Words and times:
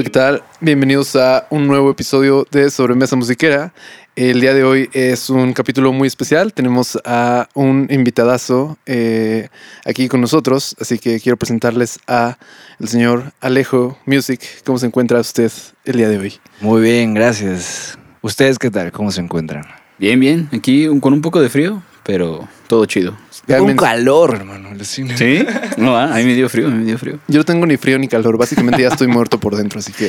Hola, 0.00 0.04
¿qué 0.06 0.10
tal? 0.12 0.42
Bienvenidos 0.62 1.14
a 1.14 1.46
un 1.50 1.66
nuevo 1.66 1.90
episodio 1.90 2.46
de 2.50 2.70
Sobremesa 2.70 3.16
Musiquera. 3.16 3.74
El 4.16 4.40
día 4.40 4.54
de 4.54 4.64
hoy 4.64 4.88
es 4.94 5.28
un 5.28 5.52
capítulo 5.52 5.92
muy 5.92 6.08
especial. 6.08 6.54
Tenemos 6.54 6.98
a 7.04 7.50
un 7.52 7.86
invitadazo 7.90 8.78
eh, 8.86 9.48
aquí 9.84 10.08
con 10.08 10.22
nosotros, 10.22 10.74
así 10.80 10.98
que 10.98 11.20
quiero 11.20 11.36
presentarles 11.36 11.98
a 12.06 12.38
el 12.78 12.88
señor 12.88 13.34
Alejo 13.42 13.98
Music. 14.06 14.40
¿Cómo 14.64 14.78
se 14.78 14.86
encuentra 14.86 15.20
usted 15.20 15.52
el 15.84 15.96
día 15.98 16.08
de 16.08 16.16
hoy? 16.16 16.32
Muy 16.62 16.80
bien, 16.80 17.12
gracias. 17.12 17.98
¿Ustedes 18.22 18.58
qué 18.58 18.70
tal? 18.70 18.92
¿Cómo 18.92 19.10
se 19.12 19.20
encuentran? 19.20 19.64
Bien, 19.98 20.18
bien. 20.18 20.48
Aquí 20.54 20.88
un- 20.88 21.00
con 21.00 21.12
un 21.12 21.20
poco 21.20 21.42
de 21.42 21.50
frío, 21.50 21.82
pero 22.04 22.48
todo 22.68 22.84
chido. 22.86 23.16
Un 23.48 23.74
calor, 23.76 24.34
hermano. 24.36 24.68
¿Sí? 24.84 25.44
No, 25.76 25.96
ah, 25.96 26.12
ahí 26.14 26.24
me 26.24 26.34
dio 26.34 26.48
frío, 26.48 26.70
me 26.70 26.84
dio 26.84 26.98
frío. 26.98 27.18
Yo 27.26 27.38
no 27.38 27.44
tengo 27.44 27.66
ni 27.66 27.76
frío 27.76 27.98
ni 27.98 28.06
calor. 28.06 28.36
Básicamente 28.38 28.82
ya 28.82 28.88
estoy 28.88 29.08
muerto 29.08 29.40
por 29.40 29.56
dentro, 29.56 29.78
así 29.80 29.92
que 29.92 30.08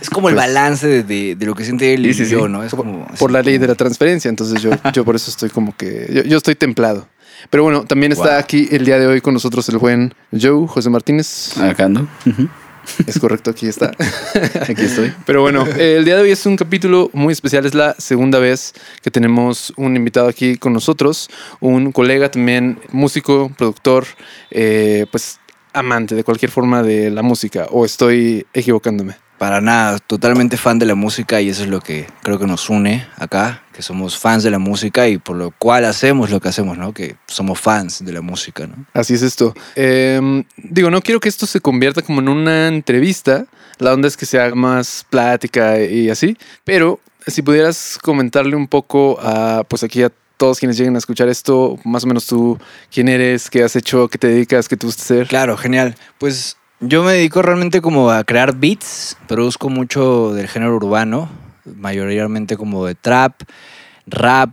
Es 0.00 0.10
como 0.10 0.28
el 0.28 0.34
Pues- 0.34 0.46
balance 0.46 0.86
de, 0.88 1.02
de- 1.04 1.36
de 1.36 1.46
lo 1.46 1.54
que 1.54 1.64
siente 1.64 1.94
él 1.94 2.06
y 2.06 2.14
Sí, 2.14 2.24
sí, 2.24 2.32
yo. 2.32 2.48
¿no? 2.48 2.64
Es 2.64 2.74
como... 2.74 3.06
por 3.18 3.30
la 3.30 3.42
ley 3.42 3.58
de 3.58 3.68
la 3.68 3.74
transferencia. 3.74 4.28
Entonces 4.28 4.60
yo, 4.62 4.70
yo 4.92 5.04
por 5.04 5.14
eso 5.14 5.30
estoy 5.30 5.50
como 5.50 5.76
que 5.76 6.10
yo, 6.12 6.22
yo 6.24 6.36
estoy 6.38 6.54
templado. 6.56 7.06
Pero 7.48 7.62
bueno, 7.62 7.84
también 7.84 8.12
está 8.12 8.30
Wow. 8.30 8.38
aquí 8.38 8.68
el 8.70 8.84
día 8.84 8.98
de 8.98 9.06
hoy 9.06 9.20
con 9.20 9.34
nosotros 9.34 9.68
el 9.68 9.78
buen 9.78 10.12
Joe 10.32 10.66
José 10.66 10.90
Martínez. 10.90 11.56
Acá 11.58 11.84
ando. 11.84 12.06
Ujú. 12.26 12.48
Es 13.06 13.18
correcto, 13.18 13.50
aquí 13.50 13.66
está. 13.66 13.92
Aquí 14.68 14.82
estoy. 14.82 15.12
Pero 15.26 15.42
bueno, 15.42 15.66
el 15.78 16.04
día 16.04 16.16
de 16.16 16.22
hoy 16.22 16.30
es 16.30 16.46
un 16.46 16.56
capítulo 16.56 17.10
muy 17.12 17.32
especial. 17.32 17.66
Es 17.66 17.74
la 17.74 17.94
segunda 17.98 18.38
vez 18.38 18.74
que 19.02 19.10
tenemos 19.10 19.72
un 19.76 19.96
invitado 19.96 20.28
aquí 20.28 20.56
con 20.56 20.72
nosotros, 20.72 21.28
un 21.60 21.92
colega 21.92 22.30
también, 22.30 22.78
músico, 22.92 23.50
productor, 23.56 24.06
eh, 24.50 25.06
pues 25.10 25.38
amante 25.72 26.14
de 26.14 26.24
cualquier 26.24 26.50
forma 26.50 26.82
de 26.82 27.10
la 27.10 27.22
música. 27.22 27.66
O 27.70 27.84
estoy 27.84 28.46
equivocándome. 28.52 29.16
Para 29.40 29.62
nada, 29.62 29.98
totalmente 30.00 30.58
fan 30.58 30.78
de 30.78 30.84
la 30.84 30.94
música 30.94 31.40
y 31.40 31.48
eso 31.48 31.62
es 31.62 31.70
lo 31.70 31.80
que 31.80 32.06
creo 32.22 32.38
que 32.38 32.46
nos 32.46 32.68
une 32.68 33.06
acá, 33.16 33.62
que 33.72 33.80
somos 33.80 34.18
fans 34.18 34.42
de 34.42 34.50
la 34.50 34.58
música 34.58 35.08
y 35.08 35.16
por 35.16 35.34
lo 35.34 35.50
cual 35.50 35.86
hacemos 35.86 36.28
lo 36.28 36.40
que 36.40 36.50
hacemos, 36.50 36.76
¿no? 36.76 36.92
Que 36.92 37.16
somos 37.26 37.58
fans 37.58 38.04
de 38.04 38.12
la 38.12 38.20
música, 38.20 38.66
¿no? 38.66 38.84
Así 38.92 39.14
es 39.14 39.22
esto. 39.22 39.54
Eh, 39.76 40.44
digo, 40.58 40.90
no 40.90 41.00
quiero 41.00 41.20
que 41.20 41.30
esto 41.30 41.46
se 41.46 41.62
convierta 41.62 42.02
como 42.02 42.20
en 42.20 42.28
una 42.28 42.68
entrevista. 42.68 43.46
La 43.78 43.94
onda 43.94 44.08
es 44.08 44.18
que 44.18 44.26
sea 44.26 44.54
más 44.54 45.06
plática 45.08 45.80
y 45.80 46.10
así. 46.10 46.36
Pero 46.64 47.00
si 47.26 47.40
pudieras 47.40 47.98
comentarle 48.02 48.56
un 48.56 48.68
poco 48.68 49.18
a, 49.22 49.64
pues 49.66 49.82
aquí 49.82 50.02
a 50.02 50.12
todos 50.36 50.58
quienes 50.58 50.76
lleguen 50.76 50.96
a 50.96 50.98
escuchar 50.98 51.30
esto, 51.30 51.78
más 51.84 52.04
o 52.04 52.06
menos 52.08 52.26
tú, 52.26 52.58
quién 52.92 53.08
eres, 53.08 53.48
qué 53.48 53.62
has 53.62 53.74
hecho, 53.74 54.08
qué 54.08 54.18
te 54.18 54.26
dedicas, 54.26 54.68
qué 54.68 54.76
te 54.76 54.86
gusta 54.86 55.02
hacer. 55.02 55.28
Claro, 55.28 55.56
genial. 55.56 55.94
Pues 56.18 56.58
yo 56.80 57.04
me 57.04 57.12
dedico 57.12 57.42
realmente 57.42 57.80
como 57.80 58.10
a 58.10 58.24
crear 58.24 58.56
beats, 58.56 59.16
produzco 59.28 59.68
mucho 59.68 60.32
del 60.32 60.48
género 60.48 60.76
urbano, 60.76 61.28
mayoritariamente 61.64 62.56
como 62.56 62.86
de 62.86 62.94
trap, 62.94 63.42
rap, 64.06 64.50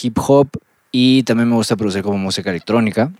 hip 0.00 0.16
hop 0.18 0.48
y 0.92 1.24
también 1.24 1.48
me 1.48 1.56
gusta 1.56 1.76
producir 1.76 2.02
como 2.02 2.18
música 2.18 2.50
electrónica. 2.50 3.12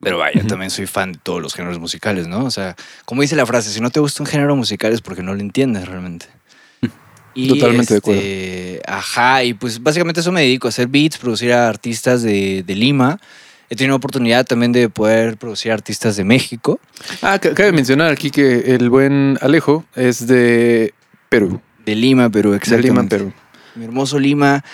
Pero 0.00 0.16
vaya, 0.16 0.46
también 0.46 0.70
soy 0.70 0.86
fan 0.86 1.12
de 1.12 1.18
todos 1.22 1.42
los 1.42 1.52
géneros 1.52 1.78
musicales, 1.78 2.26
¿no? 2.26 2.44
O 2.44 2.50
sea, 2.50 2.74
como 3.04 3.20
dice 3.20 3.36
la 3.36 3.44
frase, 3.44 3.70
si 3.70 3.80
no 3.80 3.90
te 3.90 4.00
gusta 4.00 4.22
un 4.22 4.26
género 4.26 4.56
musical 4.56 4.92
es 4.92 5.02
porque 5.02 5.22
no 5.22 5.34
lo 5.34 5.40
entiendes 5.40 5.88
realmente. 5.88 6.26
Y, 7.32 7.46
Totalmente 7.46 7.94
de 7.94 7.98
acuerdo. 7.98 8.20
este, 8.20 8.82
Ajá, 8.84 9.44
y 9.44 9.54
pues 9.54 9.80
básicamente 9.80 10.20
eso 10.20 10.32
me 10.32 10.40
dedico, 10.40 10.66
a 10.66 10.70
hacer 10.70 10.88
beats, 10.88 11.16
producir 11.16 11.52
a 11.52 11.68
artistas 11.68 12.22
de, 12.22 12.64
de 12.64 12.74
Lima. 12.74 13.20
He 13.70 13.76
tenido 13.76 13.94
oportunidad 13.96 14.44
también 14.46 14.72
de 14.72 14.88
poder 14.88 15.36
producir 15.36 15.70
artistas 15.70 16.16
de 16.16 16.24
México. 16.24 16.80
Ah, 17.22 17.38
ca- 17.38 17.54
cabe 17.54 17.70
mencionar 17.72 18.10
aquí 18.10 18.30
que 18.30 18.74
el 18.74 18.90
buen 18.90 19.38
Alejo 19.40 19.84
es 19.94 20.26
de 20.26 20.92
Perú. 21.28 21.60
De 21.86 21.94
Lima, 21.94 22.28
Perú, 22.30 22.50
De 22.50 22.56
exactamente. 22.56 22.88
Lima, 22.88 23.08
Perú. 23.08 23.32
Mi 23.76 23.84
hermoso 23.84 24.18
Lima. 24.18 24.64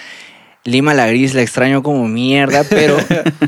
Lima 0.65 0.95
la 0.95 1.07
gris, 1.09 1.35
la 1.35 1.43
extraño 1.43 1.83
como 1.83 2.09
mierda, 2.09 2.65
pero 2.65 2.97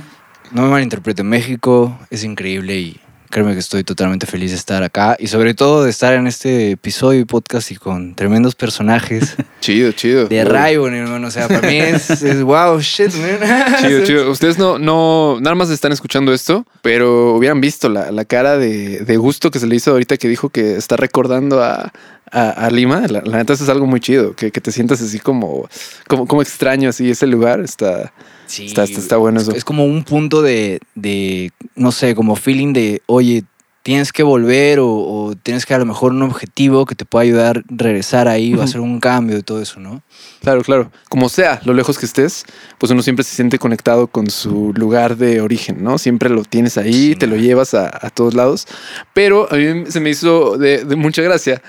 no 0.53 0.63
me 0.63 0.69
malinterpreten. 0.69 1.27
México 1.27 1.99
es 2.11 2.23
increíble 2.25 2.79
y 2.79 3.01
créeme 3.31 3.53
que 3.53 3.61
estoy 3.61 3.85
totalmente 3.85 4.27
feliz 4.27 4.51
de 4.51 4.57
estar 4.57 4.83
acá 4.83 5.17
y 5.19 5.27
sobre 5.29 5.55
todo 5.55 5.85
de 5.85 5.91
estar 5.91 6.15
en 6.15 6.27
este 6.27 6.73
episodio 6.73 7.21
y 7.21 7.25
podcast 7.25 7.71
y 7.71 7.77
con 7.77 8.15
tremendos 8.15 8.55
personajes 8.55 9.37
Chido, 9.61 9.93
chido. 9.93 10.27
de 10.27 10.45
Rayon, 10.45 10.95
hermano. 10.95 11.29
O 11.29 11.31
sea, 11.31 11.49
para 11.49 11.63
mí 11.69 11.77
es, 11.79 12.11
es 12.11 12.43
wow, 12.43 12.79
shit, 12.81 13.13
man. 13.15 13.75
Chido, 13.81 14.05
chido. 14.05 14.31
Ustedes 14.31 14.59
no, 14.59 14.79
no, 14.79 15.39
nada 15.41 15.55
más 15.55 15.71
están 15.71 15.93
escuchando 15.93 16.33
esto, 16.33 16.67
pero 16.83 17.35
hubieran 17.35 17.61
visto 17.61 17.89
la, 17.89 18.11
la 18.11 18.25
cara 18.25 18.57
de, 18.57 19.01
de 19.01 19.17
gusto 19.17 19.51
que 19.51 19.59
se 19.59 19.67
le 19.67 19.77
hizo 19.77 19.91
ahorita 19.91 20.17
que 20.17 20.29
dijo 20.29 20.49
que 20.49 20.77
está 20.77 20.97
recordando 20.97 21.63
a, 21.63 21.93
a, 22.31 22.51
a 22.51 22.71
Lima. 22.71 23.03
La, 23.09 23.23
la 23.23 23.39
neta, 23.39 23.53
eso 23.53 23.65
es 23.65 23.71
algo 23.71 23.87
muy 23.87 24.01
chido, 24.01 24.35
que, 24.35 24.51
que 24.51 24.61
te 24.61 24.73
sientas 24.73 25.01
así 25.03 25.19
como, 25.19 25.69
como, 26.07 26.27
como 26.27 26.43
extraño, 26.43 26.89
así 26.89 27.11
ese 27.11 27.27
lugar 27.27 27.61
está, 27.61 28.13
Sí, 28.49 28.67
está, 28.67 28.85
está, 28.85 28.99
está 28.99 29.17
bueno 29.19 29.41
eso. 29.41 29.53
Es 29.53 29.65
como 29.65 29.85
un 29.85 30.03
punto 30.05 30.43
de, 30.43 30.81
de, 30.95 31.53
no 31.77 31.93
sé, 31.93 32.15
como 32.15 32.35
feeling 32.35 32.73
de, 32.73 33.03
oye, 33.07 33.45
tienes 33.89 34.13
que 34.13 34.23
volver 34.23 34.81
o, 34.81 34.87
o 34.87 35.35
tienes 35.35 35.65
que 35.65 35.73
a 35.73 35.79
lo 35.79 35.87
mejor 35.87 36.13
un 36.13 36.21
objetivo 36.21 36.85
que 36.85 36.95
te 36.95 37.07
pueda 37.07 37.23
ayudar 37.23 37.57
a 37.57 37.63
regresar 37.71 38.29
ahí 38.29 38.53
o 38.53 38.57
Ujú. 38.57 38.63
hacer 38.65 38.81
un 38.83 39.01
cambio 39.01 39.35
de 39.35 39.43
todo 39.43 39.63
eso, 39.63 39.81
¿no? 39.81 40.03
Claro, 40.43 40.61
claro. 40.61 40.93
Como 41.09 41.31
sea, 41.31 41.63
lo 41.65 41.73
lejos 41.73 41.97
que 41.97 42.05
estés, 42.05 42.45
pues 42.77 42.93
uno 42.93 43.01
siempre 43.01 43.25
se 43.25 43.35
siente 43.35 43.59
conectado 43.59 44.07
con 44.07 44.29
su 44.29 44.75
lugar 44.75 45.17
de 45.17 45.41
origen, 45.41 45.83
¿no? 45.83 45.97
Siempre 45.97 46.29
lo 46.29 46.45
tienes 46.45 46.77
ahí, 46.77 46.93
Sí, 46.93 47.15
te 47.17 47.27
lo 47.27 47.37
man. 47.37 47.45
llevas 47.47 47.73
a, 47.73 47.87
a 47.89 48.11
todos 48.11 48.35
lados. 48.35 48.67
Pero 49.15 49.51
a 49.51 49.57
mí 49.57 49.85
se 49.91 50.01
me 50.01 50.11
hizo 50.11 50.59
de, 50.59 50.85
de 50.85 50.95
mucha 50.97 51.23
gracia 51.23 51.63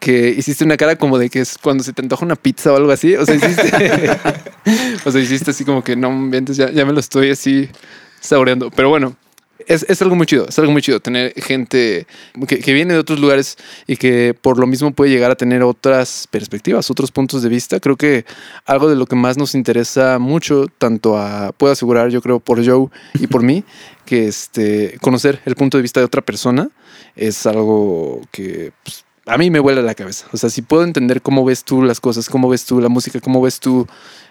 que 0.00 0.30
hiciste 0.30 0.64
una 0.64 0.78
cara 0.78 0.96
como 0.96 1.18
de 1.18 1.28
que 1.28 1.40
es 1.40 1.58
cuando 1.62 1.84
se 1.84 1.92
te 1.92 2.00
antoja 2.00 2.24
una 2.24 2.36
pizza 2.36 2.72
o 2.72 2.76
algo 2.76 2.90
así. 2.90 3.14
O 3.16 3.26
sea, 3.26 3.34
hiciste, 3.34 3.70
o 5.04 5.10
sea, 5.12 5.20
hiciste 5.20 5.50
así 5.50 5.66
como 5.66 5.84
que 5.84 5.94
no, 5.94 6.30
ya, 6.54 6.70
ya 6.70 6.86
me 6.86 6.94
lo 6.94 7.00
estoy 7.00 7.32
así 7.32 7.68
saboreando. 8.18 8.70
Pero 8.70 8.88
bueno, 8.88 9.14
es, 9.66 9.86
es 9.88 10.02
algo 10.02 10.14
muy 10.16 10.26
chido, 10.26 10.46
es 10.48 10.58
algo 10.58 10.72
muy 10.72 10.82
chido 10.82 11.00
tener 11.00 11.32
gente 11.34 12.06
que, 12.46 12.58
que 12.58 12.72
viene 12.72 12.94
de 12.94 13.00
otros 13.00 13.18
lugares 13.18 13.56
y 13.86 13.96
que 13.96 14.34
por 14.40 14.58
lo 14.58 14.66
mismo 14.66 14.90
puede 14.92 15.10
llegar 15.10 15.30
a 15.30 15.34
tener 15.34 15.62
otras 15.62 16.28
perspectivas, 16.30 16.90
otros 16.90 17.10
puntos 17.10 17.42
de 17.42 17.48
vista. 17.48 17.80
Creo 17.80 17.96
que 17.96 18.24
algo 18.64 18.88
de 18.88 18.96
lo 18.96 19.06
que 19.06 19.16
más 19.16 19.36
nos 19.36 19.54
interesa 19.54 20.18
mucho, 20.18 20.66
tanto 20.78 21.16
a, 21.16 21.52
puedo 21.52 21.72
asegurar, 21.72 22.10
yo 22.10 22.20
creo, 22.20 22.40
por 22.40 22.64
Joe 22.64 22.88
y 23.14 23.26
por 23.26 23.42
mí, 23.42 23.64
que 24.04 24.28
este, 24.28 24.98
conocer 25.00 25.40
el 25.44 25.56
punto 25.56 25.78
de 25.78 25.82
vista 25.82 26.00
de 26.00 26.06
otra 26.06 26.22
persona 26.22 26.68
es 27.14 27.46
algo 27.46 28.20
que 28.30 28.72
pues, 28.82 29.04
a 29.26 29.38
mí 29.38 29.50
me 29.50 29.58
vuela 29.58 29.82
la 29.82 29.94
cabeza. 29.94 30.26
O 30.32 30.36
sea, 30.36 30.50
si 30.50 30.62
puedo 30.62 30.84
entender 30.84 31.20
cómo 31.20 31.44
ves 31.44 31.64
tú 31.64 31.82
las 31.82 32.00
cosas, 32.00 32.28
cómo 32.28 32.48
ves 32.48 32.64
tú 32.64 32.80
la 32.80 32.88
música, 32.88 33.20
cómo 33.20 33.40
ves 33.40 33.58
tú 33.58 33.86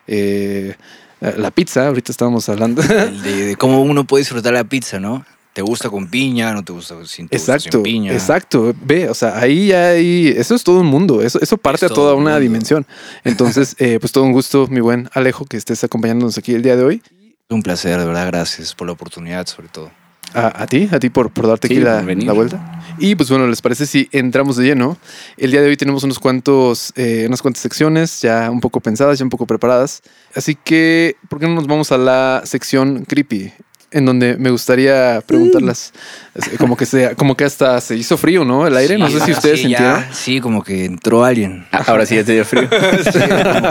eh, 0.07 0.75
la 1.21 1.51
pizza, 1.51 1.87
ahorita 1.87 2.11
estábamos 2.11 2.47
hablando. 2.49 2.81
De, 2.81 3.45
de 3.47 3.55
cómo 3.55 3.81
uno 3.81 4.05
puede 4.05 4.21
disfrutar 4.21 4.53
la 4.53 4.63
pizza, 4.63 4.99
¿no? 4.99 5.25
¿Te 5.53 5.61
gusta 5.61 5.89
con 5.89 6.09
piña? 6.09 6.51
¿No 6.53 6.65
te 6.65 6.73
gusta 6.73 6.95
sin, 7.05 7.29
te 7.29 7.37
gusta 7.37 7.53
Exacto, 7.55 7.77
sin 7.77 7.83
piña? 7.83 8.11
exacto. 8.11 8.75
Ve, 8.83 9.07
o 9.09 9.13
sea, 9.13 9.39
ahí 9.39 9.67
ya 9.67 9.87
hay, 9.91 10.27
eso 10.35 10.53
es 10.53 10.63
todo 10.65 10.81
un 10.81 10.87
mundo, 10.87 11.21
eso, 11.21 11.39
eso 11.41 11.55
parte 11.57 11.85
Es 11.85 11.91
a 11.91 11.95
toda 11.95 12.13
un 12.13 12.23
una 12.23 12.31
mundo. 12.31 12.41
dimensión. 12.41 12.85
Entonces, 13.23 13.73
eh, 13.79 13.97
pues 13.99 14.11
todo 14.11 14.25
un 14.25 14.33
gusto, 14.33 14.67
mi 14.67 14.81
buen 14.81 15.09
Alejo, 15.13 15.45
que 15.45 15.55
estés 15.55 15.81
acompañándonos 15.85 16.37
aquí 16.37 16.53
el 16.53 16.61
día 16.61 16.75
de 16.75 16.83
hoy. 16.83 17.01
Un 17.47 17.63
placer, 17.63 17.97
de 17.97 18.05
verdad, 18.05 18.27
gracias 18.27 18.75
por 18.75 18.87
la 18.87 18.93
oportunidad, 18.93 19.47
sobre 19.47 19.69
todo. 19.69 19.91
A, 20.35 20.63
a 20.63 20.67
ti, 20.67 20.89
a 20.91 20.99
ti 20.99 21.09
por, 21.09 21.31
por 21.31 21.47
darte 21.47 21.67
Sí, 21.67 21.75
aquí 21.75 21.83
la, 21.83 22.01
la 22.01 22.33
vuelta. 22.33 22.81
Y 22.97 23.15
pues 23.15 23.29
bueno, 23.29 23.47
¿les 23.47 23.61
parece 23.61 23.85
si 23.85 24.07
entramos 24.11 24.57
de 24.57 24.65
lleno? 24.65 24.97
El 25.37 25.51
día 25.51 25.61
de 25.61 25.67
hoy 25.67 25.77
tenemos 25.77 26.03
unos 26.03 26.19
cuantos, 26.19 26.93
eh, 26.95 27.25
unas 27.27 27.41
cuantas 27.41 27.61
secciones 27.61 28.21
ya 28.21 28.49
un 28.51 28.61
poco 28.61 28.79
pensadas, 28.79 29.17
ya 29.17 29.23
un 29.25 29.29
poco 29.29 29.45
preparadas. 29.45 30.01
Así 30.33 30.55
que, 30.55 31.15
¿por 31.29 31.39
qué 31.39 31.47
no 31.47 31.55
nos 31.55 31.67
vamos 31.67 31.91
a 31.91 31.97
la 31.97 32.41
sección 32.45 33.05
creepy? 33.05 33.53
En 33.91 34.05
donde 34.05 34.35
me 34.35 34.49
gustaría 34.49 35.21
preguntarlas, 35.25 35.93
es 36.33 36.49
como 36.57 36.75
que 36.75 36.85
sea, 36.85 37.15
como 37.15 37.37
que 37.37 37.45
hasta 37.45 37.79
se 37.79 37.95
hizo 37.95 38.17
frío, 38.17 38.43
¿no? 38.43 38.67
El 38.67 38.75
aire, 38.75 38.97
no 38.97 39.09
sé 39.09 39.19
si 39.21 39.31
ustedes 39.31 39.61
sí, 39.61 39.69
ya, 39.69 39.77
sintieron. 39.77 40.05
sí, 40.13 40.41
como 40.41 40.63
que 40.63 40.83
entró 40.85 41.23
alguien. 41.23 41.65
Ah, 41.71 41.83
Ahora 41.87 42.05
sí 42.05 42.15
ya 42.15 42.23
te 42.23 42.33
dio 42.33 42.43
frío. 42.43 42.67
Sí, 43.03 43.19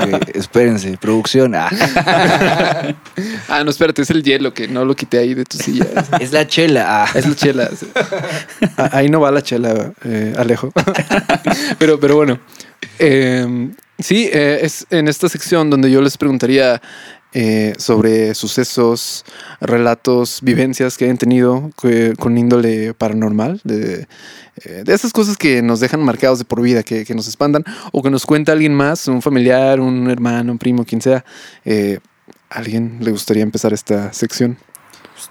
como 0.01 0.21
que, 0.21 0.39
espérense, 0.39 0.97
producción. 0.99 1.55
ah. 1.55 1.69
Ah, 3.49 3.63
no, 3.65 3.71
espérate, 3.71 4.03
es 4.03 4.11
el 4.11 4.23
hielo 4.23 4.55
que 4.55 4.67
no 4.69 4.85
lo 4.85 4.97
quité 4.97 5.19
ahí 5.19 5.35
de 5.35 5.45
tu 5.45 5.59
silla. 5.59 5.87
Es 6.21 6.33
la 6.33 6.47
chela. 6.47 7.05
ah. 7.05 7.09
Es 7.15 7.27
la 7.27 7.35
chela. 7.35 7.69
sí. 7.79 7.87
Ah, 8.77 8.91
Ahí 8.93 9.09
no 9.09 9.21
va 9.21 9.31
la 9.31 9.43
chela, 9.43 9.93
eh, 10.05 10.35
Alejo. 10.39 10.73
pero, 11.79 12.01
pero 12.01 12.17
bueno. 12.17 12.39
Eh, 12.99 13.71
sí, 13.99 14.29
eh, 14.33 14.61
es 14.63 14.87
en 14.91 15.09
esta 15.09 15.29
sección 15.29 15.71
donde 15.71 15.91
yo 15.91 16.01
les 16.01 16.17
preguntaría 16.17 16.81
eh, 17.35 17.75
sobre 17.79 18.35
sucesos, 18.35 19.25
relatos, 19.61 20.39
vivencias 20.43 20.97
que 20.97 21.05
hayan 21.05 21.19
tenido 21.19 21.71
que- 21.81 22.15
con 22.19 22.39
índole 22.39 22.95
paranormal, 22.95 23.61
de, 23.65 24.07
eh, 24.65 24.83
de 24.85 24.95
esas 24.95 25.13
cosas 25.13 25.37
que 25.37 25.61
nos 25.61 25.81
dejan 25.81 26.01
marcados 26.03 26.39
de 26.39 26.45
por 26.45 26.63
vida, 26.63 26.83
que, 26.83 27.05
que 27.05 27.15
nos 27.15 27.27
espantan, 27.27 27.65
o 27.93 28.03
que 28.03 28.11
nos 28.11 28.25
cuenta 28.25 28.53
alguien 28.53 28.73
más, 28.75 29.09
un 29.09 29.21
familiar, 29.21 29.81
un 29.81 30.09
hermano, 30.11 30.53
un 30.53 30.59
primo, 30.59 30.85
quien 30.85 31.01
sea. 31.03 31.25
Eh, 31.65 31.99
¿A 32.51 32.59
alguien 32.59 32.99
le 33.01 33.11
gustaría 33.11 33.43
empezar 33.43 33.73
esta 33.73 34.13
sección? 34.13 34.57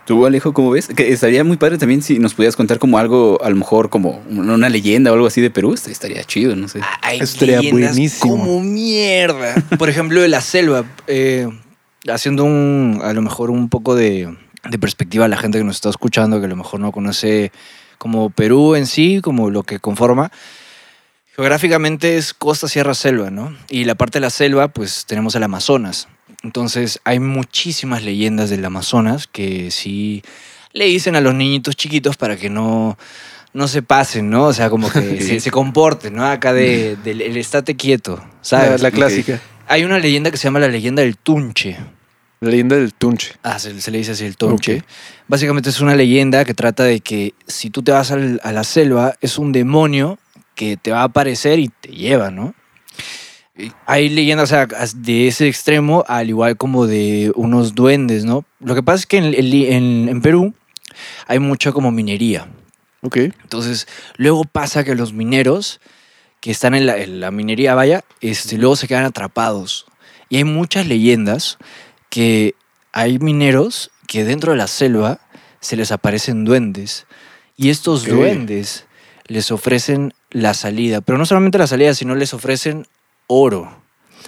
Tú, 0.06 0.26
Alejo, 0.26 0.54
¿cómo 0.54 0.72
ves? 0.72 0.88
Que 0.88 1.12
estaría 1.12 1.44
muy 1.44 1.58
padre 1.58 1.78
también 1.78 2.02
si 2.02 2.18
nos 2.18 2.34
pudieras 2.34 2.56
contar 2.56 2.80
como 2.80 2.98
algo, 2.98 3.38
a 3.44 3.50
lo 3.50 3.56
mejor 3.56 3.90
como 3.90 4.22
una 4.30 4.68
leyenda 4.70 5.12
o 5.12 5.14
algo 5.14 5.28
así 5.28 5.40
de 5.42 5.50
Perú. 5.52 5.74
Estaría 5.74 6.24
chido, 6.24 6.56
no 6.56 6.68
sé. 6.68 6.80
Hay 7.02 7.18
Eso 7.18 7.26
estaría 7.34 7.58
leyendas 7.60 7.92
buenísimo. 7.92 8.38
Como 8.38 8.60
mierda. 8.62 9.56
Por 9.78 9.90
ejemplo, 9.90 10.22
de 10.22 10.30
la 10.30 10.42
selva. 10.42 10.86
eh, 11.08 11.48
haciendo 12.10 12.44
un, 12.44 13.02
a 13.04 13.14
lo 13.14 13.22
mejor 13.22 13.50
un 13.50 13.70
poco 13.70 13.96
de, 13.96 14.36
de 14.70 14.80
perspectiva 14.80 15.26
a 15.26 15.28
la 15.28 15.38
gente 15.38 15.58
que 15.58 15.64
nos 15.64 15.76
está 15.76 15.90
escuchando, 15.90 16.40
que 16.40 16.46
a 16.46 16.50
lo 16.50 16.56
mejor 16.56 16.80
no 16.80 16.92
conoce 16.92 17.52
como 17.98 18.30
Perú 18.30 18.76
en 18.76 18.86
sí, 18.86 19.22
como 19.22 19.50
lo 19.50 19.64
que 19.64 19.80
conforma. 19.80 20.32
Geográficamente 21.36 22.18
es 22.18 22.34
costa, 22.34 22.68
sierra, 22.68 22.94
selva, 22.94 23.32
¿no? 23.32 23.56
Y 23.70 23.86
la 23.86 23.96
parte 23.96 24.20
de 24.20 24.22
la 24.22 24.30
selva, 24.30 24.68
pues 24.68 25.06
tenemos 25.06 25.34
el 25.36 25.44
Amazonas. 25.44 26.08
Entonces 26.44 27.00
hay 27.06 27.20
muchísimas 27.20 28.04
leyendas 28.04 28.50
del 28.50 28.64
Amazonas 28.66 29.28
que 29.28 29.72
sí 29.72 30.24
le 30.74 30.86
dicen 30.86 31.16
a 31.16 31.22
los 31.22 31.34
niñitos 31.34 31.76
chiquitos 31.76 32.18
para 32.18 32.36
que 32.36 32.50
no, 32.50 32.98
no 33.54 33.68
se 33.68 33.82
pasen, 33.82 34.30
¿no? 34.30 34.46
O 34.46 34.54
sea, 34.54 34.70
como 34.70 34.92
que 34.92 35.22
se, 35.22 35.40
se 35.40 35.52
comporten, 35.52 36.16
¿no? 36.16 36.26
Acá 36.26 36.54
de, 36.54 36.98
del 37.04 37.22
el 37.22 37.38
estate 37.38 37.76
quieto, 37.76 38.18
La, 38.18 38.34
¿sabes? 38.42 38.82
la 38.82 38.92
clásica. 38.92 39.42
Hay 39.68 39.84
una 39.84 40.00
leyenda 40.00 40.32
que 40.32 40.38
se 40.38 40.46
llama 40.46 40.60
la 40.60 40.68
leyenda 40.68 41.02
del 41.02 41.18
Tunche. 41.18 41.78
La 42.42 42.50
leyenda 42.50 42.76
del 42.76 42.94
tunche. 42.94 43.36
Ah, 43.42 43.58
se, 43.58 43.80
se 43.80 43.90
le 43.90 44.00
dice 44.00 44.12
así 44.12 44.26
el 44.26 44.36
Tunche. 44.36 44.84
Básicamente 45.30 45.70
es 45.70 45.80
una 45.80 45.96
leyenda 45.96 46.44
que 46.44 46.54
trata 46.54 46.84
de 46.84 47.00
que 47.00 47.34
si 47.48 47.70
tú 47.70 47.82
te 47.84 47.94
vas 47.94 48.12
al- 48.12 48.42
a 48.44 48.52
la 48.52 48.66
selva, 48.66 49.16
es 49.22 49.38
un 49.38 49.54
demonio 49.54 50.20
que 50.54 50.76
te 50.76 50.92
va 50.92 51.00
a 51.02 51.04
aparecer 51.06 51.60
y 51.60 51.70
te 51.70 51.90
lleva, 51.90 52.32
¿no? 52.32 52.54
Hay 53.86 54.10
leyendas 54.10 54.52
de 54.98 55.28
ese 55.30 55.48
extremo, 55.48 56.04
al 56.08 56.28
igual 56.28 56.58
como 56.58 56.86
de 56.86 57.32
unos 57.36 57.76
duendes, 57.76 58.26
¿no? 58.26 58.44
Lo 58.60 58.76
que 58.76 58.84
pasa 58.84 58.98
es 58.98 59.06
que 59.06 59.18
en, 59.18 59.34
en- 59.34 60.10
en 60.10 60.22
Perú 60.22 60.54
hay 61.28 61.40
mucha 61.40 61.72
como 61.72 61.92
minería. 61.92 62.48
Ok. 63.04 63.18
Entonces, 63.18 63.88
luego 64.18 64.44
pasa 64.44 64.84
que 64.84 64.96
los 64.96 65.14
mineros 65.14 65.80
que 66.44 66.52
están 66.52 66.76
en 66.76 66.86
la, 66.86 66.98
en 66.98 67.22
la 67.22 67.32
minería, 67.32 67.74
vaya, 67.74 68.04
este, 68.20 68.58
luego 68.58 68.76
se 68.76 68.86
quedan 68.86 69.06
atrapados. 69.06 69.86
Y 70.28 70.36
hay 70.36 70.44
muchas 70.44 70.88
leyendas 70.88 71.58
que 72.10 72.54
hay 72.92 73.18
mineros 73.18 73.92
que 74.08 74.26
dentro 74.26 74.52
de 74.52 74.58
la 74.58 74.68
selva 74.68 75.22
se 75.62 75.78
les 75.78 75.94
aparecen 75.94 76.44
duendes. 76.44 77.06
Y 77.56 77.70
estos 77.70 78.06
duendes 78.06 78.88
les 79.28 79.52
ofrecen 79.52 80.14
la 80.32 80.54
salida. 80.54 81.00
Pero 81.00 81.18
no 81.18 81.26
solamente 81.26 81.58
la 81.58 81.66
salida, 81.66 81.94
sino 81.94 82.14
les 82.14 82.34
ofrecen 82.34 82.88
oro. 83.28 83.82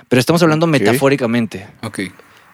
Pero 0.07 0.21
estamos 0.21 0.41
hablando 0.41 0.67
metafóricamente. 0.67 1.67
Ok. 1.83 1.99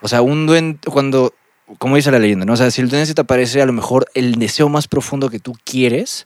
O 0.01 0.07
sea, 0.07 0.23
un 0.23 0.47
duende, 0.47 0.79
cuando, 0.89 1.35
como 1.77 1.97
dice 1.97 2.09
la 2.09 2.17
leyenda, 2.17 2.45
¿no? 2.45 2.53
O 2.53 2.57
sea, 2.57 2.71
si 2.71 2.81
el 2.81 2.89
duende 2.89 3.05
se 3.05 3.13
te 3.13 3.21
aparece, 3.21 3.61
a 3.61 3.67
lo 3.67 3.73
mejor 3.73 4.07
el 4.15 4.39
deseo 4.39 4.69
más 4.69 4.87
profundo 4.87 5.29
que 5.29 5.37
tú 5.37 5.53
quieres, 5.63 6.25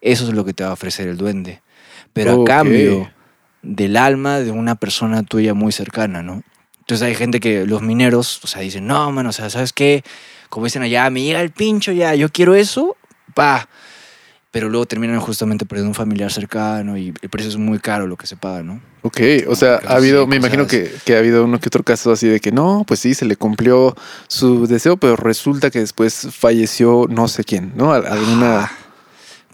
eso 0.00 0.26
es 0.26 0.34
lo 0.34 0.44
que 0.44 0.54
te 0.54 0.64
va 0.64 0.70
a 0.70 0.72
ofrecer 0.72 1.06
el 1.06 1.16
duende. 1.16 1.62
Pero 2.14 2.42
a 2.42 2.44
cambio 2.46 3.10
del 3.62 3.96
alma 3.98 4.40
de 4.40 4.50
una 4.50 4.74
persona 4.76 5.22
tuya 5.22 5.52
muy 5.52 5.72
cercana, 5.72 6.22
¿no? 6.22 6.42
Entonces 6.80 7.06
hay 7.06 7.14
gente 7.14 7.40
que, 7.40 7.66
los 7.66 7.82
mineros, 7.82 8.40
o 8.44 8.46
sea, 8.46 8.60
dicen, 8.62 8.86
no, 8.86 9.10
mano, 9.12 9.28
o 9.30 9.32
sea, 9.32 9.48
¿sabes 9.50 9.72
qué? 9.72 10.02
Como 10.50 10.66
dicen 10.66 10.82
allá, 10.82 11.08
me 11.10 11.22
llega 11.22 11.40
el 11.40 11.50
pincho 11.50 11.92
ya, 11.92 12.14
yo 12.14 12.28
quiero 12.30 12.54
eso, 12.54 12.96
pa. 13.34 13.68
Pero 14.50 14.68
luego 14.68 14.86
terminan 14.86 15.18
justamente 15.18 15.66
perdiendo 15.66 15.88
un 15.90 15.94
familiar 15.96 16.30
cercano 16.30 16.96
y 16.96 17.12
el 17.22 17.28
precio 17.28 17.48
es 17.50 17.56
muy 17.56 17.80
caro 17.80 18.06
lo 18.06 18.16
que 18.16 18.26
se 18.28 18.36
paga, 18.36 18.62
¿no? 18.62 18.80
Ok, 19.02 19.20
o 19.48 19.56
sea, 19.56 19.80
ha 19.84 19.96
habido, 19.96 20.20
así, 20.20 20.28
me 20.30 20.36
imagino 20.36 20.66
que, 20.68 20.92
que 21.04 21.16
ha 21.16 21.18
habido 21.18 21.44
uno 21.44 21.58
que 21.58 21.66
otro 21.68 21.82
caso 21.82 22.12
así 22.12 22.28
de 22.28 22.38
que 22.38 22.52
no, 22.52 22.84
pues 22.86 23.00
sí, 23.00 23.14
se 23.14 23.24
le 23.24 23.34
cumplió 23.36 23.96
su 24.28 24.66
deseo, 24.68 24.96
pero 24.96 25.16
resulta 25.16 25.70
que 25.72 25.80
después 25.80 26.28
falleció 26.30 27.06
no 27.10 27.26
sé 27.26 27.42
quién, 27.42 27.72
¿no? 27.74 27.92
Al- 27.92 28.06
Alguna... 28.06 28.70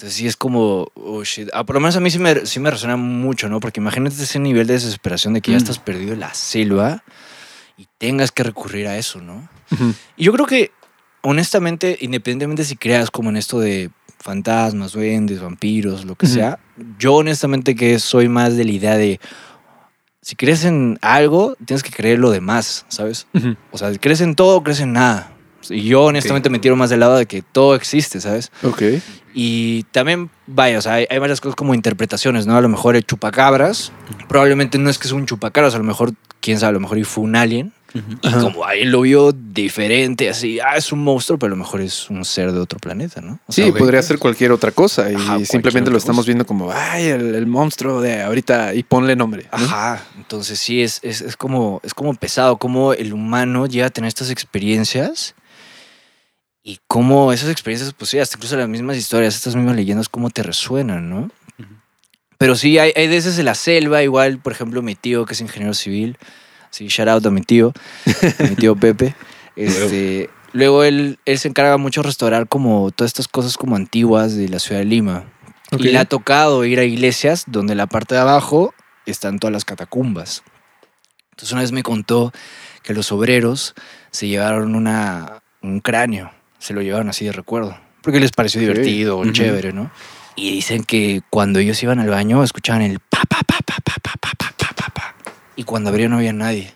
Entonces 0.01 0.17
sí 0.17 0.27
es 0.27 0.35
como, 0.35 0.89
oh 0.95 1.23
shit. 1.25 1.51
Ah, 1.53 1.65
por 1.65 1.75
lo 1.75 1.81
menos 1.81 1.95
a 1.95 2.01
mí 2.01 2.11
sí 2.11 2.19
me, 2.19 2.47
sí 2.47 2.59
me 2.59 2.71
resuena 2.71 2.97
mucho, 2.97 3.51
¿no? 3.51 3.61
Porque 3.61 3.81
imagínate 3.81 4.15
ese 4.23 4.39
nivel 4.39 4.67
de 4.67 4.73
desesperación 4.73 5.35
de 5.35 5.43
que 5.43 5.51
ya 5.51 5.59
Mm. 5.59 5.61
estás 5.61 5.79
perdido 5.79 6.15
en 6.15 6.21
la 6.21 6.33
selva 6.33 7.05
y 7.77 7.87
tengas 7.99 8.33
que 8.33 8.43
recurrir 8.43 8.87
a 8.87 8.97
eso, 8.97 9.21
¿no? 9.21 9.47
Y 10.17 10.25
yo 10.25 10.33
creo 10.33 10.47
que, 10.47 10.71
honestamente, 11.21 11.99
independientemente 12.01 12.65
si 12.65 12.77
creas 12.77 13.11
como 13.11 13.29
en 13.29 13.37
esto 13.37 13.61
de 13.61 13.91
fantasmas, 14.21 14.93
duendes, 14.93 15.39
vampiros, 15.43 16.07
lo 16.07 16.15
que 16.15 16.27
sea, 16.29 16.59
yo 16.99 17.17
honestamente 17.17 17.75
que 17.75 17.99
soy 17.99 18.31
más 18.31 18.57
de 18.57 18.65
la 18.65 18.71
idea 18.73 18.97
de, 18.97 19.21
si 20.23 20.35
crees 20.35 20.65
en 20.65 20.99
algo, 21.03 21.57
tienes 21.67 21.83
que 21.83 21.91
creer 21.91 22.19
lo 22.19 22.31
demás, 22.31 22.87
¿sabes? 22.89 23.27
O 23.71 23.77
sea, 23.77 23.93
crees 23.99 24.23
en 24.23 24.35
todo 24.35 24.57
o 24.57 24.63
crees 24.63 24.81
en 24.81 24.95
nada. 24.95 25.31
Y 25.69 25.83
yo 25.83 26.05
honestamente 26.05 26.49
me 26.51 26.59
tiro 26.59 26.77
más 26.77 26.91
del 26.91 27.01
lado 27.01 27.17
de 27.17 27.27
que 27.27 27.43
todo 27.43 27.75
existe, 27.75 28.21
¿sabes? 28.21 28.51
Ok. 28.63 28.83
Y 29.35 29.85
también, 29.93 30.31
vaya, 30.47 30.79
o 30.79 30.83
sea, 30.83 30.95
hay, 30.95 31.07
hay 31.11 31.19
varias 31.19 31.41
cosas 31.41 31.55
como 31.55 31.75
interpretaciones, 31.75 32.47
¿no? 32.47 32.57
A 32.57 32.61
lo 32.61 32.69
mejor 32.69 32.97
el 32.97 33.05
chupacabras, 33.05 33.93
probablemente 34.29 34.79
no 34.79 34.91
es 34.91 34.99
que 34.99 35.07
es 35.07 35.13
un 35.13 35.27
chupacabras, 35.27 35.75
a 35.75 35.79
lo 35.79 35.85
mejor, 35.85 36.13
quién 36.41 36.59
sabe, 36.59 36.71
a 36.71 36.73
lo 36.73 36.81
mejor 36.81 36.99
y 36.99 37.05
fue 37.05 37.25
un 37.25 37.37
alien. 37.37 37.73
Y 38.23 38.29
Ajá. 38.29 38.41
como 38.41 38.65
alguien 38.65 38.93
lo 38.93 39.01
vio 39.01 39.33
diferente, 39.33 40.29
así, 40.31 40.61
ah, 40.61 40.77
es 40.77 40.93
un 40.93 41.03
monstruo, 41.03 41.41
pero 41.41 41.49
a 41.49 41.57
lo 41.57 41.63
mejor 41.63 41.81
es 41.81 42.09
un 42.09 42.25
ser 42.25 42.53
de 42.53 42.61
otro 42.61 42.79
planeta, 42.79 43.21
¿no? 43.21 43.41
O 43.49 43.53
Sí, 43.53 43.73
podría 43.73 44.01
ser 44.01 44.21
cualquier 44.21 44.53
otra 44.53 44.71
cosa 44.71 45.11
y 45.11 45.17
Ajá, 45.17 45.45
simplemente 45.45 45.91
lo 45.91 45.99
estamos 45.99 46.21
cosa. 46.23 46.27
viendo 46.29 46.47
como, 46.47 46.71
ay, 46.73 47.07
el, 47.07 47.35
el 47.35 47.47
monstruo 47.49 48.01
de 48.01 48.23
ahorita 48.23 48.75
y 48.75 48.85
ponle 48.85 49.17
nombre. 49.17 49.49
¿no? 49.51 49.65
Ajá, 49.65 50.05
entonces 50.17 50.61
sí, 50.61 50.83
es, 50.83 51.01
es, 51.03 51.21
es 51.21 51.37
como, 51.37 51.81
es 51.83 51.93
como 51.93 52.15
pesado, 52.15 52.59
como 52.59 52.93
el 52.93 53.13
humano 53.13 53.67
llega 53.67 53.87
a 53.87 53.91
tener 53.91 54.07
estas 54.07 54.31
experiencias 54.31 55.35
y 56.63 56.79
cómo 56.87 57.33
esas 57.33 57.51
experiencias, 57.51 57.95
pues 57.95 58.11
sí, 58.11 58.19
hasta 58.19 58.37
incluso 58.37 58.57
las 58.57 58.69
mismas 58.69 58.97
historias, 58.97 59.35
estas 59.35 59.57
mismas 59.57 59.77
leyendas, 59.77 60.09
cómo 60.09 60.31
te 60.31 60.43
resuenan, 60.43 61.09
¿no? 61.09 61.31
Pero 62.39 62.57
sí, 62.57 62.79
hay, 62.79 62.93
hay 62.97 63.09
veces 63.09 63.39
en 63.39 63.45
la 63.45 63.55
selva, 63.55 64.03
igual, 64.03 64.39
por 64.39 64.53
ejemplo, 64.53 64.81
mi 64.81 64.95
tío, 64.95 65.27
que 65.27 65.35
es 65.35 65.41
ingeniero 65.43 65.75
civil, 65.75 66.17
sí, 66.71 66.89
shout 66.89 67.09
out 67.09 67.27
a 67.27 67.31
mi 67.31 67.43
tío, 67.43 67.73
a 68.39 68.43
mi 68.45 68.57
tío 68.57 68.77
Pepe, 68.77 69.15
este... 69.57 70.31
Luego 70.53 70.83
él, 70.83 71.21
él 71.27 71.39
se 71.39 71.47
encarga 71.47 71.77
mucho 71.77 72.03
de 72.03 72.09
restaurar 72.09 72.49
como 72.49 72.91
todas 72.91 73.11
estas 73.11 73.29
cosas 73.29 73.57
como 73.57 73.77
antiguas 73.77 74.35
de 74.35 74.49
la 74.49 74.59
ciudad 74.59 74.81
de 74.81 74.85
Lima. 74.85 75.25
Y 75.79 75.85
le 75.85 75.99
ha 75.99 76.05
tocado 76.05 76.65
ir 76.65 76.81
a 76.81 76.85
iglesias 76.85 77.45
donde 77.47 77.77
la 77.77 77.87
parte 77.87 78.17
de 78.17 78.21
abajo 78.21 78.75
están 79.07 79.39
todas 79.39 79.53
las 79.53 79.65
catacumbas. 79.65 80.43
Entonces 81.31 81.53
una 81.53 81.63
vez 81.63 81.71
me 81.71 81.85
contó 81.85 82.33
que 82.83 82.95
los 82.95 83.13
obreros 83.13 83.75
se 84.11 84.27
llevaron 84.27 84.75
una, 84.75 85.43
un 85.63 85.81
cráneo, 85.81 86.33
se 86.61 86.73
lo 86.75 86.81
llevaron 86.83 87.09
así 87.09 87.25
de 87.25 87.33
recuerdo, 87.33 87.77
porque 88.03 88.21
les 88.21 88.31
pareció 88.31 88.61
divertido, 88.61 89.19
Ujú. 89.19 89.33
chévere, 89.33 89.73
¿no? 89.73 89.91
Y 90.37 90.53
dicen 90.53 90.85
que 90.85 91.23
cuando 91.29 91.59
ellos 91.59 91.83
iban 91.83 91.99
al 91.99 92.09
baño 92.09 92.45
escuchaban 92.45 92.83
el 92.83 93.01
pa, 93.01 93.23
pa, 93.29 93.41
pa, 93.45 93.59
pa, 93.67 93.75
pa, 93.83 93.95
pa, 94.01 94.13
pa, 94.21 94.35
pa, 94.57 94.69
pa, 94.77 94.89
pa. 94.95 95.15
Y 95.57 95.65
cuando 95.65 95.91
abrían 95.91 96.13
no 96.13 96.19
había 96.19 96.33
nadie. 96.33 96.73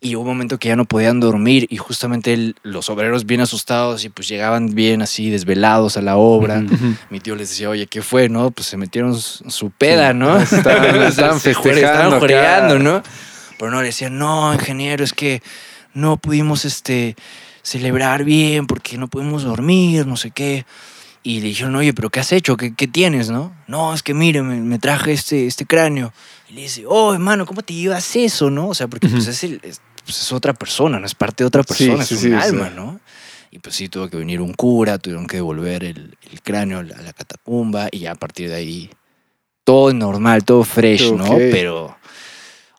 Y 0.00 0.14
hubo 0.14 0.22
un 0.22 0.28
momento 0.28 0.58
que 0.58 0.68
ya 0.68 0.76
no 0.76 0.84
podían 0.84 1.18
dormir 1.18 1.66
y 1.70 1.76
justamente 1.76 2.32
el- 2.32 2.54
los 2.62 2.88
obreros 2.88 3.26
bien 3.26 3.40
asustados 3.40 4.04
y 4.04 4.08
pues 4.10 4.28
llegaban 4.28 4.72
bien 4.72 5.02
así 5.02 5.28
desvelados 5.28 5.96
a 5.96 6.02
la 6.02 6.16
obra. 6.16 6.62
Mi 7.10 7.18
tío 7.18 7.34
les 7.34 7.48
decía, 7.50 7.68
oye, 7.68 7.88
¿qué 7.88 8.00
fue? 8.00 8.28
No, 8.28 8.52
pues 8.52 8.68
se 8.68 8.76
metieron 8.76 9.18
su, 9.18 9.70
peda, 9.76 10.12
¿no? 10.14 10.38
Estaban- 10.40 11.40
festejando 11.40 11.70
Estaban 11.80 12.20
joreando, 12.20 12.78
¿no? 12.78 13.02
Pero 13.58 13.72
no, 13.72 13.80
le 13.80 13.86
decían, 13.88 14.16
no, 14.18 14.54
ingeniero, 14.54 15.02
es 15.02 15.12
que 15.12 15.42
no 15.94 16.16
pudimos 16.16 16.64
este, 16.64 17.16
celebrar 17.68 18.24
bien 18.24 18.66
porque 18.66 18.96
no 18.98 19.08
pudimos 19.08 19.42
dormir, 19.44 20.06
no 20.06 20.16
sé 20.16 20.30
qué. 20.30 20.64
Y 21.22 21.40
le 21.40 21.48
dijeron, 21.48 21.74
oye, 21.76 21.92
¿pero 21.92 22.10
qué 22.10 22.20
has 22.20 22.32
hecho? 22.32 22.56
¿Qué, 22.56 22.74
qué 22.74 22.86
tienes, 22.86 23.28
no? 23.28 23.52
No, 23.66 23.92
es 23.92 24.02
que 24.02 24.14
mire, 24.14 24.42
me, 24.42 24.56
me 24.56 24.78
traje 24.78 25.12
este, 25.12 25.46
este 25.46 25.66
cráneo. 25.66 26.12
Y 26.48 26.54
le 26.54 26.62
dice, 26.62 26.84
oh, 26.86 27.12
hermano, 27.12 27.44
¿cómo 27.44 27.62
te 27.62 27.74
llevas 27.74 28.16
eso, 28.16 28.50
no? 28.50 28.68
O 28.68 28.74
sea, 28.74 28.88
porque 28.88 29.08
pues, 29.08 29.26
es, 29.26 29.44
el- 29.44 29.60
es, 29.62 29.80
pues, 30.04 30.20
es 30.22 30.32
otra 30.32 30.54
persona, 30.54 30.98
no 30.98 31.04
es 31.06 31.14
parte 31.14 31.44
de 31.44 31.48
otra 31.48 31.62
persona, 31.64 32.04
sí, 32.04 32.14
es 32.14 32.20
sí, 32.20 32.26
un 32.28 32.40
sí. 32.40 32.46
alma, 32.48 32.70
¿no? 32.70 33.00
Y 33.50 33.58
pues 33.58 33.74
sí, 33.74 33.88
tuvo 33.88 34.08
que 34.08 34.16
venir 34.16 34.40
un 34.40 34.54
cura, 34.54 34.98
tuvieron 34.98 35.26
que 35.26 35.36
devolver 35.38 35.84
el, 35.84 36.16
el 36.30 36.42
cráneo 36.42 36.78
a 36.78 36.82
la, 36.82 36.96
a 36.96 37.02
la 37.02 37.12
catacumba 37.12 37.88
y 37.90 38.00
ya 38.00 38.12
a 38.12 38.14
partir 38.14 38.48
de 38.48 38.54
ahí 38.54 38.90
todo 39.64 39.92
normal, 39.92 40.44
todo 40.44 40.64
fresh, 40.64 41.12
¿no? 41.12 41.28
Pero, 41.36 41.96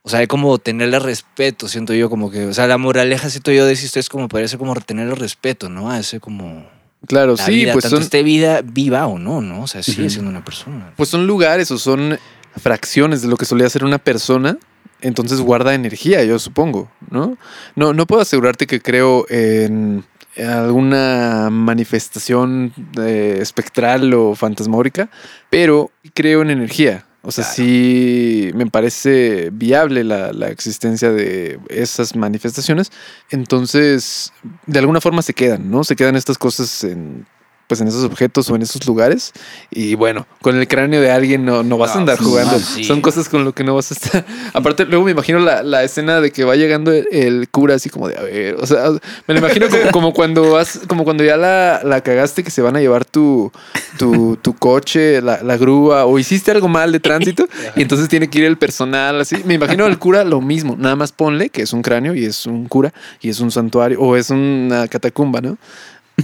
o 0.10 0.12
sea, 0.12 0.22
hay 0.22 0.28
como 0.28 0.58
tenerle 0.58 0.98
respeto, 0.98 1.68
siento 1.68 1.94
yo, 1.94 2.10
como 2.10 2.32
que, 2.32 2.48
o 2.48 2.54
sea, 2.56 2.66
la 2.66 2.80
moraleja, 2.80 3.30
siento 3.30 3.52
yo, 3.52 3.68
de 3.68 3.74
historia 3.74 4.00
es 4.00 4.10
como 4.10 4.28
parece 4.28 4.58
como 4.58 4.74
tenerle 4.74 5.14
respeto, 5.14 5.70
¿no? 5.70 5.92
A 5.92 6.00
ese 6.00 6.20
como 6.20 6.66
Claro, 7.06 7.36
la 7.38 7.46
sí, 7.46 7.52
vida, 7.52 7.74
pues 7.74 7.84
tanto 7.84 7.98
son, 7.98 8.04
esté 8.06 8.24
vida 8.24 8.62
viva 8.64 9.06
o 9.06 9.20
no, 9.20 9.40
¿no? 9.40 9.62
O 9.62 9.68
sea, 9.68 9.84
sigue 9.84 10.10
siendo 10.10 10.32
una 10.32 10.44
persona. 10.44 10.94
pues 10.96 11.10
son 11.10 11.28
lugares 11.28 11.70
o 11.70 11.78
son 11.78 12.18
fracciones 12.58 13.22
de 13.22 13.28
lo 13.28 13.38
que 13.38 13.46
solía 13.46 13.70
ser 13.70 13.84
una 13.84 14.00
persona. 14.00 14.58
Entonces 15.00 15.42
guarda 15.42 15.76
energía, 15.76 16.24
yo 16.24 16.40
supongo, 16.40 16.90
¿no? 17.12 17.38
No, 17.76 17.94
no 17.94 18.08
puedo 18.08 18.24
asegurarte 18.24 18.66
que 18.66 18.82
creo 18.82 19.28
en 19.30 20.04
alguna 20.36 21.50
manifestación 21.52 22.74
eh, 23.00 23.38
espectral 23.40 24.12
o 24.16 24.34
fantasmórica, 24.34 25.12
pero 25.52 25.92
creo 26.16 26.42
en 26.42 26.50
energía. 26.50 27.06
O 27.22 27.32
sea, 27.32 27.44
sí 27.44 28.52
me 28.56 28.66
parece 28.68 29.50
viable 29.52 30.06
la, 30.06 30.32
la 30.32 30.50
existencia 30.50 31.12
de 31.12 31.60
esas 31.68 32.16
manifestaciones. 32.16 32.92
Entonces, 33.30 34.32
de 34.66 34.80
alguna 34.80 35.02
forma 35.02 35.22
se 35.22 35.34
quedan, 35.34 35.70
¿no? 35.70 35.84
Se 35.84 35.98
quedan 35.98 36.16
estas 36.16 36.38
cosas 36.38 36.84
en 36.86 37.26
pues 37.70 37.82
en 37.82 37.88
esos 37.88 38.04
objetos 38.04 38.50
o 38.50 38.56
en 38.56 38.64
esos 38.64 38.86
lugares. 38.88 39.32
Y 39.70 39.94
bueno, 39.94 40.26
con 40.42 40.58
el 40.58 40.68
cráneo 40.68 41.02
de 41.02 41.12
alguien 41.12 41.46
no, 41.46 41.62
no 41.62 41.78
vas 41.78 41.96
a 41.96 42.00
andar 42.00 42.18
jugando. 42.18 42.58
sí. 42.58 42.84
Son 42.84 43.00
cosas 43.00 43.30
con 43.30 43.46
lo 43.46 43.54
que 43.54 43.64
no 43.64 43.76
vas 43.76 43.92
a 43.92 43.94
estar. 43.94 44.26
Aparte, 44.54 44.86
luego 44.86 45.06
me 45.06 45.12
imagino 45.12 45.38
la, 45.38 45.62
la 45.62 45.84
escena 45.84 46.20
de 46.20 46.32
que 46.32 46.44
va 46.44 46.56
llegando 46.56 46.92
el, 46.92 47.08
el 47.12 47.48
cura 47.50 47.76
así 47.76 47.92
como 47.92 48.08
de 48.08 48.18
a 48.18 48.24
ver. 48.24 48.56
O 48.56 48.66
sea, 48.66 48.90
me 49.28 49.36
lo 49.36 49.40
imagino 49.40 49.68
como, 49.70 49.92
como 49.92 50.14
cuando 50.14 50.52
vas, 50.52 50.80
como 50.88 51.04
cuando 51.04 51.24
ya 51.24 51.38
la, 51.38 51.82
la 51.84 52.02
cagaste 52.02 52.44
que 52.44 52.50
se 52.50 52.64
van 52.64 52.76
a 52.76 52.80
llevar 52.80 53.06
tu, 53.06 53.52
tu, 54.00 54.36
tu 54.38 54.56
coche, 54.56 55.22
la, 55.22 55.44
la 55.44 55.56
grúa, 55.56 56.06
o 56.06 56.18
hiciste 56.18 56.50
algo 56.50 56.68
mal 56.68 56.92
de 56.92 57.00
tránsito, 57.00 57.48
y 57.76 57.84
entonces 57.84 58.10
tiene 58.10 58.32
que 58.32 58.40
ir 58.40 58.46
el 58.46 58.58
personal 58.58 59.22
así. 59.22 59.44
Me 59.46 59.54
imagino 59.54 59.86
al 59.86 60.00
cura 60.00 60.24
lo 60.24 60.42
mismo, 60.42 60.76
nada 60.76 60.96
más 60.96 61.12
ponle 61.12 61.50
que 61.50 61.62
es 61.62 61.72
un 61.72 61.84
cráneo 61.84 62.16
y 62.16 62.26
es 62.26 62.48
un 62.48 62.66
cura 62.66 62.96
y 63.22 63.30
es 63.30 63.40
un 63.40 63.52
santuario 63.52 64.02
o 64.02 64.16
es 64.16 64.32
una 64.32 64.88
catacumba, 64.88 65.40
¿no? 65.40 65.60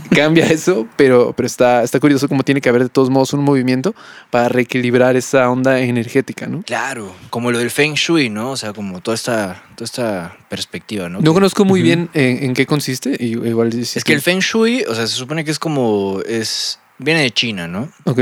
Cambia 0.10 0.46
eso, 0.48 0.88
pero, 0.96 1.34
pero 1.36 1.48
está, 1.48 1.84
está 1.84 2.00
curioso 2.00 2.28
cómo 2.28 2.44
tiene 2.44 2.62
que 2.62 2.70
haber 2.70 2.84
de 2.84 2.90
todos 2.90 3.10
modos 3.10 3.34
un 3.34 3.44
movimiento 3.44 3.94
para 4.30 4.50
reequilibrar 4.50 5.16
esa 5.16 5.50
onda 5.50 5.80
energética, 5.80 6.48
¿no? 6.48 6.64
Claro, 6.64 7.14
como 7.30 7.52
lo 7.52 7.60
del 7.60 7.72
Feng 7.72 7.94
Shui, 7.96 8.30
¿no? 8.30 8.52
O 8.52 8.58
sea, 8.58 8.74
como 8.74 9.02
toda 9.02 9.16
esta, 9.16 9.64
toda 9.76 9.86
esta 9.86 10.38
perspectiva, 10.50 11.10
¿no? 11.10 11.20
No 11.20 11.32
Que- 11.32 11.34
conozco 11.34 11.66
muy 11.66 11.82
bien 11.82 12.10
en, 12.14 12.44
en 12.44 12.54
qué 12.54 12.66
consiste, 12.66 13.16
y 13.20 13.34
igual 13.34 13.74
Es 13.74 14.04
que 14.04 14.14
el 14.14 14.22
Feng 14.22 14.40
Shui, 14.40 14.84
o 14.88 14.96
sea, 14.96 15.08
se 15.08 15.16
supone 15.16 15.44
que 15.46 15.52
es 15.52 15.60
como, 15.60 16.20
es, 16.26 16.80
viene 16.98 17.22
de 17.22 17.32
China, 17.32 17.68
¿no? 17.68 17.90
Ok. 18.06 18.20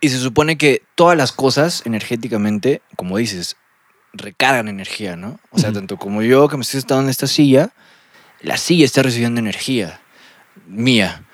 Y 0.00 0.08
se 0.10 0.18
supone 0.18 0.58
que 0.58 0.82
todas 0.96 1.16
las 1.16 1.32
cosas 1.32 1.82
energéticamente, 1.86 2.82
como 2.96 3.16
dices, 3.18 3.56
recargan 4.12 4.68
energía, 4.68 5.16
¿no? 5.16 5.40
O 5.50 5.58
sea, 5.58 5.70
Ujú. 5.70 5.78
tanto 5.78 5.96
como 5.96 6.22
yo 6.22 6.46
que 6.48 6.56
me 6.56 6.62
estoy 6.62 6.80
sentado 6.80 7.00
en 7.02 7.08
esta 7.08 7.26
silla, 7.26 7.70
la 8.42 8.58
silla 8.58 8.84
está 8.84 9.02
recibiendo 9.02 9.40
energía 9.40 10.00
mía. 10.66 11.24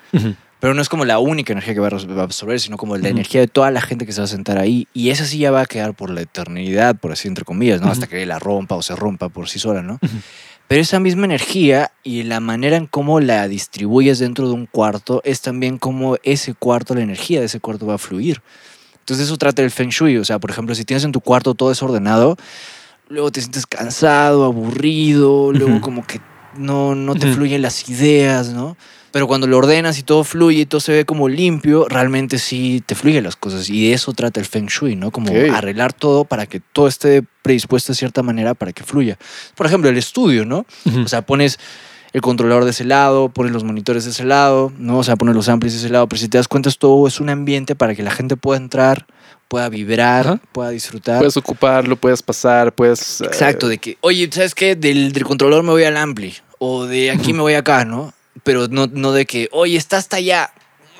Pero 0.59 0.75
no 0.75 0.81
es 0.81 0.89
como 0.89 1.05
la 1.05 1.17
única 1.17 1.53
energía 1.53 1.73
que 1.73 1.79
va 1.79 1.87
a 1.87 2.23
absorber, 2.23 2.59
sino 2.59 2.77
como 2.77 2.95
la 2.95 3.01
Ujú. 3.01 3.09
energía 3.09 3.41
de 3.41 3.47
toda 3.47 3.71
la 3.71 3.81
gente 3.81 4.05
que 4.05 4.11
se 4.11 4.21
va 4.21 4.25
a 4.25 4.27
sentar 4.27 4.59
ahí. 4.59 4.87
Y 4.93 5.09
esa 5.09 5.25
silla 5.25 5.49
va 5.49 5.61
a 5.61 5.65
quedar 5.65 5.95
por 5.95 6.11
la 6.11 6.21
eternidad, 6.21 6.95
por 6.95 7.11
así 7.11 7.27
entre 7.27 7.45
comillas, 7.45 7.79
¿no? 7.81 7.87
Ujú. 7.87 7.93
Hasta 7.93 8.07
que 8.07 8.23
la 8.27 8.37
rompa 8.37 8.75
o 8.75 8.81
se 8.83 8.95
rompa 8.95 9.29
por 9.29 9.49
sí 9.49 9.57
sola, 9.57 9.81
¿no? 9.81 9.99
Pero 10.67 10.81
esa 10.81 10.99
misma 10.99 11.25
energía 11.25 11.91
y 12.03 12.23
la 12.23 12.39
manera 12.39 12.77
en 12.77 12.85
cómo 12.85 13.19
la 13.19 13.47
distribuyes 13.47 14.19
dentro 14.19 14.47
de 14.47 14.53
un 14.53 14.67
cuarto 14.67 15.21
es 15.25 15.41
también 15.41 15.77
como 15.79 16.17
ese 16.23 16.53
cuarto, 16.53 16.93
la 16.95 17.01
energía 17.01 17.39
de 17.39 17.47
ese 17.47 17.59
cuarto 17.59 17.87
va 17.87 17.95
a 17.95 17.97
fluir. 17.97 18.41
Entonces 18.99 19.25
eso 19.25 19.37
trata 19.37 19.63
el 19.63 19.71
Feng 19.71 19.89
Shui. 19.89 20.17
O 20.17 20.23
sea, 20.25 20.37
por 20.39 20.51
ejemplo, 20.51 20.75
si 20.75 20.85
tienes 20.85 21.03
en 21.03 21.11
tu 21.11 21.21
cuarto 21.21 21.55
todo 21.55 21.69
desordenado, 21.69 22.37
luego 23.09 23.31
te 23.31 23.41
sientes 23.41 23.65
cansado, 23.65 24.45
aburrido, 24.45 25.51
luego 25.51 25.73
Ujú. 25.73 25.81
como 25.81 26.05
que 26.05 26.21
no, 26.55 26.93
no 26.95 27.15
te 27.15 27.25
Ujú. 27.25 27.35
fluyen 27.37 27.63
las 27.63 27.89
ideas, 27.89 28.49
¿no? 28.49 28.77
Pero 29.11 29.27
cuando 29.27 29.45
lo 29.45 29.57
ordenas 29.57 29.99
y 29.99 30.03
todo 30.03 30.23
fluye 30.23 30.61
y 30.61 30.65
todo 30.65 30.79
se 30.79 30.93
ve 30.93 31.05
como 31.05 31.27
limpio, 31.27 31.87
realmente 31.89 32.39
sí 32.39 32.81
te 32.85 32.95
fluyen 32.95 33.23
las 33.25 33.35
cosas. 33.35 33.69
Y 33.69 33.87
de 33.87 33.93
eso 33.93 34.13
trata 34.13 34.39
el 34.39 34.45
Feng 34.45 34.67
Shui, 34.67 34.95
¿no? 34.95 35.11
Como 35.11 35.31
arreglar 35.53 35.91
todo 35.91 36.23
para 36.23 36.45
que 36.45 36.61
todo 36.61 36.87
esté 36.87 37.23
predispuesto 37.41 37.91
de 37.91 37.97
cierta 37.97 38.23
manera 38.23 38.53
para 38.53 38.71
que 38.71 38.83
fluya. 38.83 39.17
Por 39.55 39.65
ejemplo, 39.65 39.89
el 39.89 39.97
estudio, 39.97 40.45
¿no? 40.45 40.65
O 41.03 41.07
sea, 41.09 41.23
pones 41.23 41.59
el 42.13 42.21
controlador 42.21 42.63
de 42.65 42.71
ese 42.71 42.83
lado, 42.85 43.29
pones 43.29 43.51
los 43.51 43.63
monitores 43.63 44.05
de 44.05 44.11
ese 44.11 44.23
lado, 44.23 44.71
¿no? 44.77 44.99
O 44.99 45.03
sea, 45.03 45.15
pones 45.17 45.35
los 45.35 45.49
amplis 45.49 45.73
de 45.73 45.79
ese 45.79 45.89
lado. 45.89 46.07
Pero 46.07 46.19
si 46.19 46.29
te 46.29 46.37
das 46.37 46.47
cuenta, 46.47 46.69
es 46.69 46.77
todo 46.77 47.05
es 47.07 47.19
un 47.19 47.29
ambiente 47.29 47.75
para 47.75 47.95
que 47.95 48.03
la 48.03 48.11
gente 48.11 48.37
pueda 48.37 48.59
entrar, 48.59 49.07
pueda 49.49 49.67
vibrar, 49.67 50.25
Ajá. 50.27 50.39
pueda 50.53 50.69
disfrutar. 50.69 51.17
Puedes 51.19 51.35
ocuparlo, 51.37 51.97
puedes 51.97 52.21
pasar, 52.21 52.73
puedes... 52.73 53.19
eh, 53.21 53.25
Exacto, 53.25 53.67
de 53.67 53.77
que, 53.77 53.97
oye, 54.01 54.29
¿sabes 54.31 54.55
qué? 54.55 54.75
Del, 54.77 55.11
del 55.11 55.25
controlador 55.25 55.63
me 55.63 55.71
voy 55.71 55.83
al 55.83 55.97
ampli. 55.97 56.33
O 56.59 56.85
de 56.85 57.11
aquí 57.11 57.33
me 57.33 57.41
voy 57.41 57.55
acá, 57.55 57.83
¿no? 57.83 58.13
Pero 58.43 58.67
no, 58.67 58.87
no 58.87 59.11
de 59.11 59.25
que, 59.25 59.49
oye, 59.51 59.77
está 59.77 59.97
hasta 59.97 60.17
allá. 60.17 60.51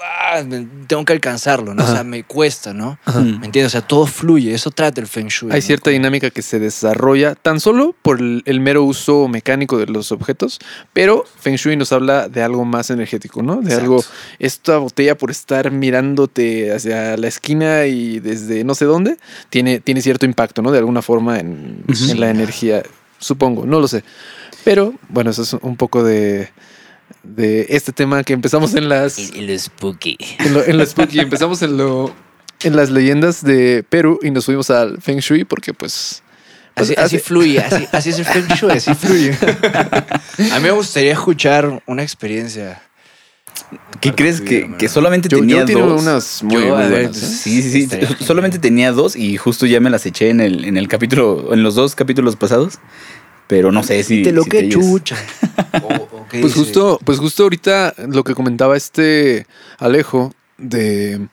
Ah, 0.03 0.41
tengo 0.87 1.05
que 1.05 1.13
alcanzarlo, 1.13 1.75
¿no? 1.75 1.83
O 1.83 1.87
sea, 1.87 2.03
me 2.03 2.23
cuesta, 2.23 2.73
¿no? 2.73 2.97
Ajá. 3.05 3.19
Mm. 3.19 3.39
¿Me 3.39 3.45
entiendes? 3.45 3.67
O 3.67 3.69
sea, 3.77 3.87
todo 3.87 4.07
fluye. 4.07 4.51
Eso 4.51 4.71
trata 4.71 4.99
el 4.99 5.05
Feng 5.05 5.27
Shui. 5.27 5.51
Hay 5.51 5.59
¿no? 5.59 5.65
cierta 5.65 5.91
dinámica 5.91 6.31
que 6.31 6.41
se 6.41 6.57
desarrolla 6.57 7.35
tan 7.35 7.59
solo 7.59 7.95
por 8.01 8.19
el, 8.19 8.41
el 8.45 8.59
mero 8.61 8.83
uso 8.83 9.27
mecánico 9.27 9.77
de 9.77 9.85
los 9.85 10.11
objetos, 10.11 10.59
pero 10.91 11.23
Feng 11.39 11.55
Shui 11.55 11.75
nos 11.75 11.91
habla 11.91 12.29
de 12.29 12.41
algo 12.41 12.65
más 12.65 12.89
energético, 12.89 13.43
¿no? 13.43 13.57
De 13.57 13.73
Exacto. 13.73 13.81
algo, 13.81 14.03
esta 14.39 14.77
botella 14.79 15.15
por 15.15 15.29
estar 15.29 15.69
mirándote 15.69 16.73
hacia 16.73 17.15
la 17.17 17.27
esquina 17.27 17.85
y 17.85 18.19
desde 18.19 18.63
no 18.63 18.73
sé 18.73 18.85
dónde, 18.85 19.17
tiene, 19.51 19.81
tiene 19.81 20.01
cierto 20.01 20.25
impacto, 20.25 20.63
¿no? 20.63 20.71
De 20.71 20.79
alguna 20.79 21.03
forma 21.03 21.39
en 21.39 21.83
la 22.15 22.31
energía, 22.31 22.81
supongo, 23.19 23.67
no 23.67 23.79
lo 23.79 23.87
sé. 23.87 24.03
Pero 24.63 24.93
bueno, 25.09 25.29
eso 25.29 25.43
es 25.43 25.53
un 25.53 25.75
poco 25.75 26.03
de, 26.03 26.49
de 27.23 27.67
este 27.69 27.91
tema 27.91 28.23
que 28.23 28.33
empezamos 28.33 28.73
en 28.75 28.89
las 28.89 29.17
El, 29.17 29.49
el 29.49 29.59
spooky. 29.59 30.17
en 30.39 30.53
lo, 30.53 30.63
en 30.63 30.77
lo 30.77 30.85
spooky. 30.85 31.19
Empezamos 31.21 31.61
en 31.61 31.77
lo 31.77 32.13
en 32.63 32.75
las 32.75 32.89
leyendas 32.91 33.43
de 33.43 33.83
Perú 33.89 34.19
y 34.21 34.29
nos 34.31 34.45
fuimos 34.45 34.69
al 34.69 35.01
Feng 35.01 35.17
Shui 35.19 35.43
porque 35.45 35.73
pues, 35.73 36.21
pues, 36.75 36.89
Así, 36.91 36.93
así 36.97 37.15
hace- 37.17 37.19
fluye, 37.25 37.59
así, 37.59 37.87
así 37.91 38.09
es 38.11 38.19
el 38.19 38.25
Feng 38.25 38.47
Shui, 38.47 38.71
así 38.71 38.93
fluye. 38.95 39.35
A 40.51 40.57
mí 40.57 40.63
me 40.63 40.71
gustaría 40.71 41.13
escuchar 41.13 41.81
una 41.87 42.03
experiencia. 42.03 42.81
¿Qué 43.99 44.13
crees 44.13 44.39
que, 44.41 44.45
Particular, 44.61 44.77
que 44.77 44.85
¿no? 44.87 44.91
solamente 44.91 45.29
yo, 45.29 45.39
tenía 45.39 45.59
yo 45.59 45.65
tengo 45.65 45.85
dos? 45.87 46.01
unas 46.01 46.43
muy, 46.43 46.55
Yo, 46.55 46.75
muy 46.75 46.87
buenas, 46.89 47.17
¿eh? 47.17 47.25
Sí, 47.25 47.61
sí, 47.61 47.87
sí. 47.87 47.99
Solamente 48.25 48.59
tenía 48.59 48.91
dos 48.91 49.15
y 49.15 49.37
justo 49.37 49.65
ya 49.65 49.79
me 49.79 49.89
las 49.89 50.05
eché 50.05 50.29
en 50.29 50.39
el, 50.41 50.65
en 50.65 50.77
el 50.77 50.87
capítulo, 50.87 51.53
en 51.53 51.63
los 51.63 51.75
dos 51.75 51.95
capítulos 51.95 52.35
pasados. 52.35 52.79
Pero 53.51 53.69
no 53.69 53.83
sé 53.83 54.01
si. 54.03 54.23
Te 54.23 54.31
lo 54.31 54.43
si 54.43 54.49
que 54.49 54.69
chucha. 54.69 55.17
O- 55.83 55.93
o 56.19 56.27
qué 56.29 56.39
Pues 56.39 56.53
dice. 56.53 56.59
justo, 56.59 56.99
pues 57.03 57.19
justo 57.19 57.43
ahorita 57.43 57.93
lo 58.07 58.23
que 58.23 58.33
comentaba 58.33 58.77
este 58.77 59.45
Alejo 59.77 60.33
de 60.57 61.27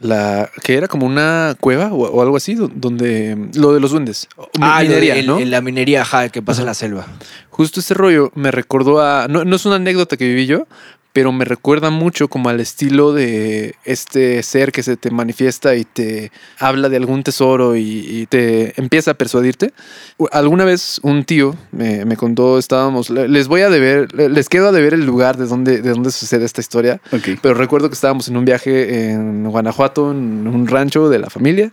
la 0.00 0.48
que 0.62 0.76
era 0.76 0.86
como 0.86 1.04
una 1.04 1.56
cueva 1.58 1.92
o, 1.92 1.96
o 2.08 2.22
algo 2.22 2.36
así, 2.36 2.54
do- 2.54 2.70
donde 2.72 3.36
lo 3.54 3.72
de 3.74 3.80
los 3.80 3.90
duendes. 3.90 4.28
Ah, 4.60 4.82
minería, 4.82 5.16
el- 5.16 5.26
¿no? 5.26 5.38
el- 5.40 5.50
la 5.50 5.60
minería, 5.60 6.02
ajá, 6.02 6.28
que 6.28 6.42
pasa 6.42 6.60
en 6.60 6.66
la 6.66 6.74
selva. 6.74 7.06
Justo 7.50 7.80
ese 7.80 7.94
rollo 7.94 8.30
me 8.36 8.52
recordó 8.52 9.02
a. 9.02 9.26
No, 9.28 9.44
no 9.44 9.56
es 9.56 9.66
una 9.66 9.74
anécdota 9.76 10.16
que 10.16 10.28
viví 10.28 10.46
yo, 10.46 10.68
pero 11.12 11.32
me 11.32 11.44
recuerda 11.44 11.90
mucho 11.90 12.28
como 12.28 12.48
al 12.48 12.60
estilo 12.60 13.12
de 13.12 13.74
este 13.84 14.42
ser 14.42 14.70
que 14.72 14.82
se 14.82 14.96
te 14.96 15.10
manifiesta 15.10 15.74
y 15.74 15.84
te 15.84 16.30
habla 16.58 16.88
de 16.88 16.96
algún 16.96 17.22
tesoro 17.24 17.76
y, 17.76 17.82
y 18.08 18.26
te 18.26 18.78
empieza 18.80 19.12
a 19.12 19.14
persuadirte. 19.14 19.72
Alguna 20.30 20.64
vez 20.64 21.00
un 21.02 21.24
tío 21.24 21.56
me, 21.72 22.04
me 22.04 22.16
contó, 22.16 22.58
estábamos. 22.58 23.10
le- 23.10 23.26
Les 23.28 23.48
voy 23.48 23.62
a 23.62 23.70
deber, 23.70 24.12
le- 24.14 24.28
les 24.28 24.48
quedo 24.48 24.68
a 24.68 24.72
deber 24.72 24.94
el 24.94 25.04
lugar 25.06 25.36
de 25.38 25.46
donde, 25.46 25.80
de 25.82 25.90
donde 25.90 26.10
sucede 26.12 26.44
esta 26.44 26.60
historia. 26.60 27.00
Pero 27.42 27.54
recuerdo 27.54 27.88
que 27.88 27.94
estábamos 27.94 28.28
en 28.28 28.36
un 28.36 28.44
viaje 28.44 29.10
en 29.10 29.44
Guanajuato, 29.50 30.10
en 30.12 30.46
un 30.46 30.66
rancho 30.68 31.08
de 31.08 31.18
la 31.18 31.30
familia. 31.30 31.72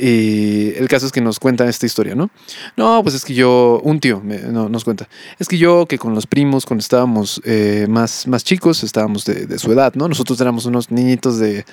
Y 0.00 0.72
el 0.76 0.88
caso 0.88 1.04
es 1.06 1.12
que 1.12 1.20
nos 1.20 1.38
cuentan 1.38 1.68
esta 1.68 1.84
historia, 1.86 2.14
¿no? 2.14 2.30
No, 2.76 3.02
pues 3.02 3.14
es 3.14 3.24
que 3.24 3.34
yo, 3.34 3.80
un 3.84 4.00
tío 4.00 4.20
me- 4.24 4.38
no, 4.38 4.68
nos 4.68 4.84
cuenta, 4.84 5.08
es 5.38 5.46
que 5.46 5.58
yo 5.58 5.84
que 5.86 5.98
con 5.98 6.14
los 6.14 6.26
primos, 6.26 6.64
cuando 6.64 6.80
estábamos 6.80 7.40
eh, 7.44 7.86
más, 7.88 8.26
más 8.26 8.42
chicos, 8.44 8.82
estábamos 8.82 9.24
de, 9.26 9.46
de 9.46 9.58
su 9.58 9.70
edad, 9.72 9.92
¿no? 9.94 10.08
Nosotros 10.08 10.40
éramos 10.40 10.64
unos 10.64 10.90
niñitos 10.90 11.38
de 11.38 11.64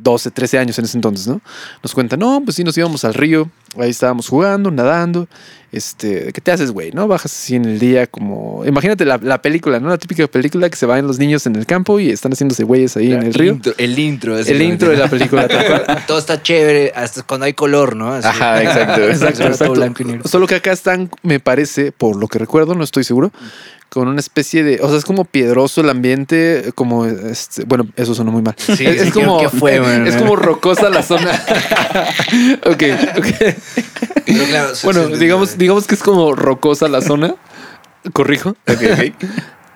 12, 0.00 0.30
13 0.30 0.58
años 0.58 0.78
en 0.78 0.84
ese 0.84 0.96
entonces, 0.96 1.26
¿no? 1.26 1.40
Nos 1.82 1.94
cuentan, 1.94 2.18
no, 2.20 2.40
pues 2.44 2.56
sí, 2.56 2.64
nos 2.64 2.76
íbamos 2.78 3.04
al 3.04 3.14
río, 3.14 3.50
ahí 3.78 3.90
estábamos 3.90 4.28
jugando, 4.28 4.70
nadando, 4.70 5.26
este, 5.72 6.32
¿qué 6.32 6.40
te 6.40 6.52
haces, 6.52 6.70
güey? 6.70 6.92
¿No? 6.92 7.08
Bajas 7.08 7.32
así 7.32 7.56
en 7.56 7.64
el 7.64 7.78
día 7.80 8.06
como, 8.06 8.64
imagínate 8.64 9.04
la, 9.04 9.18
la 9.20 9.42
película, 9.42 9.80
¿no? 9.80 9.88
La 9.88 9.98
típica 9.98 10.24
película 10.28 10.70
que 10.70 10.76
se 10.76 10.86
van 10.86 11.04
los 11.06 11.18
niños 11.18 11.46
en 11.46 11.56
el 11.56 11.66
campo 11.66 11.98
y 11.98 12.10
están 12.10 12.30
haciéndose 12.32 12.62
güeyes 12.62 12.96
ahí 12.96 13.12
en 13.12 13.24
el 13.24 13.34
río. 13.34 13.54
Intro- 13.54 13.74
el 13.78 13.98
intro. 13.98 14.38
El 14.38 14.62
intro 14.62 14.90
de 14.90 14.96
la 14.96 15.08
película. 15.08 15.48
Todo 16.06 16.18
está 16.18 16.40
chévere 16.40 16.92
hasta 16.94 17.22
cuando 17.24 17.46
hay 17.46 17.54
color, 17.54 17.96
¿no? 17.96 18.12
Así. 18.12 18.28
Ajá, 18.28 18.62
exacto, 18.62 19.02
Exacto, 19.08 19.42
exacto. 19.44 20.28
Solo 20.28 20.46
que 20.46 20.54
acá 20.54 20.70
están, 20.70 21.10
me 21.24 21.40
parece, 21.40 21.90
por 21.90 22.14
lo 22.14 22.28
que 22.28 22.38
recuerdo, 22.38 22.76
no 22.76 22.84
estoy 22.84 23.02
seguro, 23.02 23.32
con 23.94 24.08
una 24.08 24.18
especie 24.20 24.64
de, 24.64 24.80
o 24.82 24.88
sea, 24.88 24.98
es 24.98 25.04
como 25.04 25.24
piedroso 25.24 25.80
el 25.80 25.88
ambiente, 25.88 26.72
como, 26.74 27.06
este, 27.06 27.64
bueno, 27.64 27.86
eso 27.94 28.14
sonó 28.14 28.32
muy 28.32 28.42
mal. 28.42 28.56
Sí, 28.58 28.72
es, 28.72 28.78
sí, 28.78 28.86
es 29.06 29.12
como, 29.12 29.40
es 29.40 30.16
como 30.16 30.34
rocosa 30.36 30.90
la 30.90 31.02
zona. 31.04 31.30
ok, 32.66 32.82
ok. 33.16 33.26
Pero 34.26 34.44
claro, 34.46 34.74
se- 34.74 34.86
Bueno, 34.86 35.08
digamos, 35.08 35.56
digamos 35.56 35.86
que 35.86 35.94
es 35.94 36.02
como 36.02 36.34
rocosa 36.34 36.88
la 36.88 37.00
zona. 37.00 37.36
Corrijo. 38.12 38.50
Ok, 38.68 38.82
ok. 38.92 39.14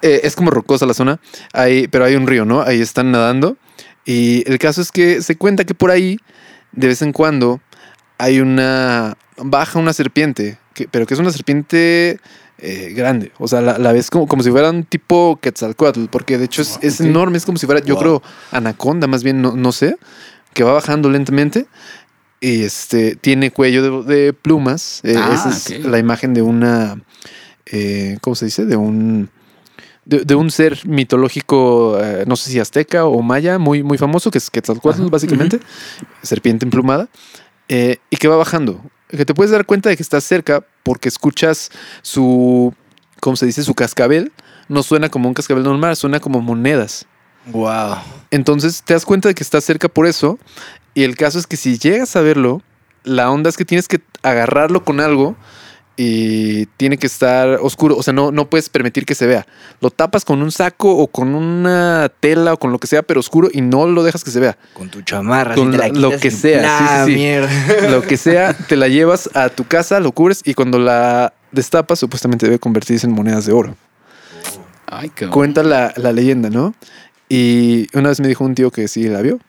Eh, 0.01 0.21
es 0.23 0.37
como 0.37 0.53
rocosa 0.53 0.87
la 0.87 0.95
zona, 0.95 1.19
ahí, 1.53 1.89
pero 1.89 2.05
hay 2.05 2.15
un 2.15 2.29
río, 2.29 2.45
¿no? 2.45 2.63
Ahí 2.63 2.81
están 2.81 3.11
nadando. 3.11 3.57
Y 4.05 4.49
el 4.49 4.57
caso 4.59 4.81
es 4.81 4.93
que 4.93 5.23
se 5.23 5.37
cuenta 5.37 5.65
que 5.65 5.75
por 5.75 5.91
ahí, 5.91 6.19
de 6.71 6.87
vez 6.87 7.03
en 7.03 7.13
cuando, 7.13 7.61
hay 8.17 8.39
una. 8.39 9.17
baja 9.39 9.81
una 9.81 9.93
serpiente, 9.93 10.57
que, 10.73 10.87
pero 10.87 11.05
que 11.05 11.15
es 11.15 11.21
una 11.21 11.33
serpiente 11.33 12.21
eh, 12.59 12.93
grande. 12.95 13.33
O 13.39 13.49
sea, 13.49 13.61
la, 13.61 13.79
la 13.79 13.93
ves 13.93 14.11
como, 14.11 14.27
como 14.27 14.43
si 14.43 14.51
fuera 14.51 14.71
un 14.71 14.85
tipo 14.85 15.39
Quetzalcoatl, 15.41 16.07
porque 16.11 16.39
de 16.39 16.45
hecho 16.47 16.63
es, 16.63 16.79
es 16.83 17.01
Ok. 17.01 17.07
enorme, 17.07 17.39
es 17.39 17.45
como 17.47 17.59
si 17.59 17.67
fuera, 17.67 17.81
yo 17.85 17.95
Wow. 17.95 18.03
creo, 18.03 18.23
anaconda, 18.53 19.07
más 19.07 19.23
bien, 19.23 19.41
no, 19.43 19.55
no 19.57 19.73
sé, 19.73 19.97
que 20.55 20.65
va 20.65 20.73
bajando 20.73 21.09
lentamente. 21.11 21.67
Y 22.41 22.63
este 22.63 23.17
tiene 23.17 23.51
cuello 23.51 24.03
de, 24.05 24.15
de 24.15 24.33
plumas. 24.33 25.01
Eh, 25.03 25.17
Ah, 25.19 25.33
esa 25.35 25.49
es 25.51 25.85
la 25.85 25.99
imagen 25.99 26.35
de 26.35 26.43
una. 26.43 27.01
eh, 27.67 28.17
¿Cómo 28.21 28.35
se 28.37 28.45
dice? 28.45 28.65
De 28.65 28.77
un. 28.77 29.29
De, 30.05 30.25
de 30.25 30.35
un 30.37 30.51
ser 30.51 30.81
mitológico, 30.87 31.99
eh, 32.01 32.25
no 32.27 32.37
sé 32.37 32.51
si 32.51 32.59
azteca 32.61 33.05
o 33.05 33.21
maya, 33.23 33.59
muy, 33.59 33.83
muy 33.83 33.99
famoso, 33.99 34.31
que 34.31 34.39
es 34.39 34.49
Quetzalcóatl, 34.51 35.03
Ajá, 35.03 35.11
básicamente. 35.11 35.61
Serpiente 36.23 36.65
emplumada. 36.65 37.09
eh, 37.69 37.99
y 38.09 38.17
que 38.17 38.29
va 38.29 38.37
bajando. 38.37 38.83
Que 39.09 39.25
te 39.25 39.35
puedes 39.35 39.51
dar 39.51 39.65
cuenta 39.67 39.89
de 39.89 39.97
que 39.97 40.03
estás 40.03 40.25
cerca 40.25 40.65
porque 40.83 41.09
escuchas 41.09 41.71
su. 42.03 42.75
¿Cómo 43.21 43.37
se 43.37 43.47
dice? 43.47 43.63
Su 43.63 43.75
cascabel. 43.75 44.33
No 44.69 44.83
suena 44.83 45.09
como 45.09 45.29
un 45.29 45.35
cascabel 45.35 45.65
normal, 45.65 45.97
suena 45.97 46.21
como 46.21 46.41
monedas. 46.41 47.07
Wow. 47.47 47.97
Entonces 48.31 48.83
te 48.85 48.95
das 48.95 49.07
cuenta 49.07 49.29
de 49.29 49.35
que 49.35 49.43
estás 49.43 49.65
cerca 49.65 49.89
por 49.89 50.07
eso. 50.07 50.39
Y 50.95 51.05
el 51.05 51.17
caso 51.17 51.39
es 51.39 51.47
que 51.47 51.57
si 51.57 51.79
llegas 51.79 52.17
a 52.17 52.21
verlo, 52.21 52.63
la 53.05 53.31
onda 53.31 53.49
es 53.49 53.57
que 53.57 53.65
tienes 53.65 53.89
que 53.89 54.01
agarrarlo 54.23 54.85
con 54.85 55.01
algo 55.01 55.37
y 56.01 56.67
tiene 56.77 56.97
que 56.97 57.09
estar 57.09 57.59
oscuro. 57.61 57.97
O 57.97 58.05
sea, 58.05 58.13
no, 58.13 58.31
no 58.31 58.49
puedes 58.49 58.69
permitir 58.69 59.05
que 59.05 59.17
se 59.17 59.27
vea. 59.27 59.47
Lo 59.81 59.91
tapas 59.91 60.25
con 60.25 60.41
un 60.43 60.53
saco 60.53 60.97
o 60.97 61.09
con 61.09 61.35
una 61.35 62.09
tela 62.21 62.55
o 62.55 62.57
con 62.57 62.71
lo 62.71 62.79
que 62.79 62.87
sea, 62.87 63.03
pero 63.03 63.19
oscuro 63.19 63.49
y 63.53 63.63
no 63.63 63.85
lo 63.89 64.05
dejas 64.05 64.23
que 64.23 64.31
se 64.31 64.39
vea. 64.39 64.57
Con 64.75 64.91
tu 64.91 65.03
chamarra. 65.03 65.57
Con 65.57 65.75
así 65.75 65.79
te 65.79 65.93
la 65.93 66.01
lo 66.01 66.17
que 66.17 66.31
sea, 66.31 66.61
sí, 66.61 66.85
¡plá! 66.85 67.05
sí, 67.05 67.11
sí. 67.11 67.17
mierda. 67.19 67.51
Lo 67.91 68.03
que 68.03 68.17
sea, 68.17 68.55
te 68.55 68.77
la 68.77 68.87
llevas 68.87 69.29
a 69.35 69.49
tu 69.49 69.67
casa, 69.67 69.99
lo 69.99 70.13
cubres 70.13 70.41
y 70.45 70.55
cuando 70.55 70.79
la 70.79 71.33
destapas, 71.51 71.99
supuestamente 71.99 72.47
debe 72.47 72.61
convertirse 72.61 73.07
en 73.07 73.13
monedas 73.13 73.47
de 73.47 73.53
oro. 73.53 73.75
Ay, 74.87 75.11
Cuenta 75.31 75.65
la, 75.65 75.93
la 75.97 76.13
leyenda, 76.13 76.49
¿no? 76.49 76.75
Y 77.29 77.89
una 77.93 78.11
vez 78.11 78.21
me 78.21 78.29
dijo 78.29 78.45
un 78.45 78.55
tío 78.55 78.71
que 78.71 78.87
sí 78.87 79.09
la 79.09 79.21
vio. 79.21 79.41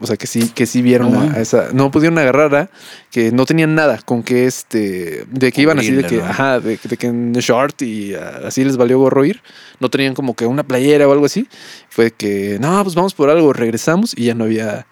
O 0.00 0.06
sea, 0.08 0.16
que 0.16 0.26
sí, 0.26 0.48
que 0.48 0.66
sí 0.66 0.82
vieron 0.82 1.14
a- 1.14 1.34
a 1.34 1.40
esa. 1.40 1.68
No 1.72 1.90
pudieron 1.92 2.18
agarrarla, 2.18 2.68
que 3.12 3.30
no 3.30 3.46
tenían 3.46 3.74
nada 3.76 4.00
con 4.04 4.22
que 4.24 4.46
este. 4.46 5.24
De 5.30 5.52
que 5.52 5.62
iban 5.62 5.78
así, 5.78 5.92
de 5.92 6.04
que, 6.04 6.16
¿no? 6.16 6.24
ajá, 6.24 6.58
de, 6.60 6.78
de 6.82 6.96
que 6.96 7.06
en 7.06 7.32
short 7.32 7.80
y 7.82 8.14
así 8.14 8.64
les 8.64 8.76
valió 8.76 8.98
gorro 8.98 9.24
ir. 9.24 9.40
No 9.78 9.90
tenían 9.90 10.14
como 10.14 10.34
que 10.34 10.46
una 10.46 10.64
playera 10.64 11.06
o 11.06 11.12
algo 11.12 11.26
así. 11.26 11.46
Fue 11.88 12.10
que, 12.10 12.58
no, 12.60 12.82
pues 12.82 12.94
vamos 12.96 13.14
por 13.14 13.30
algo, 13.30 13.52
regresamos 13.52 14.14
y 14.16 14.24
ya 14.24 14.34
no 14.34 14.44
había 14.44 14.86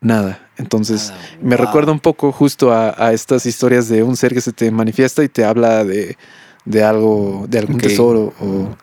nada. 0.00 0.40
Entonces, 0.58 1.10
Nada, 1.10 1.22
me 1.42 1.56
wow. 1.56 1.66
recuerda 1.66 1.92
un 1.92 2.00
poco 2.00 2.32
justo 2.32 2.72
a, 2.72 2.94
a 2.98 3.12
estas 3.12 3.46
historias 3.46 3.88
de 3.88 4.02
un 4.02 4.16
ser 4.16 4.32
que 4.34 4.40
se 4.40 4.52
te 4.52 4.70
manifiesta 4.70 5.22
y 5.22 5.28
te 5.28 5.44
habla 5.44 5.84
de, 5.84 6.16
de 6.64 6.82
algo, 6.82 7.46
de 7.48 7.58
algún 7.58 7.78
tesoro 7.78 8.32
o 8.40 8.76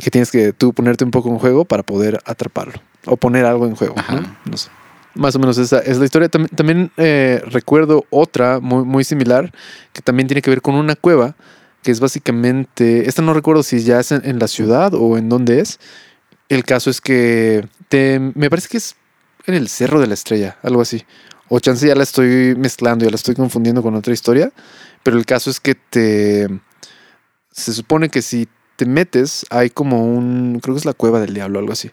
que 0.00 0.10
tienes 0.10 0.30
que 0.30 0.52
tú 0.52 0.74
ponerte 0.74 1.04
un 1.04 1.10
poco 1.10 1.30
en 1.30 1.38
juego 1.38 1.64
para 1.64 1.82
poder 1.82 2.20
atraparlo 2.26 2.74
o 3.06 3.16
poner 3.16 3.44
algo 3.44 3.66
en 3.66 3.74
juego. 3.76 3.94
¿no? 4.12 4.36
No 4.50 4.56
sé. 4.56 4.68
Más 5.14 5.34
o 5.34 5.38
menos 5.38 5.56
esa 5.58 5.78
es 5.78 5.98
la 5.98 6.04
historia. 6.04 6.28
Tam- 6.30 6.48
También, 6.54 6.90
eh, 6.98 7.40
recuerdo 7.46 8.04
otra 8.10 8.60
muy, 8.60 8.84
muy 8.84 9.02
similar 9.04 9.52
que 9.92 10.02
también 10.02 10.26
tiene 10.28 10.42
que 10.42 10.50
ver 10.50 10.60
con 10.60 10.74
una 10.74 10.94
cueva 10.94 11.34
que 11.82 11.90
es 11.92 12.00
básicamente, 12.00 13.08
esta 13.08 13.22
no 13.22 13.32
recuerdo 13.32 13.62
si 13.62 13.80
ya 13.80 14.00
es 14.00 14.10
en, 14.12 14.20
en 14.24 14.38
la 14.38 14.48
ciudad 14.48 14.92
o 14.94 15.16
en 15.16 15.28
dónde 15.28 15.60
es. 15.60 15.78
El 16.48 16.64
caso 16.64 16.90
es 16.90 17.00
que 17.00 17.66
te, 17.88 18.18
me 18.34 18.50
parece 18.50 18.68
que 18.68 18.76
es 18.78 18.96
en 19.46 19.54
el 19.54 19.68
Cerro 19.68 20.00
de 20.00 20.06
la 20.08 20.14
Estrella, 20.14 20.56
algo 20.62 20.80
así. 20.82 21.04
O 21.48 21.60
chance 21.60 21.86
ya 21.86 21.94
la 21.94 22.02
estoy 22.02 22.54
mezclando, 22.56 23.04
ya 23.04 23.10
la 23.10 23.14
estoy 23.16 23.36
confundiendo 23.36 23.82
con 23.82 23.94
otra 23.94 24.12
historia. 24.12 24.50
Pero 25.04 25.16
el 25.16 25.24
caso 25.24 25.48
es 25.48 25.60
que 25.60 25.76
te. 25.76 26.48
Se 27.52 27.72
supone 27.72 28.08
que 28.08 28.20
si 28.20 28.48
te 28.76 28.86
metes, 28.86 29.46
hay 29.50 29.70
como 29.70 30.04
un. 30.04 30.60
Creo 30.62 30.74
que 30.74 30.78
es 30.78 30.84
la 30.84 30.92
cueva 30.92 31.20
del 31.20 31.34
diablo, 31.34 31.58
algo 31.58 31.72
así. 31.72 31.90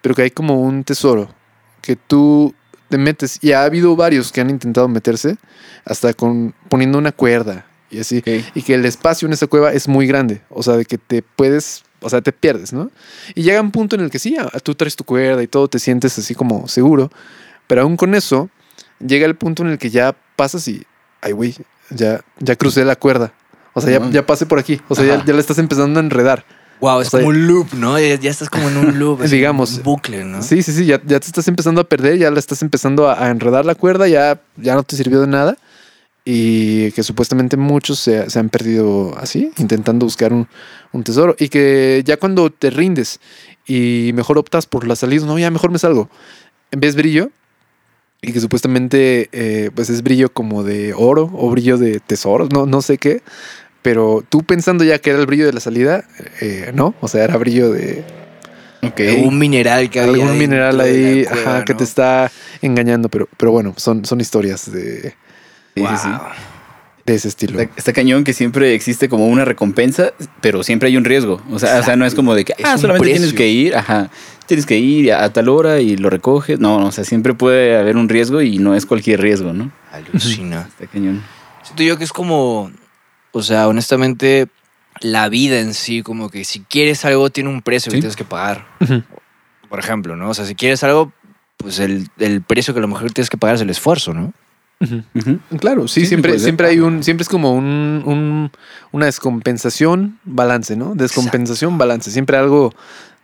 Pero 0.00 0.14
que 0.14 0.22
hay 0.22 0.30
como 0.30 0.60
un 0.60 0.84
tesoro. 0.84 1.32
Que 1.80 1.96
tú 1.96 2.54
te 2.88 2.98
metes. 2.98 3.38
Y 3.42 3.52
ha 3.52 3.64
habido 3.64 3.94
varios 3.94 4.32
que 4.32 4.40
han 4.40 4.50
intentado 4.50 4.88
meterse. 4.88 5.36
Hasta 5.84 6.14
con 6.14 6.54
poniendo 6.68 6.98
una 6.98 7.12
cuerda. 7.12 7.66
Y 7.90 8.00
así. 8.00 8.22
Y 8.54 8.62
que 8.62 8.74
el 8.74 8.84
espacio 8.84 9.26
en 9.26 9.34
esa 9.34 9.46
cueva 9.46 9.72
es 9.72 9.88
muy 9.88 10.06
grande. 10.06 10.42
O 10.48 10.62
sea, 10.62 10.76
de 10.76 10.84
que 10.84 10.98
te 10.98 11.22
puedes. 11.22 11.84
O 12.00 12.10
sea, 12.10 12.20
te 12.20 12.32
pierdes, 12.32 12.72
¿no? 12.72 12.90
Y 13.34 13.42
llega 13.42 13.60
un 13.60 13.70
punto 13.70 13.94
en 13.94 14.02
el 14.02 14.10
que 14.10 14.18
sí, 14.18 14.36
tú 14.64 14.74
traes 14.74 14.96
tu 14.96 15.04
cuerda 15.04 15.40
y 15.40 15.46
todo, 15.46 15.68
te 15.68 15.78
sientes 15.78 16.18
así 16.18 16.34
como 16.34 16.66
seguro. 16.66 17.12
Pero 17.68 17.82
aún 17.82 17.96
con 17.96 18.16
eso, 18.16 18.50
llega 18.98 19.24
el 19.24 19.36
punto 19.36 19.62
en 19.62 19.68
el 19.68 19.78
que 19.78 19.90
ya 19.90 20.16
pasas 20.34 20.66
y. 20.66 20.84
Ay, 21.20 21.30
güey, 21.30 21.54
ya, 21.90 22.24
ya 22.40 22.56
crucé 22.56 22.84
la 22.84 22.96
cuerda. 22.96 23.32
O 23.74 23.80
sea, 23.80 23.98
ya, 23.98 24.10
ya 24.10 24.26
pasé 24.26 24.46
por 24.46 24.58
aquí. 24.58 24.80
O 24.88 24.94
sea, 24.94 25.04
ya, 25.04 25.24
ya 25.24 25.32
la 25.32 25.40
estás 25.40 25.58
empezando 25.58 25.98
a 25.98 26.02
enredar. 26.02 26.44
Wow, 26.80 27.00
es 27.00 27.08
O 27.08 27.10
sea, 27.10 27.20
como 27.20 27.28
un 27.28 27.46
loop, 27.46 27.74
¿no? 27.74 27.98
Ya, 27.98 28.16
ya 28.16 28.30
estás 28.30 28.50
como 28.50 28.68
en 28.68 28.76
un 28.76 28.98
loop. 28.98 29.22
Digamos. 29.22 29.78
Un 29.78 29.82
bucle, 29.84 30.24
¿no? 30.24 30.42
Sí, 30.42 30.62
sí, 30.62 30.72
sí, 30.72 30.84
ya, 30.84 31.00
ya 31.04 31.20
te 31.20 31.26
estás 31.26 31.46
empezando 31.48 31.80
a 31.80 31.84
perder, 31.84 32.18
ya 32.18 32.30
la 32.30 32.38
estás 32.38 32.60
empezando 32.62 33.08
a, 33.08 33.24
a 33.24 33.30
enredar 33.30 33.64
la 33.64 33.74
cuerda, 33.74 34.08
ya, 34.08 34.40
ya 34.56 34.74
no 34.74 34.82
te 34.82 34.96
sirvió 34.96 35.20
de 35.20 35.28
nada. 35.28 35.56
Y 36.24 36.92
que 36.92 37.02
supuestamente 37.02 37.56
muchos 37.56 37.98
se, 37.98 38.28
se 38.30 38.38
han 38.38 38.48
perdido 38.48 39.16
así, 39.18 39.50
intentando 39.58 40.06
buscar 40.06 40.32
un, 40.32 40.48
un 40.92 41.02
tesoro. 41.04 41.34
Y 41.38 41.48
que 41.48 42.02
ya 42.04 42.16
cuando 42.16 42.50
te 42.50 42.70
rindes 42.70 43.20
y 43.66 44.10
mejor 44.14 44.38
optas 44.38 44.66
por 44.66 44.86
la 44.86 44.96
salida, 44.96 45.24
no, 45.24 45.38
ya 45.38 45.50
mejor 45.50 45.70
me 45.70 45.78
salgo. 45.78 46.10
Ves 46.72 46.96
brillo 46.96 47.30
y 48.22 48.32
que 48.32 48.40
supuestamente 48.40 49.28
eh, 49.32 49.70
pues 49.74 49.90
es 49.90 50.02
brillo 50.02 50.32
como 50.32 50.62
de 50.62 50.94
oro 50.94 51.28
o 51.34 51.50
brillo 51.50 51.76
de 51.76 51.98
tesoros, 51.98 52.50
no, 52.52 52.66
no 52.66 52.80
sé 52.80 52.96
qué. 52.96 53.22
Pero 53.82 54.24
tú 54.28 54.44
pensando 54.44 54.84
ya 54.84 54.98
que 55.00 55.10
era 55.10 55.18
el 55.18 55.26
brillo 55.26 55.46
de 55.46 55.52
la 55.52 55.60
salida, 55.60 56.04
eh, 56.40 56.70
no, 56.72 56.94
o 57.00 57.08
sea, 57.08 57.24
era 57.24 57.36
brillo 57.36 57.70
de, 57.70 58.04
Ok. 58.84 59.00
Un 59.24 59.38
mineral 59.38 59.90
que 59.90 60.00
había. 60.00 60.24
algún 60.24 60.38
mineral 60.38 60.80
ahí 60.80 61.24
cueva, 61.24 61.40
ajá, 61.40 61.64
que 61.64 61.74
te 61.74 61.84
está 61.84 62.32
engañando, 62.60 63.08
pero, 63.08 63.28
pero 63.36 63.52
bueno, 63.52 63.74
son, 63.76 64.04
son 64.04 64.20
historias 64.20 64.70
de, 64.70 65.14
Sí, 65.74 65.86
sí, 65.86 65.96
sí. 66.02 66.08
Wow. 66.08 66.18
de 67.06 67.14
ese 67.14 67.28
estilo. 67.28 67.60
Está, 67.60 67.74
está 67.76 67.92
cañón 67.92 68.24
que 68.24 68.32
siempre 68.32 68.74
existe 68.74 69.08
como 69.08 69.26
una 69.28 69.44
recompensa, 69.44 70.12
pero 70.40 70.62
siempre 70.62 70.88
hay 70.88 70.96
un 70.96 71.04
riesgo. 71.04 71.40
O 71.50 71.58
sea, 71.58 71.78
o 71.78 71.82
sea 71.82 71.96
no 71.96 72.04
es 72.04 72.14
como 72.14 72.34
de 72.34 72.44
que, 72.44 72.54
ah, 72.62 72.76
solamente 72.76 73.12
tienes 73.12 73.32
que 73.32 73.48
ir, 73.48 73.76
ajá, 73.76 74.10
tienes 74.46 74.66
que 74.66 74.78
ir 74.78 75.12
a, 75.12 75.24
a 75.24 75.32
tal 75.32 75.48
hora 75.48 75.80
y 75.80 75.96
lo 75.96 76.10
recoges. 76.10 76.58
No, 76.58 76.80
no, 76.80 76.86
o 76.88 76.92
sea, 76.92 77.04
siempre 77.04 77.34
puede 77.34 77.78
haber 77.78 77.96
un 77.96 78.08
riesgo 78.08 78.42
y 78.42 78.58
no 78.58 78.74
es 78.74 78.84
cualquier 78.84 79.20
riesgo, 79.20 79.52
¿no? 79.52 79.70
Alucina. 79.92 80.68
Está 80.68 80.86
cañón. 80.86 81.22
Siento 81.62 81.84
yo 81.84 81.96
que 81.96 82.04
es 82.04 82.12
como, 82.12 82.72
o 83.32 83.42
sea, 83.42 83.68
honestamente, 83.68 84.48
la 85.00 85.28
vida 85.28 85.58
en 85.60 85.74
sí, 85.74 86.02
como 86.02 86.30
que 86.30 86.44
si 86.44 86.60
quieres 86.60 87.04
algo 87.04 87.30
tiene 87.30 87.50
un 87.50 87.62
precio 87.62 87.90
que 87.90 87.96
tienes 88.02 88.16
que 88.16 88.24
pagar. 88.24 88.66
Por 89.68 89.78
ejemplo, 89.78 90.16
¿no? 90.16 90.30
O 90.30 90.34
sea, 90.34 90.44
si 90.44 90.54
quieres 90.54 90.84
algo, 90.84 91.12
pues 91.56 91.78
el, 91.78 92.08
el 92.18 92.42
precio 92.42 92.74
que 92.74 92.78
a 92.78 92.82
lo 92.82 92.88
mejor 92.88 93.10
tienes 93.12 93.30
que 93.30 93.36
pagar 93.38 93.56
es 93.56 93.62
el 93.62 93.70
esfuerzo, 93.70 94.12
¿no? 94.14 94.32
Ujú. 94.80 95.38
Claro, 95.60 95.86
sí, 95.86 96.00
siempre, 96.06 96.32
siempre 96.44 96.66
hay 96.66 96.80
un, 96.80 97.04
siempre 97.04 97.22
es 97.22 97.28
como 97.28 97.54
un, 97.54 98.02
un- 98.04 98.50
una 98.90 99.06
descompensación, 99.06 100.18
balance, 100.24 100.74
¿no? 100.76 100.94
Descompensación, 100.96 101.78
balance. 101.78 102.10
Siempre 102.10 102.36
algo, 102.36 102.74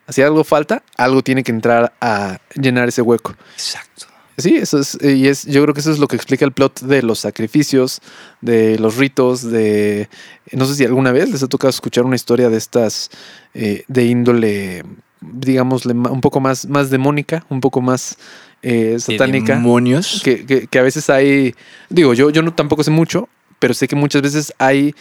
si 0.08 0.22
algo 0.22 0.44
falta, 0.44 0.82
algo 0.96 1.22
tiene 1.22 1.42
que 1.42 1.50
entrar 1.50 1.92
a 2.00 2.38
llenar 2.54 2.88
ese 2.88 3.02
hueco. 3.02 3.34
Exacto. 3.54 3.97
Sí, 4.38 4.54
eso 4.56 4.78
es, 4.78 4.96
eh, 5.02 5.14
y 5.16 5.26
es, 5.26 5.44
yo 5.46 5.60
creo 5.62 5.74
que 5.74 5.80
eso 5.80 5.90
es 5.90 5.98
lo 5.98 6.06
que 6.08 6.14
explica 6.16 6.44
el 6.44 6.52
plot 6.52 6.80
de 6.82 7.02
los 7.02 7.18
sacrificios, 7.18 8.00
de 8.40 8.78
los 8.78 8.96
ritos, 8.96 9.42
de, 9.42 10.08
no 10.52 10.64
sé 10.64 10.76
si 10.76 10.84
alguna 10.84 11.10
vez 11.12 11.28
les 11.30 11.42
ha 11.42 11.48
tocado 11.48 11.70
escuchar 11.70 12.04
una 12.04 12.14
historia 12.16 12.48
de 12.48 12.56
estas, 12.56 13.10
eh, 13.54 13.82
de 13.88 14.04
índole, 14.06 14.84
digámosle, 15.20 15.94
ma- 15.94 16.10
un 16.10 16.20
poco 16.20 16.40
más, 16.40 16.66
más 16.68 16.88
demónica, 16.90 17.44
un 17.48 17.60
poco 17.60 17.80
más 17.80 18.16
eh, 18.62 18.96
satánica, 19.00 19.54
Demonios. 19.56 20.20
que, 20.24 20.46
que- 20.46 20.66
que 20.68 20.78
a 20.78 20.82
veces 20.82 21.10
hay, 21.10 21.54
digo, 21.90 22.14
yo, 22.14 22.30
yo 22.30 22.42
no 22.42 22.54
tampoco 22.54 22.82
sé 22.84 22.90
mucho, 22.90 23.28
pero 23.58 23.74
sé 23.74 23.88
que 23.88 23.96
muchas 23.96 24.22
veces 24.22 24.52
hay 24.58 24.94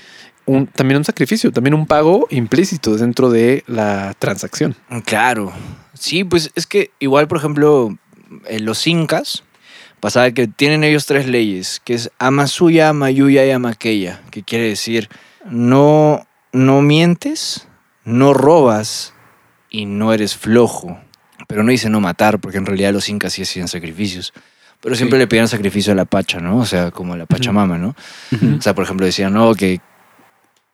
un, 0.46 0.66
también 0.68 0.98
un 0.98 1.06
sacrificio, 1.06 1.52
también 1.52 1.74
un 1.76 1.86
pago 1.86 2.26
implícito 2.32 2.96
dentro 2.98 3.30
de 3.30 3.64
la 3.68 4.16
transacción. 4.18 4.76
Claro. 5.06 5.52
Sí, 5.94 6.24
pues 6.24 6.52
es 6.56 6.66
que 6.66 6.92
igual, 7.00 7.28
por 7.28 7.38
ejemplo, 7.38 7.96
en 8.48 8.66
los 8.66 8.86
incas, 8.88 9.44
pasaba 10.00 10.32
que 10.32 10.48
tienen 10.48 10.84
ellos 10.84 11.06
tres 11.06 11.28
leyes, 11.28 11.82
que 11.84 11.94
es 11.94 12.12
ama 12.20 12.48
suya, 12.48 12.90
ama 12.90 13.10
yuya 13.12 13.46
y 13.46 13.52
ama 13.52 13.70
aquella, 13.72 14.22
que 14.32 14.44
quiere 14.44 14.66
decir 14.66 15.10
no, 15.50 16.26
no 16.52 16.82
mientes, 16.82 17.68
no 18.04 18.34
robas 18.34 19.14
y 19.70 19.86
no 19.86 20.14
eres 20.14 20.36
flojo. 20.36 21.00
Pero 21.48 21.64
no 21.64 21.72
dice 21.72 21.90
no 21.90 22.02
matar, 22.02 22.40
porque 22.40 22.58
en 22.58 22.66
realidad 22.66 22.92
los 22.92 23.08
incas 23.08 23.34
sí 23.34 23.44
hacían 23.44 23.68
sacrificios. 23.70 24.34
Pero 24.82 24.96
siempre 24.96 25.18
Sí. 25.18 25.22
le 25.22 25.28
pedían 25.28 25.48
sacrificio 25.48 25.94
a 25.94 25.96
la 25.96 26.04
pacha, 26.06 26.40
¿no? 26.40 26.58
O 26.58 26.66
sea, 26.66 26.92
como 26.92 27.14
a 27.14 27.18
la 27.18 27.26
pachamama, 27.26 27.78
¿no? 27.78 27.96
O 28.58 28.62
sea, 28.62 28.76
por 28.76 28.84
ejemplo, 28.84 29.06
decían, 29.06 29.34
no, 29.34 29.56
que. 29.56 29.80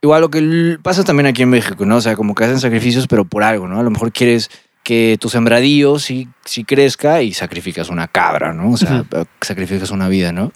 Igual 0.02 0.22
lo 0.22 0.30
que 0.30 0.78
pasa 0.82 1.04
también 1.04 1.28
aquí 1.28 1.44
en 1.44 1.50
México, 1.50 1.86
¿no? 1.86 1.98
O 1.98 2.02
sea, 2.02 2.16
como 2.16 2.34
que 2.36 2.44
hacen 2.44 2.60
sacrificios, 2.60 3.08
pero 3.08 3.24
por 3.24 3.44
algo, 3.44 3.68
¿no? 3.68 3.80
A 3.80 3.84
lo 3.84 3.90
mejor 3.92 4.12
quieres 4.12 4.50
que 4.84 5.18
tu 5.20 5.30
sembradío 5.30 5.98
sí, 5.98 6.28
sí 6.44 6.64
crezca 6.66 7.22
y 7.22 7.34
sacrificas 7.34 7.90
una 7.90 8.08
cabra, 8.08 8.54
¿no? 8.54 8.72
O 8.72 8.78
sea, 8.78 9.06
sacrificas 9.42 9.92
una 9.92 10.10
vida, 10.10 10.32
¿no? 10.32 10.52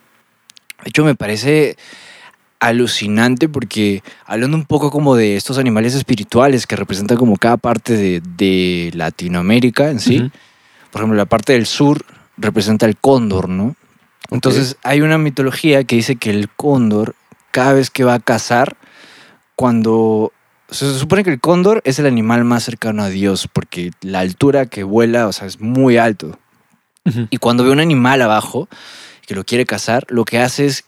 De 0.83 0.89
hecho, 0.89 1.05
me 1.05 1.15
parece 1.15 1.77
alucinante 2.59 3.47
porque 3.47 4.03
hablando 4.25 4.57
un 4.57 4.65
poco 4.65 4.91
como 4.91 5.15
de 5.15 5.37
estos 5.37 5.57
animales 5.57 5.93
espirituales 5.95 6.67
que 6.67 6.75
representan 6.75 7.17
como 7.17 7.37
cada 7.37 7.57
parte 7.57 7.95
de, 7.95 8.21
de 8.21 8.91
Latinoamérica 8.93 9.89
en 9.89 9.99
sí, 9.99 10.19
Ujú. 10.19 10.31
por 10.91 11.01
ejemplo, 11.01 11.17
la 11.17 11.25
parte 11.25 11.53
del 11.53 11.65
sur 11.65 12.03
representa 12.37 12.85
el 12.85 12.97
cóndor, 12.97 13.47
¿no? 13.49 13.75
Entonces 14.29 14.77
hay 14.83 15.01
una 15.01 15.17
mitología 15.17 15.83
que 15.83 15.95
dice 15.95 16.17
que 16.17 16.31
el 16.31 16.49
cóndor, 16.49 17.15
cada 17.51 17.73
vez 17.73 17.89
que 17.89 18.03
va 18.03 18.15
a 18.15 18.19
cazar, 18.19 18.75
cuando... 19.55 20.33
Se 20.69 20.97
supone 20.99 21.23
que 21.23 21.29
el 21.31 21.39
cóndor 21.39 21.81
es 21.85 21.97
el 21.99 22.05
animal 22.05 22.43
más 22.43 22.63
cercano 22.63 23.03
a 23.03 23.09
Dios, 23.09 23.47
porque 23.51 23.91
la 24.01 24.19
altura 24.19 24.65
que 24.65 24.83
vuela, 24.83 25.27
o 25.27 25.31
sea, 25.31 25.47
es 25.47 25.59
muy 25.61 25.97
alto. 25.97 26.37
Y 27.29 27.37
cuando 27.37 27.63
ve 27.63 27.71
un 27.71 27.79
animal 27.79 28.21
abajo 28.21 28.67
que 29.25 29.33
lo 29.33 29.45
quiere 29.45 29.65
cazar, 29.65 30.05
lo 30.09 30.25
que 30.25 30.39
hace 30.39 30.65
es 30.65 30.83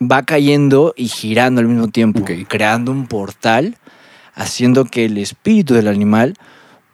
va 0.00 0.24
cayendo 0.24 0.92
y 0.96 1.06
girando 1.06 1.60
al 1.60 1.68
mismo 1.68 1.86
tiempo, 1.88 2.20
Ok. 2.22 2.30
creando 2.48 2.90
un 2.90 3.06
portal, 3.06 3.76
haciendo 4.34 4.84
que 4.86 5.04
el 5.04 5.18
espíritu 5.18 5.74
del 5.74 5.86
animal 5.86 6.34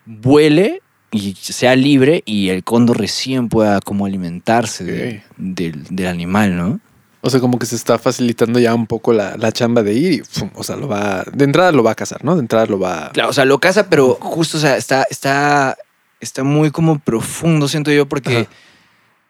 vuele 0.05 0.83
y 1.11 1.35
sea 1.35 1.75
libre 1.77 2.23
y 2.27 2.51
el 2.51 2.63
cóndor 2.65 2.99
recién 2.99 3.49
pueda 3.49 3.81
como 3.81 4.05
alimentarse 4.05 4.85
de- 4.85 5.23
del, 5.39 5.85
del 5.89 6.07
animal, 6.07 6.57
¿no? 6.57 6.81
O 7.29 7.31
sea, 7.31 7.41
como 7.41 7.59
que 7.59 7.67
se 7.67 7.77
está 7.77 7.99
facilitando 7.99 8.59
ya 8.59 8.75
un 8.75 8.87
poco 8.87 9.13
la, 9.13 9.37
la 9.37 9.53
chamba 9.53 9.83
de 9.83 9.95
ir 9.95 10.13
y, 10.13 10.23
pum, 10.39 10.51
o 10.55 10.65
sea, 10.65 10.77
lo 10.77 10.89
va, 10.89 11.25
de 11.33 11.45
entrada 11.45 11.71
lo 11.73 11.83
va 11.83 11.93
a 11.93 11.95
cazar, 11.95 12.25
¿no? 12.25 12.35
De 12.35 12.41
entrada 12.41 12.67
lo 12.67 12.79
va... 12.79 13.11
Claro, 13.13 13.31
o 13.31 13.33
sea, 13.33 13.45
lo 13.45 13.59
caza, 13.61 13.89
pero 13.89 14.19
justo, 14.21 14.59
o 14.59 14.61
sea, 14.61 14.77
está, 14.77 15.05
está, 15.09 15.77
está 16.21 16.43
muy 16.43 16.71
como 16.71 16.99
profundo, 16.99 17.69
siento 17.69 17.93
yo, 17.93 18.07
porque 18.09 18.39
Ajá. 18.39 18.49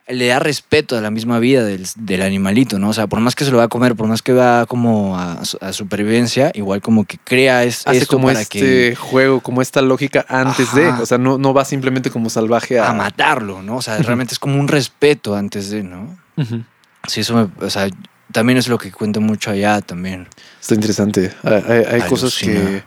le 0.09 0.27
da 0.29 0.39
respeto 0.39 0.97
a 0.97 1.03
la 1.03 1.11
misma 1.11 1.39
vida 1.39 1.63
del, 1.65 1.87
del 1.97 2.23
animalito, 2.23 2.79
¿no? 2.79 2.89
O 2.89 2.93
sea, 2.95 3.07
por 3.09 3.21
más 3.21 3.35
que 3.35 3.45
se 3.45 3.51
lo 3.51 3.59
va 3.59 3.65
a 3.65 3.69
comer, 3.69 3.95
por 3.95 4.07
más 4.07 4.23
que 4.23 4.33
va 4.33 4.65
como 4.65 5.19
a, 5.19 5.45
su- 5.45 5.59
a 5.61 5.73
supervivencia, 5.75 6.51
igual 6.55 6.81
como 6.81 7.05
que 7.05 7.19
crea 7.23 7.65
es, 7.65 7.87
Hace 7.87 7.99
esto 7.99 8.17
como 8.17 8.29
para 8.29 8.41
este 8.41 8.59
que 8.59 8.97
juego, 8.97 9.41
como 9.41 9.61
esta 9.61 9.83
lógica 9.83 10.25
antes 10.29 10.75
de, 10.75 10.89
o 10.89 11.05
sea, 11.05 11.19
no, 11.19 11.37
no 11.37 11.53
va 11.53 11.65
simplemente 11.67 12.11
como 12.11 12.31
salvaje 12.31 12.79
a... 12.79 12.89
a 12.89 12.95
matarlo, 12.95 13.61
¿no? 13.63 13.77
O 13.77 13.83
sea, 13.83 13.99
realmente 13.99 14.33
es 14.33 14.39
como 14.39 14.59
un 14.59 14.69
respeto 14.69 15.35
antes 15.37 15.69
de, 15.69 15.83
¿no? 15.83 16.17
Ujú. 16.39 16.63
Sí, 17.07 17.21
eso 17.21 17.35
me, 17.35 17.65
o 17.67 17.71
sea, 17.71 17.89
también 18.33 18.59
es 18.59 18.69
lo 18.69 18.79
que 18.79 18.91
cuento 18.93 19.21
mucho 19.21 19.51
allá 19.51 19.81
también. 19.81 20.27
Está 20.61 20.75
interesante. 20.75 21.33
Hay, 21.43 21.63
hay- 21.69 21.85
hay 21.85 22.01
cosas 22.09 22.37
que... 22.39 22.83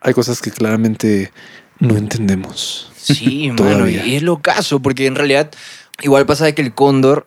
Hay 0.00 0.14
cosas 0.14 0.40
que 0.40 0.50
claramente 0.50 1.32
no 1.80 1.96
entendemos. 1.96 2.92
Sí, 2.96 3.50
mano, 3.58 3.88
y 3.88 4.14
es 4.16 4.22
lo 4.22 4.38
caso, 4.40 4.80
porque 4.80 5.06
en 5.06 5.14
realidad 5.16 5.50
igual 6.02 6.26
pasa 6.26 6.44
de 6.44 6.54
que 6.54 6.62
el 6.62 6.74
cóndor, 6.74 7.26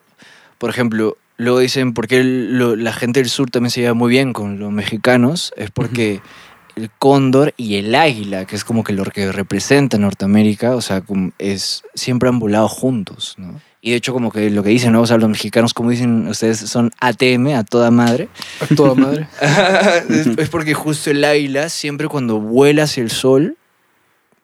por 0.58 0.70
ejemplo, 0.70 1.16
luego 1.36 1.58
dicen 1.58 1.92
por 1.94 2.06
qué 2.06 2.18
el- 2.20 2.58
lo- 2.58 2.76
la 2.76 2.92
gente 2.92 3.20
del 3.20 3.28
sur 3.30 3.50
también 3.50 3.70
se 3.70 3.80
lleva 3.80 3.94
muy 3.94 4.10
bien 4.10 4.32
con 4.32 4.58
los 4.58 4.70
mexicanos, 4.72 5.52
es 5.56 5.70
porque 5.70 6.20
el 6.76 6.90
cóndor 6.98 7.52
y 7.56 7.74
el 7.76 7.94
águila, 7.94 8.46
que 8.46 8.56
es 8.56 8.64
como 8.64 8.84
que 8.84 8.92
lo 8.92 9.04
que 9.04 9.30
representa 9.32 9.98
Norteamérica, 9.98 10.76
o 10.76 10.80
sea, 10.80 11.02
es, 11.38 11.82
siempre 11.94 12.28
han 12.28 12.38
volado 12.38 12.68
juntos, 12.68 13.34
¿no? 13.38 13.60
Y 13.82 13.92
de 13.92 13.96
hecho 13.96 14.12
como 14.12 14.30
que 14.30 14.50
lo 14.50 14.62
que 14.62 14.70
dicen, 14.70 14.92
¿no? 14.92 15.00
O 15.00 15.06
sea, 15.06 15.16
los 15.16 15.30
mexicanos, 15.30 15.72
como 15.72 15.90
dicen 15.90 16.28
ustedes, 16.28 16.58
son 16.58 16.90
ATM, 17.00 17.54
a 17.56 17.64
toda 17.64 17.90
madre. 17.90 18.28
A 18.60 18.74
toda 18.74 18.94
madre. 18.94 19.26
es, 20.10 20.26
es 20.26 20.48
porque 20.50 20.74
justo 20.74 21.10
el 21.10 21.24
águila 21.24 21.68
siempre 21.70 22.08
cuando 22.08 22.38
vuela 22.40 22.82
hacia 22.82 23.02
el 23.02 23.10
sol, 23.10 23.56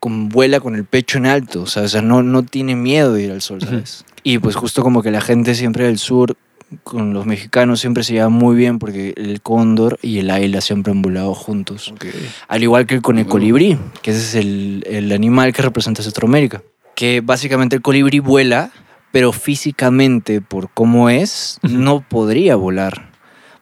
con, 0.00 0.28
vuela 0.28 0.60
con 0.60 0.74
el 0.74 0.84
pecho 0.84 1.18
en 1.18 1.26
alto, 1.26 1.62
o 1.62 1.66
sea, 1.66 1.82
o 1.82 1.88
sea, 1.88 2.02
no, 2.02 2.22
no 2.22 2.44
tiene 2.44 2.76
miedo 2.76 3.12
de 3.12 3.24
ir 3.24 3.30
al 3.32 3.42
sol, 3.42 3.60
¿sabes? 3.60 4.04
Y 4.22 4.38
pues 4.38 4.56
justo 4.56 4.82
como 4.82 5.02
que 5.02 5.10
la 5.10 5.20
gente 5.20 5.54
siempre 5.54 5.84
del 5.84 5.98
sur 5.98 6.36
con 6.82 7.14
los 7.14 7.26
mexicanos 7.26 7.80
siempre 7.80 8.02
se 8.02 8.12
lleva 8.12 8.28
muy 8.28 8.56
bien 8.56 8.78
porque 8.78 9.14
el 9.16 9.40
cóndor 9.40 9.98
y 10.02 10.18
el 10.18 10.30
águila 10.30 10.60
siempre 10.60 10.92
han 10.92 11.00
volado 11.00 11.34
juntos. 11.34 11.92
Ok. 11.92 12.06
Al 12.48 12.62
igual 12.62 12.86
que 12.86 13.00
con 13.00 13.18
el 13.18 13.26
colibrí, 13.26 13.78
que 14.02 14.10
ese 14.10 14.20
es 14.20 14.34
el, 14.34 14.84
el 14.86 15.12
animal 15.12 15.52
que 15.52 15.62
representa 15.62 16.02
Centroamérica. 16.02 16.62
Que 16.96 17.20
básicamente 17.20 17.76
el 17.76 17.82
colibrí 17.82 18.18
vuela, 18.18 18.70
pero 19.16 19.32
físicamente, 19.32 20.42
por 20.42 20.68
cómo 20.74 21.08
es, 21.08 21.58
no 21.62 22.02
podría 22.06 22.54
volar. 22.54 23.08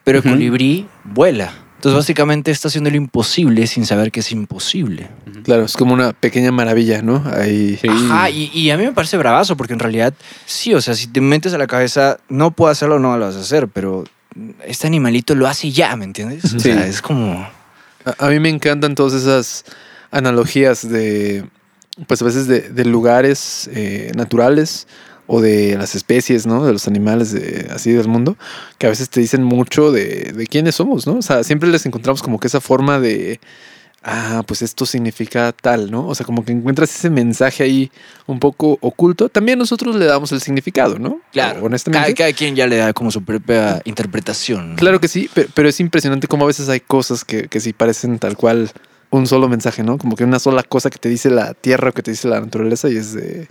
Pero 0.03 0.17
el 0.17 0.23
colibrí 0.25 0.85
vuela. 1.05 1.53
Entonces 1.77 1.95
básicamente 1.97 2.51
está 2.51 2.67
haciendo 2.67 2.89
lo 2.89 2.97
imposible 2.97 3.65
sin 3.65 3.85
saber 3.85 4.11
que 4.11 4.19
es 4.19 4.33
imposible. 4.33 5.07
Claro, 5.43 5.63
es 5.63 5.77
como 5.77 5.93
una 5.93 6.11
pequeña 6.11 6.51
maravilla, 6.51 7.01
¿no? 7.01 7.23
Ahí... 7.33 7.77
Sí. 7.81 7.87
Ajá, 7.87 8.29
y, 8.29 8.51
y 8.53 8.69
a 8.69 8.75
mí 8.77 8.83
me 8.83 8.91
parece 8.91 9.15
bravazo 9.15 9.55
porque 9.55 9.71
en 9.71 9.79
realidad 9.79 10.13
sí, 10.45 10.73
o 10.73 10.81
sea, 10.81 10.93
si 10.93 11.07
te 11.07 11.21
metes 11.21 11.53
a 11.53 11.57
la 11.57 11.67
cabeza, 11.67 12.17
no 12.27 12.51
puedo 12.51 12.69
hacerlo, 12.69 12.99
no 12.99 13.17
lo 13.17 13.25
vas 13.25 13.37
a 13.37 13.39
hacer, 13.39 13.69
pero 13.69 14.03
este 14.65 14.87
animalito 14.87 15.35
lo 15.35 15.47
hace 15.47 15.71
ya, 15.71 15.95
¿me 15.95 16.03
entiendes? 16.03 16.43
O 16.53 16.59
Sí. 16.59 16.73
sea, 16.73 16.85
es 16.85 17.01
como... 17.01 17.47
A, 18.03 18.25
a 18.27 18.29
mí 18.29 18.41
me 18.41 18.49
encantan 18.49 18.93
todas 18.93 19.13
esas 19.13 19.63
analogías 20.11 20.89
de, 20.89 21.45
pues 22.07 22.21
a 22.21 22.25
veces 22.25 22.45
de, 22.47 22.59
de 22.59 22.83
lugares 22.83 23.69
eh, 23.73 24.11
naturales 24.15 24.87
o 25.27 25.41
de 25.41 25.75
las 25.77 25.95
especies, 25.95 26.45
¿no? 26.45 26.65
De 26.65 26.73
los 26.73 26.87
animales 26.87 27.31
de, 27.31 27.67
así 27.73 27.91
del 27.91 28.07
mundo, 28.07 28.37
que 28.77 28.87
a 28.87 28.89
veces 28.89 29.09
te 29.09 29.19
dicen 29.19 29.43
mucho 29.43 29.91
de, 29.91 30.33
de 30.35 30.47
quiénes 30.47 30.75
somos, 30.75 31.07
¿no? 31.07 31.15
O 31.15 31.21
sea, 31.21 31.43
siempre 31.43 31.69
les 31.69 31.85
encontramos 31.85 32.21
como 32.21 32.39
que 32.39 32.47
esa 32.47 32.61
forma 32.61 32.99
de, 32.99 33.39
ah, 34.03 34.43
pues 34.45 34.61
esto 34.61 34.85
significa 34.85 35.51
tal, 35.51 35.89
¿no? 35.89 36.07
O 36.07 36.13
sea, 36.13 36.25
como 36.27 36.45
que 36.45 36.51
encuentras 36.51 36.93
ese 36.95 37.09
mensaje 37.09 37.63
ahí 37.63 37.91
un 38.27 38.39
poco 38.39 38.77
oculto. 38.81 39.29
También 39.29 39.57
nosotros 39.57 39.95
le 39.95 40.05
damos 40.05 40.31
el 40.31 40.41
significado, 40.41 40.99
¿no? 40.99 41.19
Claro, 41.31 41.65
honestamente. 41.65 42.13
Cada, 42.13 42.27
cada 42.29 42.33
quien 42.37 42.55
ya 42.55 42.67
le 42.67 42.77
da 42.77 42.93
como 42.93 43.09
su 43.09 43.23
propia 43.23 43.81
interpretación. 43.85 44.71
¿no? 44.71 44.75
Claro 44.75 44.99
que 45.01 45.07
sí, 45.07 45.27
pe- 45.33 45.47
pero, 45.53 45.67
es 45.69 45.79
impresionante 45.79 46.27
cómo 46.27 46.43
a 46.43 46.47
veces 46.47 46.69
hay 46.69 46.81
cosas 46.81 47.25
que, 47.25 47.47
que 47.47 47.59
sí 47.59 47.73
parecen 47.73 48.19
tal 48.19 48.37
cual 48.37 48.69
un 49.09 49.25
solo 49.25 49.47
mensaje, 49.49 49.81
¿no? 49.81 49.97
Como 49.97 50.15
que 50.15 50.23
una 50.23 50.37
sola 50.39 50.61
cosa 50.61 50.89
que 50.91 50.97
te 50.99 51.09
dice 51.09 51.29
la 51.31 51.53
tierra 51.55 51.89
o 51.89 51.93
que 51.93 52.03
te 52.03 52.11
dice 52.11 52.27
la 52.27 52.39
naturaleza 52.41 52.89
y 52.89 52.97
es 52.97 53.13
de 53.13 53.47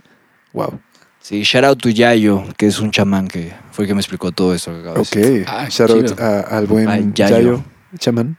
wow. 0.53 0.79
Sí, 1.27 1.41
shout 1.41 1.63
out 1.65 1.79
to 1.81 1.89
Yayo, 1.89 2.43
que 2.55 2.67
es 2.67 2.79
un 2.79 2.91
chamán 2.91 3.27
que 3.27 3.51
fue 3.71 3.85
el 3.85 3.87
que 3.87 3.95
me 3.95 4.01
explicó 4.01 4.31
todo 4.31 4.53
eso. 4.53 4.71
que 4.71 4.79
acabo 4.81 4.93
de 4.95 5.01
Ok. 5.01 5.09
decir. 5.15 5.45
Ah, 5.47 5.65
Shout 5.71 5.89
out 5.89 6.05
chido. 6.05 6.23
a- 6.23 6.39
al 6.41 6.67
buen 6.67 6.87
Al 6.87 7.13
Yayo, 7.15 7.35
Yayo. 7.35 7.63
chamán. 7.97 8.37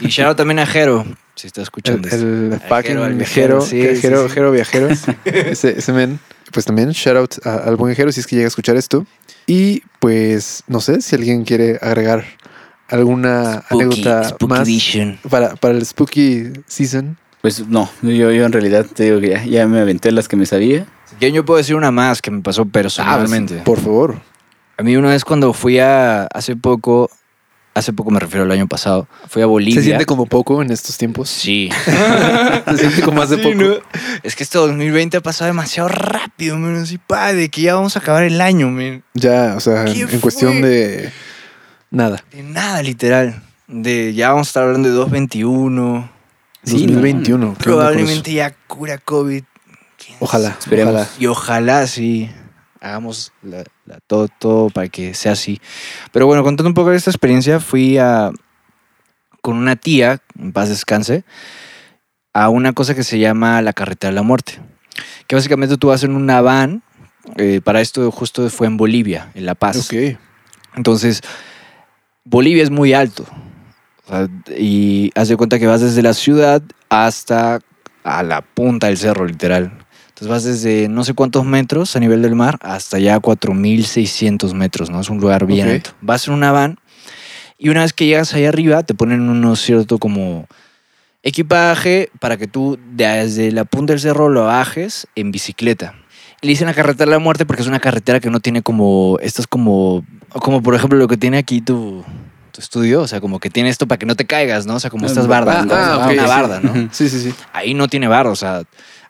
Y 0.00 0.08
shout 0.08 0.26
out 0.30 0.36
también 0.36 0.58
a 0.58 0.66
Jero, 0.66 1.04
si 1.36 1.46
está 1.46 1.60
El, 1.60 1.62
escuchando. 1.62 2.08
esto. 2.08 2.26
el 2.26 2.52
Al 2.54 2.60
fucking 2.60 2.82
Jero, 2.82 3.00
viajero, 3.06 3.16
viajero, 3.16 3.60
sí, 3.60 3.82
sí, 3.94 4.00
jero, 4.02 4.26
sí. 4.28 4.34
jero 4.34 4.50
viajero. 4.50 4.88
ese, 5.24 5.78
ese 5.78 5.92
men. 5.92 6.18
Pues 6.52 6.66
también 6.66 6.90
shout 6.90 7.16
out 7.16 7.46
a- 7.46 7.58
al 7.68 7.76
buen 7.76 7.90
viajero 7.90 8.10
si 8.10 8.18
es 8.18 8.26
que 8.26 8.34
llega 8.34 8.46
a 8.46 8.48
escuchar 8.48 8.74
esto. 8.76 9.06
Y 9.46 9.82
pues 10.00 10.64
no 10.66 10.80
sé 10.80 11.00
si 11.02 11.14
alguien 11.14 11.44
quiere 11.44 11.78
agregar 11.80 12.24
alguna 12.88 13.62
Spooky, 13.66 13.84
anécdota 13.84 14.24
Spooky 14.30 14.46
más 14.52 14.66
Vision. 14.66 15.18
para, 15.30 15.54
para 15.54 15.74
el 15.74 15.86
spooky 15.86 16.48
season. 16.66 17.16
Pues 17.42 17.66
no, 17.68 17.88
yo, 18.02 18.30
yo 18.32 18.44
en 18.44 18.52
realidad 18.52 18.84
te 18.92 19.04
digo 19.04 19.20
que 19.20 19.28
ya, 19.30 19.44
ya 19.44 19.66
me 19.68 19.78
aventé 19.80 20.10
las 20.10 20.26
que 20.26 20.34
me 20.36 20.46
sabía. 20.46 20.86
Yo, 21.18 21.28
yo 21.28 21.44
puedo 21.44 21.58
decir 21.58 21.74
una 21.74 21.90
más 21.90 22.22
que 22.22 22.30
me 22.30 22.42
pasó 22.42 22.64
personalmente. 22.66 23.56
Por 23.56 23.80
favor. 23.80 24.20
A 24.80 24.82
mí 24.82 24.96
una 24.96 25.10
vez 25.10 25.24
cuando 25.24 25.52
fui 25.52 25.78
a, 25.78 26.24
hace 26.26 26.56
poco, 26.56 27.10
hace 27.74 27.92
poco 27.92 28.10
me 28.10 28.18
refiero 28.18 28.44
al 28.44 28.50
año 28.50 28.66
pasado, 28.66 29.08
fui 29.28 29.42
a 29.42 29.46
Bolivia. 29.46 29.80
¿Se 29.80 29.84
siente 29.84 30.06
como 30.06 30.24
poco 30.24 30.62
en 30.62 30.70
estos 30.70 30.96
tiempos? 30.96 31.28
Sí. 31.28 31.70
Se 31.84 32.78
siente 32.78 33.02
como 33.02 33.20
hace 33.20 33.36
Sí, 33.36 33.42
poco. 33.42 33.56
¿no? 33.56 33.74
Es 34.22 34.36
que 34.36 34.42
este 34.42 34.56
2020 34.56 35.18
ha 35.18 35.20
pasado 35.20 35.48
demasiado 35.48 35.88
rápido, 35.88 36.56
man. 36.56 36.76
Así, 36.76 36.96
pa, 36.96 37.34
de 37.34 37.50
que 37.50 37.60
ya 37.60 37.74
vamos 37.74 37.96
a 37.96 37.98
acabar 37.98 38.22
el 38.22 38.40
año, 38.40 38.70
man. 38.70 39.02
Ya, 39.12 39.54
o 39.56 39.60
sea, 39.60 39.84
¿Qué 39.84 40.00
en, 40.00 40.20
cuestión 40.20 40.62
de 40.62 41.12
nada. 41.90 42.24
De 42.32 42.42
nada, 42.42 42.82
literal. 42.82 43.42
De 43.68 44.14
ya 44.14 44.30
vamos 44.30 44.46
a 44.46 44.50
estar 44.50 44.62
hablando 44.62 44.88
de 44.88 44.94
221. 44.94 46.10
Sí, 46.62 46.86
2021. 46.86 47.22
¿qué 47.22 47.32
onda 47.34 47.46
con 47.46 47.54
Probablemente 47.56 48.32
ya 48.32 48.54
cura 48.66 48.98
COVID. 48.98 49.44
Ojalá, 50.18 50.56
Esperemos. 50.58 50.94
ojalá. 50.94 51.08
Y 51.18 51.26
ojalá 51.26 51.86
sí 51.86 52.30
hagamos 52.80 53.32
la- 53.42 53.64
la- 53.86 53.98
todo, 54.06 54.28
todo 54.28 54.70
para 54.70 54.88
que 54.88 55.14
sea 55.14 55.32
así. 55.32 55.60
Pero 56.12 56.26
bueno, 56.26 56.42
contando 56.42 56.68
un 56.68 56.74
poco 56.74 56.90
de 56.90 56.96
esta 56.96 57.10
experiencia, 57.10 57.60
fui 57.60 57.98
a, 57.98 58.30
con 59.42 59.56
una 59.56 59.76
tía, 59.76 60.20
en 60.38 60.52
paz 60.52 60.68
descanse, 60.70 61.24
a 62.32 62.48
una 62.48 62.72
cosa 62.72 62.94
que 62.94 63.04
se 63.04 63.18
llama 63.18 63.60
la 63.62 63.72
carretera 63.72 64.10
de 64.10 64.14
la 64.16 64.22
muerte. 64.22 64.60
Que 65.26 65.36
básicamente 65.36 65.76
tú 65.76 65.88
vas 65.88 66.04
en 66.04 66.14
una 66.14 66.40
van, 66.40 66.82
eh, 67.36 67.60
para 67.62 67.80
esto 67.80 68.10
justo 68.10 68.48
fue 68.50 68.66
en 68.66 68.76
Bolivia, 68.76 69.30
en 69.34 69.46
La 69.46 69.54
Paz. 69.54 69.76
Ok. 69.90 70.16
Entonces, 70.76 71.20
Bolivia 72.24 72.62
es 72.62 72.70
muy 72.70 72.92
alto. 72.94 73.26
O 74.06 74.08
sea, 74.08 74.28
y 74.56 75.10
haz 75.14 75.28
de 75.28 75.36
cuenta 75.36 75.58
que 75.58 75.66
vas 75.66 75.80
desde 75.80 76.02
la 76.02 76.14
ciudad 76.14 76.62
hasta 76.88 77.60
a 78.04 78.22
la 78.22 78.40
punta 78.42 78.86
del 78.88 78.96
cerro, 78.98 79.26
literal. 79.26 79.79
Entonces 80.20 80.28
vas 80.28 80.44
desde 80.44 80.88
no 80.90 81.02
sé 81.02 81.14
cuántos 81.14 81.46
metros 81.46 81.96
a 81.96 82.00
nivel 82.00 82.20
del 82.20 82.34
mar 82.34 82.58
hasta 82.60 82.98
ya 82.98 83.18
4.600 83.18 84.52
metros, 84.52 84.90
¿no? 84.90 85.00
Es 85.00 85.08
un 85.08 85.18
lugar 85.18 85.46
bien 85.46 85.66
alto. 85.66 85.92
Vas 86.02 86.28
en 86.28 86.34
una 86.34 86.52
van 86.52 86.78
y 87.56 87.70
una 87.70 87.80
vez 87.80 87.94
que 87.94 88.04
llegas 88.04 88.34
ahí 88.34 88.44
arriba 88.44 88.82
te 88.82 88.92
ponen 88.92 89.30
unos 89.30 89.62
cierto 89.62 89.96
como 89.96 90.46
equipaje 91.22 92.10
para 92.20 92.36
que 92.36 92.46
tú 92.46 92.78
desde 92.92 93.50
la 93.50 93.64
punta 93.64 93.94
del 93.94 94.00
cerro 94.00 94.28
lo 94.28 94.44
bajes 94.44 95.06
en 95.14 95.30
bicicleta. 95.30 95.94
Le 96.42 96.50
dicen 96.50 96.66
la 96.66 96.74
carretera 96.74 97.06
de 97.06 97.16
la 97.16 97.18
muerte 97.18 97.46
porque 97.46 97.62
es 97.62 97.68
una 97.68 97.80
carretera 97.80 98.20
que 98.20 98.28
no 98.28 98.40
tiene 98.40 98.60
como, 98.60 99.16
esto 99.22 99.40
es 99.40 99.46
como, 99.46 100.04
como 100.28 100.62
por 100.62 100.74
ejemplo 100.74 100.98
lo 100.98 101.08
que 101.08 101.16
tiene 101.16 101.38
aquí 101.38 101.62
tu, 101.62 102.04
tu 102.52 102.60
estudio, 102.60 103.00
o 103.00 103.06
sea, 103.06 103.22
como 103.22 103.40
que 103.40 103.48
tiene 103.48 103.70
esto 103.70 103.86
para 103.86 103.98
que 103.98 104.04
no 104.06 104.16
te 104.16 104.26
caigas, 104.26 104.66
¿no? 104.66 104.74
O 104.74 104.80
sea, 104.80 104.90
como 104.90 105.06
estas 105.06 105.26
bardas, 105.26 105.64
¿no? 105.64 105.74
ah, 105.74 105.80
O 105.80 105.96
sea, 105.96 106.06
ok, 106.06 106.12
una 106.12 106.22
sí. 106.22 106.28
barda, 106.28 106.60
¿no? 106.60 106.88
Sí, 106.92 107.08
sí, 107.08 107.20
sí. 107.20 107.34
Ahí 107.54 107.72
no 107.72 107.88
tiene 107.88 108.06
barra, 108.06 108.30
o 108.30 108.36
sea, 108.36 108.62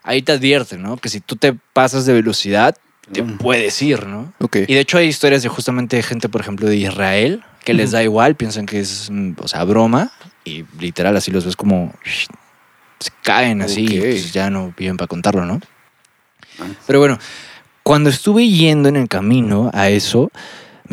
ahí 0.03 0.21
te 0.21 0.31
advierte, 0.31 0.77
¿no? 0.77 0.97
Que 0.97 1.09
si 1.09 1.19
tú 1.19 1.35
te 1.35 1.53
pasas 1.73 2.05
de 2.05 2.13
velocidad, 2.13 2.75
te 3.11 3.23
Mm. 3.23 3.37
puedes 3.37 3.81
ir, 3.81 4.05
¿no? 4.05 4.33
Ok. 4.39 4.57
Y 4.67 4.73
de 4.73 4.79
hecho 4.79 4.97
hay 4.97 5.07
historias 5.07 5.43
de 5.43 5.49
justamente 5.49 6.01
gente, 6.03 6.29
por 6.29 6.41
ejemplo, 6.41 6.67
de 6.67 6.77
Israel, 6.77 7.43
que 7.65 7.73
les 7.73 7.91
da 7.91 8.01
igual, 8.03 8.35
piensan 8.35 8.65
que 8.65 8.79
es, 8.79 9.09
mm, 9.11 9.33
o 9.37 9.47
sea, 9.47 9.63
broma, 9.63 10.11
y 10.45 10.65
literal 10.79 11.15
así 11.17 11.29
los 11.31 11.45
ves 11.45 11.55
como 11.55 11.93
se 12.99 13.09
caen 13.23 13.61
así, 13.61 13.85
y 13.85 13.99
pues 13.99 14.31
ya 14.31 14.49
no 14.49 14.73
viven 14.77 14.97
para 14.97 15.07
contarlo, 15.07 15.45
¿no? 15.45 15.59
Ah. 16.59 16.67
Pero 16.87 16.99
bueno, 16.99 17.19
cuando 17.83 18.09
estuve 18.09 18.47
yendo 18.47 18.89
en 18.89 18.95
el 18.95 19.07
camino 19.07 19.69
a 19.73 19.89
eso, 19.89 20.31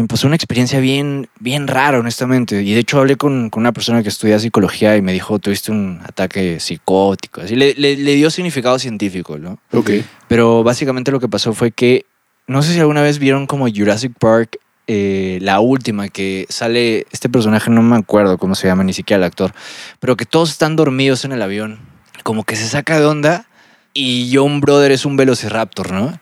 me 0.00 0.06
pasó 0.06 0.26
una 0.28 0.36
experiencia 0.36 0.78
bien, 0.80 1.28
bien 1.40 1.66
rara, 1.66 1.98
honestamente. 1.98 2.62
Y 2.62 2.72
de 2.72 2.80
hecho 2.80 2.98
hablé 3.00 3.16
con, 3.16 3.50
con 3.50 3.62
una 3.62 3.72
persona 3.72 4.02
que 4.02 4.08
estudia 4.08 4.38
psicología 4.38 4.96
y 4.96 5.02
me 5.02 5.12
dijo, 5.12 5.38
tuviste 5.38 5.72
un 5.72 6.00
ataque 6.04 6.60
psicótico. 6.60 7.40
Así 7.40 7.56
le, 7.56 7.74
le- 7.74 7.96
le 7.96 8.14
dio 8.14 8.30
significado 8.30 8.78
científico, 8.78 9.38
¿no? 9.38 9.58
Ok. 9.72 9.90
Pero 10.28 10.62
básicamente 10.62 11.10
lo 11.10 11.18
que 11.18 11.28
pasó 11.28 11.52
fue 11.52 11.72
que, 11.72 12.06
no 12.46 12.62
sé 12.62 12.72
si 12.74 12.78
alguna 12.80 13.02
vez 13.02 13.18
vieron 13.18 13.46
como 13.48 13.66
Jurassic 13.68 14.12
Park, 14.18 14.58
eh, 14.86 15.38
la 15.42 15.60
última, 15.60 16.08
que 16.08 16.46
sale 16.48 17.04
este 17.10 17.28
personaje, 17.28 17.68
no 17.70 17.82
me 17.82 17.96
acuerdo 17.96 18.38
cómo 18.38 18.54
se 18.54 18.68
llama, 18.68 18.84
ni 18.84 18.92
siquiera 18.94 19.18
el 19.18 19.24
actor, 19.24 19.52
pero 20.00 20.16
que 20.16 20.24
todos 20.24 20.50
están 20.50 20.76
dormidos 20.76 21.24
en 21.24 21.32
el 21.32 21.42
avión, 21.42 21.80
como 22.22 22.44
que 22.44 22.56
se 22.56 22.66
saca 22.68 22.98
de 22.98 23.04
onda 23.04 23.46
y 23.92 24.30
John 24.32 24.60
Brother 24.60 24.92
es 24.92 25.04
un 25.04 25.16
velociraptor, 25.16 25.90
¿no? 25.92 26.18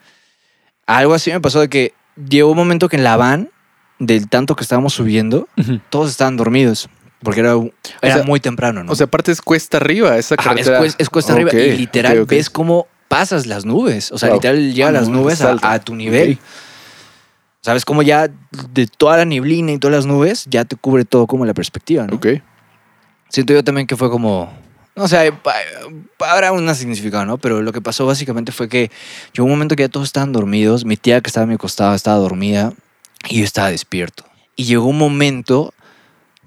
Algo 0.87 1.15
así 1.15 1.31
me 1.31 1.41
pasó 1.41 1.61
de 1.61 1.69
que 1.69 1.93
llegó 2.29 2.51
un 2.51 2.57
momento 2.57 2.89
que 2.89 2.97
en 2.97 3.05
la 3.05 3.17
van, 3.17 3.51
del 3.99 4.29
tanto 4.29 4.57
que 4.57 4.63
estábamos 4.63 4.93
subiendo, 4.95 5.49
Ujú. 5.57 5.81
todos 5.91 6.11
estaban 6.11 6.37
dormidos, 6.37 6.89
porque 7.23 7.41
era, 7.41 7.55
era 8.03 8.15
sea, 8.17 8.23
muy 8.25 8.41
temprano, 8.41 8.85
¿no? 8.85 8.93
O 8.93 8.95
sea, 8.95 9.07
aparte 9.07 9.33
es 9.33 9.41
cuesta 9.41 9.79
arriba 9.79 10.17
esa 10.19 10.35
Ajá, 10.39 10.51
es, 10.53 10.67
carretera. 10.67 10.81
cues- 10.81 10.95
es 10.99 11.09
cuesta 11.11 11.33
arriba 11.33 11.51
Ok, 11.51 11.55
y 11.55 11.73
literal 11.77 12.19
ok, 12.19 12.23
ok. 12.25 12.31
ves 12.31 12.51
cómo 12.51 12.87
pasas 13.09 13.47
las 13.47 13.65
nubes. 13.65 14.13
O 14.13 14.19
sea, 14.19 14.29
Wow. 14.29 14.37
literal 14.37 14.73
llega 14.75 14.89
Ah, 14.89 14.93
las 14.93 15.09
nubes 15.09 15.35
es 15.41 15.41
a, 15.47 15.57
a 15.73 15.79
tu 15.81 15.95
nivel. 15.95 16.39
Sabes 17.63 17.85
cómo 17.85 18.03
ya 18.03 18.29
de 18.73 18.87
toda 18.87 19.17
la 19.17 19.25
neblina 19.25 19.73
y 19.73 19.79
todas 19.79 19.97
las 19.97 20.07
nubes 20.07 20.47
ya 20.49 20.65
te 20.65 20.77
cubre 20.77 21.05
todo 21.05 21.27
como 21.27 21.45
la 21.47 21.55
perspectiva, 21.55 22.07
¿no? 22.07 22.17
Ok. 22.17 22.27
Siento 23.29 23.53
yo 23.55 23.65
también 23.65 23.87
que 23.89 23.97
fue 23.97 24.09
como. 24.09 24.53
No 24.95 25.09
sé, 25.09 25.33
habrá 26.21 26.53
un 26.53 26.73
significado, 26.75 27.27
¿no? 27.27 27.39
Pero 27.39 27.61
lo 27.63 27.73
que 27.73 27.81
pasó 27.83 28.07
básicamente 28.07 28.53
fue 28.53 28.69
que 28.69 28.91
llegó 29.35 29.45
un 29.45 29.51
momento 29.51 29.75
que 29.77 29.83
ya 29.83 29.89
todos 29.89 30.07
estaban 30.07 30.33
dormidos. 30.33 30.85
Mi 30.85 30.97
tía 30.97 31.21
que 31.21 31.27
estaba 31.29 31.45
a 31.45 31.47
mi 31.49 31.57
costado 31.57 31.95
estaba 31.95 32.17
dormida 32.19 32.73
y 33.29 33.39
yo 33.39 33.45
estaba 33.45 33.71
despierto. 33.71 34.25
Y 34.57 34.65
llegó 34.65 34.87
un 34.87 34.99
momento 34.99 35.73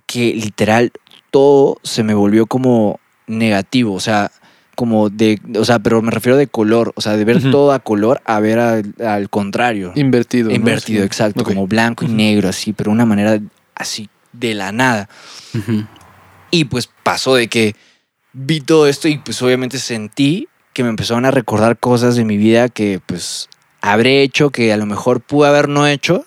que 0.05 0.33
literal 0.33 0.91
todo 1.31 1.77
se 1.83 2.03
me 2.03 2.13
volvió 2.13 2.47
como 2.47 2.99
negativo. 3.27 3.93
O 3.93 3.99
sea, 3.99 4.31
como 4.75 5.09
de. 5.09 5.39
O 5.57 5.65
sea, 5.65 5.79
pero 5.79 6.01
me 6.01 6.11
refiero 6.11 6.37
de 6.37 6.47
color. 6.47 6.93
O 6.95 7.01
sea, 7.01 7.15
de 7.17 7.25
ver 7.25 7.37
Ujú. 7.37 7.51
todo 7.51 7.71
a 7.73 7.79
color 7.79 8.21
a 8.25 8.39
ver 8.39 8.59
al, 8.59 8.95
al 9.05 9.29
contrario. 9.29 9.91
Invertido. 9.95 10.49
¿no? 10.49 10.55
Invertido, 10.55 11.01
Sí. 11.01 11.05
exacto. 11.05 11.41
Ok. 11.41 11.49
Como 11.49 11.67
blanco 11.67 12.05
y 12.05 12.07
negro, 12.07 12.49
así, 12.49 12.73
pero 12.73 12.91
una 12.91 13.05
manera 13.05 13.39
así 13.75 14.09
de 14.33 14.53
la 14.55 14.71
nada. 14.71 15.09
Ujú. 15.53 15.85
Y 16.51 16.65
pues 16.65 16.89
pasó 17.03 17.35
de 17.35 17.47
que 17.47 17.75
vi 18.33 18.61
todo 18.61 18.87
esto 18.87 19.07
y 19.07 19.17
pues 19.19 19.41
obviamente 19.41 19.77
sentí 19.79 20.47
que 20.73 20.83
me 20.83 20.89
empezaron 20.89 21.25
a 21.25 21.31
recordar 21.31 21.77
cosas 21.77 22.15
de 22.15 22.25
mi 22.25 22.37
vida 22.37 22.69
que 22.69 22.99
pues 23.05 23.49
habré 23.81 24.23
hecho, 24.23 24.49
que 24.49 24.71
a 24.73 24.77
lo 24.77 24.85
mejor 24.85 25.19
pude 25.21 25.47
haber 25.47 25.67
no 25.69 25.85
hecho, 25.87 26.25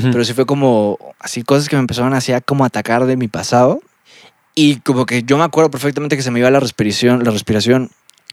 Pero 0.00 0.24
sí 0.24 0.32
fue 0.32 0.46
como 0.46 0.98
así 1.18 1.42
cosas 1.42 1.68
que 1.68 1.76
me 1.76 1.80
empezaron 1.80 2.14
así 2.14 2.32
a 2.32 2.40
como 2.40 2.64
atacar 2.64 3.06
de 3.06 3.16
mi 3.16 3.28
pasado. 3.28 3.80
Y 4.54 4.76
como 4.76 5.06
que 5.06 5.22
yo 5.22 5.36
me 5.36 5.44
acuerdo 5.44 5.70
perfectamente 5.70 6.16
que 6.16 6.22
se 6.22 6.30
me 6.30 6.38
iba 6.38 6.50
la 6.50 6.60
respiración, 6.60 7.24
la 7.24 7.30
respiración. 7.30 7.90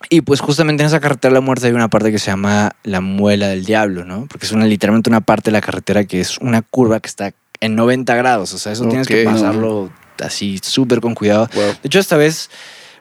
Y 0.10 0.22
pues 0.22 0.40
justamente 0.40 0.84
en 0.84 0.88
esa 0.88 1.00
carretera 1.00 1.32
de 1.32 1.36
la 1.36 1.42
muerte 1.42 1.68
hay 1.68 1.74
una 1.74 1.88
parte 1.88 2.12
que 2.12 2.20
se 2.20 2.32
llama 2.32 2.72
la 2.84 3.02
muela 3.02 3.48
del 3.48 3.66
diablo, 3.66 4.04
¿no? 4.04 4.26
Porque 4.28 4.46
es 4.46 4.52
una, 4.52 4.66
literalmente 4.66 5.10
una 5.10 5.22
parte 5.22 5.52
de 5.52 5.54
la 5.54 5.62
carretera 5.62 6.04
que 6.06 6.20
es 6.20 6.38
una 6.40 6.62
curva 6.62 7.00
que 7.00 7.08
está 7.08 7.34
en 7.60 7.76
90 7.76 8.16
grados. 8.16 8.54
O 8.54 8.58
sea, 8.58 8.72
eso 8.72 8.88
tienes 8.88 9.08
que 9.08 9.24
pasarlo 9.24 9.92
así 10.20 10.60
súper 10.62 11.02
con 11.02 11.16
cuidado. 11.16 11.50
Wow. 11.54 11.64
De 11.64 11.80
hecho, 11.84 12.00
esta 12.00 12.18
vez 12.18 12.50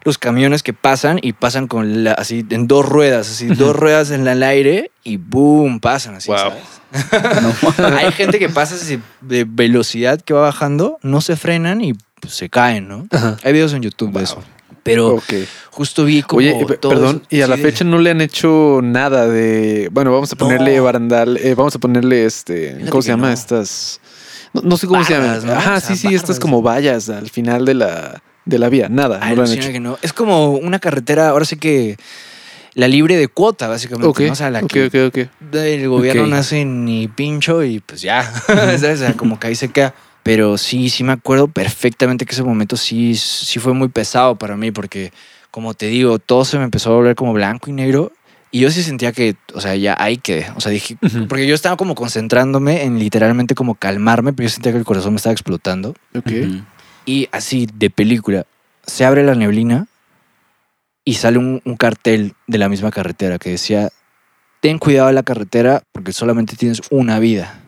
los 0.04 0.18
camiones 0.18 0.62
que 0.62 0.72
pasan 0.72 1.18
y 1.22 1.32
pasan 1.34 1.66
con 1.66 2.04
la- 2.04 2.12
así 2.12 2.44
en 2.50 2.66
dos 2.66 2.86
ruedas, 2.88 3.28
así 3.30 3.46
dos 3.46 3.76
ruedas 3.76 4.10
en 4.10 4.26
el 4.26 4.42
aire 4.42 4.90
y 5.04 5.16
boom, 5.18 5.80
pasan 5.80 6.14
así, 6.16 6.28
Wow. 6.30 6.38
¿sabes? 6.38 6.62
Hay 8.04 8.12
gente 8.12 8.38
que 8.38 8.48
pasa 8.48 8.74
así 8.74 8.98
de 9.20 9.44
velocidad 9.48 10.20
que 10.20 10.34
va 10.34 10.40
bajando, 10.42 10.98
no 11.02 11.20
se 11.20 11.36
frenan 11.36 11.80
y 11.82 11.94
pues, 12.20 12.34
se 12.34 12.48
caen, 12.48 12.88
¿no? 12.88 13.06
Ajá. 13.10 13.36
Hay 13.44 13.52
videos 13.52 13.72
en 13.74 13.82
YouTube 13.82 14.12
de 14.12 14.24
eso. 14.24 14.42
Pero 14.82 15.22
justo 15.70 16.04
vi 16.06 16.22
como 16.22 16.38
Oye, 16.38 16.52
eh, 16.58 16.78
todo 16.80 16.92
perdón, 16.92 17.16
eso- 17.16 17.26
y 17.28 17.42
a 17.42 17.44
sí, 17.44 17.50
la 17.50 17.56
fecha 17.58 17.84
no 17.84 17.98
le 17.98 18.10
han 18.10 18.22
hecho 18.22 18.80
nada 18.82 19.26
de. 19.26 19.90
Bueno, 19.92 20.10
vamos 20.10 20.32
a 20.32 20.36
ponerle 20.36 20.78
No. 20.78 20.84
barandal, 20.84 21.36
eh, 21.36 21.54
vamos 21.54 21.74
a 21.76 21.78
ponerle 21.78 22.24
este. 22.24 22.72
Fíjate 22.72 22.90
¿Cómo 22.90 23.02
se 23.02 23.08
llama? 23.10 23.26
no. 23.28 23.32
Estas. 23.34 24.00
No, 24.54 24.62
no 24.62 24.76
sé 24.78 24.86
cómo 24.86 25.04
se 25.04 25.12
llaman. 25.12 25.44
¿no? 25.46 25.52
Ajá, 25.52 25.74
O 25.76 25.80
sí, 25.80 25.96
sí, 25.96 26.14
estas 26.14 26.40
como 26.40 26.62
vallas 26.62 27.10
al 27.10 27.28
final 27.28 27.66
de 27.66 27.74
la, 27.74 28.22
de 28.50 28.58
la 28.58 28.68
vía. 28.68 28.88
Nada, 28.90 29.18
Ay, 29.22 29.30
no 29.30 29.42
lo 29.42 29.48
han 29.48 29.58
hecho. 29.58 29.72
que 29.72 29.80
no. 29.80 29.98
Es 30.02 30.12
como 30.12 30.50
una 30.50 30.78
carretera, 30.78 31.28
ahora 31.30 31.44
sí 31.44 31.56
que 31.56 31.96
la 32.74 32.88
libre 32.88 33.16
de 33.16 33.28
cuota, 33.28 33.68
básicamente. 33.68 34.08
Ok, 34.08 34.20
¿no? 34.20 34.32
O 34.32 34.34
sea, 34.34 34.50
la 34.50 34.60
ok, 34.60 34.68
que 34.70 34.84
ok, 34.86 34.94
ok. 35.08 35.54
el 35.54 35.88
gobierno 35.88 36.26
no 36.26 36.36
hace 36.36 36.64
ni 36.64 37.08
pincho 37.08 37.64
y 37.64 37.80
pues 37.80 38.02
ya, 38.02 38.22
¿sabes? 38.46 38.82
O 38.84 38.96
sea, 38.96 39.16
como 39.16 39.40
que 39.40 39.46
ahí 39.48 39.54
se 39.54 39.68
queda. 39.70 39.94
Pero 40.22 40.58
sí, 40.58 40.90
sí 40.90 41.02
me 41.02 41.12
acuerdo 41.12 41.48
perfectamente 41.48 42.26
que 42.26 42.32
ese 42.32 42.42
momento 42.42 42.76
sí, 42.76 43.14
sí 43.16 43.58
fue 43.58 43.72
muy 43.72 43.88
pesado 43.88 44.36
para 44.36 44.54
mí 44.54 44.70
porque, 44.70 45.12
como 45.50 45.72
te 45.72 45.86
digo, 45.86 46.18
todo 46.18 46.44
se 46.44 46.58
me 46.58 46.64
empezó 46.64 46.90
a 46.92 46.96
volver 46.96 47.14
como 47.14 47.32
blanco 47.32 47.70
y 47.70 47.72
negro 47.72 48.12
y 48.52 48.60
yo 48.60 48.70
sí 48.70 48.82
sentía 48.82 49.12
que, 49.12 49.36
o 49.54 49.60
sea, 49.60 49.76
ya 49.76 49.96
ahí 49.98 50.18
quedé. 50.18 50.46
O 50.56 50.60
sea, 50.60 50.72
dije, 50.72 50.98
Ujú. 51.00 51.26
porque 51.28 51.46
yo 51.46 51.54
estaba 51.54 51.76
como 51.76 51.94
concentrándome 51.94 52.82
en 52.82 52.98
literalmente 52.98 53.54
como 53.54 53.76
calmarme, 53.76 54.32
pero 54.32 54.48
yo 54.48 54.52
sentía 54.52 54.72
que 54.72 54.78
el 54.78 54.84
corazón 54.84 55.12
me 55.12 55.16
estaba 55.16 55.32
explotando. 55.32 55.94
Ok. 56.14 56.26
Ujú. 56.26 56.62
Y 57.10 57.28
así, 57.32 57.66
de 57.74 57.90
película, 57.90 58.46
se 58.86 59.04
abre 59.04 59.24
la 59.24 59.34
neblina 59.34 59.88
y 61.04 61.14
sale 61.14 61.38
un, 61.38 61.60
un 61.64 61.76
cartel 61.76 62.34
de 62.46 62.58
la 62.58 62.68
misma 62.68 62.92
carretera 62.92 63.40
que 63.40 63.50
decía, 63.50 63.88
ten 64.60 64.78
cuidado 64.78 65.08
de 65.08 65.14
la 65.14 65.24
carretera 65.24 65.82
porque 65.90 66.12
solamente 66.12 66.54
tienes 66.54 66.80
una 66.88 67.18
vida. 67.18 67.64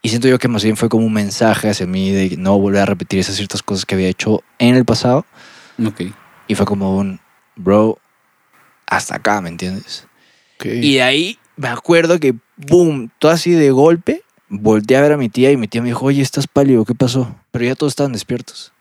Y 0.00 0.10
siento 0.10 0.28
yo 0.28 0.38
que 0.38 0.46
más 0.46 0.62
bien 0.62 0.76
fue 0.76 0.88
como 0.88 1.04
un 1.04 1.12
mensaje 1.12 1.68
hacia 1.68 1.88
mí 1.88 2.12
de 2.12 2.36
no 2.36 2.56
volver 2.56 2.82
a 2.82 2.86
repetir 2.86 3.18
esas 3.18 3.34
ciertas 3.34 3.64
cosas 3.64 3.84
que 3.84 3.96
había 3.96 4.06
hecho 4.06 4.44
en 4.60 4.76
el 4.76 4.84
pasado. 4.84 5.26
Ok. 5.84 6.02
Y 6.46 6.54
fue 6.54 6.64
como 6.64 6.96
un, 6.96 7.18
bro, 7.56 7.98
hasta 8.86 9.16
acá, 9.16 9.40
¿me 9.40 9.48
entiendes? 9.48 10.06
ok. 10.54 10.66
Y 10.66 10.94
de 10.94 11.02
ahí 11.02 11.38
me 11.56 11.66
acuerdo 11.66 12.20
que, 12.20 12.36
boom, 12.56 13.10
todo 13.18 13.32
así 13.32 13.50
de 13.50 13.72
golpe, 13.72 14.22
volteé 14.48 14.96
a 14.96 15.02
ver 15.02 15.12
a 15.12 15.16
mi 15.16 15.28
tía 15.28 15.50
y 15.52 15.56
mi 15.56 15.68
tía 15.68 15.82
me 15.82 15.88
dijo, 15.88 16.06
oye, 16.06 16.22
estás 16.22 16.46
pálido, 16.46 16.84
¿qué 16.84 16.94
pasó? 16.94 17.34
Pero 17.50 17.64
ya 17.64 17.74
todos 17.74 17.92
estaban 17.92 18.12
despiertos. 18.12 18.72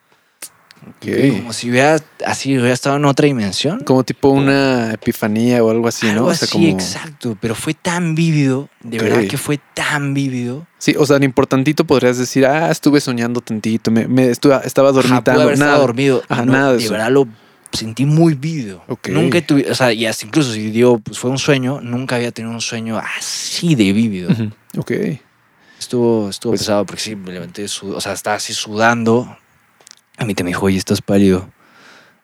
Ok. 0.88 1.08
Como 1.40 1.54
si 1.54 1.70
hubiera 1.72 1.98
así, 2.26 2.54
hubiera 2.58 2.72
estado 2.74 2.96
en 2.98 3.06
otra 3.06 3.26
dimensión. 3.26 3.80
Como 3.84 4.04
tipo 4.04 4.30
una 4.30 4.94
epifanía 4.94 5.62
o 5.64 5.72
algo 5.72 5.88
así, 5.88 6.08
Algo 6.08 6.22
¿no? 6.22 6.28
O 6.28 6.30
así, 6.30 6.46
sea, 6.46 6.50
como. 6.54 6.68
exacto. 6.68 7.38
Pero 7.42 7.56
fue 7.56 7.74
tan 7.74 8.14
vívido, 8.16 8.70
de 8.84 8.98
Ok. 8.98 9.04
verdad 9.04 9.28
que 9.28 9.38
fue 9.38 9.60
tan 9.74 10.14
vívido. 10.14 10.68
Sí, 10.78 10.96
o 10.98 11.06
sea, 11.06 11.18
ni 11.20 11.28
por 11.30 11.48
tantito 11.48 11.84
podrías 11.86 12.18
decir, 12.18 12.46
ah, 12.46 12.70
estuve 12.70 13.02
soñando 13.02 13.42
tantito, 13.42 13.90
me, 13.92 14.08
me 14.08 14.30
estuve- 14.30 14.60
estaba 14.66 14.90
Ajá, 14.90 15.02
dormitando. 15.02 15.50
estado 15.52 15.56
nada. 15.72 15.78
dormido. 15.80 16.24
Ajá, 16.30 16.46
No, 16.46 16.54
nada 16.54 16.72
de 16.74 16.78
de 16.78 16.84
eso. 16.84 16.94
verdad 16.94 17.12
lo 17.12 17.28
sentí 17.74 18.06
muy 18.06 18.36
vívido. 18.36 18.84
Ok. 18.88 19.10
Nunca 19.10 19.42
tuve, 19.46 19.70
o 19.70 19.76
sea, 19.76 19.92
y 19.92 20.06
hasta 20.06 20.26
incluso 20.28 20.54
si 20.54 20.70
digo, 20.70 21.00
pues 21.00 21.18
fue 21.20 21.32
un 21.32 21.40
sueño, 21.40 21.82
nunca 21.82 22.16
había 22.16 22.32
tenido 22.32 22.54
un 22.54 22.62
sueño 22.62 22.98
así 23.18 23.76
de 23.76 23.92
vívido. 23.94 24.32
Ujú. 24.32 24.52
Ok. 24.78 24.92
Estuvo, 25.88 26.30
estuvo 26.30 26.52
Pues- 26.52 26.64
pesado 26.64 26.86
porque 26.86 27.02
sí, 27.02 27.16
me 27.16 27.32
levanté, 27.32 27.66
sud- 27.70 27.96
o 27.96 28.02
sea, 28.02 28.12
estaba 28.12 28.36
así 28.36 28.54
sudando. 28.54 29.38
A 30.18 30.26
mí 30.26 30.36
te 30.36 30.44
me 30.44 30.50
dijo, 30.50 30.66
oye, 30.66 30.78
estás 30.78 31.02
pálido. 31.02 31.50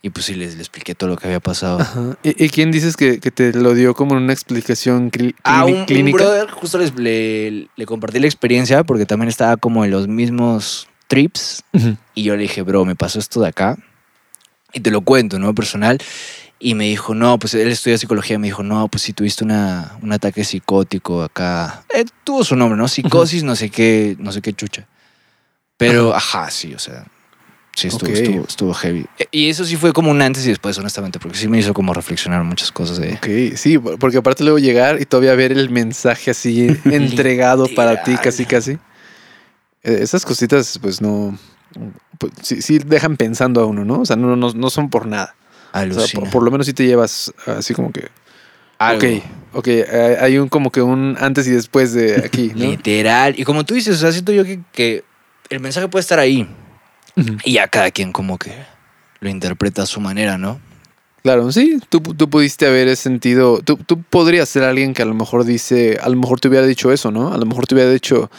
Y 0.02 0.10
pues 0.10 0.26
sí, 0.26 0.34
les, 0.36 0.52
les 0.56 0.60
expliqué 0.68 0.96
todo 0.96 1.10
lo 1.10 1.16
que 1.16 1.28
había 1.28 1.40
pasado. 1.40 1.80
Ajá. 1.80 2.18
¿Y, 2.24 2.44
y 2.44 2.50
quién 2.50 2.72
dices 2.72 2.98
que, 2.98 3.22
que 3.22 3.32
te 3.32 3.54
lo 3.54 3.74
dio 3.74 3.94
como 3.94 4.16
una 4.16 4.34
explicación 4.34 5.10
cli- 5.12 5.34
A 5.46 5.64
clini- 5.64 5.72
un, 5.76 5.80
un 5.80 5.86
clínica? 5.86 6.18
brother, 6.26 6.52
justo 6.52 6.78
les- 6.78 6.94
le, 7.00 7.70
le 7.74 7.86
compartí 7.86 8.20
la 8.20 8.28
experiencia 8.28 8.84
porque 8.84 9.06
también 9.06 9.30
estaba 9.30 9.56
como 9.56 9.86
en 9.86 9.92
los 9.92 10.10
mismos 10.10 10.90
trips. 11.08 11.64
Ujú. 11.72 11.96
Y 12.16 12.24
yo 12.24 12.36
le 12.36 12.42
dije, 12.42 12.64
bro, 12.64 12.84
me 12.84 12.98
pasó 12.98 13.18
esto 13.18 13.40
de 13.40 13.48
acá. 13.48 13.78
Y 14.74 14.82
te 14.82 14.92
lo 14.92 15.00
cuento, 15.02 15.40
¿no? 15.40 15.56
Personal. 15.56 16.00
Y 16.66 16.76
me 16.76 16.86
dijo, 16.86 17.14
no, 17.14 17.38
pues 17.40 17.54
él 17.56 17.68
estudia 17.68 17.98
psicología. 17.98 18.40
Me 18.40 18.48
dijo, 18.48 18.64
no, 18.64 18.88
pues 18.88 19.02
si 19.04 19.12
tuviste 19.12 19.44
una, 19.44 19.98
un 20.02 20.14
ataque 20.14 20.46
psicótico 20.46 21.22
acá. 21.22 21.84
Eh, 21.94 22.06
tuvo 22.24 22.46
su 22.46 22.56
nombre, 22.56 22.78
¿no? 22.78 22.88
Psicosis, 22.88 23.44
no 23.44 23.54
sé 23.58 23.70
qué, 23.70 24.16
no 24.18 24.32
sé 24.32 24.42
qué 24.42 24.54
chucha. 24.54 24.88
Pero, 25.76 26.16
ajá, 26.16 26.50
sí, 26.50 26.74
o 26.74 26.80
sea. 26.80 27.06
Sí, 27.76 27.88
estuvo, 27.88 28.10
Ok. 28.12 28.16
estuvo, 28.18 28.46
estuvo 28.48 28.74
heavy. 28.76 29.06
Eh, 29.20 29.28
Y 29.32 29.50
eso 29.50 29.66
sí 29.66 29.76
fue 29.76 29.92
como 29.92 30.10
un 30.10 30.22
antes 30.22 30.46
y 30.46 30.50
después, 30.50 30.78
honestamente, 30.78 31.20
porque 31.20 31.38
sí 31.38 31.50
me 31.50 31.60
hizo 31.60 31.74
como 31.74 31.94
reflexionar 31.94 32.42
muchas 32.46 32.72
cosas 32.72 32.98
de. 32.98 33.16
Ok, 33.16 33.58
sí, 33.58 33.78
porque 33.78 34.18
aparte 34.20 34.44
luego 34.46 34.58
llegar 34.60 35.02
y 35.02 35.06
todavía 35.06 35.36
ver 35.36 35.52
el 35.52 35.70
mensaje 35.70 36.32
así 36.32 36.68
entregado 36.86 37.68
para 37.76 38.04
ti, 38.04 38.16
casi, 38.16 38.46
casi. 38.46 38.72
Eh, 39.84 39.98
Esas 40.02 40.26
cositas, 40.26 40.80
pues 40.82 41.02
no. 41.02 41.38
Pues, 42.20 42.32
sí, 42.42 42.62
sí 42.62 42.78
dejan 42.80 43.18
pensando 43.18 43.60
a 43.60 43.66
uno, 43.66 43.84
¿no? 43.84 44.00
O 44.00 44.06
sea, 44.06 44.16
no, 44.16 44.36
no, 44.38 44.54
no 44.54 44.70
son 44.70 44.90
por 44.90 45.08
nada. 45.08 45.36
O 45.74 45.76
sea, 45.76 45.82
Alucina. 45.82 46.22
por, 46.22 46.30
por 46.32 46.44
lo 46.44 46.52
menos 46.52 46.68
sí 46.68 46.74
te 46.74 46.86
llevas 46.86 47.34
así 47.46 47.74
como 47.74 47.92
que. 47.92 48.10
Algo. 48.78 49.06
Ok, 49.06 49.24
ok. 49.54 49.68
Hay 50.20 50.38
un 50.38 50.50
como 50.50 50.72
que 50.72 50.82
un 50.82 51.18
antes 51.20 51.48
y 51.48 51.52
después 51.52 51.94
de 51.94 52.18
aquí, 52.26 52.52
¿no? 52.56 52.66
Literal. 52.66 53.36
Y 53.38 53.44
como 53.44 53.66
tú 53.66 53.74
dices, 53.74 53.96
o 53.96 54.00
sea, 54.00 54.12
siento 54.12 54.32
yo 54.32 54.44
que, 54.44 54.60
que 54.72 55.04
el 55.50 55.60
mensaje 55.60 55.88
puede 55.88 56.02
estar 56.02 56.20
ahí. 56.20 56.48
Y 57.44 57.54
ya 57.54 57.68
cada 57.68 57.92
quien 57.92 58.12
como 58.12 58.38
que 58.40 58.52
lo 59.20 59.30
interpreta 59.30 59.84
a 59.84 59.86
su 59.86 60.00
manera, 60.02 60.38
¿no? 60.38 60.60
Claro, 61.24 61.52
sí, 61.54 61.80
tú, 61.88 62.02
tú 62.02 62.30
pudiste 62.30 62.66
haber 62.66 62.94
sentido, 62.98 63.62
tú, 63.64 63.78
tú 63.78 64.02
podrías 64.02 64.50
ser 64.50 64.64
alguien 64.64 64.94
que 64.94 65.04
a 65.04 65.06
lo 65.06 65.14
mejor 65.14 65.46
dice, 65.46 65.98
a 66.02 66.10
lo 66.10 66.18
mejor 66.18 66.42
te 66.42 66.50
hubiera 66.50 66.68
dicho 66.68 66.92
eso, 66.92 67.12
¿no? 67.12 67.34
A 67.34 67.38
lo 67.38 67.46
mejor 67.46 67.66
te 67.66 67.76
hubiera 67.76 67.90
dicho, 67.90 68.30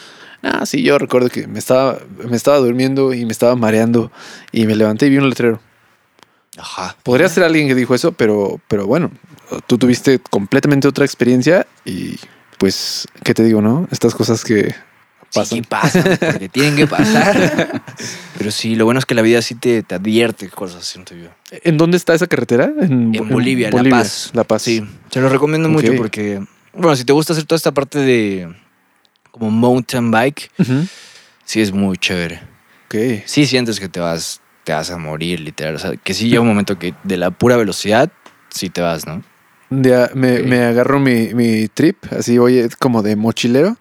ah, 0.43 0.67
sí, 0.67 0.83
yo 0.83 0.99
recuerdo 0.99 1.31
que 1.31 1.47
me 1.47 1.59
estaba, 1.59 1.99
me 2.29 2.37
estaba 2.37 2.59
durmiendo 2.59 3.15
y 3.15 3.25
me 3.25 3.33
estaba 3.33 3.57
mareando 3.57 4.13
y 4.53 4.67
me 4.67 4.77
levanté 4.77 5.07
y 5.07 5.11
vi 5.11 5.17
un 5.17 5.31
letrero. 5.31 5.61
Ajá. 6.59 6.97
Podría 7.03 7.29
ser 7.29 7.45
alguien 7.45 7.67
que 7.69 7.75
dijo 7.75 7.95
eso, 7.95 8.13
pero, 8.13 8.61
pero 8.69 8.87
bueno, 8.87 9.11
tú 9.67 9.79
tuviste 9.79 10.19
completamente 10.19 10.87
otra 10.89 11.05
experiencia 11.05 11.67
y 11.85 12.17
pues, 12.59 13.07
¿qué 13.25 13.35
te 13.35 13.43
digo, 13.43 13.61
no? 13.61 13.89
Estas 13.91 14.15
cosas 14.15 14.45
que 14.45 14.75
Sí, 15.31 15.41
pasan. 15.41 15.61
que 15.63 15.69
pasan, 15.69 16.19
porque 16.33 16.49
tienen 16.49 16.77
que 16.77 16.87
pasar. 16.87 17.83
Pero 18.39 18.53
sí, 18.53 18.77
lo 18.77 18.85
bueno 18.85 19.01
es 19.01 19.05
que 19.07 19.17
la 19.17 19.23
vida 19.23 19.43
sí 19.43 19.57
te, 19.57 19.83
te 19.83 19.97
advierte 19.97 20.49
cosas, 20.49 20.85
siento 20.85 21.17
yo. 21.17 21.29
¿En 21.51 21.77
dónde 21.77 21.97
está 21.97 22.15
esa 22.15 22.29
carretera? 22.29 22.71
En, 22.81 23.13
En 23.13 23.29
Bolivia, 23.29 23.69
La 23.73 23.83
Paz. 23.91 24.31
La 24.33 24.45
Paz. 24.45 24.63
Sí, 24.63 24.87
se 25.11 25.21
lo 25.21 25.29
recomiendo 25.29 25.69
mucho 25.69 25.93
porque, 25.97 26.41
bueno, 26.73 26.95
si 26.95 27.05
te 27.05 27.13
gusta 27.13 27.33
hacer 27.33 27.47
toda 27.47 27.57
esta 27.57 27.73
parte 27.73 27.99
de 27.99 28.55
como 29.33 29.51
mountain 29.51 30.13
bike, 30.13 30.53
sí 31.45 31.61
es 31.61 31.73
muy 31.73 31.99
chévere. 31.99 32.41
Sí 33.27 33.45
sientes 33.47 33.81
que 33.81 33.89
te 33.89 33.99
vas, 33.99 34.41
te 34.65 34.73
vas 34.73 34.91
a 34.91 34.97
morir, 34.99 35.41
literal. 35.41 35.75
O 35.75 35.79
sea, 35.79 35.93
que 35.97 36.15
sí 36.15 36.29
llega 36.29 36.41
un 36.41 36.49
momento 36.49 36.79
que 36.79 36.95
de 37.05 37.17
la 37.17 37.31
pura 37.31 37.57
velocidad, 37.57 38.11
sí 38.51 38.71
te 38.71 38.81
vas, 38.81 39.07
¿no? 39.07 39.23
Un 39.71 39.83
día 39.83 40.11
me, 40.15 40.63
agarro 40.65 41.01
mi, 41.01 41.35
mi 41.35 41.69
trip, 41.69 41.99
así 42.17 42.39
voy 42.39 42.69
como 42.79 43.03
de 43.03 43.17
mochilero, 43.17 43.77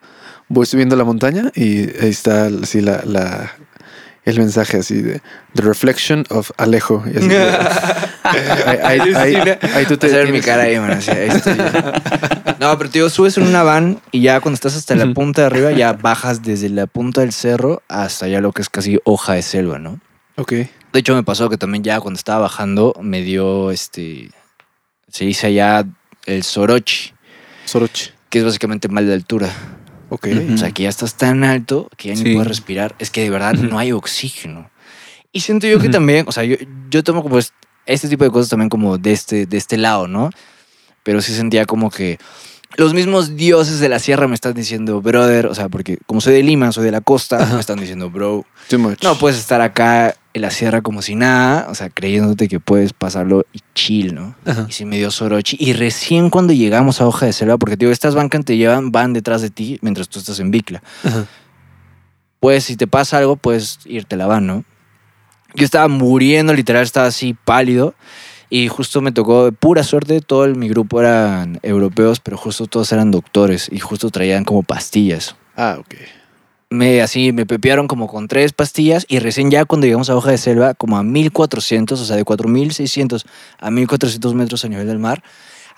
voy 0.47 0.65
subiendo 0.65 0.95
la 0.95 1.03
montaña 1.03 1.51
y 1.55 1.81
ahí 2.01 2.09
está 2.09 2.45
así 2.61 2.81
la, 2.81 3.01
la- 3.05 3.51
el 4.25 4.39
mensaje 4.39 4.77
así 4.77 5.01
de 5.01 5.21
The 5.53 5.61
Reflection 5.63 6.23
of 6.29 6.51
Alejo. 6.57 7.03
Y 7.13 7.17
así 7.17 7.27
de- 7.27 7.51
ahí, 8.23 8.99
ahí- 9.01 9.15
ahí- 9.15 9.57
ahí 9.75 9.85
tú 9.85 9.97
te 9.97 10.07
ver 10.07 10.31
mi 10.31 10.39
cara 10.39 10.63
ahí, 10.63 10.79
man, 10.79 10.91
así, 10.91 11.11
ahí 11.11 11.27
estoy 11.27 11.57
yo. 11.57 11.63
No, 12.59 12.77
pero 12.77 12.89
digo, 12.89 13.09
subes 13.09 13.37
en 13.37 13.43
una 13.43 13.63
van 13.63 13.99
y 14.11 14.21
ya 14.21 14.39
cuando 14.39 14.55
estás 14.55 14.75
hasta 14.77 14.95
la 14.95 15.13
punta 15.13 15.41
de 15.41 15.47
arriba, 15.47 15.71
ya 15.73 15.91
bajas 15.93 16.41
desde 16.41 16.69
la 16.69 16.87
punta 16.87 17.19
del 17.21 17.33
cerro 17.33 17.83
hasta 17.89 18.27
ya 18.29 18.39
lo 18.39 18.53
que 18.53 18.61
es 18.61 18.69
casi 18.69 18.97
hoja 19.03 19.33
de 19.33 19.41
selva, 19.41 19.77
¿no? 19.79 19.99
Ok. 20.35 20.51
De 20.51 20.99
hecho, 20.99 21.15
me 21.15 21.23
pasó 21.23 21.49
que 21.49 21.57
también 21.57 21.83
ya 21.83 21.99
cuando 21.99 22.17
estaba 22.17 22.39
bajando 22.41 22.93
me 23.01 23.21
dio 23.21 23.71
este. 23.71 24.29
Se 25.09 25.25
dice 25.25 25.47
allá 25.47 25.85
el 26.25 26.43
sorochi, 26.43 27.13
Soroche. 27.65 28.13
que 28.29 28.39
es 28.39 28.45
básicamente 28.45 28.87
mal 28.87 29.05
de 29.05 29.13
altura. 29.13 29.51
Ok. 30.09 30.27
O 30.53 30.57
sea, 30.57 30.71
que 30.71 30.83
ya 30.83 30.89
estás 30.89 31.15
tan 31.15 31.43
alto 31.43 31.89
que 31.97 32.09
ya 32.15 32.15
ni 32.23 32.33
puedes 32.33 32.47
respirar. 32.47 32.95
Es 32.99 33.09
que 33.09 33.21
de 33.21 33.29
verdad 33.29 33.53
no 33.53 33.77
hay 33.79 33.91
oxígeno. 33.91 34.69
Y 35.31 35.39
siento 35.41 35.65
yo 35.67 35.79
que 35.79 35.89
también, 35.89 36.25
o 36.27 36.31
sea, 36.31 36.43
yo, 36.43 36.55
yo 36.89 37.03
tomo 37.03 37.23
como 37.23 37.39
es- 37.39 37.53
este 37.87 38.07
tipo 38.07 38.23
de 38.23 38.29
cosas 38.31 38.49
también 38.49 38.69
como 38.69 38.97
de 38.99 39.11
este, 39.11 39.45
de 39.47 39.57
este 39.57 39.77
lado, 39.77 40.07
¿no? 40.07 40.29
Pero 41.03 41.21
sí 41.21 41.33
sentía 41.33 41.65
como 41.65 41.89
que 41.89 42.19
los 42.77 42.93
mismos 42.93 43.35
dioses 43.35 43.79
de 43.79 43.89
la 43.89 43.99
sierra 43.99 44.27
me 44.27 44.35
están 44.35 44.53
diciendo, 44.53 45.01
brother, 45.01 45.47
o 45.47 45.55
sea, 45.55 45.69
porque 45.69 45.97
como 46.05 46.21
soy 46.21 46.33
de 46.33 46.43
Lima, 46.43 46.71
soy 46.71 46.85
de 46.85 46.91
la 46.91 47.01
costa, 47.01 47.43
me 47.53 47.59
están 47.59 47.79
diciendo, 47.79 48.09
bro, 48.11 48.45
Too 48.69 48.79
much. 48.79 49.01
no 49.03 49.17
puedes 49.17 49.37
estar 49.39 49.61
acá 49.61 50.15
en 50.33 50.41
la 50.41 50.49
sierra 50.51 50.81
como 50.81 51.01
si 51.01 51.15
nada, 51.15 51.67
o 51.69 51.75
sea, 51.75 51.89
creyéndote 51.89 52.47
que 52.47 52.59
puedes 52.59 52.91
pasarlo 52.93 53.45
y 53.53 53.59
chill, 53.75 54.15
¿no? 54.15 54.35
Ajá. 54.45 54.65
Y 54.67 54.71
sí 54.71 54.83
me 54.85 54.97
dio 54.97 55.11
sorochi. 55.11 55.57
Y 55.59 55.73
recién 55.73 56.29
cuando 56.29 56.53
llegamos 56.53 57.01
a 57.01 57.07
Hoja 57.07 57.25
de 57.27 57.33
Selva, 57.33 57.57
porque 57.57 57.77
te 57.77 57.85
digo, 57.85 57.91
estas 57.91 58.15
bancas 58.15 58.43
te 58.43 58.57
llevan, 58.57 58.91
van 58.91 59.13
detrás 59.13 59.41
de 59.41 59.49
ti 59.51 59.77
mientras 59.81 60.09
tú 60.09 60.19
estás 60.19 60.39
en 60.39 60.49
Bicla. 60.51 60.81
Ajá. 61.03 61.25
Pues 62.39 62.63
si 62.65 62.75
te 62.75 62.87
pasa 62.87 63.19
algo, 63.19 63.35
puedes 63.37 63.79
irte 63.85 64.15
la 64.17 64.25
van, 64.27 64.47
¿no? 64.47 64.63
Yo 65.55 65.65
estaba 65.65 65.87
muriendo, 65.87 66.53
literal, 66.53 66.83
estaba 66.83 67.07
así 67.07 67.35
pálido. 67.45 67.93
Y 68.49 68.67
justo 68.67 69.01
me 69.01 69.11
tocó, 69.11 69.45
de 69.45 69.51
pura 69.51 69.83
suerte, 69.83 70.19
todo 70.21 70.45
el- 70.45 70.55
mi 70.55 70.67
grupo 70.67 70.99
eran 70.99 71.59
europeos, 71.63 72.19
pero 72.19 72.37
justo 72.37 72.67
todos 72.67 72.91
eran 72.91 73.09
doctores 73.11 73.67
y 73.71 73.79
justo 73.79 74.09
traían 74.09 74.43
como 74.45 74.61
pastillas. 74.63 75.35
Ah, 75.55 75.77
ok. 75.79 75.95
Me, 76.73 77.01
así, 77.01 77.31
me 77.31 77.45
pepearon 77.45 77.87
como 77.87 78.07
con 78.07 78.27
tres 78.27 78.51
pastillas 78.51 79.05
y 79.07 79.19
recién 79.19 79.51
ya 79.51 79.63
cuando 79.65 79.85
llegamos 79.85 80.09
a 80.09 80.15
Hoja 80.15 80.31
de 80.31 80.39
Selva, 80.39 80.73
como 80.73 80.97
a 80.97 81.03
1400, 81.03 82.01
o 82.01 82.05
sea, 82.05 82.15
de 82.15 82.23
4600 82.23 83.25
a 83.59 83.69
1400 83.69 84.33
metros 84.33 84.65
a 84.65 84.69
nivel 84.69 84.87
del 84.87 84.97
mar, 84.97 85.21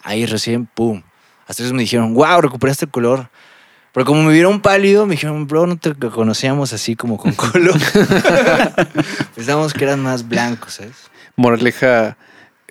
ahí 0.03 0.25
recién, 0.25 0.67
pum. 0.67 1.01
Hasta 1.47 1.63
ellos 1.63 1.73
me 1.73 1.81
dijeron, 1.81 2.13
wow, 2.13 2.39
recuperaste 2.39 2.85
el 2.85 2.91
color. 2.91 3.29
Pero 3.91 4.05
como 4.05 4.23
me 4.23 4.33
vieron 4.33 4.61
pálido, 4.61 5.05
me 5.05 5.15
dijeron, 5.15 5.47
bro, 5.47 5.67
no 5.67 5.77
te 5.77 5.93
conocíamos 5.95 6.73
así 6.73 6.95
como 6.95 7.17
con 7.17 7.33
color. 7.35 7.79
Pensábamos 9.35 9.73
que 9.73 9.83
eran 9.83 10.01
más 10.01 10.27
blancos, 10.27 10.75
¿sabes? 10.75 10.95
Moraleja, 11.35 12.17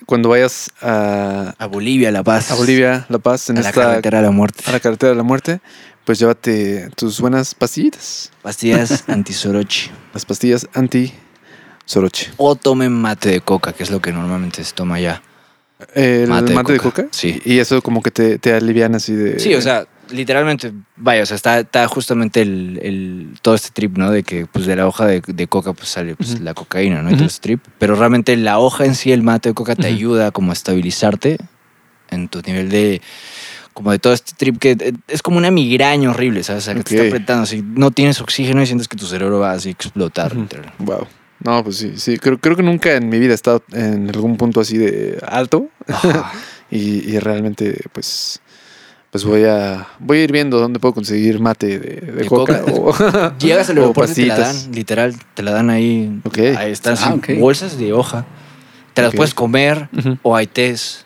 cuando 0.06 0.28
vayas 0.30 0.70
a, 0.80 1.54
A 1.58 1.66
Bolivia, 1.66 2.10
La 2.10 2.22
Paz. 2.22 2.50
a 2.50 2.54
Bolivia, 2.54 3.06
La 3.08 3.18
Paz, 3.18 3.50
en 3.50 3.58
a 3.58 3.62
la 3.62 3.68
esta 3.68 3.82
carretera 3.82 4.18
de 4.18 4.24
la 4.24 4.30
muerte. 4.30 4.64
a 4.66 4.72
la 4.72 4.80
carretera 4.80 5.10
de 5.10 5.16
la 5.16 5.22
muerte, 5.22 5.60
pues 6.04 6.18
llévate 6.18 6.88
tus 6.96 7.20
buenas 7.20 7.54
pastillitas. 7.54 8.30
Pastillas 8.42 9.04
antisorochi. 9.08 9.90
Las 10.12 10.24
pastillas 10.24 10.68
anti 10.74 11.12
Soroche. 11.86 12.30
O 12.38 12.54
tomen 12.56 12.92
mate 12.92 13.28
de 13.30 13.40
coca, 13.40 13.72
que 13.72 13.82
es 13.82 13.90
lo 13.90 14.00
que 14.00 14.12
normalmente 14.12 14.64
se 14.64 14.72
toma 14.72 14.96
allá. 14.96 15.22
¿El 15.94 16.28
mate, 16.28 16.54
Mate 16.54 16.72
de 16.72 16.78
de 16.78 16.82
coca. 16.82 17.06
Sí. 17.10 17.42
Y 17.44 17.58
eso 17.58 17.82
como 17.82 18.00
que 18.02 18.10
te, 18.10 18.38
te 18.38 18.54
alivian 18.54 18.94
así 18.94 19.12
de... 19.12 19.38
Sí, 19.38 19.54
o 19.54 19.60
sea, 19.60 19.86
literalmente, 20.10 20.72
vaya, 20.96 21.24
o 21.24 21.26
sea, 21.26 21.34
está, 21.36 21.58
está 21.60 21.86
justamente 21.88 22.40
el, 22.40 22.78
el- 22.82 23.38
todo 23.42 23.54
este 23.54 23.70
trip, 23.70 23.98
¿no? 23.98 24.10
De 24.10 24.22
que 24.22 24.46
pues 24.46 24.64
de 24.64 24.76
la 24.76 24.86
hoja 24.86 25.04
de, 25.06 25.20
de 25.26 25.46
coca 25.46 25.74
pues 25.74 25.88
sale 25.90 26.14
pues, 26.16 26.40
la 26.40 26.54
cocaína, 26.54 27.02
¿no? 27.02 27.10
Y 27.10 27.16
todo 27.16 27.26
este 27.26 27.40
trip. 27.42 27.62
Pero 27.78 27.96
realmente 27.96 28.34
la 28.36 28.58
hoja 28.60 28.86
en 28.86 28.94
sí, 28.94 29.12
el 29.12 29.22
mate 29.22 29.50
de 29.50 29.54
coca, 29.54 29.74
te 29.76 29.86
ayuda 29.86 30.30
como 30.30 30.52
a 30.52 30.54
estabilizarte 30.54 31.36
en 32.10 32.28
tu 32.28 32.40
nivel 32.40 32.70
de... 32.70 33.02
Como 33.74 33.90
de 33.90 33.98
todo 33.98 34.12
este 34.14 34.32
trip 34.36 34.58
que 34.58 34.70
eh, 34.78 34.92
es 35.08 35.20
como 35.20 35.36
una 35.36 35.50
migraña 35.50 36.08
horrible, 36.10 36.42
¿sabes? 36.44 36.62
O 36.62 36.64
sea, 36.66 36.74
que 36.74 36.82
te 36.84 36.94
está 36.96 37.06
apretando. 37.08 37.42
Así, 37.42 37.62
no 37.62 37.90
tienes 37.90 38.20
oxígeno 38.20 38.62
y 38.62 38.66
sientes 38.66 38.88
que 38.88 38.96
tu 38.96 39.06
cerebro 39.06 39.40
va 39.40 39.52
así 39.52 39.68
a 39.70 39.72
explotar. 39.72 40.34
Literal. 40.34 40.72
Wow. 40.78 41.06
No, 41.40 41.62
pues 41.64 41.76
sí, 41.76 41.92
sí. 41.96 42.16
Creo, 42.18 42.38
creo 42.38 42.56
que 42.56 42.62
nunca 42.62 42.94
en 42.94 43.08
mi 43.10 43.18
vida 43.18 43.32
he 43.32 43.34
estado 43.34 43.62
en 43.72 44.08
algún 44.08 44.36
punto 44.36 44.60
así 44.60 44.78
de 44.78 45.18
alto. 45.26 45.68
Ajá. 45.88 46.32
Y, 46.70 47.08
y 47.14 47.18
realmente, 47.20 47.82
pues... 47.92 48.40
Pues 49.10 49.22
voy 49.22 49.44
a, 49.44 49.86
voy 50.00 50.18
a 50.18 50.24
ir 50.24 50.32
viendo 50.32 50.58
dónde 50.58 50.80
puedo 50.80 50.92
conseguir 50.94 51.38
mate 51.38 51.78
de, 51.78 52.00
de 52.00 52.12
De 52.12 52.26
coca. 52.26 52.62
coca. 52.62 52.72
o- 52.72 53.32
Llegas 53.38 53.70
al 53.70 53.76
aeropuerto 53.78 54.10
y 54.12 54.14
te 54.24 54.26
la 54.26 54.38
dan, 54.38 54.72
literal, 54.72 55.14
te 55.34 55.42
la 55.44 55.52
dan 55.52 55.70
ahí. 55.70 56.20
Ok. 56.24 56.38
Ahí 56.56 56.72
están 56.72 56.96
Ah, 57.00 57.14
bolsas 57.38 57.78
de 57.78 57.92
hoja. 57.92 58.24
Te 58.92 59.02
las 59.02 59.14
puedes 59.14 59.32
comer 59.34 59.88
o 60.22 60.34
hay 60.34 60.48
tés 60.48 61.03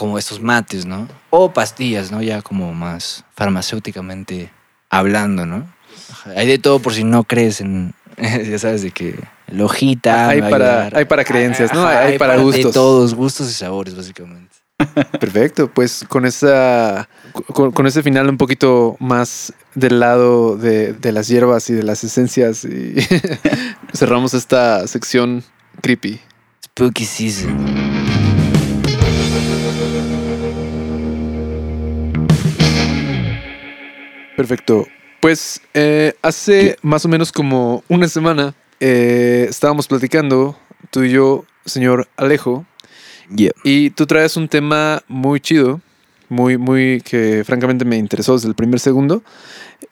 como 0.00 0.16
estos 0.18 0.40
mates, 0.40 0.86
¿no? 0.86 1.06
O 1.28 1.52
pastillas, 1.52 2.10
¿no? 2.10 2.22
Ya 2.22 2.40
como 2.40 2.72
más 2.72 3.24
farmacéuticamente 3.36 4.50
hablando, 4.88 5.44
¿no? 5.44 5.70
Hay 6.36 6.46
de 6.46 6.58
todo 6.58 6.78
por 6.80 6.94
si 6.94 7.04
no 7.04 7.24
crees 7.24 7.60
en, 7.60 7.92
ya 8.18 8.58
sabes, 8.58 8.82
de 8.82 8.90
que 8.92 9.14
la 9.48 9.64
hojita. 9.66 10.30
Hay 10.30 10.40
para- 10.40 10.88
hay 10.94 11.04
para 11.04 11.24
creencias, 11.24 11.72
¿no? 11.74 11.86
Ajá, 11.86 12.00
Hay 12.00 12.18
para 12.18 12.36
De 12.36 12.42
gustos. 12.42 12.72
todos, 12.72 13.14
gustos 13.14 13.50
y 13.50 13.52
sabores, 13.52 13.94
básicamente. 13.94 14.56
Perfecto, 15.20 15.70
pues 15.70 16.06
con 16.08 16.24
esa 16.24 17.06
con, 17.52 17.70
con 17.70 17.86
ese 17.86 18.02
final 18.02 18.30
un 18.30 18.38
poquito 18.38 18.96
más 18.98 19.52
del 19.74 20.00
lado 20.00 20.56
de, 20.56 20.94
de 20.94 21.12
las 21.12 21.28
hierbas 21.28 21.68
y 21.68 21.74
de 21.74 21.82
las 21.82 22.02
esencias 22.02 22.64
y 22.64 22.94
cerramos 23.94 24.32
esta 24.32 24.86
sección 24.86 25.44
creepy. 25.82 26.18
Spooky 26.64 27.04
season. 27.04 27.99
Perfecto. 34.40 34.86
Pues 35.20 35.60
eh, 35.74 36.14
hace 36.22 36.78
más 36.80 37.04
o 37.04 37.08
menos 37.08 37.30
como 37.30 37.84
una 37.88 38.08
semana 38.08 38.54
eh, 38.80 39.46
estábamos 39.50 39.86
platicando 39.86 40.56
tú 40.90 41.02
y 41.02 41.10
yo, 41.10 41.44
señor 41.66 42.08
Alejo, 42.16 42.64
Yeah. 43.36 43.52
y 43.62 43.90
tú 43.90 44.06
traes 44.06 44.36
un 44.38 44.48
tema 44.48 45.04
muy 45.08 45.40
chido, 45.40 45.80
muy, 46.30 46.56
muy 46.56 47.02
que 47.04 47.44
francamente 47.44 47.84
me 47.84 47.96
interesó 47.98 48.32
desde 48.32 48.48
el 48.48 48.54
primer 48.54 48.80
segundo, 48.80 49.22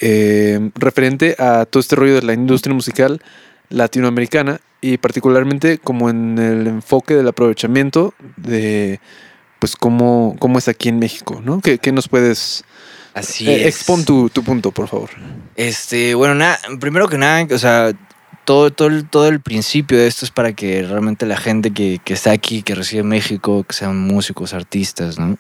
eh, 0.01 0.70
referente 0.74 1.36
a 1.38 1.66
todo 1.66 1.80
este 1.80 1.94
rollo 1.94 2.14
de 2.14 2.22
la 2.22 2.32
industria 2.32 2.74
musical 2.74 3.22
latinoamericana 3.68 4.61
y 4.80 4.96
particularmente 4.96 5.76
como 5.76 6.09
en 6.09 6.38
el 6.38 6.66
enfoque 6.66 7.14
del 7.14 7.28
aprovechamiento 7.28 8.14
de 8.38 8.99
pues 9.59 9.76
cómo, 9.76 10.36
cómo 10.38 10.59
es 10.59 10.68
aquí 10.68 10.88
en 10.88 10.99
México, 10.99 11.42
¿no? 11.44 11.61
¿Qué, 11.61 11.78
qué 11.78 11.92
nos 11.92 12.09
puedes... 12.09 12.64
Así 13.18 13.48
eh, 13.48 13.68
es. 13.68 13.76
expon 13.76 14.04
tu, 14.04 14.28
tu 14.30 14.42
punto, 14.42 14.70
por 14.70 14.88
favor. 14.88 15.10
Este, 15.56 16.14
bueno, 16.14 16.34
nada, 16.34 16.58
primero 16.80 17.08
que 17.08 17.18
nada, 17.18 17.46
o 17.50 17.58
sea, 17.58 17.92
todo, 18.44 18.70
todo, 18.70 18.88
el, 18.88 19.08
todo 19.08 19.28
el 19.28 19.40
principio 19.40 19.98
de 19.98 20.06
esto 20.06 20.24
es 20.24 20.30
para 20.30 20.52
que 20.52 20.82
realmente 20.82 21.26
la 21.26 21.36
gente 21.36 21.72
que, 21.72 22.00
que 22.04 22.14
está 22.14 22.32
aquí, 22.32 22.62
que 22.62 22.74
reside 22.74 23.00
en 23.00 23.08
México, 23.08 23.64
que 23.64 23.74
sean 23.74 23.98
músicos, 23.98 24.54
artistas, 24.54 25.18
¿no? 25.18 25.36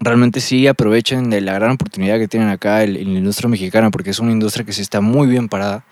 realmente 0.00 0.40
sí 0.40 0.66
aprovechen 0.66 1.30
de 1.30 1.40
la 1.40 1.52
gran 1.54 1.72
oportunidad 1.72 2.18
que 2.18 2.26
tienen 2.26 2.48
acá 2.48 2.82
en 2.82 2.94
la 2.94 3.18
industria 3.18 3.48
mexicana, 3.48 3.90
porque 3.90 4.10
es 4.10 4.18
una 4.18 4.32
industria 4.32 4.64
que 4.64 4.72
sí 4.72 4.82
está 4.82 5.00
muy 5.00 5.28
bien 5.28 5.48
parada, 5.48 5.84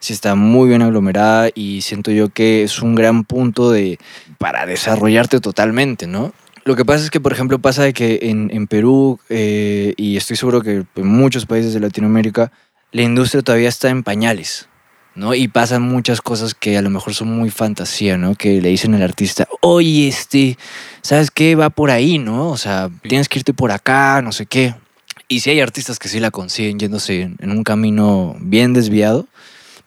sí 0.00 0.12
está 0.12 0.34
muy 0.34 0.68
bien 0.68 0.82
aglomerada 0.82 1.50
y 1.54 1.82
siento 1.82 2.10
yo 2.10 2.30
que 2.30 2.62
es 2.62 2.80
un 2.80 2.94
gran 2.94 3.24
punto 3.24 3.70
de, 3.70 3.98
para 4.38 4.66
desarrollarte 4.66 5.40
totalmente, 5.40 6.06
¿no? 6.06 6.32
Lo 6.64 6.76
que 6.76 6.84
pasa 6.84 7.04
es 7.04 7.10
que, 7.10 7.20
por 7.20 7.32
ejemplo, 7.32 7.58
pasa 7.58 7.82
de 7.82 7.92
que 7.92 8.20
en, 8.22 8.50
en 8.52 8.68
Perú, 8.68 9.18
eh, 9.28 9.94
y 9.96 10.16
estoy 10.16 10.36
seguro 10.36 10.60
que 10.62 10.84
en 10.94 11.06
muchos 11.06 11.44
países 11.44 11.74
de 11.74 11.80
Latinoamérica, 11.80 12.52
la 12.92 13.02
industria 13.02 13.42
todavía 13.42 13.68
está 13.68 13.88
en 13.88 14.04
pañales, 14.04 14.68
¿no? 15.16 15.34
Y 15.34 15.48
pasan 15.48 15.82
muchas 15.82 16.20
cosas 16.20 16.54
que 16.54 16.76
a 16.76 16.82
lo 16.82 16.90
mejor 16.90 17.14
son 17.14 17.28
muy 17.28 17.50
fantasía, 17.50 18.16
¿no? 18.16 18.36
Que 18.36 18.60
le 18.60 18.68
dicen 18.68 18.94
al 18.94 19.02
artista, 19.02 19.48
oye, 19.60 20.06
este, 20.06 20.56
¿sabes 21.00 21.32
qué? 21.32 21.56
Va 21.56 21.70
por 21.70 21.90
ahí, 21.90 22.18
¿no? 22.18 22.50
O 22.50 22.56
sea, 22.56 22.90
tienes 23.02 23.28
que 23.28 23.40
irte 23.40 23.54
por 23.54 23.72
acá, 23.72 24.22
no 24.22 24.30
sé 24.30 24.46
qué. 24.46 24.76
Y 25.26 25.40
sí 25.40 25.50
hay 25.50 25.60
artistas 25.60 25.98
que 25.98 26.08
sí 26.08 26.20
la 26.20 26.30
consiguen 26.30 26.78
yéndose 26.78 27.22
en, 27.22 27.36
en 27.40 27.50
un 27.50 27.64
camino 27.64 28.36
bien 28.38 28.72
desviado, 28.72 29.26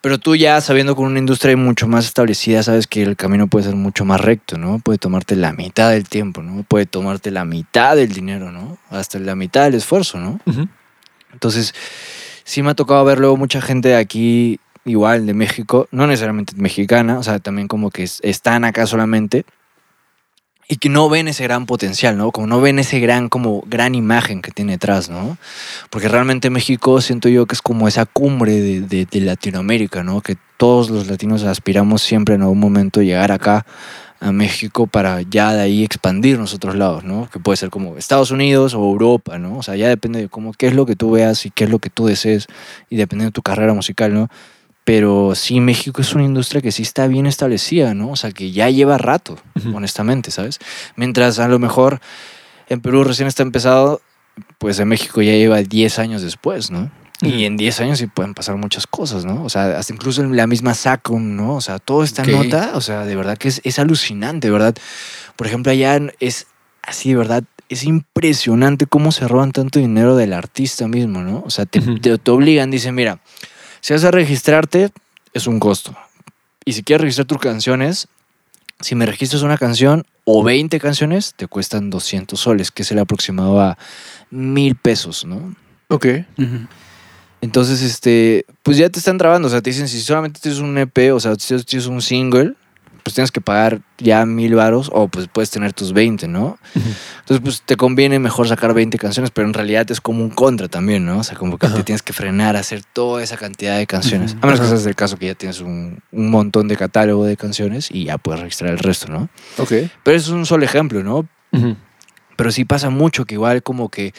pero 0.06 0.20
tú 0.20 0.36
ya 0.36 0.62
sabiendo 0.62 0.96
con 0.96 1.06
una 1.08 1.18
industria 1.18 1.58
mucho 1.58 1.88
más 1.88 2.06
establecida, 2.06 2.62
sabes 2.62 2.86
que 2.86 3.02
el 3.02 3.16
camino 3.16 3.48
puede 3.48 3.66
ser 3.66 3.76
mucho 3.76 4.06
más 4.06 4.22
recto, 4.22 4.56
¿no? 4.56 4.78
Puede 4.78 5.00
tomarte 5.00 5.36
la 5.36 5.52
mitad 5.52 5.90
del 5.90 6.08
tiempo, 6.08 6.44
¿no? 6.44 6.62
Puede 6.62 6.86
tomarte 6.86 7.32
la 7.32 7.44
mitad 7.44 7.96
del 7.96 8.10
dinero, 8.14 8.52
¿no? 8.52 8.78
Hasta 8.92 9.18
la 9.18 9.34
mitad 9.34 9.64
del 9.64 9.74
esfuerzo, 9.74 10.20
¿no? 10.20 10.40
Entonces, 11.34 11.74
sí 12.44 12.62
me 12.62 12.70
ha 12.70 12.76
tocado 12.76 13.04
ver 13.04 13.18
luego 13.18 13.36
mucha 13.36 13.62
gente 13.62 13.90
de 13.90 13.96
aquí, 13.96 14.60
igual 14.86 15.26
de 15.26 15.34
México, 15.34 15.88
no 15.90 16.06
necesariamente 16.06 16.54
mexicana, 16.56 17.18
o 17.18 17.24
sea, 17.24 17.40
también 17.40 17.68
como 17.68 17.90
que 17.90 18.04
es- 18.04 18.20
están 18.22 18.64
acá 18.64 18.86
solamente 18.86 19.44
y 20.68 20.78
que 20.78 20.90
no 20.90 21.10
ven 21.10 21.28
ese 21.28 21.44
gran 21.44 21.66
potencial, 21.68 22.18
¿no? 22.18 22.32
Como 22.32 22.48
no 22.48 22.60
ven 22.60 22.80
ese 22.80 23.00
gran, 23.00 23.30
como 23.30 23.64
gran 23.68 23.94
imagen 23.94 24.42
que 24.42 24.52
tiene 24.52 24.74
detrás, 24.74 25.10
¿no? 25.10 25.38
Porque 25.92 26.08
realmente 26.08 26.50
México 26.50 27.02
siento 27.02 27.30
yo 27.30 27.46
que 27.46 27.54
es 27.54 27.62
como 27.62 27.88
esa 27.88 28.06
cumbre 28.06 28.54
de, 28.60 29.06
de- 29.06 29.22
Latinoamérica, 29.22 30.04
¿no? 30.04 30.22
Que 30.22 30.38
todos 30.58 30.90
los 30.90 31.08
latinos 31.08 31.44
aspiramos 31.44 32.02
siempre 32.02 32.36
en 32.36 32.42
algún 32.42 32.60
momento 32.60 33.02
llegar 33.02 33.32
acá 33.32 33.66
a 34.20 34.32
México 34.32 34.88
para 34.88 35.22
ya 35.22 35.54
de 35.54 35.62
ahí 35.62 35.84
expandirnos 35.84 36.54
a 36.54 36.56
otros 36.56 36.76
lados, 36.76 37.04
¿no? 37.04 37.30
Que 37.32 37.40
puede 37.40 37.58
ser 37.58 37.70
como 37.70 37.98
Estados 37.98 38.32
Unidos 38.32 38.74
o 38.74 38.80
Europa, 38.80 39.38
¿no? 39.38 39.58
O 39.60 39.64
sea, 39.64 39.76
ya 39.76 39.88
depende 39.88 40.20
de 40.22 40.30
cómo, 40.30 40.54
qué 40.54 40.68
es 40.68 40.74
lo 40.74 40.86
que 40.88 40.96
tú 40.96 41.12
veas 41.12 41.46
y 41.46 41.52
qué 41.52 41.66
es 41.66 41.70
lo 41.70 41.78
que 41.80 41.90
tú 41.92 42.08
desees 42.08 42.48
y 42.90 42.96
dependiendo 42.96 43.30
de 43.30 43.34
tu 43.34 43.42
carrera 43.44 43.74
musical, 43.74 44.14
¿no? 44.14 44.30
Pero 44.86 45.34
sí, 45.36 45.60
México 45.60 46.00
es 46.02 46.14
una 46.14 46.24
industria 46.24 46.62
que 46.62 46.72
sí 46.72 46.84
está 46.84 47.08
bien 47.08 47.26
establecida, 47.26 47.94
¿no? 47.94 48.12
O 48.12 48.16
sea, 48.16 48.32
que 48.32 48.52
ya 48.52 48.70
lleva 48.70 48.98
rato, 48.98 49.38
honestamente, 49.74 50.32
¿sabes? 50.32 50.60
Mientras 50.96 51.40
a 51.40 51.48
lo 51.48 51.60
mejor 51.60 52.00
en 52.70 52.80
Perú 52.82 53.04
recién 53.04 53.28
está 53.28 53.42
empezado, 53.44 54.00
pues 54.60 54.80
en 54.80 54.88
México 54.88 55.22
ya 55.22 55.32
lleva 55.34 55.62
10 55.62 55.98
años 56.00 56.22
después, 56.22 56.70
¿no? 56.72 56.92
Y 57.22 57.46
en 57.46 57.58
10 57.58 57.80
años 57.82 57.98
sí 58.00 58.08
pueden 58.08 58.34
pasar 58.36 58.58
muchas 58.58 58.86
cosas, 58.86 59.26
¿no? 59.26 59.44
O 59.44 59.50
sea, 59.50 59.80
hasta 59.80 59.92
incluso 59.94 60.22
en 60.22 60.36
la 60.36 60.46
misma 60.48 60.74
SACOM, 60.76 61.36
¿no? 61.36 61.56
O 61.56 61.62
sea, 61.62 61.80
toda 61.80 62.06
esta 62.06 62.24
nota, 62.44 62.72
o 62.76 62.82
sea, 62.82 63.06
de 63.06 63.16
verdad 63.16 63.38
que 63.38 63.48
es, 63.48 63.62
es 63.64 63.80
alucinante, 63.80 64.52
¿verdad? 64.52 64.76
Por 65.36 65.48
ejemplo, 65.48 65.72
allá 65.72 66.00
es 66.20 66.46
así, 66.84 67.10
de 67.10 67.16
verdad, 67.16 67.44
es 67.70 67.84
impresionante 67.86 68.86
cómo 68.86 69.12
se 69.12 69.28
roban 69.28 69.52
tanto 69.52 69.80
dinero 69.80 70.16
del 70.16 70.34
artista 70.34 70.88
mismo, 70.88 71.22
¿no? 71.24 71.42
O 71.46 71.50
sea, 71.50 71.66
te- 71.66 71.80
te 72.20 72.32
obligan, 72.32 72.70
dicen, 72.70 72.94
mira, 72.94 73.20
si 73.86 73.94
vas 73.94 74.04
a 74.04 74.10
registrarte, 74.10 74.90
es 75.32 75.46
un 75.46 75.60
costo. 75.60 75.96
Y 76.66 76.74
si 76.74 76.82
quieres 76.82 77.04
registrar 77.04 77.28
tus 77.28 77.38
canciones, 77.38 78.08
si 78.80 78.96
me 78.96 79.06
registras 79.06 79.44
una 79.44 79.60
canción 79.60 80.08
o 80.24 80.42
20 80.42 80.80
canciones, 80.80 81.36
te 81.36 81.46
cuestan 81.46 81.92
200 81.92 82.40
soles, 82.40 82.72
que 82.72 82.82
es 82.82 82.92
el 82.92 82.98
aproximado 82.98 83.62
a 83.62 83.78
mil 84.32 84.76
pesos, 84.76 85.24
¿no? 85.24 85.56
Ok. 85.90 86.08
Entonces, 87.42 87.84
este, 87.84 88.48
pues 88.64 88.78
ya 88.78 88.90
te 88.90 88.98
están 88.98 89.20
trabando. 89.20 89.50
O 89.50 89.52
sea, 89.52 89.62
te 89.62 89.70
dicen, 89.70 89.88
si 89.88 90.02
solamente 90.02 90.40
tienes 90.40 90.62
un 90.62 90.76
EP, 90.80 91.14
o 91.14 91.20
sea, 91.20 91.36
si 91.36 91.56
tienes 91.64 91.86
un 91.86 92.02
single, 92.02 92.56
pues 93.06 93.14
tienes 93.14 93.32
que 93.32 93.40
pagar 93.40 93.82
ya 94.00 94.26
mil 94.26 94.56
varos 94.56 94.90
o 94.92 95.08
pues 95.08 95.28
puedes 95.32 95.52
tener 95.52 95.74
tus 95.74 95.94
20, 95.94 96.28
¿no? 96.28 96.58
Entonces, 96.74 97.40
pues 97.44 97.62
te 97.62 97.76
conviene 97.78 98.18
mejor 98.18 98.48
sacar 98.48 98.74
20 98.74 98.98
canciones, 98.98 99.30
pero 99.30 99.48
en 99.48 99.54
realidad 99.54 99.86
es 99.92 100.02
como 100.02 100.24
un 100.24 100.32
contra 100.32 100.70
también, 100.70 101.06
¿no? 101.06 101.20
O 101.20 101.24
sea, 101.24 101.38
como 101.38 101.60
que 101.60 101.68
te 101.68 101.84
tienes 101.84 102.02
que 102.02 102.14
frenar 102.14 102.56
a 102.56 102.62
hacer 102.62 102.82
toda 102.84 103.22
esa 103.22 103.38
cantidad 103.38 103.78
de 103.78 103.86
canciones. 103.86 104.36
A 104.42 104.48
menos 104.48 104.60
que 104.60 104.66
seas 104.66 104.88
el 104.88 104.96
caso 104.96 105.18
que 105.18 105.28
ya 105.28 105.36
tienes 105.36 105.62
un, 105.62 106.00
un 106.12 106.32
montón 106.32 106.68
de 106.68 106.78
catálogo 106.78 107.26
de 107.26 107.38
canciones 107.38 107.92
y 107.92 108.06
ya 108.06 108.18
puedes 108.18 108.42
registrar 108.42 108.72
el 108.72 108.80
resto, 108.80 109.08
¿no? 109.08 109.30
Ok. 109.60 109.72
Pero 110.02 110.18
eso 110.18 110.32
es 110.32 110.36
un 110.36 110.48
solo 110.48 110.66
ejemplo, 110.66 111.04
¿no? 111.04 111.28
Pero 112.36 112.52
sí 112.52 112.66
pasa 112.66 112.90
mucho 112.90 113.26
que 113.26 113.36
igual 113.36 113.62
como 113.62 113.90
que 113.90 114.16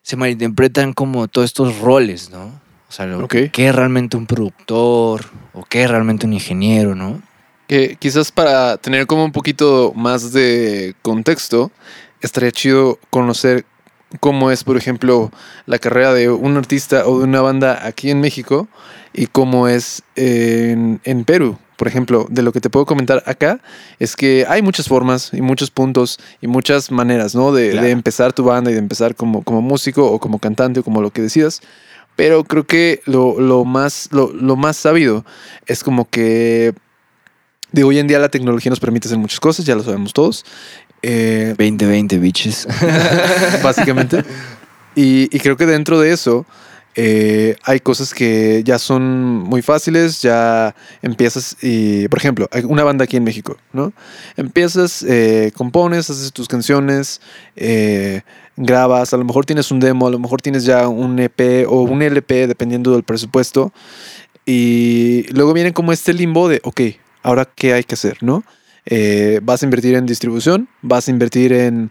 se 0.00 0.16
malinterpretan 0.16 0.94
como 0.94 1.28
todos 1.28 1.44
estos 1.44 1.80
roles, 1.80 2.30
¿no? 2.30 2.46
O 2.88 2.92
sea, 2.92 3.04
lo, 3.04 3.28
qué 3.28 3.50
es 3.52 3.74
realmente 3.74 4.16
un 4.16 4.24
productor 4.24 5.26
o 5.52 5.64
qué 5.64 5.84
es 5.84 5.90
realmente 5.90 6.24
un 6.24 6.32
ingeniero, 6.32 6.94
¿no? 6.94 7.20
Que 7.70 7.94
quizás 8.00 8.32
para 8.32 8.78
tener 8.78 9.06
como 9.06 9.24
un 9.24 9.30
poquito 9.30 9.92
más 9.94 10.32
de 10.32 10.96
contexto, 11.02 11.70
estaría 12.20 12.50
chido 12.50 12.98
conocer 13.10 13.64
cómo 14.18 14.50
es, 14.50 14.64
por 14.64 14.76
ejemplo, 14.76 15.30
la 15.66 15.78
carrera 15.78 16.12
de 16.12 16.28
un 16.30 16.56
artista 16.56 17.06
o 17.06 17.18
de 17.20 17.24
una 17.26 17.42
banda 17.42 17.86
aquí 17.86 18.10
en 18.10 18.20
México 18.20 18.66
y 19.12 19.26
cómo 19.26 19.68
es 19.68 20.02
en, 20.16 21.00
en 21.04 21.24
Perú. 21.24 21.58
Por 21.76 21.86
ejemplo, 21.86 22.26
de 22.28 22.42
lo 22.42 22.50
que 22.50 22.60
te 22.60 22.70
puedo 22.70 22.86
comentar 22.86 23.22
acá 23.24 23.60
es 24.00 24.16
que 24.16 24.46
hay 24.48 24.62
muchas 24.62 24.88
formas 24.88 25.30
y 25.32 25.40
muchos 25.40 25.70
puntos 25.70 26.18
y 26.40 26.48
muchas 26.48 26.90
maneras, 26.90 27.36
¿no? 27.36 27.52
De, 27.52 27.70
Claro. 27.70 27.86
de 27.86 27.92
empezar 27.92 28.32
tu 28.32 28.42
banda 28.42 28.72
y 28.72 28.74
de 28.74 28.80
empezar 28.80 29.14
como, 29.14 29.44
como 29.44 29.62
músico 29.62 30.10
o 30.10 30.18
como 30.18 30.40
cantante 30.40 30.80
o 30.80 30.82
como 30.82 31.02
lo 31.02 31.10
que 31.12 31.22
decidas. 31.22 31.60
Pero 32.16 32.42
creo 32.42 32.66
que 32.66 33.00
lo, 33.04 33.40
lo 33.40 33.64
más, 33.64 34.08
lo, 34.10 34.32
lo 34.32 34.56
más 34.56 34.76
sabido 34.76 35.24
es 35.66 35.84
como 35.84 36.10
que 36.10 36.74
de 37.72 37.84
hoy 37.84 37.98
en 37.98 38.06
día 38.06 38.18
la 38.18 38.28
tecnología 38.28 38.70
nos 38.70 38.80
permite 38.80 39.08
hacer 39.08 39.18
muchas 39.18 39.40
cosas, 39.40 39.64
ya 39.64 39.74
lo 39.74 39.82
sabemos 39.82 40.12
todos. 40.12 40.44
Eh, 41.02 41.54
2020, 41.58 42.18
bitches. 42.18 42.68
básicamente. 43.62 44.24
Y, 44.94 45.34
y 45.34 45.40
creo 45.40 45.56
que 45.56 45.66
dentro 45.66 46.00
de 46.00 46.12
eso 46.12 46.46
eh, 46.96 47.56
hay 47.62 47.78
cosas 47.78 48.12
que 48.12 48.62
ya 48.64 48.78
son 48.78 49.38
muy 49.38 49.62
fáciles, 49.62 50.20
ya 50.22 50.74
empiezas 51.02 51.56
y, 51.62 52.08
por 52.08 52.18
ejemplo, 52.18 52.48
hay 52.50 52.64
una 52.64 52.82
banda 52.82 53.04
aquí 53.04 53.16
en 53.16 53.22
México, 53.22 53.56
¿no? 53.72 53.92
Empiezas, 54.36 55.04
eh, 55.04 55.52
compones, 55.54 56.10
haces 56.10 56.32
tus 56.32 56.48
canciones, 56.48 57.20
eh, 57.54 58.22
grabas, 58.56 59.14
a 59.14 59.16
lo 59.16 59.24
mejor 59.24 59.46
tienes 59.46 59.70
un 59.70 59.78
demo, 59.78 60.08
a 60.08 60.10
lo 60.10 60.18
mejor 60.18 60.42
tienes 60.42 60.64
ya 60.64 60.88
un 60.88 61.18
EP 61.20 61.64
o 61.68 61.82
un 61.82 62.02
LP, 62.02 62.48
dependiendo 62.48 62.92
del 62.92 63.04
presupuesto. 63.04 63.72
Y 64.44 65.26
luego 65.32 65.52
viene 65.52 65.72
como 65.72 65.92
este 65.92 66.12
limbo 66.12 66.48
de, 66.48 66.60
ok, 66.64 66.80
ahora 67.22 67.44
qué 67.54 67.72
hay 67.74 67.84
que 67.84 67.94
hacer, 67.94 68.18
¿no? 68.22 68.44
Eh, 68.86 69.40
vas 69.42 69.62
a 69.62 69.66
invertir 69.66 69.94
en 69.94 70.06
distribución, 70.06 70.68
vas 70.82 71.08
a 71.08 71.10
invertir 71.10 71.52
en 71.52 71.90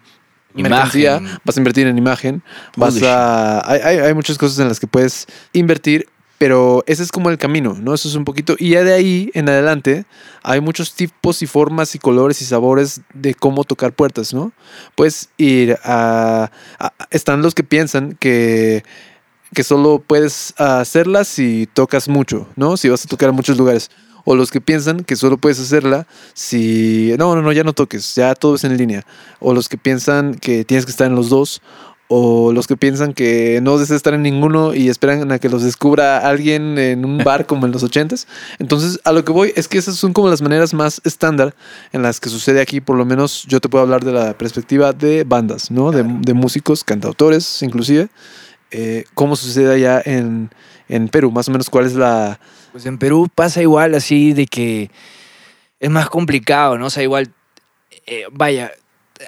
mercancía, 0.54 1.20
vas 1.46 1.56
a 1.58 1.60
invertir 1.60 1.88
en 1.88 1.98
imagen, 1.98 2.42
vas 2.76 2.96
a... 3.04 3.72
Hay, 3.72 3.80
hay, 3.82 3.98
hay 4.00 4.14
muchas 4.14 4.38
cosas 4.38 4.60
en 4.60 4.68
las 4.68 4.80
que 4.80 4.88
puedes 4.88 5.28
invertir, 5.54 6.08
pero 6.40 6.84
ese 6.88 7.04
es 7.04 7.12
como 7.12 7.30
el 7.30 7.38
camino, 7.38 7.78
¿no? 7.80 7.94
Eso 7.94 8.08
es 8.10 8.16
un 8.16 8.26
poquito... 8.26 8.56
Y 8.58 8.70
ya 8.72 8.84
de 8.84 8.94
ahí 8.94 9.30
en 9.34 9.48
adelante 9.48 10.06
hay 10.42 10.62
muchos 10.62 10.94
tipos 10.96 11.42
y 11.44 11.48
formas 11.48 11.94
y 11.96 12.00
colores 12.00 12.42
y 12.42 12.46
sabores 12.46 13.02
de 13.14 13.36
cómo 13.36 13.64
tocar 13.66 13.94
puertas, 13.94 14.34
¿no? 14.34 14.52
Puedes 14.96 15.30
ir 15.38 15.78
a... 15.84 16.50
a- 16.80 16.94
están 17.12 17.42
los 17.44 17.54
que 17.54 17.64
piensan 17.64 18.14
que 18.20 18.84
que 19.52 19.64
solo 19.64 20.04
puedes 20.06 20.54
hacerla 20.60 21.24
si 21.24 21.68
tocas 21.74 22.08
mucho, 22.08 22.48
¿no? 22.56 22.78
Si 22.78 22.88
vas 22.88 23.04
a 23.04 23.08
tocar 23.08 23.30
a 23.30 23.32
muchos 23.32 23.58
lugares. 23.58 23.90
O 24.26 24.36
los 24.36 24.51
que 24.51 24.61
piensan 24.61 25.03
que 25.03 25.15
solo 25.15 25.38
puedes 25.38 25.59
hacerla 25.59 26.07
si... 26.34 27.13
No, 27.17 27.36
no, 27.36 27.41
no, 27.41 27.51
ya 27.51 27.63
no 27.63 27.74
toques, 27.74 28.15
ya 28.15 28.36
todo 28.36 28.55
es 28.55 28.63
en 28.63 28.78
línea. 28.78 29.05
O 29.39 29.53
los 29.53 29.70
que 29.70 29.78
piensan 29.78 30.36
que 30.36 30.65
tienes 30.65 30.86
que 30.86 30.91
estar 30.91 31.07
en 31.07 31.15
los 31.15 31.30
dos. 31.30 31.61
O 32.11 32.51
los 32.53 32.65
que 32.65 32.76
piensan 32.76 33.13
que 33.13 33.59
no 33.61 33.78
deseas 33.78 33.97
estar 33.97 34.15
en 34.15 34.24
ninguno 34.24 34.74
y 34.74 34.89
esperan 34.89 35.32
a 35.32 35.38
que 35.38 35.47
los 35.47 35.61
descubra 35.61 36.28
alguien 36.28 36.80
en 36.80 37.05
un 37.05 37.20
bar 37.20 37.45
como 37.45 37.67
en 37.67 37.72
los 37.72 37.84
ochentas. 37.84 38.28
Entonces, 38.57 38.99
a 39.03 39.11
lo 39.11 39.24
que 39.24 39.32
voy 39.32 39.53
es 39.55 39.67
que 39.67 39.78
esas 39.78 39.95
son 39.95 40.13
como 40.13 40.28
las 40.28 40.41
maneras 40.41 40.74
más 40.74 41.01
estándar 41.03 41.53
en 41.91 42.01
las 42.01 42.20
que 42.20 42.30
sucede 42.30 42.61
aquí. 42.61 42.82
Por 42.82 42.97
lo 42.97 43.05
menos 43.05 43.45
yo 43.47 43.59
te 43.59 43.70
puedo 43.70 43.84
hablar 43.84 44.03
de 44.03 44.11
la 44.11 44.36
perspectiva 44.36 44.91
de 44.91 45.24
bandas, 45.24 45.70
¿no? 45.70 45.91
De, 45.91 46.03
de 46.03 46.34
músicos, 46.34 46.84
cantautores, 46.84 47.61
inclusive. 47.61 48.09
Eh, 48.72 49.03
¿Cómo 49.13 49.36
sucede 49.36 49.72
allá 49.72 50.01
en, 50.03 50.49
en 50.88 51.09
Perú? 51.09 51.30
Más 51.30 51.47
o 51.47 51.51
menos, 51.51 51.70
¿cuál 51.70 51.86
es 51.86 51.93
la... 51.93 52.39
Pues 52.72 52.86
en 52.86 52.97
Perú 52.97 53.28
pasa 53.34 53.61
igual 53.61 53.95
así 53.95 54.34
de 54.34 54.45
que 54.45 54.91
es 55.80 55.89
más 55.89 56.09
complicado, 56.09 56.78
¿no? 56.78 56.88
O 56.88 56.89
sea, 56.89 57.03
igual, 57.03 57.32
eh, 58.05 58.26
vaya, 58.32 58.72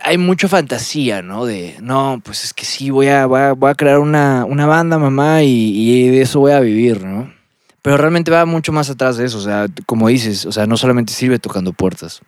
hay 0.04 0.18
mucha 0.18 0.48
fantasía, 0.48 1.22
¿no? 1.22 1.46
De, 1.46 1.76
no, 1.82 2.22
pues 2.24 2.44
es 2.44 2.54
que 2.54 2.66
sí, 2.66 2.90
voy 2.90 3.08
a, 3.08 3.26
voy 3.26 3.42
a, 3.42 3.54
voy 3.54 3.72
a 3.72 3.76
crear 3.76 4.00
una, 4.00 4.46
una 4.46 4.66
banda, 4.66 4.98
mamá, 4.98 5.44
y, 5.44 5.74
y 5.76 6.10
de 6.10 6.22
eso 6.22 6.40
voy 6.40 6.52
a 6.52 6.60
vivir, 6.60 7.04
¿no? 7.04 7.34
Pero 7.82 7.98
realmente 7.98 8.32
va 8.32 8.46
mucho 8.46 8.72
más 8.72 8.90
atrás 8.90 9.18
de 9.18 9.26
eso, 9.26 9.40
o 9.40 9.42
sea, 9.42 9.66
como 9.86 10.08
dices, 10.08 10.46
o 10.46 10.52
sea, 10.52 10.68
no 10.68 10.78
solamente 10.78 11.14
sirve 11.14 11.40
tocando 11.40 11.74
puertas. 11.74 12.22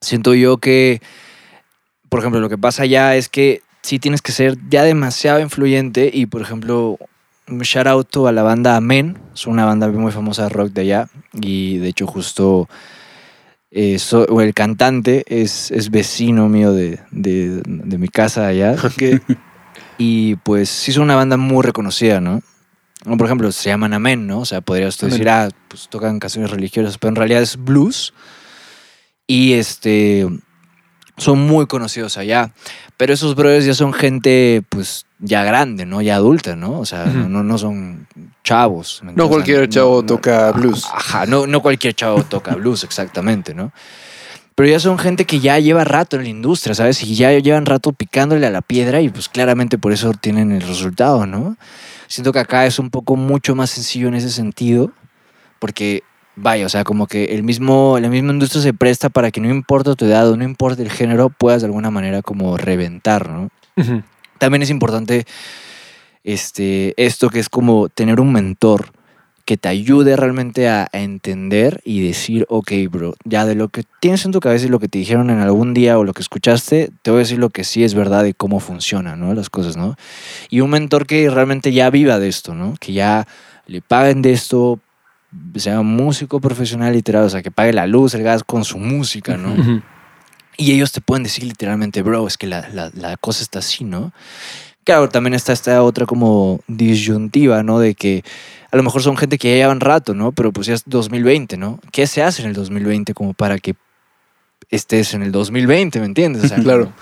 Siento 0.00 0.34
yo 0.34 0.58
que, 0.58 1.00
por 2.08 2.20
ejemplo, 2.20 2.40
lo 2.40 2.48
que 2.48 2.58
pasa 2.58 2.84
allá 2.84 3.16
es 3.16 3.28
que 3.28 3.62
sí 3.82 3.98
tienes 3.98 4.22
que 4.22 4.32
ser 4.32 4.56
ya 4.68 4.84
demasiado 4.84 5.40
influyente 5.40 6.10
y, 6.12 6.26
por 6.26 6.42
ejemplo, 6.42 6.98
shout 7.62 7.86
out 7.86 8.16
a 8.28 8.32
la 8.32 8.42
banda 8.42 8.76
Amen, 8.76 9.18
es 9.34 9.46
una 9.46 9.64
banda 9.64 9.88
muy 9.88 10.12
famosa 10.12 10.44
de 10.44 10.48
rock 10.50 10.70
de 10.72 10.80
allá 10.82 11.08
y 11.34 11.78
de 11.78 11.88
hecho 11.88 12.06
justo 12.06 12.68
eh, 13.70 13.98
so- 13.98 14.26
o 14.28 14.40
el 14.40 14.54
cantante 14.54 15.24
es, 15.26 15.70
es 15.70 15.90
vecino 15.90 16.48
mío 16.48 16.72
de, 16.72 17.00
de- 17.10 17.62
de 17.64 17.98
mi 17.98 18.08
casa 18.08 18.46
allá 18.46 18.76
y 19.98 20.36
pues 20.36 20.68
sí 20.68 20.92
son 20.92 21.04
una 21.04 21.16
banda 21.16 21.36
muy 21.36 21.62
reconocida, 21.62 22.20
¿no? 22.20 22.42
O, 23.06 23.16
por 23.16 23.26
ejemplo, 23.26 23.50
se 23.50 23.68
llaman 23.68 23.94
Amen, 23.94 24.26
¿no? 24.26 24.40
O 24.40 24.44
sea, 24.44 24.60
podrías 24.60 24.96
tú 24.96 25.06
Amén. 25.06 25.12
decir, 25.18 25.28
ah, 25.28 25.48
pues 25.68 25.88
tocan 25.88 26.20
canciones 26.20 26.50
religiosas, 26.50 26.98
pero 26.98 27.08
en 27.10 27.16
realidad 27.16 27.42
es 27.42 27.56
blues 27.56 28.12
y 29.26 29.54
este 29.54 30.26
son 31.16 31.40
muy 31.40 31.66
conocidos 31.66 32.18
allá. 32.18 32.52
Pero 32.96 33.12
esos 33.12 33.34
brothers 33.34 33.64
ya 33.64 33.74
son 33.74 33.92
gente, 33.92 34.62
pues, 34.68 35.06
ya 35.18 35.44
grande, 35.44 35.86
¿no? 35.86 36.02
Ya 36.02 36.16
adulta, 36.16 36.56
¿no? 36.56 36.78
O 36.78 36.84
sea, 36.84 37.06
no, 37.06 37.28
no, 37.28 37.42
no 37.42 37.58
son 37.58 38.06
chavos. 38.44 39.00
¿me 39.04 39.12
No 39.12 39.28
cualquier 39.28 39.68
chavo 39.68 40.04
toca 40.04 40.52
blues. 40.52 40.86
Ajá, 40.92 41.26
no, 41.26 41.46
no 41.46 41.62
cualquier 41.62 41.94
chavo 41.94 42.22
toca 42.24 42.54
blues, 42.56 42.84
exactamente, 42.84 43.54
¿no? 43.54 43.72
Pero 44.54 44.68
ya 44.68 44.80
son 44.80 44.98
gente 44.98 45.24
que 45.24 45.40
ya 45.40 45.58
lleva 45.58 45.84
rato 45.84 46.16
en 46.16 46.24
la 46.24 46.28
industria, 46.28 46.74
¿sabes? 46.74 47.02
Y 47.02 47.14
ya 47.14 47.32
llevan 47.38 47.64
rato 47.64 47.92
picándole 47.92 48.46
a 48.46 48.50
la 48.50 48.60
piedra 48.60 49.00
y 49.00 49.08
pues 49.08 49.28
claramente 49.28 49.78
por 49.78 49.92
eso 49.92 50.12
tienen 50.12 50.52
el 50.52 50.60
resultado, 50.62 51.26
¿no? 51.26 51.56
Siento 52.06 52.32
que 52.32 52.40
acá 52.40 52.66
es 52.66 52.78
un 52.78 52.90
poco 52.90 53.16
mucho 53.16 53.54
más 53.54 53.70
sencillo 53.70 54.08
en 54.08 54.14
ese 54.14 54.28
sentido, 54.28 54.92
porque 55.58 56.02
vaya, 56.36 56.66
o 56.66 56.68
sea, 56.68 56.84
como 56.84 57.06
que 57.06 57.24
el 57.26 57.42
mismo, 57.42 57.98
la 58.00 58.08
misma 58.08 58.32
industria 58.32 58.62
se 58.62 58.74
presta 58.74 59.08
para 59.08 59.30
que 59.30 59.40
no 59.40 59.50
importa 59.50 59.94
tu 59.94 60.04
edad 60.04 60.30
o 60.30 60.36
no 60.36 60.44
importa 60.44 60.82
el 60.82 60.90
género, 60.90 61.30
puedas 61.30 61.62
de 61.62 61.66
alguna 61.66 61.90
manera 61.90 62.22
como 62.22 62.56
reventar, 62.56 63.28
¿no? 63.28 63.50
También 64.38 64.62
es 64.62 64.70
importante 64.70 65.24
este, 66.24 66.94
esto 66.96 67.30
que 67.30 67.40
es 67.40 67.48
como 67.48 67.88
tener 67.88 68.20
un 68.20 68.32
mentor 68.32 68.92
que 69.44 69.56
te 69.56 69.68
ayude 69.68 70.16
realmente 70.16 70.68
a, 70.68 70.88
a 70.92 71.00
entender 71.00 71.80
y 71.84 72.06
decir, 72.06 72.46
ok, 72.48 72.72
bro, 72.88 73.14
ya 73.24 73.44
de 73.44 73.56
lo 73.56 73.68
que 73.68 73.82
tienes 74.00 74.24
en 74.24 74.30
tu 74.30 74.38
cabeza 74.38 74.66
y 74.66 74.68
lo 74.68 74.78
que 74.78 74.88
te 74.88 74.98
dijeron 74.98 75.30
en 75.30 75.40
algún 75.40 75.74
día 75.74 75.98
o 75.98 76.04
lo 76.04 76.12
que 76.12 76.22
escuchaste, 76.22 76.90
te 77.02 77.10
voy 77.10 77.18
a 77.18 77.24
decir 77.24 77.38
lo 77.38 77.50
que 77.50 77.64
sí 77.64 77.82
es 77.82 77.94
verdad 77.94 78.24
y 78.24 78.34
cómo 78.34 78.60
funcionan, 78.60 79.18
¿no? 79.18 79.34
Las 79.34 79.50
cosas, 79.50 79.76
¿no? 79.76 79.96
Y 80.48 80.60
un 80.60 80.70
mentor 80.70 81.06
que 81.06 81.28
realmente 81.28 81.72
ya 81.72 81.90
viva 81.90 82.20
de 82.20 82.28
esto, 82.28 82.54
¿no? 82.54 82.74
Que 82.78 82.92
ya 82.92 83.26
le 83.66 83.82
paguen 83.82 84.22
de 84.22 84.32
esto, 84.32 84.78
sea 85.56 85.82
músico 85.82 86.40
profesional 86.40 86.92
literal, 86.92 87.24
o 87.24 87.30
sea, 87.30 87.42
que 87.42 87.50
pague 87.50 87.72
la 87.72 87.86
luz, 87.86 88.14
el 88.14 88.22
gas 88.22 88.42
con 88.44 88.64
su 88.64 88.78
música, 88.78 89.36
¿no? 89.36 89.52
Ujú. 89.54 89.82
Y 90.56 90.72
ellos 90.72 90.92
te 90.92 91.00
pueden 91.00 91.22
decir 91.22 91.44
literalmente, 91.44 92.02
bro, 92.02 92.26
es 92.26 92.36
que 92.36 92.46
la, 92.46 92.68
la- 92.70 92.90
la 92.94 93.16
cosa 93.16 93.42
está 93.42 93.60
así, 93.60 93.84
¿no? 93.84 94.12
Claro, 94.84 95.08
también 95.08 95.34
está 95.34 95.52
esta 95.52 95.82
otra 95.82 96.06
como 96.06 96.60
disyuntiva, 96.66 97.62
¿no? 97.62 97.78
De 97.78 97.94
que 97.94 98.24
a 98.70 98.76
lo 98.76 98.82
mejor 98.82 99.02
son 99.02 99.16
gente 99.16 99.38
que 99.38 99.50
ya 99.50 99.56
llevan 99.64 99.80
rato, 99.80 100.12
¿no? 100.14 100.32
Pero 100.32 100.52
pues 100.52 100.66
ya 100.66 100.74
es 100.74 100.82
2020, 100.86 101.56
¿no? 101.56 101.78
¿Qué 101.92 102.06
se 102.06 102.22
hace 102.22 102.42
en 102.42 102.48
el 102.48 102.54
2020 102.54 103.14
como 103.14 103.32
para 103.32 103.58
que 103.58 103.74
estés 104.70 105.14
en 105.14 105.22
el 105.22 105.32
2020, 105.32 106.00
¿me 106.00 106.06
entiendes? 106.06 106.44
O 106.44 106.48
sea, 106.48 106.58
Claro. 106.62 106.92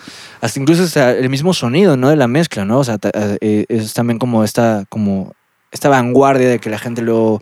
hasta 0.40 0.60
incluso 0.60 0.82
hasta 0.84 1.12
el 1.12 1.28
mismo 1.30 1.54
sonido, 1.54 1.96
¿no? 1.96 2.10
De 2.10 2.16
la 2.16 2.28
mezcla, 2.28 2.64
¿no? 2.64 2.78
O 2.80 2.84
sea, 2.84 2.98
eh, 3.40 3.64
es 3.68 3.94
también 3.94 4.18
como 4.18 4.44
esta, 4.44 4.84
como 4.88 5.32
esta 5.72 5.88
vanguardia 5.88 6.48
de 6.48 6.58
que 6.58 6.68
la 6.70 6.78
gente 6.78 7.00
lo 7.02 7.40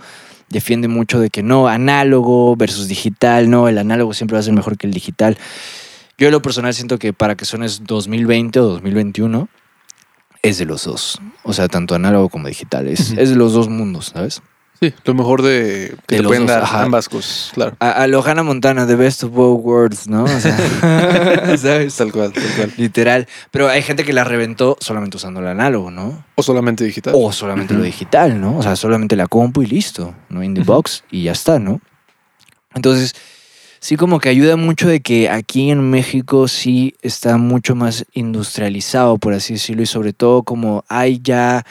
defiende 0.51 0.89
mucho 0.89 1.21
de 1.21 1.31
que 1.31 1.43
no, 1.43 1.69
análogo 1.69 2.57
versus 2.57 2.89
digital, 2.89 3.51
no, 3.51 3.69
el 3.69 3.79
análogo 3.79 4.15
siempre 4.15 4.35
va 4.35 4.41
a 4.41 4.43
ser 4.43 4.55
mejor 4.55 4.77
que 4.77 4.87
el 4.87 4.93
digital. 4.93 5.37
Yo 6.17 6.27
en 6.27 6.33
lo 6.33 6.43
personal 6.43 6.75
siento 6.75 6.99
que 6.99 7.13
para 7.13 7.37
que 7.37 7.45
suenes 7.45 7.83
2020 7.85 8.59
o 8.61 8.65
2021 8.65 9.49
es 10.43 10.59
de 10.59 10.65
los 10.65 10.85
dos. 10.85 11.21
O 11.43 11.53
sea, 11.53 11.69
tanto 11.69 11.95
análogo 11.95 12.29
como 12.29 12.49
digital. 12.49 12.89
Es, 12.89 13.13
es 13.13 13.31
de 13.31 13.37
los 13.37 13.53
dos 13.53 13.69
mundos, 13.69 14.13
¿sabes? 14.15 14.43
Sí, 14.81 14.95
lo 15.05 15.15
mejor 15.15 15.43
de 15.43 15.97
que 16.07 16.17
De 16.17 16.23
te 16.23 16.27
pueden 16.29 16.47
dos, 16.47 16.55
dar 16.55 16.63
ajá. 16.63 16.83
ambas 16.85 17.09
cosas, 17.09 17.51
claro. 17.53 17.77
A, 17.81 17.91
a 17.91 18.07
lo 18.07 18.23
Hannah 18.25 18.45
Montana, 18.45 18.87
The 18.87 18.95
Best 18.95 19.25
of 19.25 19.33
Both 19.33 19.65
Worlds, 19.65 20.09
¿no? 20.09 20.23
O 20.23 20.29
sea, 20.29 20.57
¿sabes? 21.59 21.97
Tal 21.97 22.13
cual, 22.13 22.33
tal 22.33 22.45
cual. 22.57 22.73
Literal. 22.77 23.27
Pero 23.51 23.69
hay 23.69 23.83
gente 23.83 24.05
que 24.05 24.13
la 24.13 24.23
reventó 24.23 24.77
solamente 24.81 25.17
usando 25.17 25.41
el 25.41 25.49
análogo, 25.49 25.91
¿no? 25.91 26.25
O 26.37 26.43
solamente 26.45 26.85
digital. 26.85 27.13
O 27.17 27.33
solamente 27.33 27.75
lo 27.75 27.83
digital, 27.83 28.41
¿no? 28.41 28.57
O 28.59 28.63
sea, 28.63 28.77
solamente 28.77 29.17
la 29.17 29.27
compu 29.27 29.63
y 29.63 29.67
listo, 29.67 30.15
¿no? 30.29 30.45
In 30.45 30.55
the 30.55 30.63
box 30.63 31.03
y 31.11 31.25
ya 31.25 31.33
está, 31.33 31.59
¿no? 31.59 31.81
Entonces, 32.75 33.15
sí 33.81 33.97
como 33.97 34.21
que 34.21 34.29
ayuda 34.29 34.55
mucho 34.57 34.89
de 34.89 35.01
que 35.01 35.29
aquí 35.29 35.71
en 35.73 35.91
México 35.91 36.47
sí 36.47 36.95
está 37.03 37.37
mucho 37.37 37.75
más 37.75 38.05
industrializado, 38.13 39.19
por 39.19 39.33
así 39.33 39.55
decirlo, 39.55 39.83
y 39.83 39.87
sobre 39.87 40.13
todo 40.13 40.45
como 40.45 40.85
hay 40.89 41.21
ya, 41.23 41.65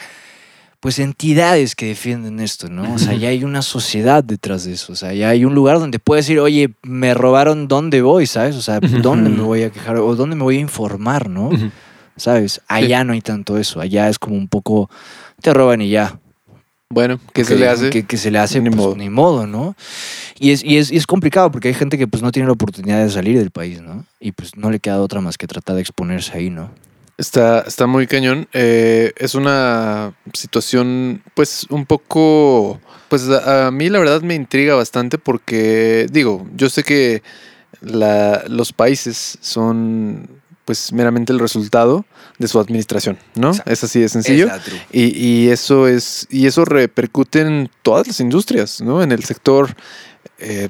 pues, 0.80 0.98
entidades 0.98 1.74
que 1.74 1.86
defienden 1.86 2.40
esto, 2.40 2.68
¿no? 2.68 2.94
O 2.94 2.98
sea, 2.98 3.14
ya 3.14 3.28
hay 3.30 3.44
una 3.44 3.62
sociedad 3.62 4.22
detrás 4.22 4.64
de 4.64 4.74
eso, 4.74 4.92
o 4.92 4.96
sea, 4.96 5.12
ya 5.12 5.28
hay 5.30 5.44
un 5.44 5.54
lugar 5.54 5.78
donde 5.78 5.98
puedes 5.98 6.26
decir, 6.26 6.38
oye, 6.40 6.74
me 6.82 7.14
robaron, 7.14 7.68
¿dónde 7.68 8.02
voy, 8.02 8.26
sabes? 8.26 8.56
O 8.56 8.62
sea. 8.62 8.80
¿dónde 8.80 9.30
me 9.30 9.42
voy 9.42 9.62
a 9.62 9.70
quejar? 9.70 9.96
O 9.96 10.14
¿dónde 10.14 10.36
me 10.36 10.42
voy 10.42 10.56
a 10.58 10.60
informar, 10.60 11.28
no? 11.28 11.50
¿Sabes? 12.16 12.60
Allá 12.68 13.04
no 13.04 13.12
hay 13.12 13.20
tanto 13.20 13.58
eso, 13.58 13.80
allá 13.80 14.08
es 14.08 14.18
como 14.18 14.36
un 14.36 14.48
poco, 14.48 14.90
te 15.40 15.52
roban 15.54 15.80
y 15.80 15.90
ya. 15.90 16.18
Bueno, 16.90 17.20
¿qué 17.34 17.44
se 17.44 17.56
le 17.56 17.68
hace? 17.68 17.90
Que, 17.90 18.06
que 18.06 18.16
se 18.16 18.30
le 18.30 18.38
hace, 18.38 18.60
Ni 18.60 18.70
pues, 18.70 18.76
modo. 18.80 18.96
ni 18.96 19.10
modo, 19.10 19.46
¿no? 19.46 19.76
Y 20.38 20.52
es, 20.52 20.64
y, 20.64 20.78
es, 20.78 20.90
y 20.90 20.96
es 20.96 21.06
complicado 21.06 21.50
porque 21.50 21.68
hay 21.68 21.74
gente 21.74 21.98
que 21.98 22.06
pues 22.06 22.22
no 22.22 22.32
tiene 22.32 22.46
la 22.46 22.52
oportunidad 22.52 23.04
de 23.04 23.10
salir 23.10 23.36
del 23.38 23.50
país, 23.50 23.82
¿no? 23.82 24.06
Y 24.20 24.32
pues 24.32 24.56
no 24.56 24.70
le 24.70 24.80
queda 24.80 25.00
otra 25.02 25.20
más 25.20 25.36
que 25.36 25.46
tratar 25.46 25.74
de 25.74 25.82
exponerse 25.82 26.36
ahí, 26.36 26.50
¿no? 26.50 26.70
Está, 27.18 27.60
está 27.66 27.86
muy 27.88 28.06
cañón. 28.06 28.48
Eh, 28.52 29.12
es 29.16 29.34
una 29.34 30.14
situación, 30.32 31.22
pues, 31.34 31.66
un 31.68 31.84
poco. 31.84 32.80
Pues 33.08 33.28
a, 33.28 33.66
a 33.66 33.70
mí 33.72 33.88
la 33.88 33.98
verdad 33.98 34.22
me 34.22 34.34
intriga 34.36 34.74
bastante 34.76 35.18
porque, 35.18 36.06
digo, 36.12 36.46
yo 36.54 36.70
sé 36.70 36.84
que 36.84 37.22
la- 37.80 38.44
los 38.48 38.72
países 38.72 39.36
son, 39.40 40.30
pues, 40.64 40.92
meramente 40.92 41.32
el 41.32 41.40
resultado 41.40 42.04
de 42.38 42.46
su 42.46 42.60
administración, 42.60 43.18
¿no? 43.34 43.48
Exacto. 43.50 43.72
Es 43.72 43.82
así 43.84 44.00
de 44.00 44.08
sencillo. 44.08 44.46
Y, 44.92 45.18
y 45.18 45.48
eso 45.48 45.88
es, 45.88 46.26
y 46.30 46.46
eso 46.46 46.64
repercute 46.64 47.40
en 47.40 47.68
todas 47.82 48.06
las 48.06 48.20
industrias, 48.20 48.80
¿no? 48.80 49.02
En 49.02 49.10
el 49.10 49.24
sector 49.24 49.74
eh, 50.38 50.68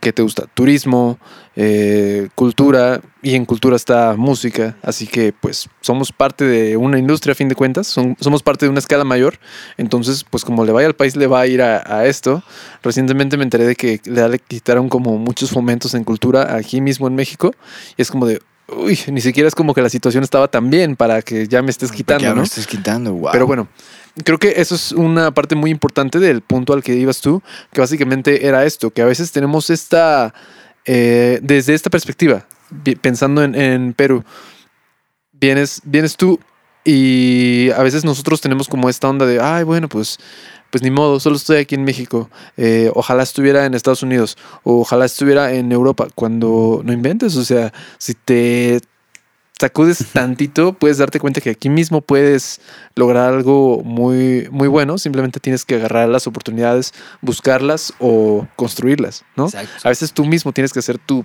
que 0.00 0.12
te 0.12 0.22
gusta, 0.22 0.46
turismo, 0.52 1.18
eh, 1.54 2.28
cultura, 2.34 3.00
y 3.22 3.34
en 3.34 3.44
cultura 3.44 3.76
está 3.76 4.14
música, 4.16 4.76
así 4.82 5.06
que 5.06 5.32
pues 5.32 5.68
somos 5.80 6.12
parte 6.12 6.44
de 6.44 6.76
una 6.76 6.98
industria 6.98 7.32
a 7.32 7.34
fin 7.34 7.48
de 7.48 7.54
cuentas, 7.54 7.86
son- 7.86 8.16
somos 8.20 8.42
parte 8.42 8.66
de 8.66 8.70
una 8.70 8.78
escala 8.80 9.04
mayor, 9.04 9.38
entonces 9.76 10.24
pues 10.28 10.44
como 10.44 10.64
le 10.64 10.72
vaya 10.72 10.86
al 10.88 10.94
país 10.94 11.16
le 11.16 11.26
va 11.26 11.40
a 11.40 11.46
ir 11.46 11.62
a, 11.62 11.82
a 11.86 12.06
esto. 12.06 12.42
Recientemente 12.82 13.36
me 13.36 13.44
enteré 13.44 13.64
de 13.64 13.74
que 13.76 14.00
le, 14.04 14.28
le 14.28 14.38
quitaron 14.38 14.88
como 14.88 15.18
muchos 15.18 15.50
fomentos 15.50 15.94
en 15.94 16.04
cultura 16.04 16.54
aquí 16.56 16.80
mismo 16.80 17.06
en 17.06 17.14
México, 17.14 17.52
y 17.96 18.02
es 18.02 18.10
como 18.10 18.26
de, 18.26 18.40
uy, 18.68 18.98
ni 19.12 19.20
siquiera 19.20 19.48
es 19.48 19.54
como 19.54 19.72
que 19.74 19.82
la 19.82 19.88
situación 19.88 20.24
estaba 20.24 20.48
tan 20.48 20.68
bien 20.70 20.96
para 20.96 21.22
que 21.22 21.46
ya 21.48 21.62
me 21.62 21.70
estés 21.70 21.92
quitando, 21.92 22.26
ahora 22.26 22.34
¿no? 22.36 22.40
me 22.42 22.46
estás 22.46 22.66
quitando, 22.66 23.12
wow. 23.14 23.30
Pero 23.32 23.46
bueno, 23.46 23.68
creo 24.24 24.38
que 24.38 24.54
eso 24.56 24.74
es 24.74 24.92
una 24.92 25.32
parte 25.32 25.54
muy 25.54 25.70
importante 25.70 26.18
del 26.18 26.40
punto 26.40 26.72
al 26.72 26.82
que 26.82 26.94
ibas 26.94 27.20
tú, 27.20 27.42
que 27.72 27.80
básicamente 27.80 28.46
era 28.46 28.64
esto, 28.64 28.90
que 28.90 29.02
a 29.02 29.06
veces 29.06 29.32
tenemos 29.32 29.70
esta, 29.70 30.34
eh, 30.84 31.38
desde 31.42 31.74
esta 31.74 31.90
perspectiva, 31.90 32.46
pensando 33.00 33.42
en, 33.42 33.54
en 33.54 33.92
Perú, 33.92 34.24
vienes, 35.32 35.80
vienes 35.84 36.16
tú 36.16 36.40
y 36.84 37.70
a 37.72 37.82
veces 37.82 38.04
nosotros 38.04 38.40
tenemos 38.40 38.68
como 38.68 38.88
esta 38.88 39.08
onda 39.08 39.26
de, 39.26 39.40
ay, 39.40 39.64
bueno, 39.64 39.88
pues, 39.88 40.18
pues 40.70 40.82
ni 40.82 40.90
modo, 40.90 41.20
solo 41.20 41.36
estoy 41.36 41.58
aquí 41.58 41.74
en 41.74 41.84
México, 41.84 42.30
eh, 42.56 42.90
ojalá 42.94 43.22
estuviera 43.22 43.66
en 43.66 43.74
Estados 43.74 44.02
Unidos, 44.02 44.38
o 44.62 44.80
ojalá 44.80 45.04
estuviera 45.04 45.52
en 45.52 45.72
Europa, 45.72 46.08
cuando 46.14 46.82
no 46.84 46.92
inventes, 46.92 47.36
o 47.36 47.44
sea, 47.44 47.72
si 47.98 48.14
te 48.14 48.80
sacudes 49.60 50.04
tantito, 50.12 50.72
puedes 50.74 50.98
darte 50.98 51.18
cuenta 51.20 51.40
que 51.40 51.50
aquí 51.50 51.68
mismo 51.68 52.00
puedes 52.02 52.60
lograr 52.94 53.32
algo 53.32 53.82
muy, 53.84 54.48
muy 54.50 54.68
bueno. 54.68 54.98
Simplemente 54.98 55.40
tienes 55.40 55.64
que 55.64 55.76
agarrar 55.76 56.08
las 56.08 56.26
oportunidades, 56.26 56.92
buscarlas 57.22 57.92
o 57.98 58.46
construirlas, 58.56 59.24
¿no? 59.36 59.46
Exacto. 59.46 59.70
A 59.84 59.88
veces 59.88 60.12
tú 60.12 60.24
mismo 60.24 60.52
tienes 60.52 60.72
que 60.72 60.80
hacer 60.80 60.98
tu 60.98 61.24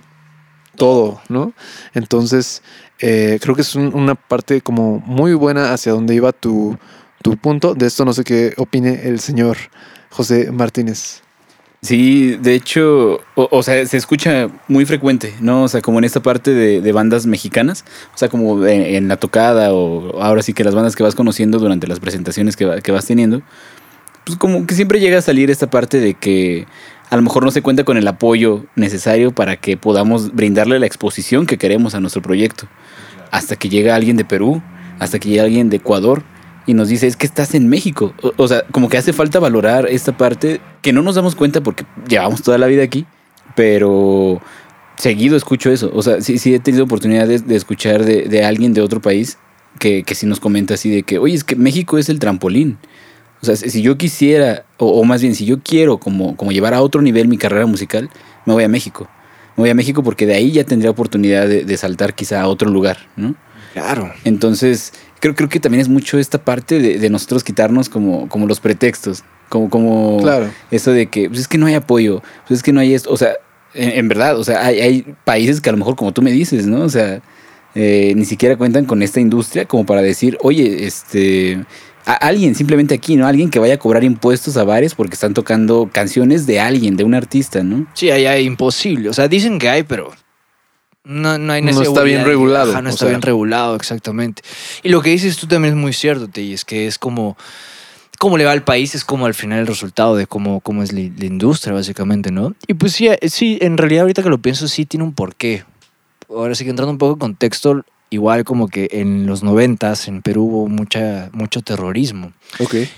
todo, 0.76 1.20
¿no? 1.28 1.52
Entonces, 1.92 2.62
eh, 3.00 3.38
creo 3.42 3.54
que 3.54 3.60
es 3.60 3.74
un- 3.74 3.94
una 3.94 4.14
parte 4.14 4.62
como 4.62 5.00
muy 5.00 5.34
buena 5.34 5.72
hacia 5.74 5.92
donde 5.92 6.14
iba 6.14 6.32
tu, 6.32 6.78
tu 7.22 7.36
punto. 7.36 7.74
De 7.74 7.86
esto 7.86 8.04
no 8.06 8.12
sé 8.14 8.24
qué 8.24 8.54
opine 8.56 9.02
el 9.08 9.20
señor 9.20 9.58
José 10.10 10.50
Martínez. 10.50 11.22
Sí, 11.84 12.36
de 12.36 12.54
hecho, 12.54 13.20
o, 13.34 13.48
o 13.50 13.62
sea, 13.64 13.84
se 13.86 13.96
escucha 13.96 14.48
muy 14.68 14.86
frecuente, 14.86 15.34
¿no? 15.40 15.64
O 15.64 15.68
sea, 15.68 15.80
como 15.80 15.98
en 15.98 16.04
esta 16.04 16.22
parte 16.22 16.52
de, 16.52 16.80
de 16.80 16.92
bandas 16.92 17.26
mexicanas, 17.26 17.84
o 18.14 18.18
sea, 18.18 18.28
como 18.28 18.64
en, 18.64 19.08
la 19.08 19.16
tocada 19.16 19.74
o 19.74 20.22
ahora 20.22 20.42
sí 20.42 20.52
que 20.52 20.62
las 20.62 20.76
bandas 20.76 20.94
que 20.94 21.02
vas 21.02 21.16
conociendo 21.16 21.58
durante 21.58 21.88
las 21.88 21.98
presentaciones 21.98 22.56
que, 22.56 22.80
que 22.84 22.92
vas 22.92 23.06
teniendo, 23.06 23.42
pues 24.24 24.38
como 24.38 24.64
que 24.64 24.76
siempre 24.76 25.00
llega 25.00 25.18
a 25.18 25.22
salir 25.22 25.50
esta 25.50 25.70
parte 25.70 25.98
de 25.98 26.14
que 26.14 26.68
a 27.10 27.16
lo 27.16 27.22
mejor 27.22 27.44
no 27.44 27.50
se 27.50 27.62
cuenta 27.62 27.82
con 27.82 27.96
el 27.96 28.06
apoyo 28.06 28.64
necesario 28.76 29.32
para 29.32 29.56
que 29.56 29.76
podamos 29.76 30.32
brindarle 30.32 30.78
la 30.78 30.86
exposición 30.86 31.46
que 31.46 31.58
queremos 31.58 31.96
a 31.96 32.00
nuestro 32.00 32.22
proyecto. 32.22 32.68
Hasta 33.32 33.56
que 33.56 33.68
llega 33.68 33.96
alguien 33.96 34.16
de 34.16 34.24
Perú 34.24 34.62
hasta 35.02 35.18
que 35.18 35.28
llega 35.28 35.42
alguien 35.42 35.68
de 35.68 35.78
Ecuador 35.78 36.22
y 36.66 36.74
nos 36.74 36.88
dice, 36.88 37.06
es 37.06 37.16
que 37.16 37.26
estás 37.26 37.54
en 37.54 37.68
México. 37.68 38.14
O, 38.22 38.32
o 38.36 38.48
sea, 38.48 38.64
como 38.70 38.88
que 38.88 38.98
hace 38.98 39.12
falta 39.12 39.38
valorar 39.38 39.86
esta 39.88 40.16
parte 40.16 40.60
que 40.80 40.92
no 40.92 41.02
nos 41.02 41.14
damos 41.14 41.34
cuenta 41.34 41.60
porque 41.62 41.84
llevamos 42.08 42.42
toda 42.42 42.58
la 42.58 42.66
vida 42.66 42.82
aquí, 42.82 43.06
pero 43.54 44.40
seguido 44.96 45.36
escucho 45.36 45.70
eso. 45.70 45.90
O 45.94 46.02
sea, 46.02 46.20
sí, 46.20 46.38
sí 46.38 46.54
he 46.54 46.60
tenido 46.60 46.84
oportunidades 46.84 47.46
de 47.46 47.56
escuchar 47.56 48.04
de, 48.04 48.22
de 48.22 48.44
alguien 48.44 48.72
de 48.72 48.80
otro 48.80 49.00
país 49.00 49.38
que, 49.78 50.02
que 50.04 50.14
sí 50.14 50.26
nos 50.26 50.40
comenta 50.40 50.74
así 50.74 50.90
de 50.90 51.02
que, 51.02 51.18
oye, 51.18 51.34
es 51.34 51.44
que 51.44 51.56
México 51.56 51.98
es 51.98 52.08
el 52.08 52.18
trampolín. 52.18 52.78
O 53.40 53.46
sea, 53.46 53.56
si 53.56 53.70
si 53.70 53.82
yo 53.82 53.98
quisiera, 53.98 54.64
o, 54.78 55.00
o 55.00 55.04
más 55.04 55.20
bien, 55.20 55.34
si 55.34 55.44
yo 55.44 55.60
quiero 55.62 55.98
como, 55.98 56.36
como 56.36 56.52
llevar 56.52 56.74
a 56.74 56.82
otro 56.82 57.02
nivel 57.02 57.26
mi 57.26 57.38
carrera 57.38 57.66
musical, 57.66 58.08
me 58.46 58.52
voy 58.52 58.64
a 58.64 58.68
México. 58.68 59.08
Me 59.56 59.62
voy 59.62 59.70
a 59.70 59.74
México 59.74 60.02
porque 60.02 60.26
de 60.26 60.34
ahí 60.34 60.52
ya 60.52 60.64
tendría 60.64 60.90
oportunidad 60.90 61.48
de, 61.48 61.64
de 61.64 61.76
saltar 61.76 62.14
quizá 62.14 62.40
a 62.40 62.46
otro 62.46 62.70
lugar, 62.70 62.98
¿no? 63.16 63.34
Claro. 63.72 64.12
Entonces, 64.24 64.92
creo, 65.22 65.34
creo 65.36 65.48
que 65.48 65.60
también 65.60 65.80
es 65.80 65.88
mucho 65.88 66.18
esta 66.18 66.36
parte 66.44 66.80
de, 66.80 66.98
de 66.98 67.08
nosotros 67.08 67.44
quitarnos 67.44 67.88
como, 67.88 68.28
como 68.28 68.46
los 68.46 68.60
pretextos. 68.60 69.22
Como, 69.48 69.70
como 69.70 70.18
Claro. 70.20 70.50
eso 70.70 70.92
de 70.92 71.06
que 71.06 71.28
pues 71.28 71.40
es 71.40 71.48
que 71.48 71.58
no 71.58 71.66
hay 71.66 71.74
apoyo, 71.74 72.22
pues 72.48 72.58
es 72.58 72.62
que 72.62 72.72
no 72.72 72.80
hay 72.80 72.92
esto. 72.92 73.10
O 73.12 73.16
sea, 73.16 73.34
en, 73.74 73.90
en 73.90 74.08
verdad, 74.08 74.36
o 74.38 74.44
sea, 74.44 74.66
hay, 74.66 74.80
hay 74.80 75.14
países 75.24 75.60
que 75.60 75.68
a 75.70 75.72
lo 75.72 75.78
mejor, 75.78 75.94
como 75.94 76.12
tú 76.12 76.20
me 76.22 76.32
dices, 76.32 76.66
¿no? 76.66 76.80
O 76.80 76.88
sea, 76.88 77.22
eh, 77.74 78.12
ni 78.16 78.24
siquiera 78.24 78.56
cuentan 78.56 78.84
con 78.84 79.02
esta 79.02 79.20
industria 79.20 79.64
como 79.66 79.86
para 79.86 80.02
decir, 80.02 80.36
oye, 80.42 80.86
este. 80.86 81.64
A 82.04 82.14
alguien 82.14 82.56
simplemente 82.56 82.94
aquí, 82.96 83.14
¿no? 83.14 83.28
Alguien 83.28 83.48
que 83.48 83.60
vaya 83.60 83.74
a 83.74 83.78
cobrar 83.78 84.02
impuestos 84.02 84.56
a 84.56 84.64
bares 84.64 84.96
porque 84.96 85.14
están 85.14 85.34
tocando 85.34 85.88
canciones 85.92 86.46
de 86.46 86.58
alguien, 86.58 86.96
de 86.96 87.04
un 87.04 87.14
artista, 87.14 87.62
¿no? 87.62 87.86
Sí, 87.94 88.10
allá 88.10 88.32
hay 88.32 88.44
imposible. 88.44 89.08
O 89.08 89.12
sea, 89.12 89.28
dicen 89.28 89.60
que 89.60 89.68
hay, 89.68 89.84
pero 89.84 90.10
no, 91.04 91.38
no 91.38 91.52
hay 91.52 91.62
No 91.62 91.82
está 91.82 92.02
bien 92.02 92.24
regulado, 92.24 92.72
Ajá, 92.72 92.82
no 92.82 92.90
está 92.90 93.00
sea. 93.00 93.08
bien 93.08 93.22
regulado, 93.22 93.76
exactamente. 93.76 94.42
Y 94.82 94.88
lo 94.88 95.02
que 95.02 95.10
dices 95.10 95.36
tú 95.36 95.46
también 95.46 95.74
es 95.74 95.80
muy 95.80 95.92
cierto, 95.92 96.28
Tey, 96.28 96.52
es 96.52 96.64
que 96.64 96.86
es 96.86 96.98
como 96.98 97.36
cómo 98.18 98.38
le 98.38 98.44
va 98.44 98.52
al 98.52 98.62
país, 98.62 98.94
es 98.94 99.04
como 99.04 99.26
al 99.26 99.34
final 99.34 99.58
el 99.58 99.66
resultado 99.66 100.14
de 100.14 100.28
cómo, 100.28 100.60
cómo 100.60 100.84
es 100.84 100.92
la, 100.92 101.00
la 101.00 101.24
industria, 101.24 101.74
básicamente, 101.74 102.30
¿no? 102.30 102.54
Y 102.68 102.74
pues 102.74 102.92
sí, 102.92 103.08
sí, 103.26 103.58
en 103.60 103.76
realidad 103.78 104.02
ahorita 104.02 104.22
que 104.22 104.28
lo 104.28 104.38
pienso, 104.38 104.68
sí 104.68 104.86
tiene 104.86 105.02
un 105.04 105.12
porqué. 105.12 105.64
Ahora 106.28 106.54
sí 106.54 106.62
que 106.62 106.70
entrando 106.70 106.92
un 106.92 106.98
poco 106.98 107.14
en 107.14 107.18
contexto, 107.18 107.84
igual 108.12 108.44
como 108.44 108.68
que 108.68 108.88
en 108.92 109.26
los 109.26 109.42
noventas 109.42 110.06
en 110.08 110.22
Perú 110.22 110.44
hubo 110.44 110.68
mucha, 110.68 111.30
mucho 111.32 111.62
terrorismo. 111.62 112.32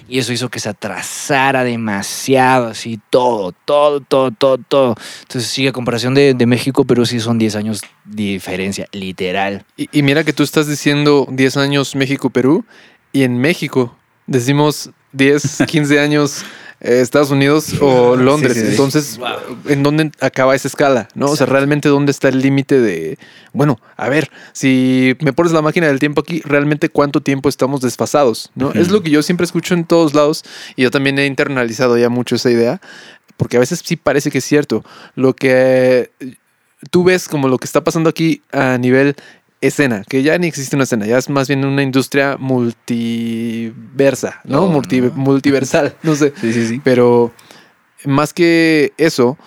Y 0.09 0.19
eso 0.19 0.33
hizo 0.33 0.49
que 0.49 0.59
se 0.61 0.69
atrasara 0.69 1.65
demasiado, 1.65 2.69
así, 2.69 3.01
todo, 3.11 3.53
todo, 3.53 4.01
todo, 4.01 4.31
todo, 4.33 4.59
todo. 4.59 4.95
Entonces, 5.23 5.51
sí, 5.51 5.67
a 5.67 5.73
comparación 5.73 6.15
de, 6.15 6.35
de 6.35 6.47
México, 6.47 6.85
Perú 6.85 7.07
sí 7.07 7.21
son 7.21 7.39
10 7.39 7.57
años 7.57 7.83
de 8.05 8.25
diferencia, 8.25 8.89
literal. 8.93 9.65
Y, 9.77 9.89
y 9.93 10.03
mira 10.03 10.25
que 10.25 10.33
tú 10.33 10.43
estás 10.43 10.67
diciendo 10.67 11.27
10 11.31 11.57
años 11.59 11.95
México-Perú 11.95 12.65
y 13.13 13.23
en 13.23 13.39
México 13.39 13.97
decimos 14.27 14.91
10, 15.13 15.63
15 15.67 16.01
años 16.01 16.45
Estados 16.85 17.31
Unidos 17.31 17.75
o 17.81 18.15
Londres. 18.17 18.53
Sí, 18.55 18.61
sí, 18.61 18.65
sí. 18.67 18.71
Entonces, 18.73 19.19
Wow. 19.19 19.59
¿en 19.69 19.83
dónde 19.83 20.13
acaba 20.21 20.55
esa 20.55 20.69
escala? 20.69 21.09
¿no? 21.15 21.27
O 21.27 21.37
sea, 21.37 21.47
realmente 21.47 21.89
dónde 21.89 22.11
está 22.13 22.29
el 22.29 22.41
límite 22.41 22.81
de, 22.81 23.19
bueno, 23.53 23.81
a 23.97 24.09
ver, 24.09 24.31
si 24.53 25.17
me 25.21 25.33
pones 25.33 25.53
la 25.53 25.63
máquina 25.63 25.87
del 25.87 25.99
tiempo 25.99 26.21
aquí, 26.21 26.43
realmente 26.45 26.89
cuánto 26.91 27.21
tiempo 27.23 27.49
estamos 27.49 27.81
desfasados, 27.81 28.51
¿no? 28.55 28.73
Es 28.73 28.91
lo 28.91 29.03
que 29.03 29.11
yo 29.11 29.23
siempre 29.23 29.45
escucho 29.45 29.75
en 29.75 29.85
todos 29.85 30.15
lados 30.15 30.45
y 30.77 30.83
yo 30.83 30.91
también 30.91 31.19
he 31.19 31.27
internalizado 31.27 31.97
ya 31.97 32.09
mucho 32.09 32.35
esa 32.37 32.51
idea, 32.51 32.81
porque 33.37 33.57
a 33.57 33.61
veces 33.61 33.81
sí 33.85 33.97
parece 33.97 34.31
que 34.31 34.39
es 34.39 34.45
cierto. 34.45 34.85
Lo 35.15 35.35
que 35.35 36.11
tú 36.91 37.03
ves 37.05 37.29
como 37.29 37.49
lo 37.49 37.59
que 37.59 37.65
está 37.65 37.83
pasando 37.83 38.11
aquí 38.11 38.43
a 38.53 38.77
nivel 38.79 39.17
escena, 39.67 40.05
que 40.09 40.23
ya 40.23 40.39
ni 40.39 40.47
existe 40.47 40.77
una 40.77 40.85
escena, 40.85 41.07
ya 41.07 41.19
es 41.19 41.29
más 41.29 41.49
bien 41.49 41.65
una 41.65 41.83
industria 41.83 42.37
multiversa, 42.39 44.41
¿no? 44.45 44.65
Oh, 44.65 44.69
Multi- 44.73 45.01
no. 45.01 45.11
Multiversal, 45.15 45.97
no 46.03 46.15
sé. 46.15 46.33
Sí, 46.41 46.53
sí, 46.53 46.67
sí. 46.67 46.81
Pero 46.85 47.33
más 48.05 48.33
que 48.35 48.93
eso, 48.99 49.39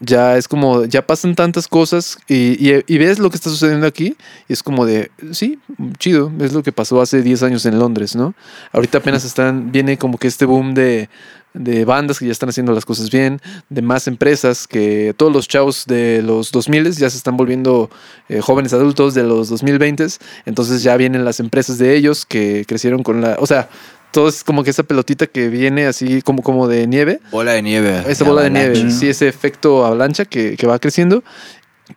ya 0.00 0.36
es 0.36 0.46
como, 0.48 0.84
ya 0.84 1.06
pasan 1.06 1.34
tantas 1.34 1.68
cosas 1.68 2.18
y, 2.28 2.70
y- 2.70 2.84
y 2.86 2.98
ves 2.98 3.18
lo 3.18 3.30
que 3.30 3.36
está 3.36 3.50
sucediendo 3.50 3.86
aquí 3.86 4.16
y 4.48 4.52
es 4.52 4.62
como 4.62 4.86
de, 4.86 5.10
sí, 5.32 5.58
chido, 5.98 6.30
es 6.40 6.52
lo 6.52 6.62
que 6.62 6.72
pasó 6.72 7.00
hace 7.00 7.22
10 7.22 7.42
años 7.42 7.66
en 7.66 7.78
Londres, 7.78 8.14
¿no? 8.14 8.34
Ahorita 8.72 8.98
apenas 8.98 9.24
están, 9.24 9.72
viene 9.72 9.96
como 9.98 10.18
que 10.18 10.28
este 10.28 10.44
boom 10.44 10.74
de, 10.74 11.08
de 11.56 11.84
bandas 11.84 12.18
que 12.18 12.26
ya 12.26 12.32
están 12.32 12.48
haciendo 12.48 12.72
las 12.72 12.84
cosas 12.84 13.10
bien, 13.10 13.40
de 13.68 13.82
más 13.82 14.06
empresas, 14.06 14.66
que 14.66 15.14
todos 15.16 15.32
los 15.32 15.48
chavos 15.48 15.84
de 15.86 16.22
los 16.22 16.52
2000 16.52 16.92
ya 16.92 17.10
se 17.10 17.16
están 17.16 17.36
volviendo 17.36 17.90
eh, 18.28 18.40
jóvenes 18.40 18.72
adultos 18.72 19.14
de 19.14 19.22
los 19.24 19.48
2020, 19.48 20.06
entonces 20.44 20.82
ya 20.82 20.96
vienen 20.96 21.24
las 21.24 21.40
empresas 21.40 21.78
de 21.78 21.96
ellos 21.96 22.26
que 22.26 22.64
crecieron 22.66 23.02
con 23.02 23.20
la, 23.20 23.36
o 23.40 23.46
sea, 23.46 23.68
todo 24.12 24.28
es 24.28 24.44
como 24.44 24.64
que 24.64 24.70
esa 24.70 24.82
pelotita 24.82 25.26
que 25.26 25.48
viene 25.48 25.86
así 25.86 26.22
como, 26.22 26.42
como 26.42 26.68
de 26.68 26.86
nieve. 26.86 27.20
Bola 27.30 27.52
de 27.52 27.62
nieve. 27.62 28.02
Esa 28.06 28.24
bola 28.24 28.42
de 28.42 28.50
nieve, 28.50 28.90
sí, 28.90 29.08
ese 29.08 29.28
efecto 29.28 29.84
avalancha 29.84 30.24
que, 30.24 30.56
que 30.56 30.66
va 30.66 30.78
creciendo. 30.78 31.22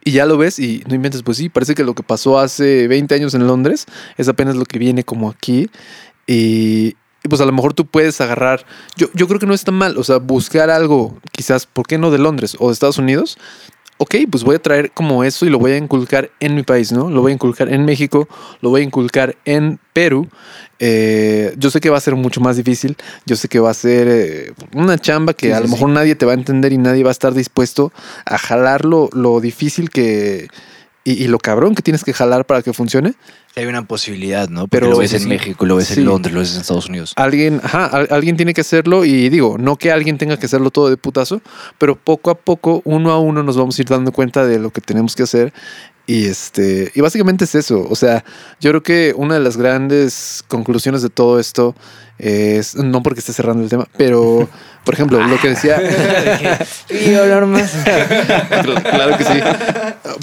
Y 0.03 0.12
ya 0.12 0.26
lo 0.26 0.38
ves 0.38 0.60
y 0.60 0.84
no 0.88 0.95
inventes, 0.95 1.24
pues 1.24 1.38
sí, 1.38 1.49
parece 1.49 1.74
que 1.76 1.84
lo 1.84 1.95
que 1.95 2.03
pasó 2.03 2.39
hace 2.39 2.88
20 2.88 3.16
años 3.16 3.34
en 3.34 3.47
Londres 3.47 3.86
es 4.18 4.28
apenas 4.28 4.55
lo 4.55 4.66
que 4.66 4.78
viene 4.80 5.03
como 5.03 5.30
aquí. 5.30 5.70
Y 6.28 6.95
pues 7.28 7.41
a 7.41 7.45
lo 7.45 7.51
mejor 7.51 7.74
tú 7.74 7.86
puedes 7.86 8.22
agarrar, 8.22 8.65
yo, 8.95 9.07
yo 9.13 9.28
creo 9.28 9.39
que 9.39 9.45
no 9.45 9.53
es 9.53 9.63
tan 9.63 9.76
mal, 9.76 9.97
o 9.97 10.03
sea, 10.03 10.17
buscar 10.17 10.70
algo, 10.70 11.17
quizás, 11.32 11.65
¿por 11.65 11.86
qué 11.88 11.97
no 11.97 12.11
de 12.11 12.17
Londres 12.20 12.55
o 12.59 12.67
de 12.67 12.74
Estados 12.74 12.97
Unidos? 12.97 13.38
Ok, 14.01 14.15
pues 14.32 14.45
voy 14.45 14.55
a 14.55 14.59
traer 14.61 14.91
como 14.91 15.26
eso 15.26 15.45
y 15.45 15.49
lo 15.49 15.59
voy 15.59 15.72
a 15.72 15.78
inculcar 15.78 16.32
en 16.39 16.55
mi 16.55 16.63
país, 16.63 16.93
¿no? 16.93 17.09
Lo 17.09 17.20
voy 17.22 17.32
a 17.32 17.36
inculcar 17.36 17.67
en 17.67 17.84
México, 17.84 18.30
lo 18.61 18.70
voy 18.70 18.80
a 18.80 18.84
inculcar 18.86 19.36
en 19.43 19.78
Perú. 19.91 20.30
Eh, 20.80 21.53
yo 21.57 21.70
sé 21.70 21.82
que 21.82 21.89
va 21.89 21.97
a 21.97 21.99
ser 21.99 22.15
mucho 22.15 22.39
más 22.39 22.55
difícil, 22.55 22.95
yo 23.26 23.36
sé 23.36 23.49
que 23.49 23.59
va 23.59 23.72
a 23.72 23.74
ser 23.74 24.07
eh, 24.09 24.53
una 24.74 24.97
chamba 24.97 25.34
que 25.34 25.47
Sí, 25.47 25.51
a 25.51 25.59
lo 25.59 25.65
sí. 25.67 25.74
mejor 25.74 25.89
nadie 25.89 26.15
te 26.15 26.26
va 26.26 26.32
a 26.32 26.36
entender 26.36 26.72
y 26.72 26.78
nadie 26.78 27.03
va 27.03 27.09
a 27.09 27.11
estar 27.11 27.34
dispuesto 27.34 27.91
a 28.26 28.38
jalar 28.38 28.86
lo, 28.86 29.09
lo 29.11 29.41
difícil 29.41 29.89
que 29.89 30.47
y, 31.03 31.23
y 31.23 31.27
lo 31.27 31.39
cabrón 31.39 31.75
que 31.75 31.81
tienes 31.81 32.03
que 32.03 32.13
jalar 32.13 32.45
para 32.45 32.61
que 32.61 32.73
funcione. 32.73 33.13
Hay 33.55 33.65
una 33.65 33.85
posibilidad, 33.85 34.47
¿no? 34.49 34.67
Pero- 34.67 34.85
Pero 34.87 34.91
lo 34.91 34.97
ves 34.99 35.13
en 35.13 35.21
sí. 35.21 35.27
México, 35.27 35.65
lo 35.65 35.75
ves 35.77 35.87
Sí. 35.87 35.99
en 36.01 36.05
Londres, 36.05 36.33
lo 36.33 36.39
ves 36.41 36.53
en 36.53 36.61
Estados 36.61 36.87
Unidos. 36.87 37.13
Alguien, 37.15 37.61
ajá, 37.63 37.85
al- 37.85 38.07
alguien 38.11 38.37
tiene 38.37 38.53
que 38.53 38.61
hacerlo 38.61 39.05
y 39.05 39.29
digo, 39.29 39.57
no 39.57 39.75
que 39.77 39.91
alguien 39.91 40.17
tenga 40.17 40.37
que 40.37 40.45
hacerlo 40.45 40.69
todo 40.71 40.89
de 40.89 40.97
putazo, 40.97 41.41
pero 41.77 41.95
poco 41.95 42.29
a 42.31 42.35
poco, 42.35 42.81
uno 42.85 43.11
a 43.11 43.19
uno 43.19 43.41
nos 43.43 43.57
vamos 43.57 43.77
a 43.77 43.81
ir 43.81 43.87
dando 43.87 44.11
cuenta 44.11 44.45
de 44.45 44.59
lo 44.59 44.69
que 44.71 44.81
tenemos 44.81 45.15
que 45.15 45.23
hacer 45.23 45.53
y 46.10 46.26
este, 46.26 46.91
y 46.95 47.01
básicamente 47.01 47.45
es 47.45 47.53
eso, 47.53 47.86
o 47.88 47.95
sea, 47.95 48.26
yo 48.60 48.72
creo 48.72 48.82
que 48.82 49.14
una 49.16 49.36
de 49.36 49.41
las 49.41 49.57
grandes 49.57 50.43
conclusiones 50.47 51.03
de 51.03 51.12
todo 51.12 51.39
esto 51.39 51.76
es, 52.18 52.76
no 52.76 53.03
porque 53.03 53.20
esté 53.20 53.32
cerrando 53.32 53.62
el 53.62 53.70
tema, 53.70 53.88
pero, 53.95 54.49
por 54.86 54.95
ejemplo, 54.95 55.22
lo 55.22 55.39
que 55.39 55.49
decía... 55.49 55.80
Y 56.89 57.14
hablar 57.14 57.45
más. 57.45 57.72
claro 58.82 59.18
que 59.20 59.24
sí. 59.24 59.39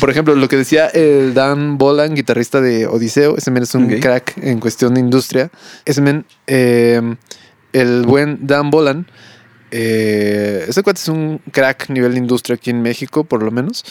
Por 0.00 0.10
ejemplo, 0.10 0.34
lo 0.34 0.48
que 0.48 0.56
decía 0.56 0.88
el 0.88 1.34
Dan 1.34 1.78
Bolan, 1.78 2.16
guitarrista 2.16 2.60
de 2.60 2.88
Odiseo, 2.88 3.36
ese 3.36 3.52
men 3.52 3.62
es 3.62 3.72
un 3.76 3.86
crack 4.00 4.36
en 4.38 4.58
cuestión 4.58 4.94
de 4.94 4.98
industria. 4.98 5.50
Ese 5.84 6.00
men, 6.00 6.26
eh, 6.48 7.00
el 7.72 8.02
buen 8.02 8.44
Dan 8.44 8.72
Bolan, 8.72 9.06
eh, 9.70 10.64
ese 10.68 10.82
cuate 10.82 11.00
es 11.00 11.08
un 11.08 11.40
crack 11.50 11.90
nivel 11.90 12.12
de 12.12 12.18
industria 12.18 12.54
aquí 12.54 12.70
en 12.70 12.82
México, 12.82 13.24
por 13.24 13.42
lo 13.42 13.50
menos. 13.50 13.84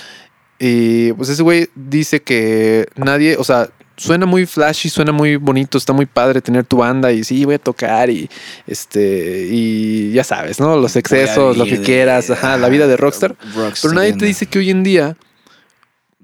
Y 0.60 1.14
pues 1.14 1.30
ese 1.30 1.44
güey 1.44 1.70
dice 1.76 2.22
que 2.22 2.88
nadie, 2.96 3.36
o 3.38 3.44
sea, 3.44 3.70
suena 3.98 4.26
muy 4.26 4.46
flashy, 4.46 4.90
suena 4.90 5.12
muy 5.12 5.36
bonito, 5.36 5.78
está 5.78 5.94
muy 5.94 6.06
padre 6.06 6.42
tener 6.42 6.66
tu 6.66 6.78
banda 6.78 7.12
y 7.12 7.24
sí, 7.24 7.46
voy 7.46 7.56
a 7.56 7.60
tocar 7.60 8.10
y 8.10 8.30
este, 8.68 9.48
y 9.50 10.12
ya 10.12 10.24
sabes, 10.24 10.60
¿no? 10.60 10.78
Los 10.78 10.96
excesos, 10.96 11.58
lo 11.58 11.66
que 11.66 11.82
quieras, 11.82 12.30
ajá, 12.30 12.58
la 12.58 12.70
vida 12.70 12.88
de 12.88 12.98
rockstar. 12.98 13.36
Pero 13.82 13.94
nadie 13.94 14.14
te 14.14 14.26
dice 14.26 14.46
que 14.46 14.60
hoy 14.60 14.70
en 14.70 14.84
día 14.84 15.18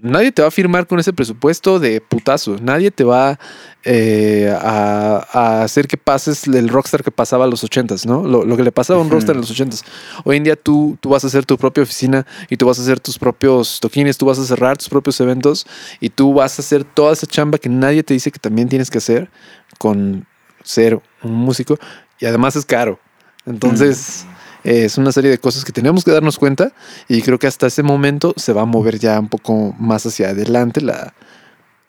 nadie 0.02 0.32
te 0.32 0.42
va 0.42 0.48
a 0.48 0.52
firmar 0.52 0.88
con 0.88 1.00
ese 1.00 1.14
presupuesto 1.14 1.80
de 1.80 2.02
putazo. 2.02 2.58
Nadie 2.62 2.92
te 2.92 3.04
va 3.04 3.40
eh, 3.84 4.54
a, 4.60 5.28
a 5.32 5.64
hacer 5.64 5.88
que 5.88 5.98
pases 5.98 6.48
el 6.48 6.70
rockstar 6.70 7.04
que 7.04 7.12
pasaba 7.12 7.46
a 7.46 7.48
los 7.48 7.64
ochentas, 7.64 8.06
¿no? 8.06 8.24
Lo, 8.24 8.44
lo 8.44 8.58
que 8.58 8.64
le 8.64 8.72
pasaba 8.72 9.00
a 9.00 9.04
un 9.04 9.10
rockstar 9.10 9.36
en 9.36 9.42
los 9.42 9.52
ochentas. 9.52 9.84
Hoy 10.24 10.38
en 10.38 10.44
día 10.44 10.56
tú, 10.56 10.98
tú 11.00 11.10
vas 11.10 11.24
a 11.24 11.28
hacer 11.28 11.46
tu 11.46 11.58
propia 11.58 11.84
oficina 11.84 12.26
y 12.50 12.58
tú 12.58 12.66
vas 12.66 12.80
a 12.80 12.82
hacer 12.82 13.00
tus 13.00 13.18
propios 13.18 13.80
toquines, 13.80 14.18
tú 14.18 14.26
vas 14.26 14.40
a 14.40 14.46
cerrar 14.46 14.78
tus 14.78 14.90
propios 14.90 15.20
eventos 15.22 15.68
y 16.00 16.10
tú 16.10 16.34
vas 16.34 16.58
a 16.58 16.62
hacer 16.62 16.84
toda 16.84 17.14
esa 17.14 17.28
chamba 17.28 17.58
que 17.58 17.70
nadie 17.70 18.04
te 18.04 18.14
dice 18.14 18.32
que 18.32 18.40
también 18.40 18.70
tienes 18.70 18.90
que 18.90 18.98
hacer 18.98 19.30
con 19.78 20.26
ser 20.64 21.02
un 21.24 21.34
músico 21.34 21.78
y 22.20 22.26
además 22.26 22.56
es 22.56 22.66
caro. 22.66 23.00
Entonces... 23.46 24.26
eh, 24.64 24.86
Es 24.86 24.98
una 24.98 25.12
serie 25.12 25.30
de 25.32 25.38
cosas 25.38 25.64
que 25.66 25.72
tenemos 25.72 26.04
que 26.04 26.12
darnos 26.12 26.38
cuenta 26.38 26.72
y 27.08 27.22
creo 27.22 27.40
que 27.40 27.48
hasta 27.48 27.68
ese 27.68 27.84
momento 27.84 28.34
se 28.38 28.54
va 28.54 28.62
a 28.64 28.66
mover 28.66 29.00
ya 29.00 29.20
un 29.20 29.28
poco 29.30 29.76
más 29.80 30.06
hacia 30.06 30.30
adelante 30.30 30.82
la, 30.82 31.14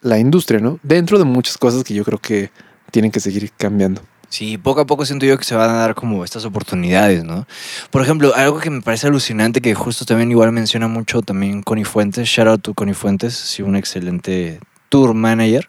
la 0.01 0.19
industria, 0.19 0.59
¿no? 0.59 0.79
Dentro 0.83 1.17
de 1.17 1.25
muchas 1.25 1.57
cosas 1.57 1.83
que 1.83 1.93
yo 1.93 2.03
creo 2.03 2.19
que 2.19 2.51
tienen 2.91 3.11
que 3.11 3.19
seguir 3.19 3.51
cambiando. 3.57 4.01
Sí, 4.29 4.57
poco 4.57 4.81
a 4.81 4.85
poco 4.87 5.05
siento 5.05 5.27
yo 5.27 5.37
que 5.37 5.43
se 5.43 5.53
van 5.53 5.69
a 5.69 5.73
dar 5.73 5.93
como 5.93 6.23
estas 6.23 6.43
oportunidades, 6.45 7.23
¿no? 7.23 7.45
Por 7.91 8.01
ejemplo, 8.01 8.33
algo 8.35 8.59
que 8.59 8.71
me 8.71 8.81
parece 8.81 9.05
alucinante, 9.05 9.61
que 9.61 9.75
justo 9.75 10.05
también 10.05 10.31
igual 10.31 10.51
menciona 10.51 10.87
mucho 10.87 11.21
también 11.21 11.61
Connie 11.61 11.85
Fuentes, 11.85 12.27
shout 12.27 12.47
out 12.47 12.61
to 12.63 12.73
Connie 12.73 12.95
Fuentes, 12.95 13.35
sí, 13.35 13.61
un 13.61 13.75
excelente 13.75 14.59
tour 14.89 15.13
manager. 15.13 15.67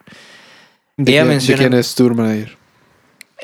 ¿De, 0.96 1.12
Ella 1.12 1.22
quién- 1.22 1.28
de 1.28 1.34
menciona- 1.34 1.58
quién 1.58 1.74
es 1.74 1.94
Tour 1.94 2.14
Manager? 2.14 2.56